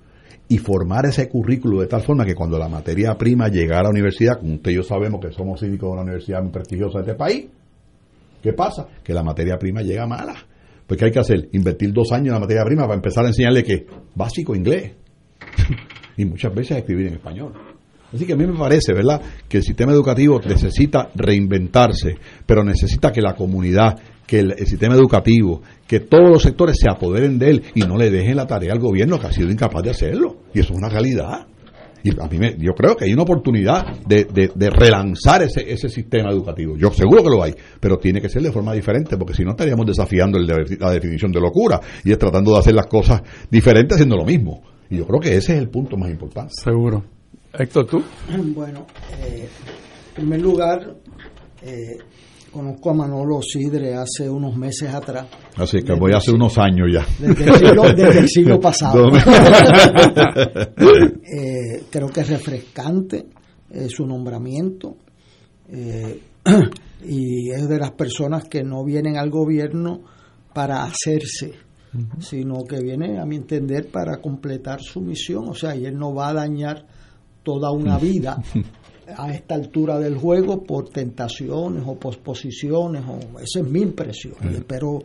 y 0.47 0.59
formar 0.59 1.07
ese 1.07 1.29
currículo 1.31 1.81
de 1.81 1.87
tal 1.87 2.03
forma 2.03 2.27
que 2.27 2.35
cuando 2.35 2.59
la 2.59 2.69
materia 2.69 3.15
prima 3.17 3.49
llega 3.49 3.79
a 3.79 3.85
la 3.85 3.89
universidad, 3.89 4.39
como 4.39 4.55
usted 4.55 4.73
y 4.73 4.75
yo 4.75 4.83
sabemos 4.83 5.19
que 5.21 5.33
somos 5.33 5.59
cívicos 5.61 5.89
de 5.89 5.93
una 5.93 6.03
universidad 6.03 6.43
muy 6.43 6.53
prestigiosa 6.53 6.99
de 6.99 7.05
este 7.05 7.15
país, 7.15 7.47
¿qué 8.43 8.53
pasa? 8.53 8.87
Que 9.03 9.15
la 9.15 9.23
materia 9.23 9.57
prima 9.59 9.81
llega 9.81 10.07
mala. 10.07 10.35
Pues 10.87 10.99
¿qué 10.99 11.07
hay 11.07 11.11
que 11.11 11.21
hacer? 11.21 11.49
Invertir 11.53 11.91
dos 11.95 12.13
años 12.13 12.29
en 12.29 12.35
la 12.35 12.41
materia 12.41 12.65
prima 12.65 12.83
para 12.83 12.97
empezar 12.97 13.25
a 13.25 13.29
enseñarle 13.29 13.65
que 13.65 13.87
básico 14.15 14.55
inglés 14.55 14.93
y 16.19 16.27
muchas 16.27 16.55
veces 16.55 16.77
escribir 16.77 17.07
en 17.07 17.15
español. 17.15 17.55
Así 18.13 18.27
que 18.27 18.35
a 18.35 18.37
mí 18.37 18.47
me 18.47 18.57
parece, 18.57 18.93
¿verdad?, 18.93 19.21
que 19.49 19.57
el 19.57 19.65
sistema 19.65 19.93
educativo 19.93 20.41
necesita 20.47 21.11
reinventarse, 21.17 22.17
pero 22.47 22.63
necesita 22.63 23.11
que 23.11 23.21
la 23.21 23.35
comunidad, 23.35 23.99
que 24.27 24.41
el, 24.41 24.57
sistema 24.67 24.95
educativo, 24.95 25.63
que 25.87 26.01
todos 26.01 26.31
los 26.31 26.43
sectores 26.43 26.77
se 26.81 26.89
apoderen 26.91 27.39
de 27.39 27.51
él 27.51 27.63
y 27.75 27.81
no 27.81 27.97
le 27.97 28.11
dejen 28.11 28.37
la 28.37 28.47
tarea 28.47 28.73
al 28.73 28.79
gobierno 28.79 29.19
que 29.19 29.27
ha 29.27 29.33
sido 29.33 29.51
incapaz 29.51 29.83
de 29.83 29.91
hacerlo. 29.91 30.37
Y 30.55 30.61
eso 30.61 30.73
es 30.73 30.79
una 30.79 30.89
realidad. 30.89 31.47
Y 32.03 32.11
a 32.21 32.29
mí 32.29 32.39
me, 32.39 32.55
yo 32.59 32.75
creo 32.75 32.97
que 32.97 33.07
hay 33.07 33.15
una 33.15 33.23
oportunidad 33.23 34.01
de, 34.07 34.25
de, 34.25 34.71
relanzar 34.71 35.43
ese, 35.43 35.73
ese 35.73 35.89
sistema 35.89 36.31
educativo. 36.31 36.77
Yo 36.77 36.91
seguro 36.91 37.23
que 37.23 37.31
lo 37.31 37.43
hay, 37.43 37.55
pero 37.81 37.97
tiene 37.97 38.21
que 38.21 38.29
ser 38.29 38.43
de 38.43 38.53
forma 38.53 38.75
diferente, 38.75 39.17
porque 39.17 39.33
si 39.33 39.43
no 39.43 39.53
estaríamos 39.53 39.87
desafiando 39.87 40.39
la 40.39 40.91
definición 40.91 41.33
de 41.33 41.41
locura 41.41 41.81
y 42.05 42.13
es 42.13 42.19
tratando 42.19 42.53
de 42.53 42.59
hacer 42.59 42.75
las 42.75 42.89
cosas 42.89 43.23
diferentes 43.51 43.95
haciendo 43.95 44.17
lo 44.17 44.25
mismo. 44.27 44.63
Y 44.91 44.99
yo 44.99 45.07
creo 45.07 45.19
que 45.19 45.35
ese 45.35 45.55
es 45.55 45.59
el 45.61 45.71
punto 45.71 45.97
más 45.97 46.11
importante. 46.11 46.53
Seguro. 46.63 47.05
Héctor, 47.55 47.87
¿tú? 47.87 48.03
Bueno, 48.55 48.87
eh, 49.23 49.49
en 50.09 50.15
primer 50.15 50.43
lugar, 50.43 50.97
eh, 51.63 51.97
conozco 52.55 52.91
a 52.91 52.95
Manolo 52.95 53.43
Sidre 53.43 53.95
hace 53.97 54.31
unos 54.31 54.57
meses 54.57 54.95
atrás. 54.95 55.27
Así 55.57 55.83
que 55.83 55.93
voy 55.93 56.13
hace 56.13 56.31
unos 56.31 56.57
años 56.57 56.89
ya. 56.93 57.05
Desde 57.19 58.21
el 58.21 58.29
siglo, 58.29 58.61
pasado. 58.61 59.11
Eh, 61.37 61.85
creo 61.91 62.09
que 62.09 62.21
es 62.21 62.29
refrescante 62.29 63.27
su 63.89 64.07
nombramiento 64.07 64.97
y 67.05 67.51
es 67.51 67.69
de 67.69 67.79
las 67.79 67.91
personas 67.93 68.45
que 68.45 68.63
no 68.63 68.85
vienen 68.85 69.17
al 69.17 69.31
gobierno 69.31 70.03
para 70.53 70.85
hacerse, 70.85 71.55
sino 72.21 72.63
que 72.63 72.81
viene, 72.81 73.19
a 73.19 73.25
mi 73.25 73.37
entender, 73.37 73.89
para 73.91 74.19
completar 74.19 74.81
su 74.81 75.01
misión. 75.01 75.49
O 75.49 75.55
sea, 75.55 75.75
y 75.75 75.87
él 75.87 75.99
no 75.99 76.15
va 76.15 76.29
a 76.29 76.35
dañar 76.35 76.87
toda 77.43 77.73
una 77.73 77.99
vida 77.99 78.41
a 79.17 79.33
esta 79.33 79.55
altura 79.55 79.99
del 79.99 80.17
juego 80.17 80.63
por 80.63 80.89
tentaciones 80.89 81.83
o 81.87 81.99
posposiciones. 81.99 83.03
O, 83.07 83.39
esa 83.41 83.61
es 83.61 83.69
mi 83.69 83.81
impresión. 83.81 84.35
pero 84.67 85.01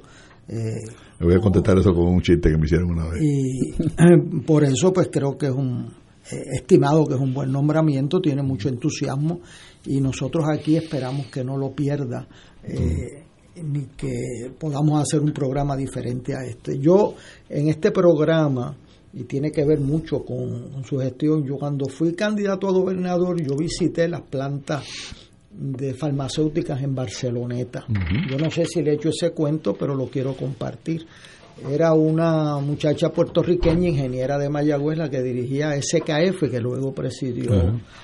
eh, 0.47 0.81
voy 1.19 1.35
a 1.35 1.39
contestar 1.39 1.77
eso 1.77 1.93
con 1.93 2.07
un 2.07 2.21
chiste 2.21 2.49
que 2.49 2.57
me 2.57 2.65
hicieron 2.65 2.91
una 2.91 3.07
vez. 3.09 3.21
Y 3.21 4.39
por 4.45 4.63
eso 4.63 4.91
pues 4.93 5.09
creo 5.11 5.38
que 5.38 5.47
es 5.47 5.53
un 5.53 5.88
eh, 6.31 6.43
estimado 6.53 7.05
que 7.05 7.15
es 7.15 7.19
un 7.19 7.34
buen 7.34 7.51
nombramiento, 7.51 8.19
tiene 8.19 8.41
mucho 8.41 8.69
entusiasmo 8.69 9.41
y 9.85 10.01
nosotros 10.01 10.45
aquí 10.49 10.76
esperamos 10.76 11.27
que 11.27 11.43
no 11.43 11.57
lo 11.57 11.71
pierda. 11.71 12.27
Eh, 12.63 13.26
ni 13.61 13.88
que 13.97 14.51
podamos 14.57 15.01
hacer 15.01 15.19
un 15.19 15.34
programa 15.34 15.76
diferente 15.76 16.34
a 16.34 16.45
este. 16.45 16.80
Yo 16.80 17.15
en 17.49 17.67
este 17.67 17.91
programa 17.91 18.76
y 19.20 19.24
tiene 19.26 19.52
que 19.52 19.66
ver 19.66 19.80
mucho 19.82 20.24
con, 20.24 20.84
su 20.86 20.98
gestión. 20.98 21.44
Yo 21.46 21.58
cuando 21.58 21.88
fui 21.90 22.14
candidato 22.14 22.70
a 22.70 22.72
gobernador, 22.72 23.41
yo 23.41 23.54
visité 23.58 24.08
las 24.08 24.22
plantas 24.22 24.86
de 25.52 25.94
farmacéuticas 25.94 26.82
en 26.82 26.96
Barceloneta. 26.96 27.86
Yo 28.30 28.38
no 28.38 28.50
sé 28.50 28.66
si 28.66 28.82
le 28.82 28.91
he 28.91 28.94
hecho 28.96 29.10
ese 29.10 29.32
cuento, 29.32 29.74
pero 29.74 29.94
lo 29.94 30.08
quiero 30.08 30.34
compartir. 30.36 31.06
era 31.70 31.91
una 31.91 32.58
muchacha 32.60 33.10
puertorriqueña, 33.10 33.90
ingeniera 33.90 34.38
de 34.38 34.48
Mayagüez, 34.48 34.98
la 34.98 35.10
que 35.10 35.22
dirigía 35.22 35.74
SKF, 35.82 36.50
que 36.50 36.62
luego 36.62 36.94
presidió. 36.94 37.52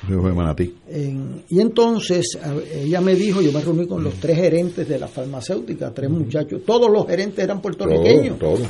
fue 0.06 0.34
Manatí. 0.34 0.76
En- 0.90 1.44
y 1.48 1.62
entonces 1.62 2.38
ella 2.74 3.00
me 3.00 3.16
dijo, 3.16 3.42
yo 3.42 3.54
me 3.54 3.62
reuní 3.62 3.88
con 3.88 4.04
los 4.04 4.16
tres 4.16 4.36
gerentes 4.36 4.90
de 4.90 5.00
la 5.00 5.08
farmacéutica, 5.08 5.92
tres 5.94 6.10
muchachos, 6.10 6.64
todos 6.66 6.92
los 6.92 7.08
gerentes 7.08 7.42
eran 7.46 7.62
puertorriqueños. 7.62 8.38
Todo, 8.38 8.56
todo. 8.58 8.66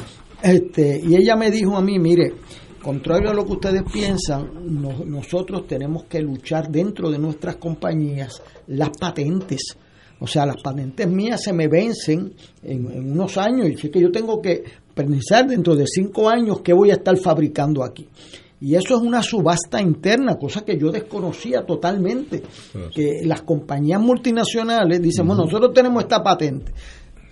Este, 0.46 1.02
y 1.04 1.16
ella 1.16 1.36
me 1.36 1.50
dijo 1.50 1.76
a 1.76 1.82
mí, 1.82 1.98
mire, 1.98 2.34
contrario 2.84 3.32
a 3.32 3.34
lo 3.34 3.46
que 3.46 3.54
ustedes 3.54 3.84
piensan, 3.92 4.48
no- 4.80 5.04
nosotros 5.04 5.66
tenemos 5.68 6.04
que 6.04 6.22
luchar 6.22 6.70
dentro 6.70 7.10
de 7.10 7.18
nuestras 7.18 7.56
compañías 7.56 8.42
las 8.68 8.90
patentes. 8.92 9.76
O 10.20 10.28
sea, 10.28 10.46
las 10.46 10.62
patentes 10.62 11.08
mías 11.08 11.42
se 11.44 11.52
me 11.52 11.68
vencen 11.68 12.32
en, 12.64 12.92
en 12.92 13.12
unos 13.12 13.38
años 13.38 13.68
y 13.70 13.74
así 13.74 13.90
que 13.90 14.00
yo 14.00 14.12
tengo 14.12 14.40
que 14.42 14.64
pensar 14.94 15.48
dentro 15.48 15.76
de 15.76 15.86
cinco 15.88 16.30
años 16.30 16.62
qué 16.62 16.74
voy 16.74 16.92
a 16.92 16.94
estar 16.94 17.18
fabricando 17.18 17.84
aquí. 17.84 18.08
Y 18.62 18.76
eso 18.76 18.96
es 18.98 19.02
una 19.02 19.22
subasta 19.24 19.82
interna, 19.82 20.36
cosa 20.38 20.64
que 20.64 20.78
yo 20.78 20.92
desconocía 20.92 21.66
totalmente. 21.66 22.44
Que 22.94 23.22
las 23.26 23.42
compañías 23.42 24.00
multinacionales 24.00 25.02
dicen, 25.02 25.26
bueno, 25.28 25.44
nosotros 25.46 25.74
tenemos 25.74 26.04
esta 26.04 26.24
patente. 26.24 26.72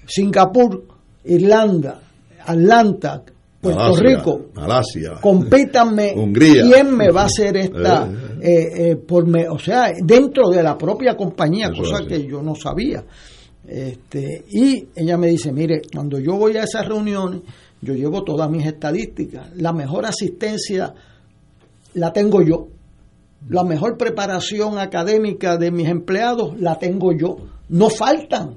Singapur, 0.06 0.84
Irlanda, 1.23 2.02
Atlanta, 2.45 3.23
Puerto 3.61 3.79
Malasia, 3.79 4.03
Rico, 4.09 4.41
Malasia. 4.55 5.11
compítanme 5.21 6.13
Hungría. 6.15 6.63
quién 6.63 6.95
me 6.95 7.09
va 7.11 7.21
a 7.21 7.25
hacer 7.25 7.55
esta 7.57 8.09
eh, 8.41 8.91
eh, 8.91 8.95
por 8.97 9.25
me- 9.25 9.47
o 9.47 9.57
sea 9.57 9.91
dentro 10.03 10.49
de 10.49 10.61
la 10.61 10.77
propia 10.77 11.15
compañía 11.15 11.67
Eso 11.73 11.81
cosa 11.81 12.05
que 12.05 12.25
yo 12.27 12.41
no 12.41 12.55
sabía. 12.55 13.03
Este 13.65 14.43
y 14.51 14.87
ella 14.95 15.17
me 15.17 15.27
dice 15.27 15.53
mire 15.53 15.81
cuando 15.93 16.19
yo 16.19 16.35
voy 16.35 16.57
a 16.57 16.63
esas 16.63 16.85
reuniones 16.87 17.41
yo 17.81 17.93
llevo 17.93 18.23
todas 18.23 18.49
mis 18.49 18.65
estadísticas. 18.65 19.47
La 19.55 19.71
mejor 19.73 20.05
asistencia 20.05 20.93
la 21.93 22.11
tengo 22.13 22.41
yo. 22.41 22.67
La 23.49 23.63
mejor 23.65 23.97
preparación 23.97 24.77
académica 24.79 25.57
de 25.57 25.69
mis 25.71 25.87
empleados 25.89 26.59
la 26.59 26.77
tengo 26.79 27.11
yo. 27.11 27.35
No 27.69 27.89
faltan 27.89 28.55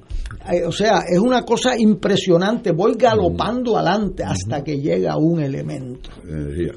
Eh, 0.53 0.65
o 0.65 0.73
sea 0.73 1.01
es 1.09 1.19
una 1.19 1.43
cosa 1.43 1.77
impresionante 1.79 2.71
voy 2.73 2.95
galopando 2.97 3.77
adelante 3.77 4.23
hasta 4.25 4.63
que 4.63 4.79
llega 4.81 5.17
un 5.17 5.41
elemento 5.41 6.11
Energía. 6.23 6.73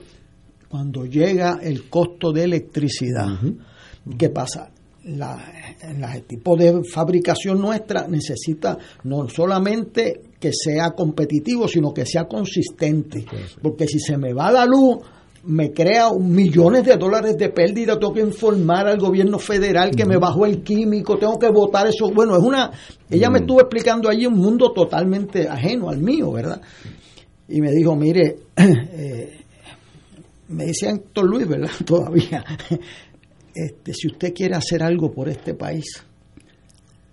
cuando 0.68 1.06
llega 1.06 1.60
el 1.62 1.90
costo 1.90 2.32
de 2.32 2.44
electricidad. 2.44 3.28
¿Qué 4.18 4.30
pasa? 4.30 4.72
La, 5.06 5.38
la- 5.98 6.16
el 6.16 6.24
tipo 6.24 6.56
de 6.58 6.84
fabricación 6.84 7.60
nuestra 7.62 8.08
necesita 8.08 8.78
no 9.04 9.28
solamente 9.30 10.22
que 10.40 10.52
sea 10.54 10.92
competitivo, 10.92 11.68
sino 11.68 11.94
que 11.94 12.06
sea 12.06 12.26
consistente. 12.28 13.26
Porque 13.62 13.88
si 13.88 14.00
se 14.00 14.18
me 14.18 14.34
va 14.34 14.52
la 14.52 14.66
luz, 14.66 14.98
me 15.44 15.72
crea 15.72 16.12
millones 16.14 16.86
de 16.86 16.98
dólares 16.98 17.38
de 17.38 17.50
pérdida, 17.50 17.98
tengo 17.98 18.14
que 18.14 18.22
informar 18.22 18.88
al 18.88 19.00
gobierno 19.00 19.40
federal 19.40 19.92
que 19.92 20.06
me 20.06 20.18
bajó 20.18 20.46
el 20.46 20.64
químico, 20.64 21.18
tengo 21.18 21.40
que 21.40 21.50
votar 21.50 21.88
eso. 21.88 22.12
Bueno, 22.12 22.36
es 22.36 22.44
una... 22.44 22.72
Ella 23.10 23.30
me 23.30 23.40
estuvo 23.40 23.62
explicando 23.62 24.10
allí 24.10 24.26
un 24.26 24.38
mundo 24.38 24.72
totalmente 24.72 25.48
ajeno 25.48 25.90
al 25.90 26.00
mío, 26.00 26.32
¿verdad? 26.32 26.62
Y 27.48 27.62
me 27.62 27.72
dijo, 27.72 27.96
mire, 27.96 28.38
eh, 28.56 29.40
me 30.50 30.66
dice 30.66 30.90
Héctor 30.90 31.26
Luis, 31.26 31.48
¿verdad? 31.48 31.72
Todavía. 31.86 32.44
Este, 33.54 33.94
si 33.94 34.08
usted 34.08 34.34
quiere 34.34 34.56
hacer 34.56 34.84
algo 34.84 35.12
por 35.12 35.30
este 35.30 35.54
país, 35.54 36.04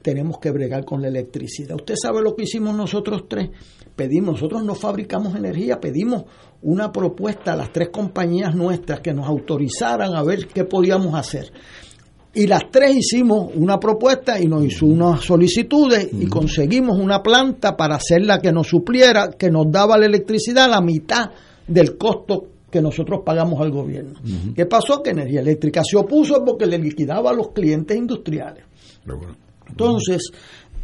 tenemos 0.02 0.38
que 0.38 0.50
bregar 0.50 0.84
con 0.84 1.02
la 1.02 1.08
electricidad. 1.08 1.76
Usted 1.76 1.94
sabe 2.00 2.22
lo 2.22 2.34
que 2.36 2.44
hicimos 2.44 2.74
nosotros 2.76 3.24
tres. 3.28 3.50
Pedimos, 3.96 4.34
nosotros 4.34 4.62
no 4.62 4.74
fabricamos 4.74 5.34
energía, 5.34 5.80
pedimos 5.80 6.24
una 6.62 6.92
propuesta 6.92 7.54
a 7.54 7.56
las 7.56 7.72
tres 7.72 7.88
compañías 7.88 8.54
nuestras 8.54 9.00
que 9.00 9.14
nos 9.14 9.26
autorizaran 9.26 10.14
a 10.14 10.22
ver 10.22 10.46
qué 10.48 10.64
podíamos 10.64 11.14
hacer. 11.14 11.50
Y 12.34 12.46
las 12.46 12.64
tres 12.70 12.94
hicimos 12.94 13.50
una 13.54 13.80
propuesta 13.80 14.38
y 14.38 14.44
nos 14.44 14.62
hizo 14.62 14.84
unas 14.84 15.22
solicitudes 15.22 16.10
y 16.12 16.26
conseguimos 16.26 16.98
una 16.98 17.22
planta 17.22 17.74
para 17.74 17.94
hacerla 17.96 18.38
que 18.40 18.52
nos 18.52 18.68
supliera, 18.68 19.28
que 19.38 19.50
nos 19.50 19.64
daba 19.70 19.96
la 19.96 20.04
electricidad 20.04 20.66
a 20.66 20.68
la 20.68 20.80
mitad 20.82 21.30
del 21.66 21.96
costo 21.96 22.48
que 22.70 22.82
nosotros 22.82 23.22
pagamos 23.24 23.58
al 23.62 23.70
gobierno. 23.70 24.20
¿Qué 24.54 24.66
pasó? 24.66 25.02
Que 25.02 25.10
Energía 25.10 25.40
Eléctrica 25.40 25.82
se 25.82 25.96
opuso 25.96 26.44
porque 26.44 26.66
le 26.66 26.76
liquidaba 26.76 27.30
a 27.30 27.32
los 27.32 27.52
clientes 27.52 27.96
industriales. 27.96 28.64
Entonces, 29.70 30.30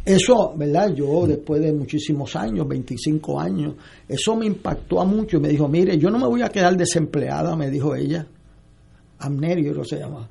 eso, 0.05 0.53
¿verdad? 0.57 0.93
Yo 0.93 1.25
después 1.27 1.61
de 1.61 1.71
muchísimos 1.71 2.35
años, 2.35 2.67
25 2.67 3.39
años, 3.39 3.75
eso 4.07 4.35
me 4.35 4.45
impactó 4.45 4.99
a 5.01 5.05
mucho 5.05 5.37
y 5.37 5.39
me 5.39 5.49
dijo, 5.49 5.67
mire, 5.67 5.97
yo 5.97 6.09
no 6.09 6.19
me 6.19 6.27
voy 6.27 6.41
a 6.41 6.49
quedar 6.49 6.75
desempleada, 6.75 7.55
me 7.55 7.69
dijo 7.69 7.95
ella. 7.95 8.25
Amnerio 9.19 9.73
lo 9.73 9.83
se 9.85 9.99
llama. 9.99 10.27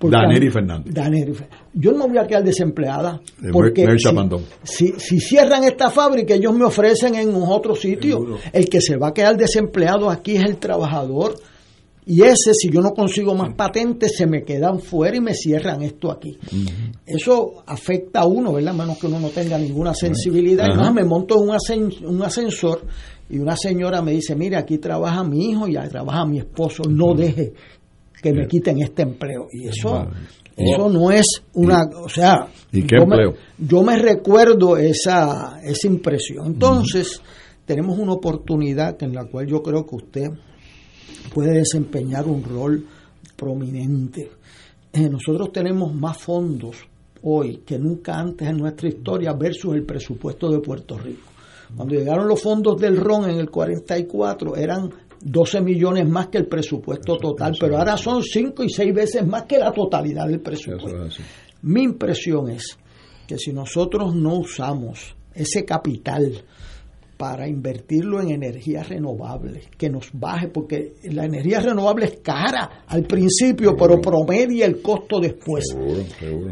Daneri 0.00 0.50
Fernández. 0.50 0.92
Daneri 0.92 1.32
Yo 1.72 1.92
no 1.92 2.06
me 2.08 2.14
voy 2.14 2.18
a 2.18 2.26
quedar 2.26 2.44
desempleada. 2.44 3.20
De 3.38 3.50
Porque 3.52 3.86
Mer- 3.86 3.98
si, 3.98 4.04
Chapandón. 4.04 4.42
si, 4.62 4.88
si 4.98 5.18
cierran 5.20 5.64
esta 5.64 5.88
fábrica, 5.88 6.34
ellos 6.34 6.52
me 6.54 6.64
ofrecen 6.64 7.14
en 7.14 7.32
otro 7.34 7.74
sitio. 7.74 8.38
El 8.52 8.68
que 8.68 8.80
se 8.80 8.96
va 8.96 9.08
a 9.08 9.14
quedar 9.14 9.36
desempleado 9.36 10.10
aquí 10.10 10.36
es 10.36 10.42
el 10.42 10.58
trabajador. 10.58 11.36
Y 12.06 12.20
ese, 12.22 12.52
si 12.52 12.68
yo 12.70 12.80
no 12.82 12.92
consigo 12.92 13.34
más 13.34 13.54
patentes, 13.54 14.14
se 14.16 14.26
me 14.26 14.42
quedan 14.42 14.78
fuera 14.80 15.16
y 15.16 15.20
me 15.20 15.32
cierran 15.34 15.80
esto 15.82 16.10
aquí. 16.12 16.38
Eso 17.06 17.62
afecta 17.66 18.20
a 18.20 18.26
uno, 18.26 18.52
¿verdad? 18.52 18.74
A 18.74 18.76
menos 18.78 18.98
que 18.98 19.06
uno 19.06 19.20
no 19.20 19.28
tenga 19.30 19.56
ninguna 19.58 19.94
sensibilidad. 19.94 20.64
Ajá. 20.66 20.72
Entonces 20.72 20.94
me 20.94 21.04
monto 21.04 21.36
en 21.42 21.82
un, 21.84 22.14
un 22.16 22.22
ascensor 22.22 22.82
y 23.30 23.38
una 23.38 23.56
señora 23.56 24.02
me 24.02 24.12
dice, 24.12 24.34
mira, 24.36 24.58
aquí 24.58 24.78
trabaja 24.78 25.24
mi 25.24 25.50
hijo 25.50 25.66
y 25.66 25.76
ahí 25.76 25.88
trabaja 25.88 26.26
mi 26.26 26.38
esposo, 26.38 26.82
no 26.88 27.14
deje 27.14 27.54
que 28.22 28.32
me 28.32 28.46
quiten 28.46 28.82
este 28.82 29.02
empleo. 29.02 29.48
Y 29.52 29.68
eso, 29.68 30.06
eso 30.56 30.88
no 30.90 31.10
es 31.10 31.26
una, 31.54 31.84
o 32.02 32.08
sea, 32.08 32.48
¿Y 32.72 32.82
qué 32.82 32.96
yo 32.98 33.06
me- 33.06 33.16
empleo? 33.16 33.34
yo 33.58 33.82
me 33.82 33.96
recuerdo 33.98 34.76
esa, 34.76 35.58
esa 35.64 35.86
impresión. 35.86 36.46
Entonces, 36.48 37.20
tenemos 37.64 37.98
una 37.98 38.12
oportunidad 38.12 39.02
en 39.02 39.14
la 39.14 39.24
cual 39.24 39.46
yo 39.46 39.62
creo 39.62 39.86
que 39.86 39.96
usted 39.96 40.30
puede 41.32 41.58
desempeñar 41.58 42.26
un 42.26 42.42
rol 42.42 42.86
prominente. 43.36 44.30
Eh, 44.92 45.08
nosotros 45.08 45.52
tenemos 45.52 45.94
más 45.94 46.18
fondos 46.18 46.76
hoy 47.22 47.62
que 47.66 47.78
nunca 47.78 48.18
antes 48.18 48.48
en 48.48 48.58
nuestra 48.58 48.88
historia 48.88 49.32
versus 49.32 49.74
el 49.74 49.84
presupuesto 49.84 50.50
de 50.50 50.60
Puerto 50.60 50.98
Rico. 50.98 51.30
Cuando 51.74 51.94
llegaron 51.94 52.28
los 52.28 52.40
fondos 52.40 52.80
del 52.80 52.96
RON 52.96 53.28
en 53.28 53.38
el 53.38 53.50
44 53.50 54.56
eran 54.56 54.92
12 55.20 55.60
millones 55.62 56.08
más 56.08 56.28
que 56.28 56.38
el 56.38 56.46
presupuesto 56.46 57.16
total, 57.16 57.56
pero 57.58 57.78
ahora 57.78 57.96
son 57.96 58.22
5 58.22 58.62
y 58.62 58.68
6 58.68 58.94
veces 58.94 59.26
más 59.26 59.44
que 59.44 59.58
la 59.58 59.72
totalidad 59.72 60.28
del 60.28 60.40
presupuesto. 60.40 61.22
Mi 61.62 61.82
impresión 61.82 62.50
es 62.50 62.78
que 63.26 63.38
si 63.38 63.52
nosotros 63.52 64.14
no 64.14 64.34
usamos 64.34 65.16
ese 65.34 65.64
capital 65.64 66.44
para 67.16 67.48
invertirlo 67.48 68.20
en 68.20 68.30
energías 68.30 68.88
renovables, 68.88 69.68
que 69.76 69.88
nos 69.88 70.10
baje, 70.12 70.48
porque 70.48 70.94
la 71.04 71.24
energía 71.24 71.60
renovable 71.60 72.06
es 72.06 72.18
cara 72.22 72.84
al 72.86 73.04
principio, 73.04 73.76
pero 73.76 74.00
promedia 74.00 74.66
el 74.66 74.82
costo 74.82 75.20
después. 75.20 75.76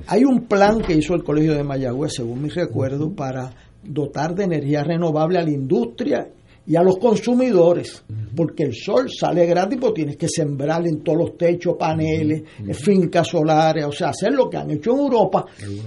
Hay 0.06 0.24
un 0.24 0.46
plan 0.46 0.80
que 0.80 0.94
hizo 0.94 1.14
el 1.14 1.24
Colegio 1.24 1.54
de 1.54 1.64
Mayagüez, 1.64 2.12
según 2.14 2.42
mi 2.42 2.48
recuerdo, 2.48 3.12
para 3.14 3.52
dotar 3.82 4.34
de 4.34 4.44
energía 4.44 4.84
renovable 4.84 5.38
a 5.38 5.42
la 5.42 5.50
industria 5.50 6.28
y 6.64 6.76
a 6.76 6.82
los 6.82 6.96
consumidores, 6.98 8.04
porque 8.36 8.62
el 8.62 8.74
sol 8.74 9.10
sale 9.10 9.46
gratis, 9.46 9.78
pues 9.80 9.94
tienes 9.94 10.16
que 10.16 10.28
sembrar 10.28 10.86
en 10.86 11.02
todos 11.02 11.18
los 11.18 11.36
techos 11.36 11.76
paneles, 11.76 12.42
fincas 12.74 13.26
solares, 13.28 13.84
o 13.84 13.92
sea, 13.92 14.10
hacer 14.10 14.32
lo 14.32 14.48
que 14.48 14.58
han 14.58 14.70
hecho 14.70 14.92
en 14.92 14.98
Europa. 15.00 15.46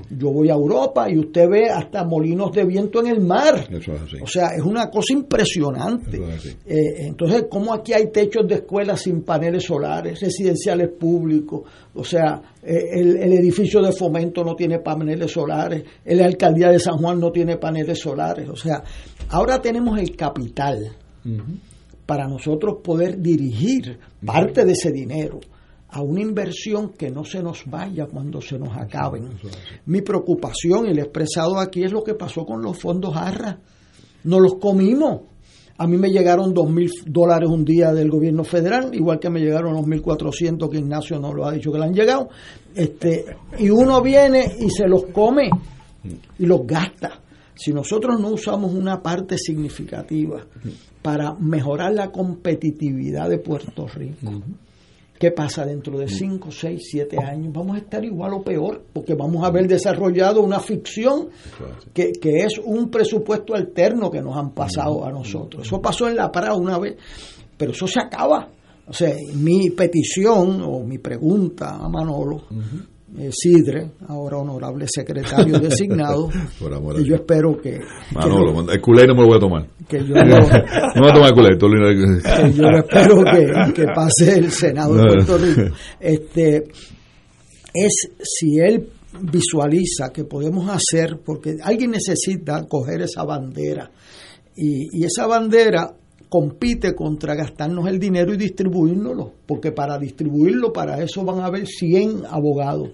Yo 0.10 0.32
voy 0.32 0.50
a 0.50 0.54
Europa 0.54 1.10
y 1.10 1.18
usted 1.18 1.48
ve 1.50 1.70
hasta 1.70 2.04
molinos 2.04 2.52
de 2.52 2.66
viento 2.66 3.00
en 3.00 3.08
el 3.08 3.22
mar. 3.22 3.68
Eso 3.72 3.94
es 3.94 4.02
así. 4.02 4.18
O 4.22 4.28
sea, 4.28 4.50
es 4.56 4.64
una 4.64 4.90
cosa 4.90 5.14
impresionante. 5.14 6.18
Es. 6.18 6.46
Eh, 6.66 7.08
entonces, 7.08 7.46
¿cómo 7.50 7.74
aquí 7.74 7.94
hay 7.94 8.12
techos 8.12 8.46
de 8.48 8.56
escuelas 8.56 9.02
sin 9.02 9.22
paneles 9.24 9.64
solares, 9.64 10.20
residenciales 10.20 10.90
públicos? 10.90 11.64
O 11.96 12.04
sea, 12.04 12.42
eh, 12.62 12.90
el, 12.94 13.18
el 13.18 13.34
edificio 13.34 13.82
de 13.82 13.92
fomento 13.92 14.44
no 14.44 14.56
tiene 14.56 14.80
paneles 14.80 15.32
solares, 15.32 15.84
la 16.06 16.26
alcaldía 16.26 16.70
de 16.70 16.80
San 16.80 16.98
Juan 16.98 17.20
no 17.20 17.32
tiene 17.32 17.58
paneles 17.58 18.00
solares. 18.00 18.50
O 18.50 18.56
sea, 18.56 18.84
ahora 19.30 19.62
tenemos 19.62 19.98
el 20.00 20.16
capital 20.16 20.96
para 22.06 22.28
nosotros 22.28 22.78
poder 22.84 23.20
dirigir 23.20 23.98
parte 24.24 24.64
de 24.64 24.74
ese 24.74 24.92
dinero 24.92 25.40
a 25.90 26.02
una 26.02 26.22
inversión 26.22 26.90
que 26.90 27.10
no 27.10 27.24
se 27.24 27.42
nos 27.42 27.64
vaya 27.66 28.06
cuando 28.06 28.42
se 28.42 28.60
nos 28.60 28.76
acaben. 28.76 29.30
Mi 29.86 30.02
preocupación, 30.02 30.88
y 30.88 30.90
he 30.90 31.02
expresado 31.02 31.58
aquí, 31.58 31.84
es 31.84 31.92
lo 31.92 32.04
que 32.04 32.16
pasó 32.16 32.46
con 32.46 32.62
los 32.62 32.78
fondos 32.78 33.16
ARRA. 33.16 33.60
Nos 34.26 34.42
los 34.42 34.56
comimos. 34.56 35.22
A 35.78 35.88
mí 35.88 35.98
me 35.98 36.10
llegaron 36.10 36.54
dos 36.54 36.70
mil 36.70 36.90
dólares 37.06 37.50
un 37.50 37.66
día 37.66 37.92
del 37.92 38.10
gobierno 38.10 38.46
federal, 38.46 38.96
igual 38.96 39.20
que 39.20 39.30
me 39.30 39.42
llegaron 39.42 39.74
los 39.74 39.86
1.400 39.86 40.70
que 40.70 40.78
Ignacio 40.78 41.20
no 41.20 41.34
lo 41.34 41.46
ha 41.46 41.52
dicho 41.52 41.72
que 41.72 41.80
le 41.80 41.86
han 41.86 41.94
llegado. 41.94 42.30
Este, 42.74 43.26
y 43.60 43.70
uno 43.70 44.02
viene 44.02 44.56
y 44.60 44.70
se 44.70 44.88
los 44.88 45.06
come 45.08 45.50
y 46.40 46.46
los 46.46 46.66
gasta. 46.66 47.22
Si 47.54 47.74
nosotros 47.74 48.20
no 48.20 48.30
usamos 48.30 48.74
una 48.74 49.02
parte 49.02 49.38
significativa 49.38 50.46
para 51.02 51.34
mejorar 51.34 51.94
la 51.94 52.12
competitividad 52.12 53.30
de 53.30 53.38
Puerto 53.40 53.88
Rico, 53.88 54.42
¿qué 55.26 55.32
pasa 55.32 55.66
dentro 55.66 55.98
de 55.98 56.08
5, 56.08 56.52
6, 56.52 56.88
7 56.92 57.18
años? 57.18 57.52
Vamos 57.52 57.76
a 57.76 57.80
estar 57.80 58.06
igual 58.06 58.34
o 58.34 58.44
peor, 58.44 58.84
porque 58.94 59.16
vamos 59.16 59.44
a 59.44 59.48
haber 59.48 59.68
desarrollado 59.68 60.40
una 60.40 60.60
ficción 60.60 61.30
que, 61.92 62.12
que 62.12 62.44
es 62.44 62.60
un 62.64 62.92
presupuesto 62.92 63.56
alterno 63.56 64.12
que 64.12 64.22
nos 64.22 64.38
han 64.38 64.52
pasado 64.52 65.04
a 65.04 65.12
nosotros. 65.12 65.66
Eso 65.66 65.82
pasó 65.82 66.08
en 66.08 66.18
la 66.18 66.32
PRA 66.32 66.54
una 66.54 66.78
vez, 66.78 66.98
pero 67.58 67.72
eso 67.72 67.88
se 67.88 68.00
acaba. 68.00 68.50
O 68.86 68.94
sea, 68.94 69.16
mi 69.34 69.72
petición 69.72 70.62
o 70.62 70.84
mi 70.84 71.00
pregunta 71.00 71.70
a 71.72 71.90
Manolo 71.90 72.44
eh, 73.18 73.30
Sidre, 73.32 73.92
ahora 74.08 74.38
honorable 74.38 74.86
secretario 74.88 75.60
designado, 75.60 76.30
Por 76.60 76.74
amor 76.74 76.96
y 76.96 77.00
yo 77.00 77.04
Dios. 77.06 77.20
espero 77.22 77.58
que, 77.62 77.80
Manolo, 78.14 78.72
el 78.72 78.82
culé 78.82 79.08
no 79.08 79.16
me 79.16 79.22
lo 79.22 79.28
voy 79.28 79.38
a 79.38 79.40
tomar. 79.40 79.68
que 79.88 80.00
yo 80.00 80.14
no 80.16 80.24
lo- 80.24 80.48
me 80.48 81.02
voy 81.02 81.10
a 81.10 81.14
tomar 81.14 81.30
el 81.30 81.34
culé. 81.34 81.50
lo- 81.50 81.58
que 82.38 82.54
yo 82.54 82.68
espero 82.70 83.24
que, 83.24 83.74
que 83.74 83.86
pase 83.94 84.38
el 84.40 84.52
Senado 84.52 84.96
de 84.96 85.04
Puerto 85.04 85.38
Rico. 85.38 85.76
Este, 86.00 86.64
es 87.74 88.10
si 88.22 88.60
él 88.60 88.90
visualiza 89.22 90.12
que 90.14 90.26
podemos 90.26 90.70
hacer, 90.70 91.20
porque 91.26 91.56
alguien 91.64 91.92
necesita 91.92 92.64
coger 92.68 93.02
esa 93.02 93.24
bandera, 93.24 93.90
y, 94.58 94.88
y 95.02 95.06
esa 95.06 95.26
bandera 95.28 95.94
compite 96.30 96.96
contra 96.96 97.36
gastarnos 97.36 97.88
el 97.88 98.00
dinero 98.00 98.34
y 98.34 98.38
distribuírnoslo, 98.38 99.34
porque 99.46 99.72
para 99.72 99.98
distribuirlo, 99.98 100.74
para 100.74 101.02
eso 101.02 101.24
van 101.24 101.40
a 101.40 101.46
haber 101.46 101.68
100 101.68 102.26
abogados. 102.30 102.90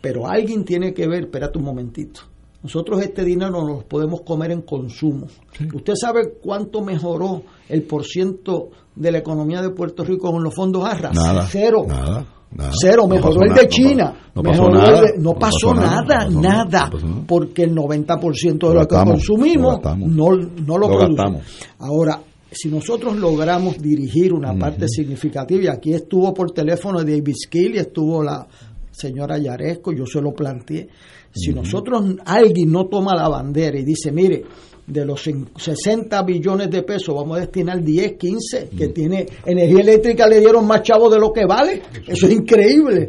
Pero 0.00 0.26
alguien 0.28 0.64
tiene 0.64 0.92
que 0.92 1.06
ver, 1.06 1.24
espérate 1.24 1.58
un 1.58 1.64
momentito, 1.64 2.22
nosotros 2.62 3.02
este 3.02 3.24
dinero 3.24 3.50
nos 3.50 3.66
lo 3.66 3.78
podemos 3.80 4.20
comer 4.20 4.52
en 4.52 4.62
consumo. 4.62 5.26
¿Usted 5.74 5.94
sabe 6.00 6.34
cuánto 6.40 6.80
mejoró 6.80 7.42
el 7.68 7.82
porciento 7.82 8.68
de 8.94 9.10
la 9.10 9.18
economía 9.18 9.60
de 9.60 9.70
Puerto 9.70 10.04
Rico 10.04 10.30
con 10.30 10.44
los 10.44 10.54
fondos 10.54 10.84
ARRA? 10.84 11.10
Nada. 11.12 11.44
Cero. 11.50 11.84
Nada. 11.88 12.24
nada. 12.52 12.70
Cero, 12.80 13.08
mejoró 13.08 13.42
el 13.42 13.54
de 13.54 13.66
China. 13.66 14.14
no 14.32 14.42
pasó 14.42 14.68
nada, 14.68 15.02
no 15.18 15.34
pasó 15.34 15.74
nada, 15.74 16.28
nada, 16.30 16.90
porque 17.26 17.64
el 17.64 17.74
90% 17.74 18.20
de 18.20 18.58
Lo 18.60 18.74
lo 18.74 18.86
que 18.86 18.94
gastamos, 18.94 19.14
consumimos 19.14 19.82
lo 19.82 19.96
no, 19.96 20.36
no 20.64 20.78
lo, 20.78 20.88
Lo 20.88 20.98
gastamos. 20.98 21.42
Ahora, 21.80 22.20
si 22.52 22.68
nosotros 22.68 23.16
logramos 23.16 23.78
dirigir 23.80 24.32
una 24.32 24.54
parte 24.54 24.86
significativa, 24.88 25.62
y 25.64 25.66
aquí 25.68 25.94
estuvo 25.94 26.32
por 26.34 26.52
teléfono 26.52 27.00
David 27.02 27.34
Skill 27.34 27.74
y 27.74 27.78
estuvo 27.78 28.22
la 28.22 28.46
señora 28.90 29.38
Yaresco, 29.38 29.92
yo 29.92 30.04
se 30.06 30.20
lo 30.20 30.32
planteé, 30.32 30.88
si 31.34 31.52
nosotros, 31.52 32.04
alguien 32.26 32.70
no 32.70 32.86
toma 32.86 33.14
la 33.14 33.28
bandera 33.28 33.78
y 33.78 33.84
dice, 33.84 34.12
mire, 34.12 34.44
de 34.86 35.04
los 35.06 35.26
cin- 35.26 35.48
60 35.56 36.22
billones 36.24 36.70
de 36.70 36.82
pesos 36.82 37.14
vamos 37.14 37.38
a 37.38 37.40
destinar 37.40 37.82
10, 37.82 38.12
15, 38.18 38.68
que 38.76 38.88
tiene 38.88 39.26
energía 39.46 39.80
eléctrica 39.80 40.26
le 40.28 40.40
dieron 40.40 40.66
más 40.66 40.82
chavos 40.82 41.10
de 41.12 41.18
lo 41.20 41.32
que 41.32 41.46
vale, 41.46 41.80
eso 42.06 42.26
es 42.26 42.32
increíble. 42.34 43.08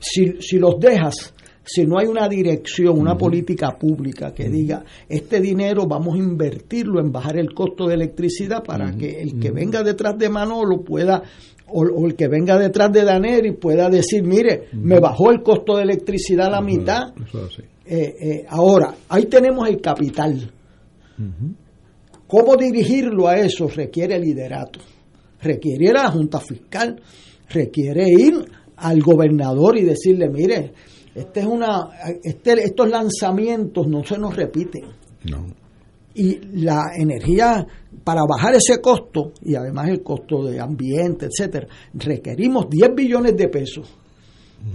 Si, 0.00 0.32
si 0.40 0.56
los 0.58 0.80
dejas, 0.80 1.32
si 1.64 1.86
no 1.86 1.98
hay 1.98 2.06
una 2.06 2.28
dirección, 2.28 2.98
una 2.98 3.16
política 3.16 3.76
pública 3.78 4.32
que 4.32 4.48
diga, 4.48 4.84
este 5.08 5.40
dinero 5.40 5.86
vamos 5.86 6.14
a 6.14 6.18
invertirlo 6.18 7.00
en 7.00 7.12
bajar 7.12 7.36
el 7.36 7.54
costo 7.54 7.86
de 7.86 7.94
electricidad 7.94 8.64
para 8.64 8.96
que 8.96 9.20
el 9.20 9.38
que 9.38 9.50
venga 9.50 9.82
detrás 9.82 10.18
de 10.18 10.28
Manolo 10.28 10.82
pueda, 10.82 11.22
o, 11.68 11.82
o 11.82 12.06
el 12.06 12.16
que 12.16 12.28
venga 12.28 12.58
detrás 12.58 12.92
de 12.92 13.04
Daneri 13.04 13.52
pueda 13.52 13.88
decir, 13.88 14.24
mire, 14.24 14.64
me 14.72 14.98
bajó 14.98 15.30
el 15.30 15.42
costo 15.42 15.76
de 15.76 15.84
electricidad 15.84 16.48
a 16.48 16.50
la 16.50 16.60
mitad. 16.60 17.14
Eh, 17.84 18.14
eh, 18.20 18.46
ahora, 18.48 18.94
ahí 19.08 19.26
tenemos 19.26 19.68
el 19.68 19.80
capital. 19.80 20.50
¿Cómo 22.26 22.56
dirigirlo 22.56 23.28
a 23.28 23.36
eso? 23.36 23.68
Requiere 23.68 24.18
liderato, 24.18 24.80
requiere 25.40 25.92
la 25.92 26.10
Junta 26.10 26.40
Fiscal, 26.40 27.00
requiere 27.50 28.08
ir 28.08 28.34
al 28.76 29.00
gobernador 29.00 29.76
y 29.76 29.84
decirle, 29.84 30.28
mire, 30.28 30.72
este 31.14 31.40
es 31.40 31.46
una, 31.46 31.90
este, 32.22 32.64
estos 32.64 32.88
lanzamientos 32.88 33.86
no 33.86 34.02
se 34.04 34.18
nos 34.18 34.34
repiten. 34.34 34.84
No. 35.30 35.46
Y 36.14 36.40
la 36.62 36.92
energía, 36.96 37.66
para 38.04 38.22
bajar 38.28 38.54
ese 38.54 38.80
costo, 38.80 39.32
y 39.42 39.54
además 39.54 39.88
el 39.88 40.02
costo 40.02 40.44
de 40.44 40.60
ambiente, 40.60 41.26
etcétera, 41.26 41.66
requerimos 41.94 42.68
10 42.68 42.94
billones 42.94 43.36
de 43.36 43.48
pesos. 43.48 43.88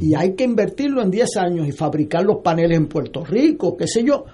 Y 0.01 0.15
hay 0.15 0.35
que 0.35 0.43
invertirlo 0.43 1.01
en 1.01 1.09
10 1.09 1.37
años 1.37 1.67
y 1.67 1.71
fabricar 1.71 2.23
los 2.23 2.41
paneles 2.43 2.77
en 2.77 2.87
Puerto 2.87 3.23
Rico, 3.23 3.77
qué 3.77 3.87
sé 3.87 4.03
yo. 4.03 4.25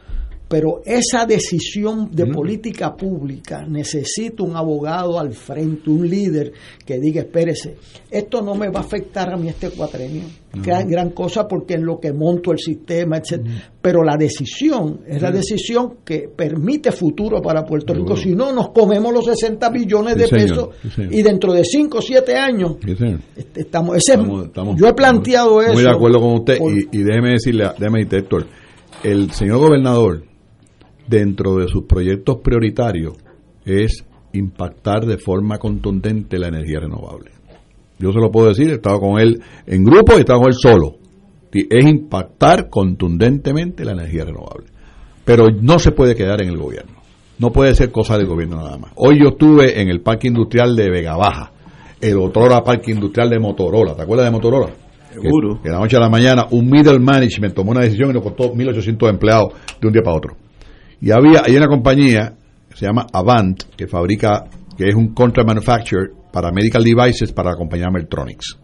Pero 0.47 0.81
esa 0.85 1.25
decisión 1.25 2.09
de 2.11 2.27
política 2.27 2.95
pública 2.95 3.65
necesita 3.67 4.43
un 4.43 4.55
abogado 4.55 5.17
al 5.19 5.33
frente, 5.33 5.89
un 5.89 6.07
líder 6.07 6.51
que 6.85 6.99
diga, 6.99 7.21
espérese, 7.21 7.75
esto 8.11 8.41
no 8.43 8.53
me 8.53 8.69
va 8.69 8.81
a 8.81 8.83
afectar 8.83 9.33
a 9.33 9.37
mí 9.37 9.47
este 9.49 9.69
cuatrenio. 9.71 10.21
Gran, 10.53 10.87
gran 10.87 11.09
cosa 11.09 11.47
porque 11.47 11.73
en 11.73 11.85
lo 11.85 11.99
que 11.99 12.13
monto 12.13 12.51
el 12.51 12.59
sistema, 12.59 13.17
etc. 13.17 13.41
Pero 13.81 14.03
la 14.03 14.15
decisión 14.15 14.99
es 15.07 15.19
la 15.23 15.31
decisión 15.31 15.95
que 16.05 16.29
permite 16.29 16.91
futuro 16.91 17.41
para 17.41 17.65
Puerto 17.65 17.95
Rico. 17.95 18.15
Si 18.15 18.35
no, 18.35 18.51
nos 18.53 18.69
comemos 18.69 19.11
los 19.11 19.25
60 19.25 19.67
billones 19.71 20.15
de 20.17 20.27
pesos 20.27 20.69
Sí, 20.83 20.89
señor. 20.91 21.13
y 21.15 21.23
dentro 21.23 21.53
de 21.53 21.63
5 21.63 21.97
o 21.97 22.01
7 22.01 22.35
años 22.35 22.75
Sí, 22.85 22.95
estamos, 23.55 23.97
ese 23.97 24.13
es- 24.13 24.19
Estamos- 24.19 24.45
estamos- 24.45 24.79
yo 24.79 24.87
he 24.87 24.93
planteado 24.93 25.61
eso. 25.63 25.73
Muy 25.73 25.81
de 25.83 25.89
acuerdo 25.89 26.19
con 26.21 26.33
usted. 26.35 26.59
por- 26.59 26.71
Y, 26.71 26.87
y 26.91 26.97
déjeme 27.01 27.31
decirle, 27.31 27.69
déjeme 27.79 27.99
decirte, 27.99 28.17
Héctor, 28.17 28.45
el 29.03 29.31
señor 29.31 29.57
gobernador, 29.57 30.23
dentro 31.07 31.57
de 31.57 31.67
sus 31.67 31.83
proyectos 31.83 32.37
prioritarios, 32.43 33.13
es 33.65 34.05
impactar 34.33 35.05
de 35.05 35.17
forma 35.17 35.57
contundente 35.57 36.39
la 36.39 36.47
energía 36.47 36.79
renovable. 36.79 37.31
Yo 37.99 38.11
se 38.11 38.19
lo 38.19 38.31
puedo 38.31 38.49
decir, 38.49 38.69
he 38.69 38.73
estado 38.73 38.99
con 38.99 39.19
él 39.19 39.41
en 39.65 39.83
grupo 39.83 40.13
y 40.13 40.17
he 40.17 40.19
estado 40.19 40.39
con 40.39 40.49
él 40.49 40.55
solo. 40.59 40.95
Es 41.51 41.85
impactar 41.85 42.69
contundentemente 42.69 43.85
la 43.85 43.91
energía 43.91 44.25
renovable. 44.25 44.67
Pero 45.23 45.49
no 45.49 45.77
se 45.79 45.91
puede 45.91 46.15
quedar 46.15 46.41
en 46.41 46.49
el 46.49 46.57
gobierno. 46.57 47.01
No 47.39 47.51
puede 47.51 47.75
ser 47.75 47.91
cosa 47.91 48.17
del 48.17 48.27
gobierno 48.27 48.57
nada 48.57 48.77
más. 48.77 48.91
Hoy 48.95 49.19
yo 49.21 49.29
estuve 49.29 49.79
en 49.81 49.89
el 49.89 50.01
parque 50.01 50.27
industrial 50.27 50.75
de 50.75 50.89
Vega 50.89 51.15
Baja, 51.15 51.51
el 52.01 52.17
otro 52.17 52.47
parque 52.63 52.91
industrial 52.91 53.29
de 53.29 53.39
Motorola. 53.39 53.95
¿Te 53.95 54.01
acuerdas 54.01 54.25
de 54.25 54.31
Motorola? 54.31 54.73
Seguro. 55.13 55.61
Que, 55.61 55.69
la 55.69 55.79
noche 55.79 55.95
a 55.95 55.99
la 55.99 56.09
mañana 56.09 56.47
un 56.51 56.69
middle 56.69 56.99
management 56.99 57.53
tomó 57.53 57.71
una 57.71 57.81
decisión 57.81 58.09
y 58.09 58.13
nos 58.13 58.23
costó 58.23 58.53
1.800 58.53 59.09
empleados 59.09 59.53
de 59.79 59.87
un 59.87 59.93
día 59.93 60.01
para 60.01 60.17
otro. 60.17 60.35
Y 61.03 61.11
había, 61.11 61.41
hay 61.45 61.57
una 61.57 61.67
compañía 61.67 62.33
que 62.69 62.77
se 62.77 62.85
llama 62.85 63.05
Avant, 63.11 63.61
que 63.75 63.87
fabrica, 63.87 64.45
que 64.77 64.87
es 64.87 64.95
un 64.95 65.13
contract 65.13 65.49
manufacturer 65.49 66.11
para 66.31 66.49
medical 66.53 66.81
devices 66.81 67.33
para 67.33 67.51
la 67.51 67.57
compañía 67.57 67.89
Meltronics. 67.91 68.57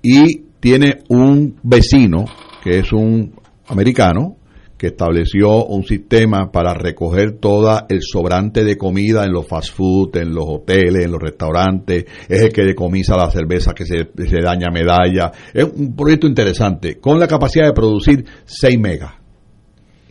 Y 0.00 0.42
tiene 0.60 0.98
un 1.08 1.58
vecino, 1.64 2.24
que 2.62 2.78
es 2.78 2.92
un 2.92 3.34
americano, 3.66 4.36
que 4.78 4.86
estableció 4.86 5.64
un 5.64 5.82
sistema 5.82 6.52
para 6.52 6.72
recoger 6.72 7.40
todo 7.40 7.80
el 7.88 7.98
sobrante 8.00 8.62
de 8.62 8.76
comida 8.76 9.24
en 9.24 9.32
los 9.32 9.48
fast 9.48 9.74
food, 9.74 10.18
en 10.18 10.32
los 10.32 10.44
hoteles, 10.46 11.04
en 11.04 11.10
los 11.10 11.20
restaurantes, 11.20 12.04
es 12.28 12.42
el 12.42 12.52
que 12.52 12.62
decomisa 12.62 13.16
la 13.16 13.28
cerveza 13.28 13.72
que 13.74 13.84
se, 13.84 14.08
se 14.16 14.40
daña 14.40 14.68
medalla. 14.72 15.32
Es 15.52 15.64
un 15.64 15.96
proyecto 15.96 16.28
interesante, 16.28 17.00
con 17.00 17.18
la 17.18 17.26
capacidad 17.26 17.66
de 17.66 17.72
producir 17.72 18.24
6 18.44 18.78
megas. 18.78 19.14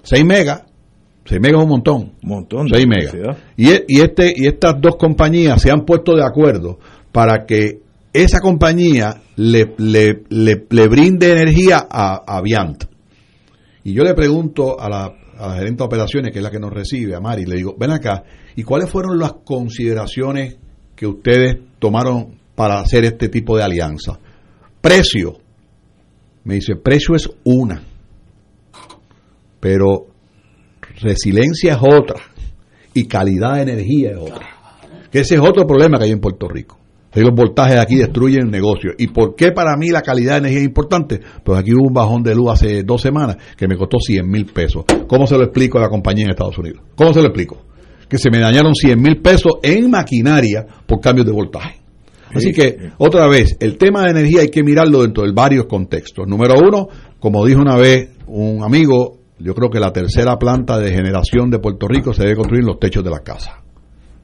6 0.04 0.26
megas, 0.26 0.69
6 1.30 1.40
megas 1.42 1.60
es 1.60 1.64
un 1.64 1.70
montón. 1.70 2.14
Un 2.24 2.30
montón. 2.30 2.66
de 2.66 2.78
6 2.78 2.88
megas. 2.88 3.38
Y, 3.56 3.70
e- 3.70 3.86
y, 3.88 4.02
este, 4.02 4.34
y 4.36 4.48
estas 4.48 4.82
dos 4.82 4.96
compañías 4.96 5.62
se 5.62 5.70
han 5.70 5.86
puesto 5.86 6.16
de 6.16 6.24
acuerdo 6.26 6.80
para 7.12 7.46
que 7.46 7.82
esa 8.12 8.40
compañía 8.40 9.22
le, 9.36 9.76
le, 9.78 10.24
le, 10.30 10.66
le 10.68 10.88
brinde 10.88 11.32
energía 11.32 11.86
a, 11.88 12.24
a 12.26 12.42
Viant. 12.42 12.84
Y 13.84 13.94
yo 13.94 14.04
le 14.04 14.16
pregunto 14.16 14.82
a 14.82 14.90
la, 14.90 15.06
a 15.38 15.48
la 15.50 15.54
gerente 15.54 15.84
de 15.84 15.86
operaciones, 15.86 16.32
que 16.32 16.40
es 16.40 16.44
la 16.44 16.50
que 16.50 16.60
nos 16.60 16.74
recibe, 16.74 17.16
a 17.16 17.20
Mari, 17.20 17.46
le 17.46 17.58
digo, 17.58 17.76
ven 17.78 17.92
acá, 17.92 18.24
¿y 18.56 18.64
cuáles 18.64 18.90
fueron 18.90 19.20
las 19.20 19.34
consideraciones 19.46 20.58
que 20.96 21.06
ustedes 21.06 21.58
tomaron 21.78 22.40
para 22.56 22.80
hacer 22.80 23.06
este 23.06 23.30
tipo 23.30 23.56
de 23.56 23.64
alianza? 23.64 24.20
Precio. 24.82 25.38
Me 26.44 26.56
dice, 26.56 26.76
precio 26.76 27.14
es 27.16 27.30
una, 27.44 27.84
pero 29.60 30.09
resiliencia 31.02 31.74
es 31.74 31.80
otra 31.82 32.22
y 32.94 33.06
calidad 33.06 33.56
de 33.56 33.62
energía 33.62 34.12
es 34.12 34.18
otra. 34.18 34.48
Que 35.12 35.22
ese 35.22 35.36
es 35.36 35.42
otro 35.42 35.66
problema 35.66 35.98
que 35.98 36.06
hay 36.06 36.12
en 36.12 36.20
Puerto 36.20 36.48
Rico. 36.48 36.80
Los 37.14 37.34
voltajes 37.34 37.76
de 37.76 37.82
aquí 37.82 37.96
destruyen 37.96 38.44
el 38.44 38.52
negocio. 38.52 38.92
¿Y 38.98 39.08
por 39.08 39.36
qué 39.36 39.52
para 39.52 39.76
mí 39.76 39.90
la 39.90 40.02
calidad 40.02 40.34
de 40.34 40.38
energía 40.40 40.60
es 40.60 40.66
importante? 40.66 41.20
Pues 41.44 41.60
aquí 41.60 41.74
hubo 41.74 41.88
un 41.88 41.94
bajón 41.94 42.22
de 42.22 42.36
luz 42.36 42.52
hace 42.52 42.84
dos 42.84 43.02
semanas 43.02 43.38
que 43.58 43.68
me 43.68 43.76
costó 43.76 43.98
100 44.00 44.30
mil 44.30 44.46
pesos. 44.46 44.86
¿Cómo 45.08 45.26
se 45.26 45.36
lo 45.36 45.44
explico 45.44 45.80
a 45.80 45.82
la 45.82 45.90
compañía 45.90 46.26
en 46.26 46.32
Estados 46.32 46.58
Unidos? 46.58 46.82
¿Cómo 46.96 47.14
se 47.14 47.22
lo 47.22 47.28
explico? 47.28 47.66
Que 48.08 48.18
se 48.18 48.30
me 48.30 48.40
dañaron 48.40 48.76
100 48.76 49.02
mil 49.02 49.22
pesos 49.22 49.54
en 49.64 49.90
maquinaria 49.90 50.66
por 50.86 51.00
cambios 51.00 51.26
de 51.26 51.34
voltaje. 51.34 51.80
Así 52.34 52.52
que, 52.52 52.92
otra 53.00 53.28
vez, 53.28 53.58
el 53.60 53.78
tema 53.80 54.04
de 54.04 54.12
energía 54.12 54.42
hay 54.42 54.50
que 54.50 54.64
mirarlo 54.64 55.02
dentro 55.02 55.24
de 55.24 55.32
varios 55.32 55.66
contextos. 55.66 56.28
Número 56.28 56.60
uno, 56.60 56.88
como 57.20 57.44
dijo 57.44 57.60
una 57.60 57.76
vez 57.76 58.12
un 58.28 58.64
amigo, 58.64 59.19
yo 59.40 59.56
creo 59.56 59.70
que 59.70 59.80
la 59.80 59.92
tercera 59.92 60.38
planta 60.38 60.78
de 60.78 60.92
generación 60.92 61.50
de 61.50 61.60
Puerto 61.60 61.88
Rico 61.88 62.14
se 62.14 62.24
debe 62.24 62.36
construir 62.36 62.62
en 62.62 62.68
los 62.68 62.80
techos 62.80 63.04
de 63.04 63.10
las 63.10 63.22
casas. 63.22 63.54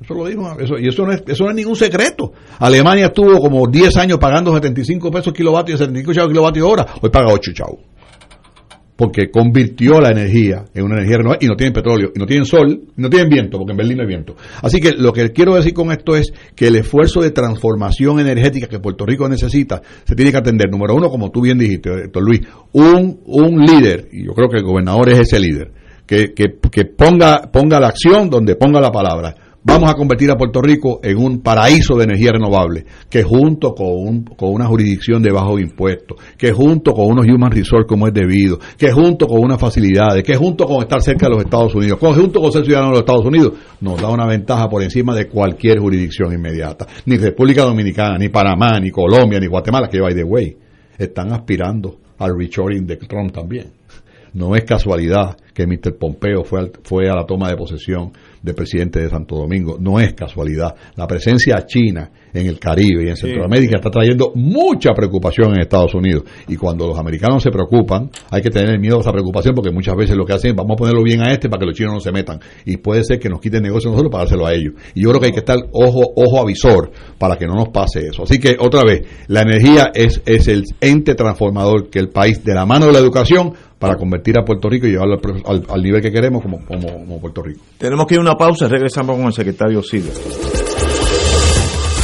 Eso 0.01 0.13
lo 0.13 0.27
eso, 0.27 0.77
y 0.77 0.87
eso 0.87 1.05
no, 1.05 1.13
es, 1.13 1.23
eso 1.25 1.45
no 1.45 1.51
es 1.51 1.55
ningún 1.55 1.75
secreto. 1.75 2.33
Alemania 2.59 3.07
estuvo 3.07 3.39
como 3.39 3.65
10 3.65 3.95
años 3.97 4.17
pagando 4.19 4.53
75 4.53 5.09
pesos 5.09 5.33
kilovatios, 5.33 5.79
75 5.79 6.13
chavos 6.13 6.29
kilovatios 6.29 6.67
hora, 6.67 6.85
hoy 7.01 7.09
paga 7.09 7.33
8 7.33 7.51
chavos. 7.53 7.79
Porque 8.95 9.29
convirtió 9.29 9.99
la 9.99 10.11
energía 10.11 10.65
en 10.73 10.85
una 10.85 10.95
energía 10.95 11.17
renovable 11.17 11.45
y 11.45 11.47
no 11.47 11.55
tienen 11.57 11.73
petróleo, 11.73 12.11
y 12.15 12.19
no 12.19 12.25
tienen 12.25 12.45
sol, 12.45 12.83
y 12.95 13.01
no 13.01 13.09
tienen 13.09 13.29
viento, 13.29 13.57
porque 13.57 13.71
en 13.71 13.77
Berlín 13.77 13.97
no 13.97 14.03
hay 14.03 14.07
viento. 14.07 14.35
Así 14.61 14.79
que 14.79 14.93
lo 14.93 15.11
que 15.11 15.31
quiero 15.31 15.55
decir 15.55 15.73
con 15.73 15.91
esto 15.91 16.15
es 16.15 16.31
que 16.55 16.67
el 16.67 16.77
esfuerzo 16.77 17.21
de 17.21 17.31
transformación 17.31 18.19
energética 18.19 18.67
que 18.67 18.79
Puerto 18.79 19.05
Rico 19.05 19.27
necesita 19.27 19.81
se 20.05 20.15
tiene 20.15 20.31
que 20.31 20.37
atender. 20.37 20.69
Número 20.71 20.95
uno, 20.95 21.09
como 21.09 21.29
tú 21.29 21.41
bien 21.41 21.57
dijiste, 21.57 21.89
Héctor 22.05 22.23
Luis, 22.23 22.41
un, 22.71 23.19
un 23.25 23.65
líder, 23.65 24.07
y 24.13 24.25
yo 24.25 24.33
creo 24.33 24.47
que 24.49 24.57
el 24.57 24.63
gobernador 24.63 25.09
es 25.09 25.19
ese 25.19 25.39
líder, 25.39 25.71
que, 26.05 26.33
que, 26.33 26.57
que 26.71 26.85
ponga, 26.85 27.49
ponga 27.51 27.79
la 27.79 27.87
acción 27.87 28.29
donde 28.29 28.55
ponga 28.55 28.79
la 28.79 28.91
palabra 28.91 29.35
vamos 29.65 29.89
a 29.89 29.95
convertir 29.95 30.29
a 30.29 30.35
Puerto 30.35 30.61
Rico 30.61 30.99
en 31.03 31.17
un 31.17 31.41
paraíso 31.41 31.95
de 31.95 32.03
energía 32.03 32.31
renovable, 32.33 32.85
que 33.09 33.23
junto 33.23 33.73
con, 33.73 33.87
un, 33.87 34.23
con 34.23 34.53
una 34.53 34.67
jurisdicción 34.67 35.23
de 35.23 35.31
bajo 35.31 35.59
impuesto, 35.59 36.15
que 36.37 36.53
junto 36.53 36.93
con 36.93 37.07
unos 37.07 37.25
human 37.25 37.51
resources 37.51 37.87
como 37.87 38.07
es 38.07 38.13
debido, 38.13 38.59
que 38.77 38.91
junto 38.91 39.27
con 39.27 39.43
unas 39.43 39.59
facilidades, 39.59 40.23
que 40.23 40.35
junto 40.35 40.65
con 40.65 40.81
estar 40.81 41.01
cerca 41.01 41.25
de 41.25 41.35
los 41.35 41.43
Estados 41.43 41.73
Unidos, 41.73 41.99
que 41.99 42.05
junto 42.13 42.39
con 42.39 42.51
ser 42.51 42.63
ciudadano 42.63 42.91
de 42.91 42.93
los 42.93 43.01
Estados 43.01 43.25
Unidos, 43.25 43.53
nos 43.81 43.99
da 43.99 44.09
una 44.09 44.27
ventaja 44.27 44.69
por 44.69 44.83
encima 44.83 45.15
de 45.15 45.27
cualquier 45.27 45.79
jurisdicción 45.79 46.31
inmediata. 46.31 46.85
Ni 47.05 47.17
República 47.17 47.63
Dominicana, 47.63 48.17
ni 48.19 48.29
Panamá, 48.29 48.79
ni 48.79 48.91
Colombia, 48.91 49.39
ni 49.39 49.47
Guatemala, 49.47 49.89
que 49.89 49.99
by 49.99 50.13
the 50.13 50.23
way, 50.23 50.55
están 50.97 51.33
aspirando 51.33 51.97
al 52.19 52.37
reshoring 52.37 52.85
de 52.85 52.97
Trump 52.97 53.31
también. 53.31 53.71
No 54.33 54.53
es 54.55 54.65
casualidad 54.65 55.37
que 55.53 55.65
Mr. 55.65 55.97
Pompeo 55.97 56.43
fue, 56.43 56.59
al, 56.59 56.71
fue 56.83 57.09
a 57.09 57.15
la 57.15 57.25
toma 57.25 57.49
de 57.49 57.55
posesión 57.55 58.11
de 58.45 58.53
presidente 58.53 58.99
de 59.01 59.09
Santo 59.09 59.35
Domingo. 59.35 59.77
No 59.79 59.99
es 59.99 60.13
casualidad. 60.13 60.75
La 60.95 61.07
presencia 61.07 61.65
china 61.65 62.09
en 62.35 62.47
el 62.47 62.59
Caribe 62.59 63.05
y 63.05 63.09
en 63.09 63.15
Centroamérica 63.15 63.77
está 63.77 63.89
trayendo 63.89 64.31
mucha 64.35 64.93
preocupación 64.93 65.53
en 65.53 65.61
Estados 65.61 65.93
Unidos. 65.95 66.23
Y 66.47 66.57
cuando 66.57 66.87
los 66.87 66.97
americanos 66.97 67.41
se 67.41 67.49
preocupan, 67.49 68.09
hay 68.29 68.41
que 68.41 68.49
tener 68.49 68.79
miedo 68.79 68.97
a 68.97 68.99
esa 68.99 69.11
preocupación 69.11 69.55
porque 69.55 69.71
muchas 69.71 69.95
veces 69.95 70.15
lo 70.15 70.25
que 70.25 70.33
hacen 70.33 70.51
es 70.51 70.55
vamos 70.55 70.73
a 70.73 70.77
ponerlo 70.77 71.03
bien 71.03 71.21
a 71.21 71.31
este 71.31 71.49
para 71.49 71.61
que 71.61 71.65
los 71.67 71.75
chinos 71.75 71.93
no 71.93 71.99
se 71.99 72.11
metan. 72.11 72.39
Y 72.65 72.77
puede 72.77 73.03
ser 73.03 73.19
que 73.19 73.29
nos 73.29 73.39
quiten 73.39 73.63
negocio 73.63 73.89
nosotros 73.89 74.11
para 74.11 74.23
dárselo 74.25 74.45
a 74.45 74.53
ellos. 74.53 74.73
Y 74.93 75.03
yo 75.03 75.09
creo 75.09 75.21
que 75.21 75.27
hay 75.27 75.33
que 75.33 75.39
estar 75.39 75.57
ojo, 75.71 76.13
ojo 76.15 76.41
avisor 76.41 76.91
para 77.17 77.37
que 77.37 77.47
no 77.47 77.55
nos 77.55 77.69
pase 77.69 78.07
eso. 78.07 78.23
Así 78.23 78.39
que 78.39 78.57
otra 78.59 78.83
vez, 78.83 79.07
la 79.27 79.41
energía 79.41 79.91
es, 79.93 80.21
es 80.25 80.47
el 80.47 80.63
ente 80.81 81.15
transformador 81.15 81.89
que 81.89 81.99
el 81.99 82.09
país, 82.09 82.43
de 82.43 82.53
la 82.53 82.65
mano 82.65 82.87
de 82.87 82.93
la 82.93 82.99
educación, 82.99 83.53
para 83.79 83.95
convertir 83.95 84.37
a 84.39 84.43
Puerto 84.43 84.69
Rico 84.69 84.87
y 84.87 84.91
llevarlo 84.91 85.19
al, 85.23 85.43
al, 85.45 85.63
al 85.69 85.81
nivel 85.81 86.01
que 86.01 86.11
queremos 86.11 86.41
como, 86.41 86.65
como, 86.65 86.87
como, 86.87 87.19
Puerto 87.19 87.41
Rico. 87.41 87.61
Tenemos 87.77 88.05
que 88.07 88.15
ir 88.15 88.19
a 88.19 88.21
una 88.21 88.35
pausa, 88.35 88.67
regresamos 88.67 89.15
con 89.15 89.27
el 89.27 89.33
secretario 89.33 89.81
Silva. 89.81 90.11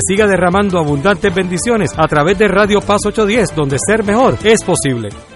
siga 0.00 0.26
derramando 0.26 0.78
abundantes 0.78 1.34
bendiciones 1.34 1.90
a 1.96 2.06
través 2.08 2.38
de 2.38 2.48
Radio 2.48 2.80
Paz 2.80 3.00
810, 3.06 3.54
donde 3.54 3.76
ser 3.78 4.04
mejor 4.04 4.38
es 4.44 4.62
posible. 4.64 5.35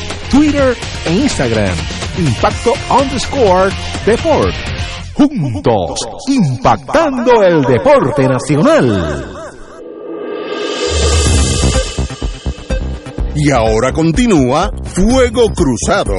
Twitter 0.31 0.75
e 1.05 1.11
Instagram. 1.13 1.75
Impacto 2.17 2.73
underscore 2.89 3.69
Deport. 4.05 4.55
Juntos, 5.13 5.99
impactando 6.29 7.43
el 7.43 7.61
deporte 7.63 8.27
nacional. 8.27 9.25
Y 13.35 13.51
ahora 13.51 13.91
continúa 13.91 14.71
Fuego 14.83 15.49
Cruzado. 15.49 16.15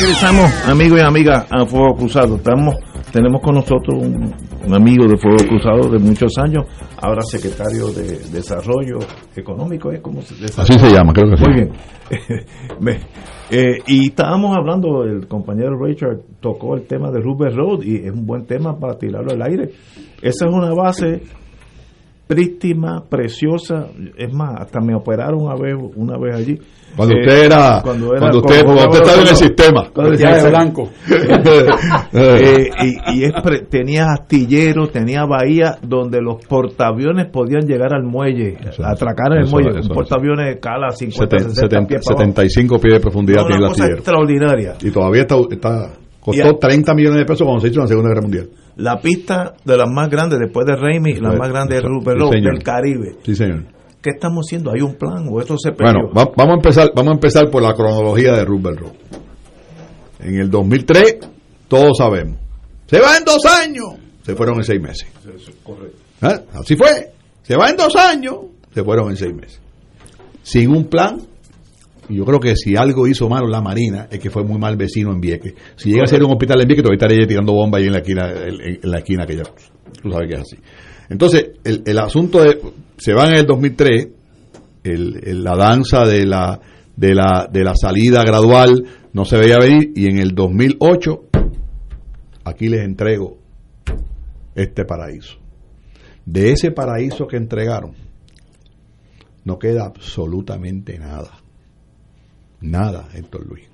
Regresamos, 0.00 0.50
amigos 0.66 0.98
y 0.98 1.02
amigas, 1.02 1.46
a 1.50 1.66
Fuego 1.66 1.94
Cruzado. 1.94 2.36
Estamos, 2.36 2.74
tenemos 3.12 3.42
con 3.42 3.56
nosotros 3.56 4.02
un, 4.02 4.34
un 4.66 4.74
amigo 4.74 5.06
de 5.06 5.16
Fuego 5.18 5.44
Cruzado 5.46 5.90
de 5.90 5.98
muchos 5.98 6.36
años, 6.38 6.64
ahora 7.00 7.22
secretario 7.22 7.88
de 7.92 8.18
Desarrollo 8.30 8.98
Económico, 9.36 9.90
¿es 9.92 10.00
como 10.00 10.22
se 10.22 10.34
Así 10.44 10.72
se 10.78 10.90
llama, 10.90 11.12
creo 11.12 11.30
que 11.30 11.36
sí. 11.36 11.44
Muy 11.44 11.54
bien. 11.54 11.72
Me- 12.80 13.00
eh, 13.50 13.78
y 13.86 14.06
estábamos 14.08 14.56
hablando, 14.56 15.04
el 15.04 15.28
compañero 15.28 15.78
Richard 15.78 16.18
tocó 16.40 16.74
el 16.76 16.86
tema 16.86 17.10
de 17.10 17.20
Rubber 17.20 17.54
Road 17.54 17.82
y 17.82 17.96
es 18.06 18.10
un 18.12 18.24
buen 18.26 18.46
tema 18.46 18.78
para 18.78 18.96
tirarlo 18.96 19.32
al 19.32 19.42
aire. 19.42 19.70
Esa 20.22 20.46
es 20.46 20.52
una 20.52 20.72
base 20.74 21.22
prístima, 22.26 23.04
preciosa, 23.08 23.86
es 24.16 24.32
más, 24.32 24.60
hasta 24.60 24.80
me 24.80 24.94
operaron 24.94 25.42
una 25.42 25.54
vez, 25.56 25.74
una 25.96 26.16
vez 26.18 26.34
allí. 26.34 26.58
Cuando 26.96 27.16
Eh, 27.16 27.20
usted 27.22 27.44
era- 27.46 27.80
cuando 27.82 28.06
usted- 28.12 28.64
cuando 28.64 28.82
usted 28.88 28.98
estaba 29.02 29.22
en 29.22 29.28
el 29.28 29.36
sistema. 29.36 29.90
Cuando 29.92 30.14
Ya 30.14 30.42
de 30.42 30.48
blanco. 30.48 30.90
Eh, 32.12 32.68
y 32.84 33.18
y 33.20 33.24
es 33.24 33.32
pre- 33.42 33.62
tenía 33.68 34.12
astilleros, 34.12 34.92
tenía 34.92 35.24
bahía 35.24 35.76
donde 35.82 36.20
los 36.20 36.44
portaaviones 36.46 37.26
podían 37.32 37.62
llegar 37.66 37.92
al 37.94 38.04
muelle, 38.04 38.56
atracar 38.84 39.32
en 39.32 39.38
el 39.38 39.44
eso, 39.44 39.50
muelle. 39.56 39.70
eso, 39.70 39.78
un 39.78 39.84
eso. 39.86 39.94
portaaviones 39.94 40.58
cala 40.60 40.90
50, 40.90 41.36
Seten- 41.36 41.48
60 41.50 41.60
seten- 41.78 41.86
pies 41.88 42.04
para 42.04 42.14
abajo. 42.16 42.30
75 42.32 42.78
pies 42.78 42.94
de 42.94 43.00
profundidad 43.00 43.40
No, 43.40 43.46
tiene 43.46 43.58
una 43.58 43.66
el 43.66 43.72
cosa 43.72 43.82
astillero. 43.82 43.98
extraordinaria. 43.98 44.74
Y 44.80 44.90
todavía 44.90 45.22
está, 45.22 45.36
está 45.50 45.90
Costó 46.24 46.42
Y 46.42 46.48
a- 46.48 46.58
30 46.58 46.94
millones 46.94 47.18
de 47.18 47.24
pesos 47.26 47.44
cuando 47.44 47.60
se 47.60 47.68
hizo 47.68 47.80
la 47.80 47.86
Segunda 47.86 48.08
Guerra 48.10 48.22
Mundial. 48.22 48.48
La 48.76 48.98
pista 49.00 49.54
de 49.64 49.76
las 49.76 49.88
más 49.90 50.08
grandes 50.08 50.38
después 50.38 50.66
de 50.66 50.74
Raimi, 50.74 51.14
la 51.16 51.32
más 51.32 51.48
grande 51.50 51.74
de 51.76 51.82
Sí, 51.82 51.86
Rupert 51.86 52.18
sí, 52.32 52.40
del 52.40 52.62
Caribe. 52.62 53.16
Sí, 53.24 53.34
señor. 53.34 53.64
¿Qué 54.00 54.10
estamos 54.10 54.46
haciendo? 54.46 54.70
¿Hay 54.72 54.80
un 54.80 54.94
plan 54.96 55.26
o 55.30 55.40
esto 55.40 55.56
se 55.58 55.72
perdió? 55.72 56.00
Bueno, 56.00 56.14
va- 56.14 56.32
vamos 56.36 56.52
a 56.54 56.56
empezar, 56.56 56.90
vamos 56.94 57.10
a 57.12 57.14
empezar 57.14 57.50
por 57.50 57.62
la 57.62 57.74
cronología 57.74 58.32
de 58.32 58.44
Roosevelt 58.44 58.80
Road. 58.80 58.92
En 60.20 60.36
el 60.36 60.50
2003, 60.50 61.18
todos 61.68 61.92
sabemos. 61.98 62.38
Se 62.86 63.00
va 63.00 63.16
en 63.18 63.24
dos 63.24 63.44
años. 63.44 63.86
Se 64.24 64.34
fueron 64.34 64.56
en 64.56 64.64
seis 64.64 64.80
meses. 64.80 65.06
¿Ah? 66.22 66.40
Así 66.54 66.76
fue. 66.76 67.12
Se 67.42 67.56
va 67.56 67.68
en 67.70 67.76
dos 67.76 67.94
años. 67.96 68.36
Se 68.72 68.82
fueron 68.82 69.10
en 69.10 69.16
seis 69.16 69.34
meses. 69.34 69.60
Sin 70.42 70.70
un 70.70 70.84
plan. 70.86 71.20
Yo 72.08 72.24
creo 72.24 72.38
que 72.40 72.54
si 72.56 72.76
algo 72.76 73.06
hizo 73.06 73.28
malo 73.28 73.46
la 73.48 73.60
Marina 73.62 74.08
es 74.10 74.18
que 74.18 74.30
fue 74.30 74.44
muy 74.44 74.58
mal 74.58 74.76
vecino 74.76 75.10
en 75.12 75.20
Vieques. 75.20 75.54
Si 75.76 75.90
llega 75.90 76.02
a 76.04 76.06
ser 76.06 76.22
un 76.22 76.32
hospital 76.32 76.60
en 76.60 76.68
Vieques, 76.68 76.82
todavía 76.84 76.98
estaría 77.06 77.26
tirando 77.26 77.52
bombas 77.52 77.80
ahí 77.80 77.86
en 77.86 77.92
la 77.92 77.98
esquina, 77.98 78.30
en, 78.30 78.78
la 78.90 78.98
esquina 78.98 79.22
aquella. 79.24 79.44
Tú 80.02 80.10
sabes 80.10 80.28
que 80.28 80.34
es 80.34 80.40
así. 80.40 80.56
Entonces, 81.08 81.52
el, 81.64 81.82
el 81.86 81.98
asunto 81.98 82.42
de. 82.42 82.60
Se 82.98 83.12
van 83.14 83.30
en 83.30 83.36
el 83.36 83.46
2003. 83.46 84.08
El, 84.84 85.20
el- 85.24 85.42
la 85.44 85.56
danza 85.56 86.04
de 86.04 86.26
la, 86.26 86.60
de, 86.96 87.14
la, 87.14 87.48
de 87.50 87.64
la 87.64 87.74
salida 87.74 88.22
gradual 88.22 88.84
no 89.14 89.24
se 89.24 89.38
veía 89.38 89.58
venir. 89.58 89.92
Y 89.96 90.06
en 90.06 90.18
el 90.18 90.34
2008, 90.34 91.22
aquí 92.44 92.68
les 92.68 92.84
entrego 92.84 93.38
este 94.54 94.84
paraíso. 94.84 95.38
De 96.26 96.52
ese 96.52 96.70
paraíso 96.70 97.26
que 97.26 97.36
entregaron, 97.36 97.92
no 99.44 99.58
queda 99.58 99.84
absolutamente 99.86 100.98
nada. 100.98 101.30
Nada, 102.64 103.08
Héctor 103.14 103.46
Luis. 103.46 103.64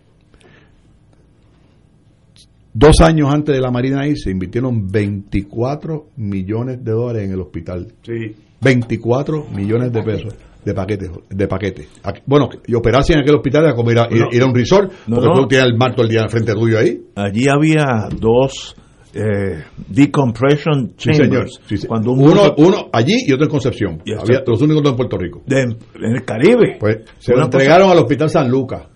Dos 2.72 3.00
años 3.00 3.32
antes 3.32 3.54
de 3.54 3.60
la 3.60 3.70
Marina 3.70 4.06
ir 4.06 4.16
se 4.16 4.30
invirtieron 4.30 4.86
24 4.90 6.06
millones 6.16 6.84
de 6.84 6.92
dólares 6.92 7.24
en 7.24 7.32
el 7.32 7.40
hospital. 7.40 7.92
Sí. 8.02 8.34
24 8.60 9.46
millones 9.54 9.92
de 9.92 10.02
pesos 10.02 10.34
de 10.64 10.74
paquetes. 10.74 11.10
De 11.30 11.48
paquetes. 11.48 11.88
Bueno, 12.26 12.48
y 12.66 12.74
operarse 12.74 13.14
en 13.14 13.20
aquel 13.20 13.34
hospital 13.36 13.64
era 13.64 13.74
como 13.74 13.90
ir 13.90 13.98
a, 13.98 14.08
ir- 14.10 14.20
No. 14.20 14.28
ir 14.30 14.42
a 14.42 14.46
un 14.46 14.54
resort, 14.54 14.92
No, 15.06 15.16
porque 15.16 15.28
no. 15.30 15.40
tú 15.42 15.48
tienes 15.48 15.66
el 15.68 15.76
mar 15.78 15.94
todo 15.94 16.04
el 16.04 16.10
día 16.12 16.28
frente 16.28 16.52
tuyo 16.52 16.78
ahí. 16.78 17.00
Allí 17.16 17.46
había 17.48 18.08
dos 18.18 18.76
eh, 19.14 19.64
decompression 19.88 20.92
Sí, 20.96 21.14
señor. 21.14 21.30
chambers. 21.46 21.60
Sí, 21.66 21.76
sí. 21.76 21.86
Cuando 21.86 22.12
un 22.12 22.20
uno, 22.22 22.54
uno 22.58 22.88
allí 22.92 23.14
y 23.26 23.32
otro 23.32 23.44
en 23.46 23.50
Concepción. 23.50 24.02
Y 24.04 24.12
Había 24.12 24.42
los 24.46 24.60
únicos 24.62 24.82
dos 24.82 24.92
en 24.92 24.96
Puerto 24.96 25.18
Rico. 25.18 25.42
de- 25.46 25.62
en 25.62 25.76
el 26.16 26.24
Caribe. 26.24 26.76
Pues 26.78 26.98
se 27.18 27.34
lo 27.34 27.44
entregaron 27.44 27.90
al 27.90 27.98
Hospital 27.98 28.30
San 28.30 28.50
Lucas. 28.50 28.86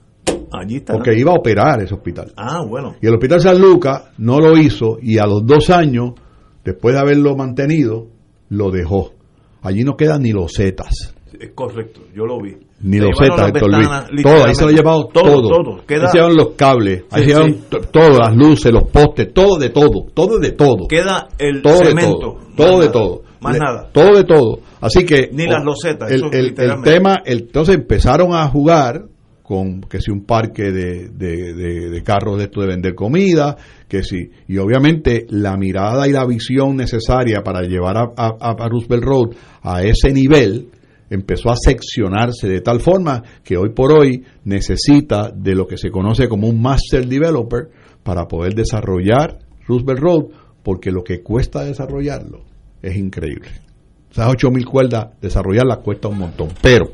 Allí 0.52 0.76
está. 0.76 0.92
Porque 0.94 1.18
iba 1.18 1.32
a 1.32 1.34
operar 1.34 1.82
ese 1.82 1.94
hospital. 1.94 2.32
Ah, 2.36 2.60
bueno. 2.68 2.94
Y 3.02 3.06
el 3.06 3.14
Hospital 3.14 3.40
San 3.40 3.60
Lucas 3.60 4.04
no 4.18 4.38
lo 4.40 4.56
hizo 4.56 4.98
y 5.02 5.18
a 5.18 5.26
los 5.26 5.44
dos 5.44 5.68
años, 5.70 6.12
después 6.64 6.94
de 6.94 7.00
haberlo 7.00 7.34
mantenido, 7.36 8.06
lo 8.50 8.70
dejó. 8.70 9.12
Allí 9.62 9.82
no 9.82 9.96
quedan 9.96 10.22
ni 10.22 10.30
los 10.32 10.52
zetas, 10.56 11.14
Es 11.44 11.50
correcto, 11.54 12.00
yo 12.14 12.24
lo 12.24 12.40
vi. 12.40 12.56
ni 12.80 12.98
Le 12.98 13.06
los 13.06 13.20
llevaron 13.20 13.36
zetas, 13.36 13.38
las 13.38 13.48
Héctor 13.48 14.10
Luis. 14.10 14.22
Todo, 14.24 14.44
ahí 14.44 14.54
se 14.54 14.64
lo 14.64 14.70
llevado 14.70 15.04
todo. 15.12 15.24
Todo, 15.24 15.48
todo. 15.62 15.86
Queda- 15.86 16.04
Ahí 16.04 16.10
se 16.12 16.34
los 16.34 16.48
cables, 16.56 17.04
ahí 17.10 17.22
Sí, 17.24 17.28
se 17.30 17.34
llevaron 17.34 17.54
sí. 17.54 17.64
todo, 17.92 18.18
las 18.18 18.36
luces, 18.36 18.72
los 18.72 18.84
postes, 18.90 19.32
todo 19.34 19.58
de 19.58 19.68
todo, 19.70 20.06
todo 20.14 20.38
de 20.38 20.52
todo. 20.52 20.86
Queda 20.88 21.28
el 21.38 21.60
todo 21.62 21.76
cemento. 21.84 22.38
de 22.48 22.56
todo, 22.56 22.80
de 22.80 22.88
todo. 22.88 23.22
Más 23.40 23.58
nada. 23.58 23.90
Todo 23.92 24.16
de 24.16 24.24
todo. 24.24 24.60
Así 24.80 25.04
que 25.04 25.28
Ni 25.32 25.46
las 25.46 25.62
losetas, 25.64 26.10
El, 26.10 26.16
eso 26.16 26.30
el- 26.32 26.54
tema, 26.82 27.20
el- 27.26 27.40
entonces 27.42 27.74
empezaron 27.74 28.34
a 28.34 28.48
jugar 28.48 29.02
con 29.42 29.82
que 29.82 30.00
si 30.00 30.10
un 30.10 30.24
parque 30.24 30.72
de, 30.72 31.08
de- 31.10 31.52
de- 31.52 31.90
de 31.90 32.02
carros 32.02 32.38
de 32.38 32.44
esto 32.44 32.62
de 32.62 32.66
vender 32.68 32.94
comida, 32.94 33.56
que 33.88 34.02
si, 34.02 34.30
y 34.48 34.56
obviamente 34.56 35.26
la 35.28 35.58
mirada 35.58 36.08
y 36.08 36.12
la 36.12 36.24
visión 36.26 36.76
necesaria 36.76 37.42
para 37.42 37.60
llevar 37.62 37.98
a, 37.98 38.04
a, 38.16 38.30
a 38.40 38.68
Roosevelt 38.68 39.04
Road 39.04 39.30
a 39.62 39.82
ese 39.82 40.12
nivel 40.14 40.68
empezó 41.14 41.50
a 41.50 41.56
seccionarse 41.56 42.48
de 42.48 42.60
tal 42.60 42.80
forma 42.80 43.22
que 43.42 43.56
hoy 43.56 43.70
por 43.70 43.92
hoy 43.92 44.24
necesita 44.44 45.30
de 45.30 45.54
lo 45.54 45.66
que 45.66 45.76
se 45.76 45.90
conoce 45.90 46.28
como 46.28 46.48
un 46.48 46.60
master 46.60 47.06
developer 47.06 47.68
para 48.02 48.26
poder 48.26 48.54
desarrollar 48.54 49.38
Roosevelt 49.66 50.00
Road, 50.00 50.24
porque 50.62 50.90
lo 50.90 51.02
que 51.02 51.22
cuesta 51.22 51.64
desarrollarlo 51.64 52.42
es 52.82 52.96
increíble. 52.96 53.48
Esas 54.10 54.28
8.000 54.28 54.64
cuerdas, 54.64 55.08
desarrollarlas 55.20 55.78
cuesta 55.78 56.08
un 56.08 56.18
montón. 56.18 56.48
Pero 56.62 56.86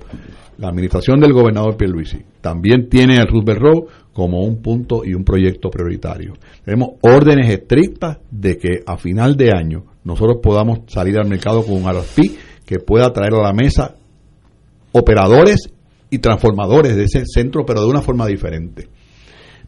la 0.57 0.69
administración 0.69 1.21
del 1.21 1.33
gobernador 1.33 1.77
Pierluisi 1.77 2.19
también 2.41 2.89
tiene 2.89 3.17
el 3.17 3.27
Roosevelt 3.27 3.61
Road 3.61 3.83
como 4.13 4.43
un 4.43 4.61
punto 4.63 5.03
y 5.05 5.15
un 5.15 5.25
proyecto 5.25 5.71
prioritario. 5.71 6.35
Tenemos 6.65 6.91
órdenes 7.03 7.51
estrictas 7.51 8.19
de 8.31 8.57
que 8.57 8.83
a 8.87 8.97
final 8.97 9.37
de 9.37 9.53
año 9.57 9.85
nosotros 10.05 10.39
podamos 10.43 10.81
salir 10.87 11.19
al 11.19 11.29
mercado 11.29 11.63
con 11.63 11.75
un 11.75 11.91
RFP 11.91 12.21
que 12.67 12.79
pueda 12.79 13.13
traer 13.13 13.35
a 13.35 13.43
la 13.43 13.53
mesa 13.53 13.97
operadores 14.93 15.71
y 16.11 16.19
transformadores 16.19 16.97
de 16.97 17.05
ese 17.05 17.25
centro, 17.27 17.65
pero 17.65 17.83
de 17.83 17.87
una 17.87 18.03
forma 18.03 18.27
diferente. 18.27 18.89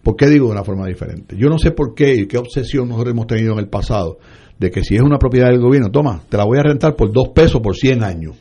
¿Por 0.03 0.17
qué 0.17 0.27
digo 0.29 0.47
de 0.47 0.53
una 0.53 0.65
forma 0.65 0.87
diferente? 0.87 1.37
Yo 1.37 1.49
no 1.49 1.59
sé 1.59 1.71
por 1.71 1.95
qué 1.95 2.15
y 2.15 2.27
qué 2.27 2.39
obsesión 2.39 2.89
nosotros 2.89 3.15
hemos 3.15 3.29
tenido 3.29 3.53
en 3.53 3.61
el 3.61 3.69
pasado 3.69 4.19
de 4.59 4.71
que 4.71 4.83
si 4.83 4.97
es 4.97 5.03
una 5.03 5.19
propiedad 5.19 5.49
del 5.49 5.61
gobierno, 5.61 5.91
toma, 5.91 6.23
te 6.29 6.37
la 6.37 6.45
voy 6.45 6.59
a 6.59 6.63
rentar 6.63 6.97
por 6.97 7.13
dos 7.13 7.29
pesos 7.29 7.61
por 7.61 7.77
100 7.77 8.03
años. 8.03 8.37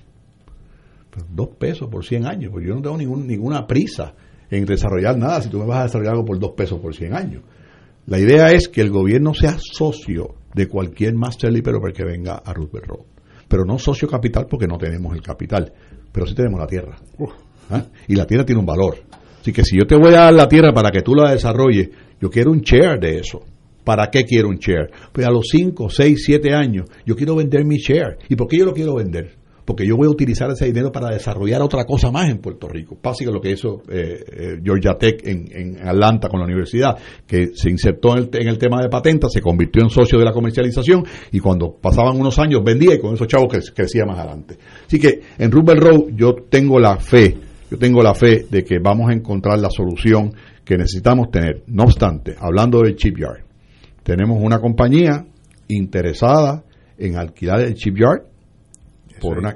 Pero 1.11 1.25
dos 1.29 1.49
pesos 1.57 1.87
por 1.89 2.03
100 2.03 2.25
años, 2.25 2.51
porque 2.51 2.67
yo 2.67 2.75
no 2.75 2.81
tengo 2.81 2.97
ningún, 2.97 3.27
ninguna 3.27 3.67
prisa 3.67 4.13
en 4.49 4.65
desarrollar 4.65 5.17
nada 5.17 5.41
si 5.41 5.49
tú 5.49 5.59
me 5.59 5.65
vas 5.65 5.79
a 5.79 5.83
desarrollar 5.83 6.13
algo 6.13 6.25
por 6.25 6.39
dos 6.39 6.51
pesos 6.51 6.79
por 6.79 6.95
100 6.95 7.13
años. 7.13 7.43
La 8.07 8.19
idea 8.19 8.51
es 8.51 8.67
que 8.67 8.81
el 8.81 8.89
gobierno 8.89 9.33
sea 9.33 9.57
socio 9.59 10.35
de 10.53 10.67
cualquier 10.67 11.13
master 11.13 11.51
developer 11.53 11.93
que 11.93 12.03
venga 12.03 12.35
a 12.35 12.53
Roosevelt 12.53 12.87
Road. 12.87 13.05
Pero 13.47 13.65
no 13.65 13.77
socio 13.77 14.07
capital 14.07 14.47
porque 14.49 14.67
no 14.67 14.77
tenemos 14.77 15.13
el 15.13 15.21
capital, 15.21 15.73
pero 16.11 16.25
sí 16.25 16.35
tenemos 16.35 16.59
la 16.59 16.67
tierra. 16.67 16.97
¿Ah? 17.69 17.85
Y 18.07 18.15
la 18.15 18.25
tierra 18.25 18.45
tiene 18.45 18.59
un 18.59 18.65
valor. 18.65 18.97
Así 19.39 19.51
que 19.51 19.63
si 19.63 19.77
yo 19.77 19.85
te 19.85 19.95
voy 19.95 20.13
a 20.13 20.21
dar 20.21 20.33
la 20.33 20.47
tierra 20.47 20.73
para 20.73 20.91
que 20.91 21.01
tú 21.01 21.15
la 21.15 21.31
desarrolles, 21.31 21.89
yo 22.19 22.29
quiero 22.29 22.51
un 22.51 22.61
share 22.61 22.99
de 22.99 23.19
eso. 23.19 23.41
¿Para 23.83 24.09
qué 24.11 24.23
quiero 24.23 24.49
un 24.49 24.57
share? 24.57 24.91
Pues 25.11 25.25
a 25.25 25.31
los 25.31 25.47
5, 25.49 25.89
6, 25.89 26.23
7 26.23 26.53
años, 26.53 26.85
yo 27.05 27.15
quiero 27.15 27.35
vender 27.35 27.65
mi 27.65 27.77
share. 27.77 28.17
¿Y 28.29 28.35
por 28.35 28.47
qué 28.47 28.59
yo 28.59 28.65
lo 28.65 28.73
quiero 28.73 28.95
vender? 28.95 29.40
Porque 29.71 29.87
yo 29.87 29.95
voy 29.95 30.07
a 30.07 30.09
utilizar 30.09 30.51
ese 30.51 30.65
dinero 30.65 30.91
para 30.91 31.13
desarrollar 31.13 31.61
otra 31.61 31.85
cosa 31.85 32.11
más 32.11 32.29
en 32.29 32.39
Puerto 32.39 32.67
Rico. 32.67 32.97
Básicamente 33.01 33.33
lo 33.33 33.41
que 33.41 33.51
hizo 33.51 33.83
eh, 33.89 34.25
eh, 34.29 34.59
Georgia 34.61 34.97
Tech 34.97 35.25
en, 35.25 35.77
Atlanta 35.81 36.27
con 36.27 36.41
la 36.41 36.45
universidad, 36.45 36.97
que 37.25 37.51
se 37.55 37.69
insertó 37.69 38.17
en 38.17 38.23
el, 38.23 38.29
en 38.33 38.49
el 38.49 38.57
tema 38.57 38.81
de 38.81 38.89
patentes, 38.89 39.31
se 39.31 39.39
convirtió 39.39 39.81
en 39.81 39.89
socio 39.89 40.19
de 40.19 40.25
la 40.25 40.33
comercialización 40.33 41.05
y 41.31 41.39
cuando 41.39 41.71
pasaban 41.71 42.19
unos 42.19 42.37
años 42.37 42.61
vendía 42.65 42.95
y 42.95 42.99
con 42.99 43.13
esos 43.13 43.27
chavos 43.27 43.47
cre- 43.47 43.73
crecía 43.73 44.03
más 44.05 44.19
adelante. 44.19 44.57
Así 44.85 44.99
que 44.99 45.21
en 45.37 45.49
Rupert 45.49 45.81
Road 45.81 46.01
yo 46.15 46.35
tengo 46.49 46.77
la 46.77 46.97
fe, 46.97 47.37
yo 47.71 47.77
tengo 47.77 48.01
la 48.01 48.13
fe 48.13 48.45
de 48.51 48.65
que 48.65 48.79
vamos 48.79 49.09
a 49.09 49.13
encontrar 49.13 49.57
la 49.57 49.69
solución 49.69 50.33
que 50.65 50.75
necesitamos 50.75 51.31
tener. 51.31 51.63
No 51.67 51.83
obstante, 51.83 52.35
hablando 52.37 52.81
del 52.81 52.97
chipyard, 52.97 53.45
tenemos 54.03 54.37
una 54.43 54.59
compañía 54.59 55.25
interesada 55.69 56.65
en 56.97 57.15
alquilar 57.15 57.61
el 57.61 57.75
chipyard 57.75 58.23
por 59.21 59.37
una 59.37 59.55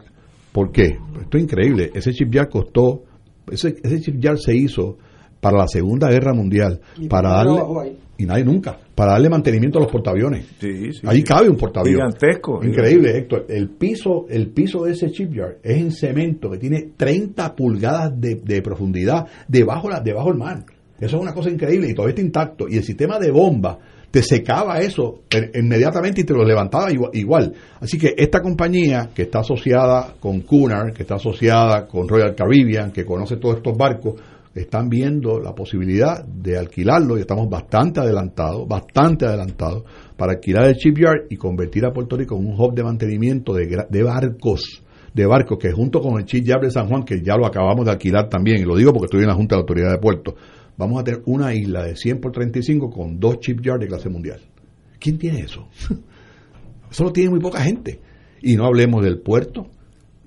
¿Por 0.51 0.71
qué? 0.71 0.97
Esto 1.21 1.37
es 1.37 1.43
increíble. 1.43 1.91
Ese 1.93 2.13
chipyard 2.13 2.49
costó 2.49 3.03
ese, 3.51 3.75
ese 3.83 3.99
chipyard 3.99 4.37
se 4.37 4.55
hizo 4.55 4.97
para 5.41 5.57
la 5.57 5.67
Segunda 5.67 6.09
Guerra 6.09 6.33
Mundial 6.33 6.79
¿Y 6.97 7.07
para 7.07 7.29
darle 7.31 7.97
y 8.17 8.25
nadie 8.25 8.45
nunca 8.45 8.79
para 8.95 9.11
darle 9.11 9.29
mantenimiento 9.29 9.77
a 9.77 9.81
los 9.81 9.91
portaaviones. 9.91 10.45
Sí, 10.59 10.93
sí, 10.93 11.01
Ahí 11.05 11.17
sí. 11.17 11.23
cabe 11.23 11.49
un 11.49 11.57
portaaviones. 11.57 12.15
Gigantesco. 12.15 12.63
Increíble, 12.63 13.17
Héctor. 13.17 13.45
El 13.49 13.69
piso, 13.71 14.25
el 14.29 14.51
piso 14.51 14.85
de 14.85 14.93
ese 14.93 15.09
shipyard 15.09 15.57
es 15.61 15.77
en 15.77 15.91
cemento 15.91 16.49
que 16.49 16.57
tiene 16.57 16.91
30 16.95 17.53
pulgadas 17.55 18.13
de, 18.19 18.35
de 18.35 18.61
profundidad 18.61 19.27
debajo, 19.49 19.89
la, 19.89 19.99
debajo 19.99 20.29
del 20.29 20.37
mar. 20.37 20.63
Eso 20.97 21.17
es 21.17 21.21
una 21.21 21.33
cosa 21.33 21.49
increíble 21.49 21.89
y 21.89 21.93
todavía 21.93 22.11
está 22.11 22.21
intacto. 22.21 22.67
Y 22.69 22.77
el 22.77 22.83
sistema 22.83 23.19
de 23.19 23.31
bomba 23.31 23.77
te 24.15 24.21
secaba 24.23 24.79
eso 24.79 25.23
eh, 25.29 25.51
inmediatamente 25.59 26.21
y 26.21 26.23
te 26.23 26.33
lo 26.33 26.45
levantaba 26.45 26.89
igua- 26.89 27.09
igual. 27.11 27.53
Así 27.81 27.97
que 27.97 28.13
esta 28.15 28.39
compañía 28.39 29.09
que 29.13 29.23
está 29.23 29.39
asociada 29.39 30.13
con 30.21 30.39
Cunard, 30.39 30.93
que 30.93 31.01
está 31.03 31.15
asociada 31.15 31.85
con 31.85 32.07
Royal 32.07 32.33
Caribbean, 32.33 32.93
que 32.93 33.03
conoce 33.03 33.35
todos 33.35 33.57
estos 33.57 33.77
barcos, 33.77 34.13
están 34.55 34.87
viendo 34.87 35.37
la 35.41 35.53
posibilidad 35.53 36.23
de 36.23 36.57
alquilarlo 36.57 37.17
y 37.17 37.21
estamos 37.21 37.49
bastante 37.49 37.99
adelantados, 37.99 38.65
bastante 38.65 39.25
adelantados 39.25 39.83
para 40.15 40.31
alquilar 40.31 40.69
el 40.69 40.75
shipyard 40.75 41.25
y 41.29 41.35
convertir 41.35 41.85
a 41.85 41.91
Puerto 41.91 42.15
Rico 42.15 42.37
en 42.37 42.45
un 42.47 42.55
hub 42.57 42.73
de 42.73 42.83
mantenimiento 42.85 43.53
de, 43.53 44.01
barcos 44.01 44.81
de 45.13 45.25
barcos 45.25 45.57
que 45.59 45.73
junto 45.73 45.99
con 45.99 46.17
el 46.19 46.23
shipyard 46.25 46.61
de 46.61 46.71
San 46.71 46.87
Juan 46.87 47.03
que 47.03 47.21
ya 47.21 47.35
lo 47.35 47.45
acabamos 47.45 47.83
de 47.83 47.91
alquilar 47.91 48.29
también 48.29 48.59
y 48.61 48.63
lo 48.63 48.77
digo 48.77 48.93
porque 48.93 49.07
estoy 49.07 49.23
en 49.23 49.27
la 49.27 49.35
Junta 49.35 49.55
de 49.55 49.59
Autoridad 49.61 49.91
de 49.91 49.97
Puertos 49.97 50.35
vamos 50.77 50.99
a 50.99 51.03
tener 51.03 51.21
una 51.25 51.53
isla 51.53 51.83
de 51.83 51.95
100 51.95 52.19
por 52.19 52.31
35 52.31 52.89
con 52.89 53.19
dos 53.19 53.39
shipyards 53.39 53.81
de 53.81 53.87
clase 53.87 54.09
mundial 54.09 54.41
¿quién 54.99 55.17
tiene 55.17 55.41
eso? 55.41 55.67
eso 56.91 57.03
lo 57.03 57.11
tiene 57.11 57.29
muy 57.29 57.39
poca 57.39 57.61
gente 57.61 57.99
y 58.41 58.55
no 58.55 58.65
hablemos 58.65 59.03
del 59.03 59.19
puerto 59.19 59.67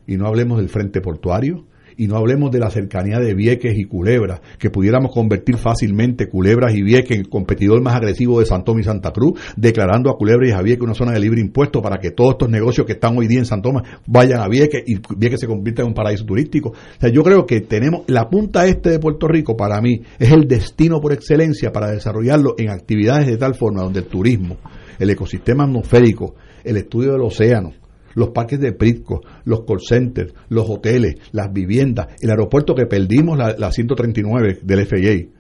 y 0.06 0.16
no 0.16 0.26
hablemos 0.26 0.58
del 0.58 0.68
frente 0.68 1.00
portuario 1.00 1.66
y 1.98 2.06
no 2.06 2.16
hablemos 2.16 2.52
de 2.52 2.60
la 2.60 2.70
cercanía 2.70 3.18
de 3.18 3.34
Vieques 3.34 3.76
y 3.76 3.84
Culebra, 3.84 4.40
que 4.58 4.70
pudiéramos 4.70 5.12
convertir 5.12 5.56
fácilmente 5.56 6.28
Culebras 6.28 6.74
y 6.74 6.82
Vieques 6.82 7.10
en 7.10 7.22
el 7.22 7.28
competidor 7.28 7.82
más 7.82 7.96
agresivo 7.96 8.38
de 8.38 8.46
Santoma 8.46 8.80
y 8.80 8.84
Santa 8.84 9.10
Cruz, 9.12 9.38
declarando 9.56 10.08
a 10.08 10.16
Culebra 10.16 10.48
y 10.48 10.52
a 10.52 10.62
Vieques 10.62 10.84
una 10.84 10.94
zona 10.94 11.12
de 11.12 11.18
libre 11.18 11.40
impuesto 11.40 11.82
para 11.82 11.98
que 11.98 12.12
todos 12.12 12.34
estos 12.34 12.48
negocios 12.48 12.86
que 12.86 12.92
están 12.92 13.18
hoy 13.18 13.26
día 13.26 13.40
en 13.40 13.46
Santoma 13.46 13.82
vayan 14.06 14.40
a 14.40 14.48
Vieques 14.48 14.84
y 14.86 15.00
Vieques 15.16 15.40
se 15.40 15.48
convierta 15.48 15.82
en 15.82 15.88
un 15.88 15.94
paraíso 15.94 16.24
turístico. 16.24 16.68
O 16.70 17.00
sea, 17.00 17.10
yo 17.10 17.24
creo 17.24 17.44
que 17.44 17.62
tenemos 17.62 18.04
la 18.06 18.28
punta 18.28 18.66
este 18.66 18.90
de 18.90 19.00
Puerto 19.00 19.26
Rico 19.26 19.56
para 19.56 19.80
mí 19.80 20.02
es 20.20 20.30
el 20.30 20.46
destino 20.46 21.00
por 21.00 21.12
excelencia 21.12 21.72
para 21.72 21.90
desarrollarlo 21.90 22.54
en 22.58 22.70
actividades 22.70 23.26
de 23.26 23.36
tal 23.36 23.56
forma 23.56 23.82
donde 23.82 24.00
el 24.00 24.06
turismo, 24.06 24.58
el 25.00 25.10
ecosistema 25.10 25.64
atmosférico, 25.64 26.36
el 26.62 26.76
estudio 26.76 27.12
del 27.12 27.22
océano, 27.22 27.72
los 28.18 28.30
parques 28.30 28.60
de 28.60 28.72
Pritco, 28.72 29.20
los 29.44 29.60
call 29.64 29.80
centers, 29.80 30.34
los 30.48 30.68
hoteles, 30.68 31.14
las 31.32 31.52
viviendas, 31.52 32.08
el 32.20 32.30
aeropuerto 32.30 32.74
que 32.74 32.86
perdimos 32.86 33.38
la, 33.38 33.54
la 33.56 33.70
139 33.72 34.58
del 34.62 34.86
FAA. 34.86 35.30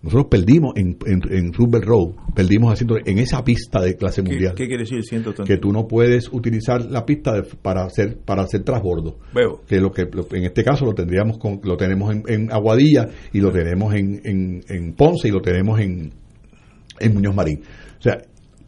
Nosotros 0.00 0.26
perdimos 0.30 0.74
en, 0.76 0.96
en, 1.06 1.20
en 1.28 1.52
Roosevelt 1.52 1.84
Road, 1.84 2.10
perdimos 2.32 2.72
haciendo 2.72 2.98
en 3.04 3.18
esa 3.18 3.42
pista 3.42 3.80
de 3.80 3.96
clase 3.96 4.22
¿Qué, 4.22 4.30
mundial. 4.30 4.54
qué 4.54 4.68
quiere 4.68 4.84
decir 4.84 5.02
130? 5.02 5.42
que 5.52 5.58
tú 5.60 5.72
no 5.72 5.88
puedes 5.88 6.28
utilizar 6.32 6.84
la 6.84 7.04
pista 7.04 7.32
de- 7.32 7.42
para 7.42 7.84
hacer 7.84 8.16
para 8.24 8.42
hacer 8.42 8.62
transbordo. 8.62 9.18
Veo. 9.34 9.60
Que 9.66 9.80
lo 9.80 9.90
que 9.90 10.04
lo- 10.12 10.26
en 10.32 10.44
este 10.44 10.62
caso 10.62 10.84
lo 10.84 10.92
tendríamos 10.94 11.38
con, 11.38 11.60
lo 11.64 11.76
tenemos 11.76 12.14
en, 12.14 12.22
en 12.28 12.52
Aguadilla 12.52 13.08
y 13.32 13.40
lo 13.40 13.50
tenemos 13.50 13.92
en, 13.92 14.20
en, 14.24 14.60
en 14.68 14.92
Ponce 14.94 15.26
y 15.26 15.30
lo 15.32 15.40
tenemos 15.40 15.80
en, 15.80 16.12
en 17.00 17.14
Muñoz 17.14 17.34
Marín. 17.34 17.62
O 17.98 18.00
sea, 18.02 18.18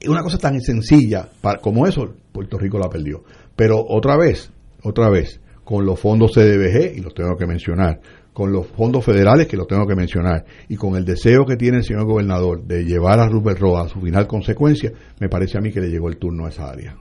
una 0.08 0.22
cosa 0.22 0.38
tan 0.38 0.60
sencilla 0.60 1.28
para, 1.40 1.60
como 1.60 1.86
eso, 1.86 2.14
Puerto 2.32 2.58
Rico 2.58 2.78
la 2.78 2.88
perdió. 2.88 3.22
Pero 3.56 3.84
otra 3.86 4.16
vez, 4.16 4.50
otra 4.82 5.10
vez, 5.10 5.40
con 5.64 5.84
los 5.84 6.00
fondos 6.00 6.32
CDBG, 6.32 6.96
y 6.96 7.00
los 7.00 7.14
tengo 7.14 7.36
que 7.36 7.46
mencionar, 7.46 8.00
con 8.32 8.52
los 8.52 8.66
fondos 8.68 9.04
federales, 9.04 9.46
que 9.46 9.56
los 9.56 9.66
tengo 9.66 9.86
que 9.86 9.94
mencionar, 9.94 10.44
y 10.68 10.76
con 10.76 10.96
el 10.96 11.04
deseo 11.04 11.44
que 11.44 11.56
tiene 11.56 11.78
el 11.78 11.84
señor 11.84 12.06
gobernador 12.06 12.64
de 12.64 12.84
llevar 12.84 13.20
a 13.20 13.28
Rupert 13.28 13.58
Roa 13.58 13.82
a 13.84 13.88
su 13.88 14.00
final 14.00 14.26
consecuencia, 14.26 14.92
me 15.18 15.28
parece 15.28 15.58
a 15.58 15.60
mí 15.60 15.72
que 15.72 15.80
le 15.80 15.88
llegó 15.88 16.08
el 16.08 16.16
turno 16.16 16.46
a 16.46 16.48
esa 16.48 16.70
área. 16.70 16.96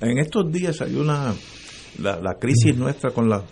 En 0.00 0.18
estos 0.18 0.52
días 0.52 0.80
hay 0.82 0.94
una 0.94 1.34
la, 1.98 2.20
la 2.20 2.34
crisis 2.34 2.76
nuestra 2.76 3.10
con 3.10 3.28
las 3.28 3.42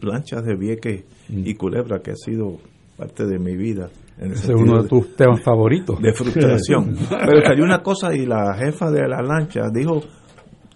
planchas 0.00 0.44
de 0.44 0.56
Vieques 0.56 1.04
y 1.28 1.54
Culebra 1.54 2.00
que 2.00 2.12
ha 2.12 2.16
sido 2.16 2.58
parte 2.96 3.26
de 3.26 3.38
mi 3.38 3.56
vida. 3.56 3.90
Ese 4.18 4.52
es 4.52 4.60
uno 4.60 4.82
de 4.82 4.88
tus 4.88 5.16
temas 5.16 5.42
favoritos. 5.42 6.00
de 6.00 6.12
frustración. 6.12 6.96
Pero 7.10 7.42
salió 7.44 7.64
una 7.64 7.82
cosa 7.82 8.14
y 8.14 8.26
la 8.26 8.54
jefa 8.54 8.90
de 8.90 9.08
la 9.08 9.20
lancha 9.22 9.62
dijo, 9.72 10.00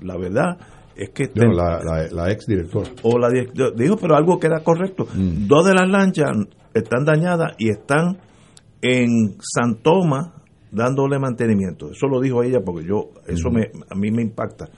la 0.00 0.16
verdad 0.16 0.58
es 0.96 1.10
que... 1.10 1.30
Bueno, 1.34 1.52
la, 1.54 1.80
la, 1.82 2.08
la 2.10 2.30
ex 2.32 2.46
directora. 2.46 2.90
o 3.02 3.18
la 3.18 3.28
direct- 3.28 3.74
dijo, 3.76 3.96
pero 3.96 4.16
algo 4.16 4.38
que 4.40 4.48
era 4.48 4.60
correcto. 4.64 5.06
Dos 5.14 5.66
de 5.66 5.74
las 5.74 5.88
lanchas 5.88 6.30
están 6.74 7.04
dañadas 7.04 7.52
y 7.58 7.70
están 7.70 8.18
en 8.82 9.36
San 9.40 9.76
Tomás 9.82 10.30
dándole 10.72 11.18
mantenimiento. 11.18 11.90
Eso 11.92 12.08
lo 12.08 12.20
dijo 12.20 12.42
ella 12.42 12.58
porque 12.64 12.86
yo, 12.86 13.10
eso 13.26 13.50
me, 13.50 13.62
a 13.88 13.94
mí 13.94 14.10
me 14.10 14.22
impacta. 14.22 14.68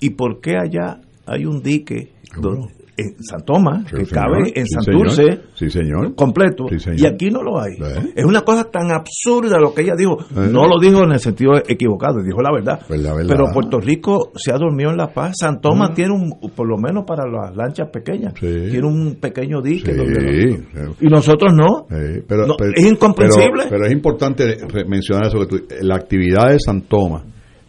¿Y 0.00 0.10
por 0.10 0.40
qué 0.40 0.56
allá 0.56 1.00
hay 1.26 1.44
un 1.46 1.60
dique 1.62 2.12
donde- 2.40 2.72
en 3.02 3.22
San 3.22 3.44
Tomás 3.44 3.84
Sí, 3.90 3.96
que 3.96 4.04
señor. 4.04 4.24
cabe 4.24 4.52
en 4.54 4.66
Sí, 4.66 4.74
Santurce 4.74 5.22
señor. 5.22 5.40
Sí, 5.54 5.70
señor. 5.70 6.14
completo 6.14 6.64
señor. 6.78 7.00
y 7.00 7.06
aquí 7.06 7.30
no 7.30 7.42
lo 7.42 7.60
hay? 7.60 7.72
¿Eh? 7.74 8.12
Es 8.16 8.24
una 8.24 8.42
cosa 8.42 8.64
tan 8.70 8.90
absurda 8.90 9.58
lo 9.58 9.74
que 9.74 9.82
ella 9.82 9.94
dijo. 9.96 10.18
¿Eh? 10.20 10.48
No 10.50 10.66
lo 10.66 10.78
dijo 10.80 11.02
en 11.04 11.12
el 11.12 11.18
sentido 11.20 11.52
equivocado, 11.66 12.22
dijo 12.22 12.40
la 12.42 12.52
verdad. 12.52 12.80
Pues 12.88 13.00
la 13.00 13.14
verdad. 13.14 13.28
Pero 13.36 13.52
Puerto 13.52 13.78
Rico 13.80 14.30
se 14.36 14.52
ha 14.52 14.56
dormido 14.58 14.90
en 14.90 14.96
la 14.96 15.08
paz. 15.12 15.34
San 15.38 15.60
Tomás 15.60 15.90
Ah. 15.90 15.94
tiene 15.94 16.12
un, 16.14 16.50
por 16.54 16.68
lo 16.68 16.76
menos 16.78 17.04
para 17.06 17.26
las 17.26 17.54
lanchas 17.56 17.88
pequeñas, 17.90 18.34
tiene 18.34 18.86
un 18.86 19.16
pequeño 19.20 19.60
dique. 19.62 19.92
Donde 19.94 20.60
y 21.00 21.06
nosotros 21.06 21.52
no. 21.54 21.86
Pero, 21.88 22.46
No, 22.46 22.54
pero- 22.56 22.72
es 22.74 22.84
incomprensible. 22.84 23.64
Pero, 23.64 23.70
pero 23.70 23.86
es 23.86 23.92
importante 23.92 24.56
mencionar 24.86 25.26
eso 25.26 25.38
que 25.40 25.46
tú, 25.46 25.60
la 25.82 25.96
actividad 25.96 26.48
de 26.50 26.58
San 26.60 26.82
Tomás, 26.82 27.22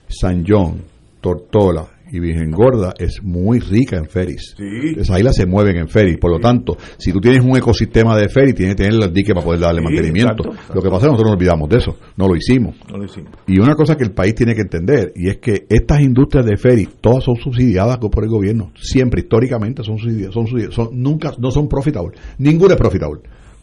San 0.08 0.44
John, 0.48 0.82
Tortola 1.22 1.86
y 2.14 2.20
Virgen 2.20 2.52
Gorda 2.52 2.94
es 2.98 3.22
muy 3.24 3.60
rica 3.60 3.98
en 3.98 4.06
ferries. 4.06 4.54
Sí. 4.56 4.94
Esas 4.98 5.18
islas 5.18 5.36
se 5.36 5.46
mueven 5.46 5.76
en 5.78 5.90
ferries. 5.90 6.18
Por 6.18 6.32
lo 6.32 6.40
tanto, 6.40 6.78
si 6.98 7.12
tú 7.12 7.20
tienes 7.20 7.42
un 7.44 7.58
ecosistema 7.58 8.16
de 8.16 8.30
ferries, 8.30 8.56
tienes 8.56 8.76
que 8.76 8.84
tener 8.84 9.02
el 9.04 9.12
dique 9.12 9.34
para 9.34 9.44
poder 9.46 9.60
darle 9.62 9.80
Sí, 9.82 9.86
mantenimiento. 9.86 10.32
exacto, 10.32 10.52
exacto. 10.52 10.74
Lo 10.76 10.82
que 10.82 10.90
pasa 10.90 10.98
es 10.98 11.02
que 11.02 11.08
nosotros 11.12 11.32
nos 11.32 11.36
olvidamos 11.38 11.70
de 11.70 11.78
eso. 11.78 11.98
No 12.16 12.28
lo 12.28 12.36
hicimos. 12.36 12.76
No 12.90 12.98
lo 12.98 13.04
hicimos. 13.06 13.32
Y 13.48 13.60
una 13.60 13.76
cosa 13.76 13.98
que 13.98 14.04
el 14.04 14.12
país 14.12 14.36
tiene 14.36 14.54
que 14.56 14.62
entender, 14.62 15.12
y 15.16 15.28
es 15.30 15.38
que 15.40 15.66
estas 15.68 16.02
industrias 16.02 16.46
de 16.46 16.56
ferry, 16.56 16.88
todas 17.02 17.24
son 17.24 17.36
subsidiadas 17.36 17.98
por 17.98 18.24
el 18.24 18.30
gobierno. 18.30 18.72
Siempre, 18.80 19.22
históricamente, 19.22 19.84
son 19.84 19.98
subsidiadas. 19.98 20.34
Son, 20.34 20.46
subsidiadas, 20.46 20.76
son- 20.76 20.90
nunca, 20.94 21.34
no 21.40 21.50
son 21.52 21.68
profitable. 21.68 22.16
Ninguna 22.38 22.76
es 22.76 22.80
profitable. 22.80 23.22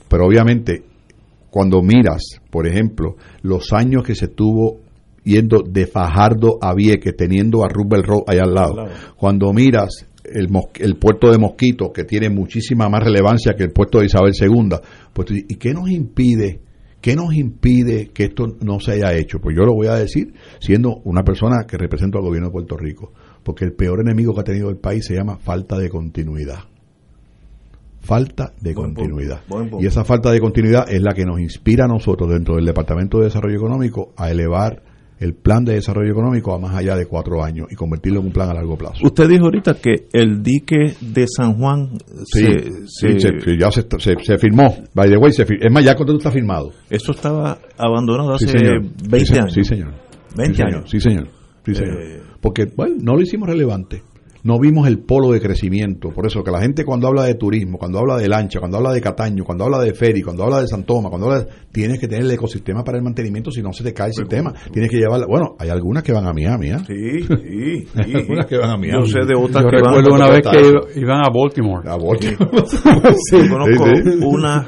Pero 0.09 0.27
obviamente, 0.27 0.83
cuando 1.51 1.83
miras, 1.83 2.23
por 2.51 2.67
ejemplo, 2.67 3.17
los 3.43 3.73
años 3.73 4.03
que 4.03 4.15
se 4.17 4.29
tuvo 4.29 4.81
yendo 5.25 5.63
de 5.63 5.87
Fajardo 5.87 6.59
a 6.61 6.75
Vieques, 6.75 7.17
teniendo 7.17 7.65
a 7.65 7.69
Rubel 7.69 8.03
Road 8.03 8.23
allá 8.27 8.43
al 8.43 8.55
lado, 8.55 8.87
cuando 9.17 9.53
miras 9.53 10.07
el, 10.25 10.49
el 10.79 10.97
puerto 10.97 11.31
de 11.31 11.39
Mosquito, 11.39 11.93
que 11.93 12.05
tiene 12.05 12.31
muchísima 12.31 12.89
más 12.89 13.03
relevancia 13.03 13.55
que 13.55 13.65
el 13.65 13.73
puerto 13.73 13.99
de 13.99 14.07
Isabel 14.07 14.33
II, 14.39 14.77
pues 15.13 15.29
¿y 15.31 15.57
qué 15.57 15.73
nos 15.73 15.91
impide? 15.91 16.61
¿Qué 17.01 17.17
nos 17.17 17.35
impide 17.35 18.09
que 18.09 18.25
esto 18.25 18.47
no 18.61 18.79
se 18.79 18.93
haya 18.93 19.15
hecho? 19.15 19.39
Pues 19.41 19.57
yo 19.57 19.65
lo 19.65 19.75
voy 19.75 19.87
a 19.87 19.95
decir 19.95 20.35
siendo 20.59 21.01
una 21.05 21.23
persona 21.23 21.65
que 21.67 21.79
represento 21.79 22.19
al 22.19 22.25
gobierno 22.25 22.49
de 22.49 22.53
Puerto 22.53 22.77
Rico, 22.77 23.13
porque 23.43 23.65
el 23.65 23.73
peor 23.73 24.01
enemigo 24.01 24.35
que 24.35 24.41
ha 24.41 24.45
tenido 24.45 24.69
el 24.69 24.77
país 24.77 25.07
se 25.07 25.15
llama 25.15 25.39
falta 25.39 25.79
de 25.79 25.89
continuidad. 25.89 26.59
Falta 28.01 28.53
de 28.61 28.75
Buen 28.75 28.95
continuidad. 28.95 29.43
buen. 29.49 29.71
Y 29.79 29.87
esa 29.87 30.05
falta 30.05 30.31
de 30.31 30.41
continuidad 30.41 30.91
es 30.91 31.03
la 31.03 31.13
que 31.13 31.25
nos 31.25 31.39
inspira 31.39 31.85
a 31.85 31.89
nosotros 31.89 32.31
dentro 32.31 32.57
del 32.57 32.65
Departamento 32.65 33.19
de 33.19 33.25
Desarrollo 33.25 33.57
Económico 33.57 34.13
a 34.17 34.31
elevar 34.31 34.83
el 35.21 35.35
plan 35.35 35.65
de 35.65 35.75
desarrollo 35.75 36.11
económico 36.11 36.55
a 36.55 36.59
más 36.59 36.75
allá 36.75 36.97
de 36.97 37.07
cuatro 37.07 37.45
años 37.45 37.67
y 37.71 37.75
convertirlo 37.77 38.21
en 38.21 38.27
un 38.27 38.33
plan 38.33 38.51
a 38.51 38.55
largo 38.55 38.77
plazo. 38.77 39.05
Usted 39.05 39.29
dijo 39.29 39.45
ahorita 39.45 39.75
que 39.75 40.09
el 40.13 40.43
dique 40.43 40.95
de 41.01 41.27
San 41.29 41.55
Juan 41.59 41.91
Sí, 42.25 42.41
se- 42.41 42.71
sí, 42.87 43.21
se- 43.21 43.41
se- 43.41 43.59
ya 43.59 43.71
se, 43.71 43.83
se, 43.99 44.17
se 44.23 44.39
firmó. 44.39 44.75
By 44.95 45.09
the 45.11 45.17
way, 45.19 45.31
se 45.33 45.43
es 45.43 45.71
más, 45.73 45.85
ya 45.85 45.93
el 45.93 45.97
contrato 45.97 46.19
está 46.19 46.31
firmado. 46.33 46.73
eso 46.89 47.13
estaba 47.13 47.59
abandonado 47.79 48.35
hace 48.35 48.47
Sí, 48.49 48.59
señor. 48.59 48.83
20 49.09 49.19
Sí, 49.21 49.27
se- 49.27 49.39
años. 49.41 49.53
Sí, 49.53 49.65
señor. 49.65 49.95
20 50.37 50.55
Sí, 50.55 50.57
señor. 50.57 50.75
años. 50.75 50.91
Sí, 50.91 51.01
señor. 51.01 51.29
Sí, 51.67 51.75
señor. 51.75 52.03
Eh, 52.03 52.23
Porque, 52.41 52.65
bueno, 52.75 52.97
no 53.03 53.15
lo 53.17 53.21
hicimos 53.21 53.47
relevante. 53.49 54.03
No 54.43 54.59
vimos 54.59 54.87
el 54.89 54.99
polo 55.01 55.33
de 55.33 55.41
crecimiento. 55.41 56.11
Por 56.11 56.27
eso 56.27 56.43
que 56.43 56.51
la 56.51 56.61
gente 56.61 56.85
cuando 56.85 57.07
habla 57.09 57.25
de 57.25 57.35
turismo, 57.35 57.77
cuando 57.79 57.99
habla 57.99 58.17
de 58.17 58.29
lancha, 58.29 58.59
cuando 58.59 58.79
habla 58.79 58.93
de 58.93 59.01
Cataño, 59.01 59.45
cuando 59.45 59.65
habla 59.65 59.79
de 59.81 59.93
ferry, 59.93 60.23
cuando 60.23 60.45
habla 60.45 60.61
de 60.61 60.67
Santoma, 60.67 61.11
cuando 61.11 61.27
habla 61.29 61.41
de... 61.45 61.47
Tienes 61.73 61.99
que 62.01 62.09
tener 62.09 62.25
el 62.25 62.31
ecosistema 62.31 62.83
para 62.83 62.99
el 62.99 63.05
mantenimiento, 63.05 63.51
si 63.51 63.62
no 63.62 63.73
se 63.73 63.85
te 63.85 63.93
cae 63.93 64.09
el 64.09 64.15
sistema. 64.15 64.53
Tienes 64.73 64.91
que 64.91 64.97
llevarla... 64.97 65.27
Bueno, 65.27 65.57
hay 65.59 65.69
algunas 65.69 66.03
que 66.03 66.12
van 66.12 66.27
a 66.27 66.33
Miami, 66.33 66.71
¿ah? 66.71 66.83
Sí, 66.87 66.95
sí, 67.23 67.87
Hay 67.95 68.05
sí. 68.05 68.15
algunas 68.17 68.47
que 68.47 68.57
van 68.57 68.71
a 68.71 68.77
Miami. 68.77 69.03
Yo 69.03 69.07
sé 69.07 69.27
de 69.27 69.35
otras 69.37 69.62
Yo 69.65 69.71
que 69.71 69.77
van 69.83 69.95
recuerdo 69.95 70.12
a 70.12 70.17
una 70.17 70.31
vez 70.31 70.41
que 70.95 71.01
iban 71.01 71.19
a 71.21 71.29
Baltimore. 71.33 71.89
A 71.89 71.97
Baltimore. 71.97 72.51
Yo 73.31 73.49
conozco 73.51 73.87
Sí, 73.87 74.03
sí. 74.05 74.19
unas 74.25 74.67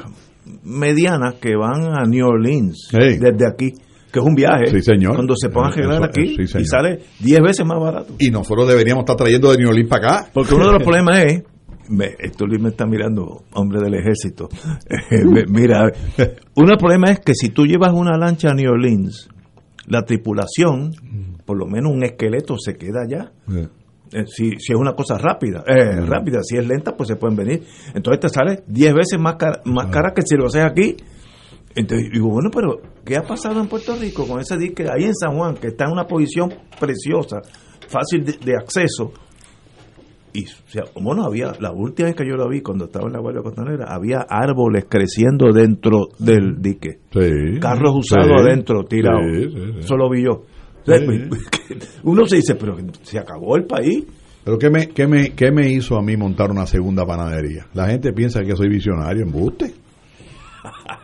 medianas 0.63 1.35
que 1.41 1.55
van 1.55 1.83
a 1.93 2.05
New 2.07 2.25
Orleans 2.25 2.87
Sí. 2.91 3.17
desde 3.19 3.47
aquí, 3.47 3.73
que 4.13 4.19
es 4.19 4.25
un 4.25 4.35
viaje. 4.35 4.67
Sí, 4.67 4.81
señor. 4.83 5.15
Cuando 5.15 5.33
se 5.35 5.49
pongan 5.49 5.71
a 5.71 5.73
arreglar 5.73 6.03
aquí 6.03 6.35
sí, 6.35 6.59
y 6.59 6.65
sale 6.65 6.99
10 7.19 7.41
veces 7.41 7.65
más 7.65 7.79
barato. 7.79 8.13
Y 8.19 8.29
nosotros 8.29 8.67
deberíamos 8.67 9.01
estar 9.01 9.15
trayendo 9.15 9.51
de 9.51 9.57
New 9.57 9.69
Orleans 9.69 9.89
para 9.89 10.19
acá. 10.19 10.29
Porque 10.31 10.53
uno 10.53 10.67
de 10.67 10.73
los 10.73 10.83
problemas 10.83 11.25
es, 11.25 11.43
me, 11.89 12.11
esto 12.19 12.45
Luis 12.45 12.61
me 12.61 12.69
está 12.69 12.85
mirando, 12.85 13.43
hombre 13.53 13.81
del 13.81 13.95
ejército. 13.95 14.49
Mira, 15.49 15.91
uno 16.55 16.65
de 16.67 16.71
los 16.73 16.77
problemas 16.77 17.11
es 17.11 17.19
que 17.21 17.33
si 17.33 17.49
tú 17.49 17.65
llevas 17.65 17.91
una 17.91 18.15
lancha 18.15 18.51
a 18.51 18.53
New 18.53 18.71
Orleans, 18.71 19.29
la 19.87 20.03
tripulación, 20.03 20.91
por 21.43 21.57
lo 21.57 21.65
menos 21.65 21.91
un 21.91 22.03
esqueleto 22.03 22.55
se 22.59 22.75
queda 22.75 23.01
allá. 23.07 23.31
Eh, 24.11 24.25
si, 24.27 24.51
si 24.59 24.73
es 24.73 24.79
una 24.79 24.93
cosa 24.93 25.17
rápida, 25.17 25.63
eh, 25.65 26.01
rápida, 26.01 26.43
si 26.43 26.55
es 26.55 26.67
lenta, 26.67 26.95
pues 26.95 27.07
se 27.09 27.15
pueden 27.15 27.35
venir. 27.35 27.63
Entonces 27.95 28.19
te 28.19 28.29
sale 28.29 28.63
10 28.67 28.93
veces 28.93 29.19
más 29.19 29.37
cara, 29.37 29.61
más 29.65 29.87
cara 29.87 30.13
que 30.13 30.21
si 30.21 30.35
lo 30.35 30.45
haces 30.45 30.63
aquí. 30.63 30.97
Entonces 31.75 32.09
digo, 32.11 32.29
bueno, 32.29 32.49
pero 32.53 32.81
¿qué 33.03 33.17
ha 33.17 33.23
pasado 33.23 33.59
en 33.59 33.67
Puerto 33.67 33.95
Rico 33.95 34.27
con 34.27 34.39
ese 34.39 34.57
dique 34.57 34.83
ahí 34.89 35.05
en 35.05 35.15
San 35.15 35.35
Juan, 35.35 35.55
que 35.55 35.67
está 35.67 35.85
en 35.85 35.91
una 35.93 36.05
posición 36.05 36.53
preciosa, 36.79 37.41
fácil 37.87 38.23
de, 38.25 38.33
de 38.33 38.55
acceso? 38.55 39.11
Y, 40.35 40.45
o 40.45 40.49
sea, 40.67 40.83
bueno, 40.99 41.25
había, 41.25 41.51
la 41.59 41.71
última 41.71 42.07
vez 42.07 42.15
que 42.15 42.27
yo 42.27 42.35
lo 42.35 42.49
vi, 42.49 42.61
cuando 42.61 42.85
estaba 42.85 43.05
en 43.05 43.13
la 43.13 43.19
Guardia 43.19 43.43
Costanera, 43.43 43.85
había 43.93 44.25
árboles 44.27 44.85
creciendo 44.89 45.51
dentro 45.53 46.07
del 46.17 46.59
dique. 46.59 46.99
Sí. 47.11 47.59
Carros 47.59 47.95
usados 47.97 48.27
Sí. 48.41 48.47
adentro, 48.47 48.83
tirados. 48.85 49.21
Sí. 49.31 49.79
Eso 49.79 49.95
lo 49.95 50.09
vi 50.09 50.23
yo. 50.23 50.43
Uno 52.03 52.25
se 52.25 52.37
dice, 52.37 52.55
pero 52.55 52.75
se 53.03 53.19
acabó 53.19 53.55
el 53.57 53.65
país. 53.65 54.05
Pero 54.43 54.57
¿qué 54.57 54.69
me, 54.69 54.87
qué, 54.89 55.07
me, 55.07 55.29
¿qué 55.35 55.51
me 55.51 55.71
hizo 55.71 55.97
a 55.97 56.01
mí 56.01 56.17
montar 56.17 56.51
una 56.51 56.65
segunda 56.65 57.05
panadería? 57.05 57.67
La 57.73 57.87
gente 57.87 58.11
piensa 58.11 58.41
que 58.41 58.55
soy 58.55 58.69
visionario, 58.69 59.23
embuste. 59.23 59.73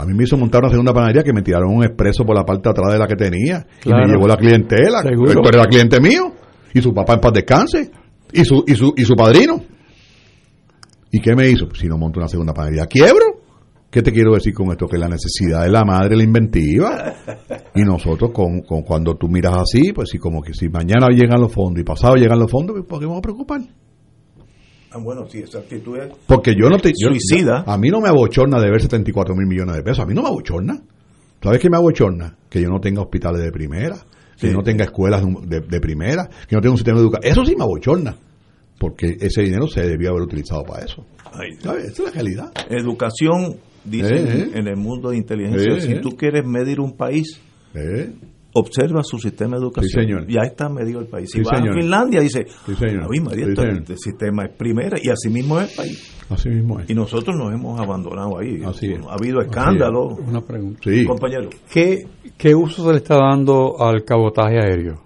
A 0.00 0.06
mí 0.06 0.14
me 0.14 0.24
hizo 0.24 0.38
montar 0.38 0.62
una 0.62 0.70
segunda 0.70 0.94
panadería 0.94 1.22
que 1.22 1.34
me 1.34 1.42
tiraron 1.42 1.76
un 1.76 1.84
expreso 1.84 2.24
por 2.24 2.34
la 2.34 2.42
parte 2.42 2.62
de 2.62 2.70
atrás 2.70 2.92
de 2.94 2.98
la 2.98 3.06
que 3.06 3.16
tenía. 3.16 3.66
Y 3.84 3.90
me 3.90 4.06
llevó 4.06 4.26
la 4.26 4.38
clientela. 4.38 5.02
Seguro. 5.02 5.42
Era 5.46 5.66
cliente 5.66 6.00
mío. 6.00 6.32
Y 6.72 6.80
su 6.80 6.94
papá 6.94 7.14
en 7.14 7.20
paz 7.20 7.32
descanse. 7.34 7.90
Y 8.32 8.42
su, 8.46 8.64
y 8.66 8.74
su, 8.76 8.94
y 8.96 9.04
su 9.04 9.14
padrino. 9.14 9.62
¿Y 11.10 11.20
qué 11.20 11.36
me 11.36 11.50
hizo? 11.50 11.68
Si 11.74 11.86
no 11.86 11.98
monto 11.98 12.18
una 12.18 12.28
segunda 12.28 12.54
panadería, 12.54 12.86
quiebro. 12.86 13.42
¿Qué 13.90 14.00
te 14.00 14.10
quiero 14.10 14.32
decir 14.32 14.54
con 14.54 14.70
esto? 14.70 14.86
Que 14.86 14.96
la 14.96 15.08
necesidad 15.08 15.64
de 15.64 15.68
la 15.68 15.84
madre 15.84 16.16
la 16.16 16.22
inventiva. 16.22 17.16
Y 17.74 17.82
nosotros, 17.82 18.30
con, 18.32 18.62
con 18.62 18.80
cuando 18.80 19.16
tú 19.16 19.28
miras 19.28 19.54
así, 19.54 19.92
pues 19.92 20.08
si 20.08 20.16
como 20.16 20.40
que 20.40 20.54
si 20.54 20.70
mañana 20.70 21.08
llegan 21.10 21.42
los 21.42 21.52
fondos 21.52 21.82
y 21.82 21.84
pasado 21.84 22.14
llegan 22.14 22.38
los 22.38 22.50
fondos, 22.50 22.74
pues, 22.74 22.86
¿por 22.88 23.00
qué 23.00 23.04
vamos 23.04 23.18
a 23.18 23.22
preocupar? 23.22 23.60
Ah, 24.92 24.98
bueno, 24.98 25.26
sí, 25.28 25.38
esa 25.38 25.58
actitud 25.58 25.96
es 25.98 26.10
Porque 26.26 26.52
yo 26.60 26.68
no 26.68 26.78
te. 26.78 26.88
yo- 26.90 27.08
suicida. 27.10 27.62
a 27.66 27.78
mí 27.78 27.90
no 27.90 28.00
me 28.00 28.08
abochorna 28.08 28.60
de 28.60 28.70
ver 28.70 28.80
74 28.82 29.34
mil 29.36 29.46
millones 29.46 29.76
de 29.76 29.82
pesos. 29.82 30.00
A 30.00 30.06
mí 30.06 30.14
no 30.14 30.22
me 30.22 30.28
abochorna. 30.28 30.80
¿Sabes 31.42 31.60
qué 31.60 31.70
me 31.70 31.76
abochorna? 31.76 32.36
Que 32.48 32.60
yo 32.60 32.68
no 32.68 32.80
tenga 32.80 33.00
hospitales 33.02 33.40
de 33.42 33.52
primera, 33.52 33.96
que 34.38 34.48
Sí. 34.48 34.52
no 34.52 34.62
tenga 34.62 34.84
escuelas 34.84 35.22
de, 35.46 35.60
de 35.60 35.80
primera, 35.80 36.28
que 36.48 36.56
no 36.56 36.60
tenga 36.60 36.72
un 36.72 36.76
sistema 36.78 36.98
de 36.98 37.04
educación. 37.04 37.32
Eso 37.32 37.44
sí 37.46 37.54
me 37.56 37.62
abochorna. 37.64 38.16
Porque 38.78 39.16
ese 39.20 39.42
dinero 39.42 39.66
se 39.68 39.82
debió 39.86 40.10
haber 40.10 40.22
utilizado 40.22 40.62
para 40.64 40.84
eso. 40.84 41.04
¿Sabes? 41.60 41.84
Esa 41.84 41.92
es 41.92 41.98
la 42.00 42.10
realidad. 42.10 42.52
Educación, 42.68 43.56
dicen 43.84 44.26
Eh, 44.26 44.32
eh. 44.32 44.50
en 44.54 44.66
el 44.68 44.76
mundo 44.76 45.10
de 45.10 45.18
inteligencia, 45.18 45.74
Eh, 45.74 45.80
si 45.82 46.00
tú 46.00 46.16
quieres 46.16 46.44
medir 46.46 46.80
un 46.80 46.96
país. 46.96 47.40
Observa 48.54 49.02
su 49.04 49.18
sistema 49.18 49.56
de 49.56 49.62
educación. 49.62 49.90
Sí, 49.90 50.00
señor. 50.00 50.26
Ya 50.26 50.40
está 50.42 50.68
medido 50.68 51.00
el 51.00 51.06
país. 51.06 51.30
Si 51.30 51.38
Sí, 51.38 51.44
vas 51.44 51.58
señor. 51.58 51.76
a 51.76 51.80
Finlandia, 51.80 52.20
dice, 52.20 52.46
Sí, 52.66 52.74
señor. 52.74 53.04
"Ave 53.04 53.20
María, 53.20 53.46
señor. 53.46 53.68
este 53.78 53.96
sistema 53.96 54.44
es 54.46 54.56
primera, 54.56 54.96
y 55.02 55.08
así 55.08 55.28
mismo 55.28 55.60
es 55.60 55.70
el 55.70 55.76
país. 55.76 56.16
Así 56.28 56.48
mismo 56.48 56.80
es. 56.80 56.88
Y 56.90 56.94
nosotros 56.94 57.36
nos 57.36 57.52
hemos 57.52 57.80
abandonado 57.80 58.38
ahí. 58.38 58.62
Así 58.64 58.92
es. 58.92 59.00
Ha 59.06 59.14
habido 59.14 59.40
escándalos. 59.40 60.18
Una 60.26 60.40
pregunta. 60.40 60.80
Sí. 60.84 61.04
Compañero, 61.04 61.50
¿Qué, 61.72 62.06
¿Qué 62.36 62.54
uso 62.54 62.84
se 62.84 62.90
le 62.92 62.96
está 62.98 63.16
dando 63.16 63.80
al 63.80 64.04
cabotaje 64.04 64.58
aéreo? 64.58 65.00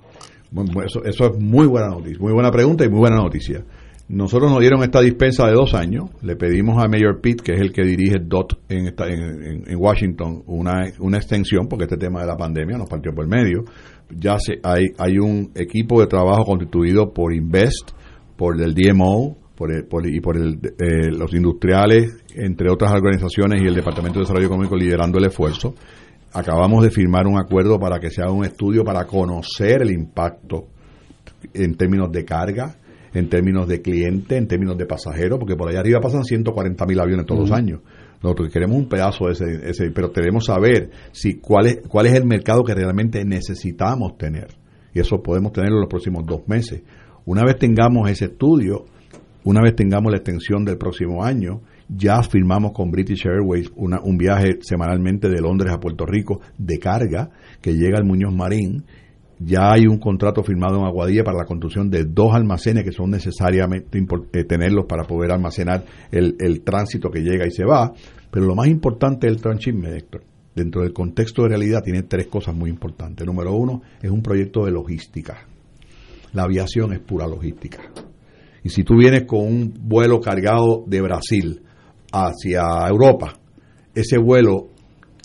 Bueno, 0.50 0.70
bueno, 0.72 0.86
eso, 0.88 1.02
eso 1.04 1.26
es 1.26 1.38
muy 1.40 1.66
buena 1.66 1.88
noticia, 1.88 2.18
muy 2.20 2.32
buena 2.32 2.50
pregunta 2.52 2.84
y 2.84 2.88
muy 2.88 3.00
buena 3.00 3.16
noticia. 3.16 3.64
Nosotros 4.06 4.50
nos 4.50 4.60
dieron 4.60 4.82
esta 4.82 5.00
dispensa 5.00 5.46
de 5.46 5.54
dos 5.54 5.72
años, 5.74 6.10
le 6.22 6.36
pedimos 6.36 6.82
a 6.82 6.88
Mayor 6.88 7.20
Pitt, 7.22 7.40
que 7.40 7.52
es 7.54 7.60
el 7.60 7.72
que 7.72 7.82
dirige 7.84 8.16
DOT 8.22 8.52
en, 8.68 8.86
esta- 8.88 9.08
en, 9.08 9.64
Washington, 9.76 10.42
una, 10.46 10.84
una 11.00 11.16
extensión, 11.16 11.66
porque 11.68 11.84
este 11.84 11.96
tema 11.96 12.20
de 12.20 12.26
la 12.26 12.36
pandemia 12.36 12.76
nos 12.76 12.88
partió 12.88 13.14
por 13.14 13.24
el 13.24 13.30
medio. 13.30 13.64
Ya 14.10 14.38
se, 14.38 14.54
hay, 14.62 14.88
hay 14.98 15.18
un 15.18 15.50
equipo 15.54 16.00
de 16.00 16.06
trabajo 16.06 16.44
constituido 16.44 17.14
por 17.14 17.32
Invest, 17.34 17.92
por 18.36 18.60
el 18.60 18.74
DMO, 18.74 19.38
por 19.56 19.72
el- 19.74 19.86
por- 19.86 20.06
y 20.06 20.20
por 20.20 20.36
el, 20.36 20.54
eh, 20.62 21.10
los 21.10 21.32
industriales, 21.32 22.22
entre 22.34 22.70
otras 22.70 22.92
organizaciones, 22.92 23.62
y 23.62 23.66
el 23.66 23.74
Departamento 23.74 24.18
de 24.18 24.24
Desarrollo 24.24 24.46
Económico 24.48 24.76
liderando 24.76 25.16
el 25.18 25.24
esfuerzo. 25.24 25.74
Acabamos 26.34 26.82
de 26.84 26.90
firmar 26.90 27.26
un 27.26 27.38
acuerdo 27.38 27.78
para 27.80 27.98
que 28.00 28.10
se 28.10 28.20
haga 28.20 28.32
un 28.32 28.44
estudio 28.44 28.84
para 28.84 29.06
conocer 29.06 29.80
el 29.80 29.92
impacto 29.92 30.66
en 31.54 31.74
términos 31.76 32.10
de 32.12 32.24
carga, 32.24 32.74
en 33.14 33.28
términos 33.28 33.66
de 33.68 33.80
cliente, 33.80 34.36
en 34.36 34.46
términos 34.48 34.76
de 34.76 34.86
pasajeros, 34.86 35.38
porque 35.38 35.56
por 35.56 35.68
allá 35.68 35.80
arriba 35.80 36.00
pasan 36.00 36.24
140 36.24 36.84
mil 36.86 37.00
aviones 37.00 37.26
todos 37.26 37.42
los 37.42 37.50
años. 37.52 37.80
Nosotros 38.22 38.50
queremos 38.52 38.76
un 38.76 38.88
pedazo 38.88 39.26
de 39.26 39.32
ese, 39.32 39.70
ese, 39.70 39.90
pero 39.90 40.12
queremos 40.12 40.46
saber 40.46 40.90
si 41.12 41.34
cuál 41.36 41.66
es, 41.66 41.80
cuál 41.88 42.06
es 42.06 42.14
el 42.14 42.24
mercado 42.26 42.64
que 42.64 42.74
realmente 42.74 43.24
necesitamos 43.24 44.16
tener. 44.18 44.48
Y 44.94 45.00
eso 45.00 45.22
podemos 45.22 45.52
tenerlo 45.52 45.76
en 45.76 45.80
los 45.82 45.90
próximos 45.90 46.24
dos 46.26 46.46
meses. 46.48 46.82
Una 47.26 47.42
vez 47.44 47.56
tengamos 47.58 48.10
ese 48.10 48.26
estudio, 48.26 48.84
una 49.44 49.60
vez 49.62 49.74
tengamos 49.76 50.10
la 50.10 50.18
extensión 50.18 50.64
del 50.64 50.78
próximo 50.78 51.22
año, 51.24 51.60
ya 51.88 52.22
firmamos 52.22 52.72
con 52.72 52.90
British 52.90 53.26
Airways 53.26 53.70
una- 53.76 54.00
un 54.02 54.16
viaje 54.16 54.58
semanalmente 54.62 55.28
de 55.28 55.40
Londres 55.40 55.70
a 55.72 55.78
Puerto 55.80 56.06
Rico 56.06 56.40
de 56.56 56.78
carga 56.78 57.28
que 57.60 57.74
llega 57.74 57.98
al 57.98 58.04
Muñoz 58.04 58.34
Marín. 58.34 58.84
Ya 59.38 59.72
hay 59.72 59.86
un 59.86 59.98
contrato 59.98 60.42
firmado 60.42 60.78
en 60.78 60.84
Aguadilla 60.84 61.24
para 61.24 61.38
la 61.38 61.44
construcción 61.44 61.90
de 61.90 62.04
dos 62.04 62.34
almacenes 62.34 62.84
que 62.84 62.92
son 62.92 63.10
necesariamente 63.10 63.98
eh, 64.32 64.44
tenerlos 64.44 64.86
para 64.86 65.04
poder 65.04 65.32
almacenar 65.32 65.84
el, 66.10 66.36
el 66.38 66.62
tránsito 66.62 67.10
que 67.10 67.20
llega 67.20 67.46
y 67.46 67.50
se 67.50 67.64
va. 67.64 67.92
Pero 68.30 68.46
lo 68.46 68.54
más 68.54 68.68
importante 68.68 69.26
del 69.26 69.40
transshipment, 69.40 69.96
Héctor, 69.96 70.22
dentro 70.54 70.82
del 70.82 70.92
contexto 70.92 71.42
de 71.42 71.48
realidad, 71.48 71.82
tiene 71.82 72.02
tres 72.04 72.28
cosas 72.28 72.54
muy 72.54 72.70
importantes. 72.70 73.26
Número 73.26 73.52
uno, 73.52 73.82
es 74.00 74.10
un 74.10 74.22
proyecto 74.22 74.64
de 74.64 74.72
logística. 74.72 75.46
La 76.32 76.44
aviación 76.44 76.92
es 76.92 77.00
pura 77.00 77.26
logística. 77.26 77.80
Y 78.62 78.70
si 78.70 78.82
tú 78.82 78.96
vienes 78.96 79.24
con 79.24 79.40
un 79.40 79.74
vuelo 79.78 80.20
cargado 80.20 80.84
de 80.86 81.00
Brasil 81.00 81.62
hacia 82.12 82.62
Europa, 82.88 83.34
ese 83.94 84.18
vuelo, 84.18 84.70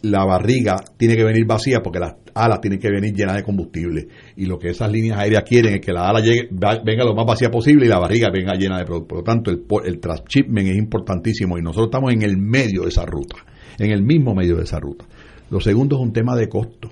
la 0.04 0.26
barriga 0.26 0.78
tiene 0.98 1.16
que 1.16 1.24
venir 1.24 1.46
vacía 1.46 1.82
porque 1.82 2.00
las 2.00 2.16
alas 2.34 2.62
tienen 2.62 2.80
que 2.80 2.90
venir 2.90 3.14
llenas 3.14 3.36
de 3.36 3.44
combustible. 3.44 4.08
Y 4.36 4.46
lo 4.46 4.58
que 4.58 4.70
esas 4.70 4.92
líneas 4.92 5.18
aéreas 5.18 5.44
quieren 5.44 5.76
es 5.76 5.82
que 5.82 5.92
la 5.92 6.08
ala 6.08 6.20
llegue, 6.22 6.50
venga 6.52 7.04
lo 7.04 7.14
más 7.16 7.26
vacía 7.26 7.50
posible 7.50 7.86
y 7.86 7.90
la 7.90 8.00
barriga 8.00 8.30
venga 8.32 8.54
llena 8.56 8.78
de 8.78 8.86
producto. 8.86 9.08
Por 9.10 9.18
lo 9.20 9.24
tanto, 9.24 9.52
el, 9.52 9.66
el 9.86 10.00
transshipment 10.00 10.68
es 10.68 10.78
importantísimo 10.78 11.58
y 11.58 11.62
nosotros 11.62 11.88
estamos 11.88 12.14
en 12.14 12.22
el 12.24 12.38
medio 12.38 12.84
de 12.84 12.90
esa 12.90 13.06
ruta, 13.06 13.38
en 13.78 13.92
el 13.92 14.04
mismo 14.04 14.34
medio 14.36 14.56
de 14.56 14.64
esa 14.64 14.80
ruta. 14.80 15.06
Lo 15.50 15.60
segundo 15.60 15.98
es 15.98 16.02
un 16.02 16.14
tema 16.14 16.36
de 16.36 16.48
costo 16.48 16.90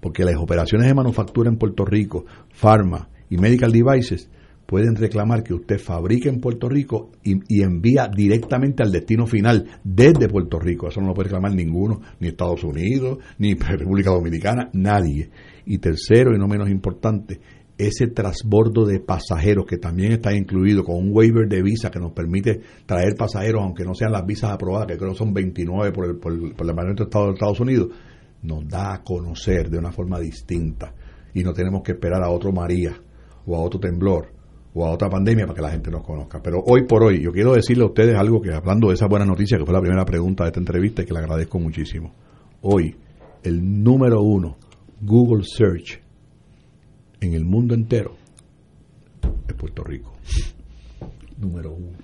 porque 0.00 0.24
las 0.24 0.36
operaciones 0.36 0.86
de 0.86 0.94
manufactura 0.94 1.50
en 1.50 1.56
Puerto 1.56 1.84
Rico, 1.84 2.26
pharma 2.50 3.08
y 3.28 3.38
medical 3.38 3.72
devices 3.72 4.28
pueden 4.66 4.96
reclamar 4.96 5.42
que 5.42 5.54
usted 5.54 5.78
fabrique 5.78 6.28
en 6.28 6.40
Puerto 6.40 6.68
Rico 6.68 7.12
y, 7.22 7.36
y 7.48 7.62
envía 7.62 8.08
directamente 8.14 8.82
al 8.82 8.92
destino 8.92 9.26
final 9.26 9.80
desde 9.84 10.28
Puerto 10.28 10.58
Rico. 10.58 10.88
Eso 10.88 11.00
no 11.00 11.08
lo 11.08 11.14
puede 11.14 11.28
reclamar 11.28 11.54
ninguno, 11.54 12.00
ni 12.20 12.28
Estados 12.28 12.64
Unidos, 12.64 13.18
ni 13.38 13.54
República 13.54 14.10
Dominicana, 14.10 14.68
nadie. 14.72 15.30
Y 15.64 15.78
tercero 15.78 16.34
y 16.34 16.38
no 16.38 16.48
menos 16.48 16.68
importante, 16.68 17.40
ese 17.78 18.08
transbordo 18.08 18.86
de 18.86 19.00
pasajeros 19.00 19.66
que 19.66 19.76
también 19.76 20.12
está 20.12 20.34
incluido 20.34 20.82
con 20.82 20.96
un 20.96 21.10
waiver 21.12 21.46
de 21.48 21.62
visa 21.62 21.90
que 21.90 21.98
nos 21.98 22.12
permite 22.12 22.60
traer 22.86 23.14
pasajeros, 23.16 23.62
aunque 23.62 23.84
no 23.84 23.94
sean 23.94 24.12
las 24.12 24.24
visas 24.24 24.50
aprobadas, 24.50 24.86
que 24.86 24.96
creo 24.96 25.14
son 25.14 25.32
29 25.32 25.92
por 25.92 26.06
el, 26.06 26.16
por 26.16 26.32
el, 26.32 26.38
por 26.52 26.62
el 26.62 26.68
Departamento 26.68 27.04
de 27.04 27.08
Estado 27.08 27.26
de 27.26 27.32
Estados 27.32 27.60
Unidos, 27.60 27.88
nos 28.42 28.66
da 28.68 28.94
a 28.94 29.02
conocer 29.02 29.68
de 29.68 29.78
una 29.78 29.92
forma 29.92 30.18
distinta 30.18 30.94
y 31.34 31.42
no 31.42 31.52
tenemos 31.52 31.82
que 31.82 31.92
esperar 31.92 32.22
a 32.22 32.30
otro 32.30 32.52
María 32.52 32.92
o 33.44 33.56
a 33.56 33.60
otro 33.60 33.78
temblor 33.78 34.35
o 34.78 34.84
a 34.84 34.90
otra 34.92 35.08
pandemia 35.08 35.46
para 35.46 35.56
que 35.56 35.62
la 35.62 35.70
gente 35.70 35.90
nos 35.90 36.02
conozca. 36.04 36.40
Pero 36.42 36.62
hoy 36.66 36.84
por 36.86 37.02
hoy, 37.02 37.22
yo 37.22 37.32
quiero 37.32 37.54
decirle 37.54 37.84
a 37.84 37.86
ustedes 37.86 38.14
algo 38.14 38.42
que 38.42 38.52
hablando 38.52 38.88
de 38.88 38.94
esa 38.94 39.06
buena 39.06 39.24
noticia, 39.24 39.56
que 39.56 39.64
fue 39.64 39.72
la 39.72 39.80
primera 39.80 40.04
pregunta 40.04 40.44
de 40.44 40.48
esta 40.50 40.60
entrevista 40.60 41.02
y 41.02 41.06
que 41.06 41.14
le 41.14 41.20
agradezco 41.20 41.58
muchísimo. 41.58 42.12
Hoy, 42.60 42.94
el 43.42 43.82
número 43.82 44.20
uno, 44.20 44.56
Google 45.00 45.44
Search, 45.44 45.98
en 47.20 47.32
el 47.32 47.44
mundo 47.46 47.74
entero, 47.74 48.16
es 49.48 49.54
Puerto 49.54 49.82
Rico. 49.82 50.12
Número 51.38 51.72
uno. 51.72 51.96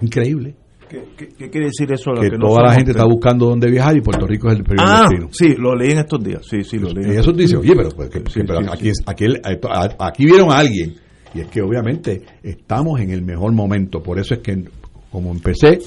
Increíble. 0.00 0.54
¿qué, 0.88 1.02
qué- 1.16 1.28
qué 1.28 1.50
quiere 1.50 1.66
decir 1.68 1.90
eso? 1.92 2.12
Que 2.20 2.30
no 2.36 2.48
toda 2.48 2.64
la 2.64 2.74
gente 2.74 2.90
está 2.90 3.04
buscando 3.06 3.46
dónde 3.46 3.70
viajar 3.70 3.96
y 3.96 4.00
Puerto 4.02 4.26
Rico 4.26 4.48
es 4.50 4.58
el 4.58 4.64
primer 4.64 4.84
Ah, 4.86 5.06
destino. 5.08 5.28
sí, 5.32 5.54
lo 5.58 5.74
leí 5.74 5.92
en 5.92 5.98
estos 5.98 6.22
días. 6.22 6.42
Sí, 6.48 6.62
sí, 6.62 6.78
lo 6.78 6.90
leí. 6.90 7.14
Y 7.14 7.16
eso 7.16 7.32
dice, 7.32 7.56
oye, 7.56 7.72
pero, 7.74 7.88
pues, 7.90 8.10
que- 8.10 8.22
que- 8.22 8.44
pero 8.44 8.60
sí, 8.60 8.66
aquí, 8.70 8.88
es- 8.90 9.02
aquí, 9.06 9.24
el- 9.24 9.40
a- 9.44 10.06
aquí 10.06 10.24
vieron 10.26 10.50
a 10.50 10.58
alguien. 10.58 10.94
Y 11.34 11.40
es 11.40 11.48
que 11.48 11.60
obviamente 11.62 12.22
estamos 12.42 13.00
en 13.00 13.10
el 13.10 13.22
mejor 13.22 13.52
momento. 13.52 14.02
Por 14.02 14.18
eso 14.18 14.34
es 14.34 14.40
que, 14.40 14.64
como 15.10 15.32
empecé, 15.32 15.80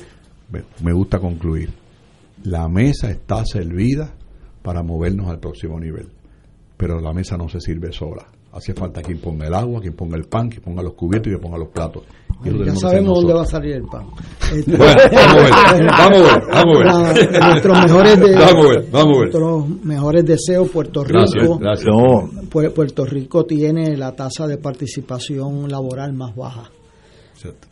me, 0.81 0.93
gusta 0.93 1.19
concluir. 1.19 1.69
La 2.43 2.67
mesa 2.67 3.09
está 3.09 3.45
servida 3.45 4.13
para 4.61 4.83
movernos 4.83 5.29
al 5.29 5.39
próximo 5.39 5.79
nivel. 5.79 6.09
Pero 6.75 6.99
la 6.99 7.13
mesa 7.13 7.37
no 7.37 7.47
se 7.47 7.61
sirve 7.61 7.91
sola. 7.93 8.27
Hace 8.51 8.73
falta 8.73 9.01
quien 9.01 9.19
ponga 9.19 9.47
el 9.47 9.53
agua, 9.53 9.81
quien 9.81 9.93
ponga 9.93 10.17
el 10.17 10.25
pan, 10.25 10.49
quien 10.49 10.61
ponga 10.61 10.83
los 10.83 10.93
cubiertos 10.93 11.27
y 11.27 11.35
quien 11.35 11.41
ponga 11.41 11.57
los 11.57 11.69
platos. 11.69 12.03
Ya 12.43 12.75
sabemos 12.75 13.15
dónde 13.19 13.33
va 13.33 13.41
a 13.41 13.45
salir 13.45 13.73
el 13.75 13.83
pan. 13.83 14.05
Bueno, 14.67 14.95
vamos 15.11 15.51
a 15.51 15.73
ver, 15.73 15.85
vamos 15.91 16.29
a 16.29 16.37
ver, 16.37 16.43
vamos 16.53 16.77
a 16.77 17.13
ver. 17.13 17.31
La- 17.31 17.49
nuestros 17.51 17.83
mejores 17.83 18.19
de- 18.19 18.35
Vamos 18.35 18.65
a 18.65 18.69
ver, 18.69 18.85
vamos 18.91 19.17
a 19.17 19.19
ver. 19.19 19.19
nuestros 19.19 19.69
mejores 19.83 20.25
deseos 20.25 20.69
Puerto 20.69 21.03
Gracias, 21.03 21.43
Rico. 21.43 21.59
Pu- 22.49 22.71
Puerto 22.73 23.05
Rico 23.05 23.45
tiene 23.45 23.97
la 23.97 24.15
tasa 24.15 24.47
de 24.47 24.57
participación 24.57 25.67
laboral 25.69 26.13
más 26.13 26.35
baja 26.35 26.69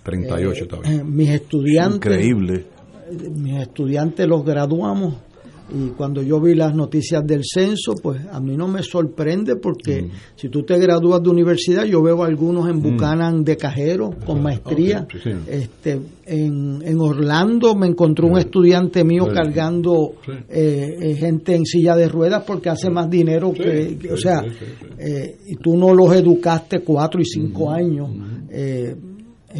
38 0.03 0.63
Eh, 0.63 0.67
todavía. 0.67 1.03
mis 1.03 1.29
estudiantes 1.29 1.95
Increíble. 1.97 2.65
mis 3.35 3.61
estudiantes 3.61 4.27
los 4.27 4.43
graduamos 4.43 5.15
y 5.73 5.89
cuando 5.89 6.21
yo 6.21 6.39
vi 6.39 6.53
las 6.53 6.75
noticias 6.75 7.25
del 7.25 7.41
censo, 7.43 7.95
pues 8.01 8.21
a 8.31 8.39
mí 8.39 8.55
no 8.55 8.67
me 8.67 8.83
sorprende 8.83 9.55
porque 9.55 10.03
Mm. 10.03 10.09
si 10.35 10.49
tú 10.49 10.63
te 10.63 10.77
gradúas 10.77 11.23
de 11.23 11.29
universidad, 11.29 11.85
yo 11.85 12.03
veo 12.03 12.23
algunos 12.23 12.69
en 12.69 12.81
Buchanan 12.81 13.43
de 13.43 13.57
cajero 13.57 14.11
con 14.25 14.43
maestría. 14.43 15.07
Sí, 15.11 15.19
señor. 15.19 15.41
Este, 15.47 15.99
en, 16.27 16.81
en 16.83 16.99
Orlando 16.99 17.75
me 17.75 17.87
encontró 17.87 18.27
un 18.27 18.37
estudiante 18.37 19.03
mío 19.03 19.27
cargando 19.33 20.13
Sí. 20.25 20.31
eh, 20.49 20.97
eh, 21.01 21.15
gente 21.15 21.55
en 21.55 21.65
silla 21.65 21.95
de 21.95 22.09
ruedas 22.09 22.43
porque 22.45 22.69
hace 22.69 22.89
más 22.89 23.09
dinero 23.09 23.51
que, 23.51 23.97
que- 23.99 24.13
o 24.13 24.17
sea, 24.17 24.43
eh, 24.99 25.37
y 25.47 25.55
tú 25.55 25.75
no 25.77 25.93
los 25.93 26.13
educaste 26.15 26.81
cuatro 26.81 27.19
y 27.21 27.25
cinco 27.25 27.71
años. 27.71 28.09
Eh, 28.49 28.95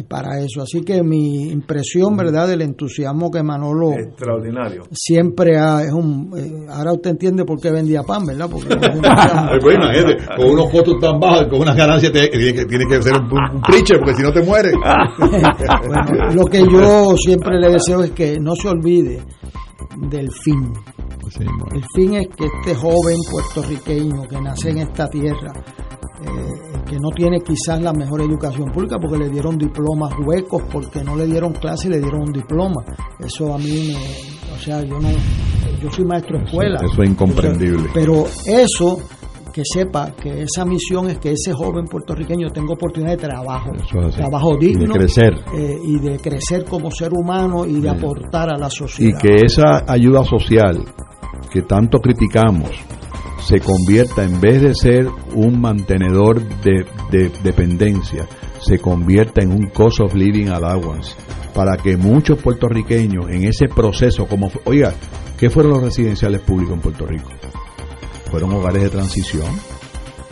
para 0.04 0.38
eso. 0.40 0.62
Así 0.62 0.82
que 0.82 1.02
mi 1.02 1.48
impresión, 1.50 2.16
¿verdad?, 2.16 2.48
del 2.48 2.62
entusiasmo 2.62 3.30
que 3.30 3.42
Manolo 3.42 3.92
Extraordinario. 3.92 4.84
siempre 4.92 5.58
ha, 5.58 5.82
es 5.82 5.92
un... 5.92 6.30
eh, 6.36 6.66
ahora 6.70 6.92
usted 6.92 7.10
entiende 7.10 7.44
por 7.44 7.60
qué 7.60 7.70
vendía 7.70 8.02
pan, 8.02 8.24
¿verdad? 8.26 8.48
Porque 8.50 8.76
Pues 9.60 9.78
con 10.36 10.50
unos 10.50 10.70
costos 10.70 10.98
tan 11.00 11.18
bajos, 11.20 11.46
con 11.48 11.60
unas 11.60 11.76
ganancias, 11.76 12.12
te- 12.12 12.28
tiene, 12.28 12.86
que, 12.88 13.02
ser 13.02 13.14
un, 13.14 13.24
un 13.32 13.62
preacher, 13.62 13.98
porque 13.98 14.14
si 14.14 14.22
no 14.22 14.32
te 14.32 14.42
mueres. 14.42 14.72
Bueno, 15.86 16.32
lo 16.34 16.44
que 16.44 16.60
yo 16.70 17.16
siempre 17.16 17.58
le 17.60 17.70
deseo 17.70 18.02
es 18.02 18.10
que 18.12 18.38
no 18.40 18.54
se 18.54 18.68
olvide 18.68 19.22
del 20.10 20.30
fin. 20.32 20.72
El 21.74 21.84
fin 21.94 22.14
es 22.14 22.28
que 22.36 22.44
este 22.46 22.74
joven 22.74 23.16
puertorriqueño 23.30 24.22
que 24.28 24.40
nace 24.40 24.70
en 24.70 24.78
esta 24.78 25.08
tierra, 25.08 25.52
eh, 26.22 26.80
que 26.88 26.96
no 26.98 27.08
tiene 27.14 27.40
quizás 27.40 27.80
la 27.82 27.92
mejor 27.92 28.20
educación 28.22 28.70
pública 28.72 28.98
porque 28.98 29.18
le 29.18 29.28
dieron 29.28 29.58
diplomas 29.58 30.12
huecos, 30.24 30.62
porque 30.72 31.02
no 31.02 31.16
le 31.16 31.26
dieron 31.26 31.52
clase 31.52 31.88
y 31.88 31.90
le 31.92 32.00
dieron 32.00 32.22
un 32.22 32.32
diploma. 32.32 32.82
Eso 33.18 33.54
a 33.54 33.58
mí 33.58 33.92
me... 33.94 34.54
O 34.54 34.58
sea, 34.58 34.82
yo 34.82 34.98
no... 35.00 35.08
Yo 35.82 35.90
soy 35.90 36.04
maestro 36.04 36.38
de 36.38 36.44
escuela. 36.44 36.78
Eso 36.82 37.02
es 37.02 37.10
incomprendible. 37.10 37.90
Pero 37.92 38.24
eso, 38.46 38.98
que 39.52 39.62
sepa 39.64 40.12
que 40.12 40.42
esa 40.42 40.64
misión 40.64 41.10
es 41.10 41.18
que 41.18 41.32
ese 41.32 41.52
joven 41.52 41.84
puertorriqueño 41.84 42.48
tenga 42.50 42.72
oportunidad 42.72 43.12
de 43.12 43.16
trabajo, 43.28 43.70
es 43.74 44.14
trabajo 44.16 44.54
Y 44.54 44.58
de 44.58 44.66
digno, 44.78 44.94
crecer. 44.94 45.34
eh, 45.54 45.76
y 45.84 45.98
de 45.98 46.18
crecer 46.18 46.64
como 46.64 46.90
ser 46.90 47.12
humano 47.12 47.66
y 47.66 47.80
de 47.80 47.90
aportar 47.90 48.48
a 48.50 48.56
la 48.56 48.68
Y 48.68 48.70
sociedad. 48.70 49.18
que 49.20 49.34
esa 49.44 49.84
ayuda 49.86 50.24
social 50.24 50.82
que 51.50 51.62
tanto 51.62 51.98
criticamos 51.98 52.70
se 53.46 53.60
convierta, 53.60 54.24
en 54.24 54.40
vez 54.40 54.60
de 54.60 54.74
ser 54.74 55.08
un 55.34 55.60
mantenedor 55.60 56.42
de, 56.62 56.84
de 57.12 57.30
dependencia, 57.44 58.26
se 58.60 58.78
convierta 58.80 59.40
en 59.40 59.52
un 59.52 59.68
cost 59.68 60.00
of 60.00 60.14
living 60.14 60.48
allowance 60.48 61.14
para 61.54 61.76
que 61.76 61.96
muchos 61.96 62.42
puertorriqueños 62.42 63.30
en 63.30 63.44
ese 63.44 63.68
proceso, 63.68 64.26
como 64.26 64.50
oiga, 64.64 64.92
¿qué 65.38 65.48
fueron 65.48 65.74
los 65.74 65.84
residenciales 65.84 66.40
públicos 66.40 66.74
en 66.74 66.80
Puerto 66.80 67.06
Rico? 67.06 67.30
Fueron 68.30 68.52
hogares 68.52 68.82
de 68.82 68.90
transición. 68.90 69.46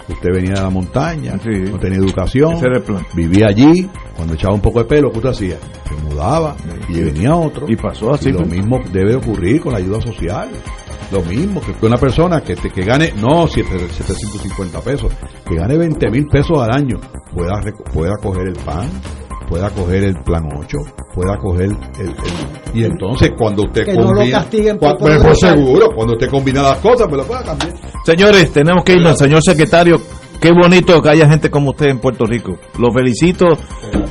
Usted 0.09 0.31
venía 0.35 0.55
de 0.55 0.63
la 0.63 0.71
montaña, 0.71 1.37
no 1.37 1.79
tenía 1.79 1.99
educación, 1.99 2.57
vivía 3.15 3.47
allí, 3.47 3.89
cuando 4.17 4.35
echaba 4.35 4.55
un 4.55 4.61
poco 4.61 4.81
de 4.81 4.85
pelo, 4.87 5.11
¿qué 5.13 5.19
usted 5.19 5.31
hacía? 5.31 5.57
Se 5.89 5.95
mudaba 6.03 6.57
y 6.89 7.01
venía 7.01 7.35
otro. 7.35 7.67
Y 7.71 7.77
pasó 7.77 8.13
así, 8.13 8.31
lo 8.31 8.41
pues. 8.41 8.51
mismo 8.51 8.81
debe 8.93 9.15
ocurrir 9.15 9.61
con 9.61 9.73
la 9.73 9.79
ayuda 9.79 10.03
social. 10.03 10.51
Lo 11.13 11.23
mismo 11.23 11.61
que 11.61 11.87
una 11.87 11.97
persona 11.97 12.41
que, 12.41 12.57
te- 12.57 12.71
que 12.71 12.83
gane, 12.83 13.13
no 13.17 13.47
siete- 13.47 13.79
750 13.89 14.81
pesos, 14.81 15.13
que 15.49 15.55
gane 15.55 15.77
20 15.77 16.11
mil 16.11 16.27
pesos 16.27 16.59
al 16.59 16.71
año, 16.73 16.99
pueda, 17.33 17.61
pueda 17.93 18.13
coger 18.23 18.49
el 18.49 18.55
pan, 18.65 18.89
pueda 19.49 19.71
coger 19.71 20.05
el 20.05 20.15
plan 20.25 20.43
8, 20.59 20.77
pueda 21.15 21.37
coger 21.39 21.65
el... 21.67 22.07
el- 22.07 22.15
y 22.75 22.85
entonces 22.85 23.31
cuando 23.39 23.63
usted 23.65 23.85
Que 23.85 23.95
no 23.95 24.03
lo 24.03 24.07
combina... 24.15 24.39
castiguen 24.39 24.79
cua- 24.79 24.99
por 24.99 25.37
seguro, 25.37 25.89
cuando 25.95 26.15
usted 26.15 26.29
combina 26.29 26.63
las 26.63 26.79
cosas, 26.79 27.07
pues 27.09 27.21
lo 27.23 27.27
pueda 27.27 27.43
cambiar. 27.45 27.73
Señores, 28.05 28.51
tenemos 28.53 28.83
que 28.83 28.93
irnos. 28.95 29.17
Señor 29.17 29.41
secretario, 29.43 30.01
qué 30.41 30.51
bonito 30.51 31.01
que 31.01 31.09
haya 31.11 31.29
gente 31.29 31.51
como 31.51 31.71
usted 31.71 31.87
en 31.87 32.01
Puerto 32.01 32.25
Rico. 32.25 32.53
Lo 32.81 32.91
felicito 32.93 33.47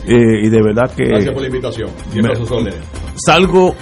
eh, 0.08 0.44
y 0.46 0.50
de 0.50 0.62
verdad 0.64 0.90
que 0.96 1.04
Gracias 1.06 1.34
por 1.34 1.42
la 1.42 1.48
invitación. 1.48 1.90
Siempre 2.12 2.34
salgo 3.26 3.76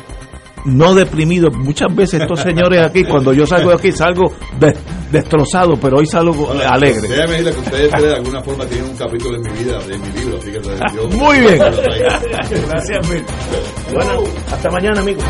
no 0.65 0.93
deprimido. 0.93 1.49
Muchas 1.51 1.93
veces 1.95 2.21
estos 2.21 2.39
señores 2.43 2.85
aquí, 2.85 3.03
cuando 3.03 3.33
yo 3.33 3.45
salgo 3.45 3.69
de 3.69 3.75
aquí, 3.75 3.91
salgo 3.91 4.33
de- 4.59 4.75
destrozado, 5.11 5.73
pero 5.81 5.97
hoy 5.97 6.05
salgo 6.05 6.51
alegre. 6.51 7.07
Déjame 7.07 7.31
decirle 7.43 7.51
que 7.53 7.59
ustedes 7.59 7.91
de 8.01 8.15
alguna 8.15 8.41
forma 8.41 8.65
tienen 8.65 8.89
un 8.89 8.95
capítulo 8.97 9.35
en 9.37 9.41
mi 9.43 9.63
vida, 9.63 9.77
de 9.79 9.97
mi 9.97 10.07
libro, 10.19 10.37
así 10.37 10.51
que 10.51 10.61
yo- 10.95 11.07
Muy 11.17 11.39
bien. 11.39 11.57
Gracias, 11.57 13.09
Mil. 13.09 13.23
Bueno, 13.93 14.23
hasta 14.51 14.69
mañana, 14.71 15.01
amigos. 15.01 15.23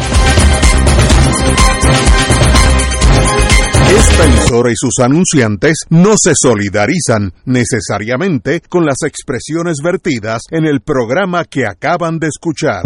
Esta 3.97 4.23
emisora 4.25 4.71
y 4.71 4.75
sus 4.75 4.99
anunciantes 5.03 5.79
no 5.89 6.15
se 6.17 6.31
solidarizan 6.35 7.33
necesariamente 7.45 8.61
con 8.61 8.85
las 8.85 9.03
expresiones 9.05 9.77
vertidas 9.83 10.43
en 10.49 10.65
el 10.65 10.79
programa 10.81 11.43
que 11.45 11.65
acaban 11.67 12.17
de 12.19 12.27
escuchar. 12.27 12.79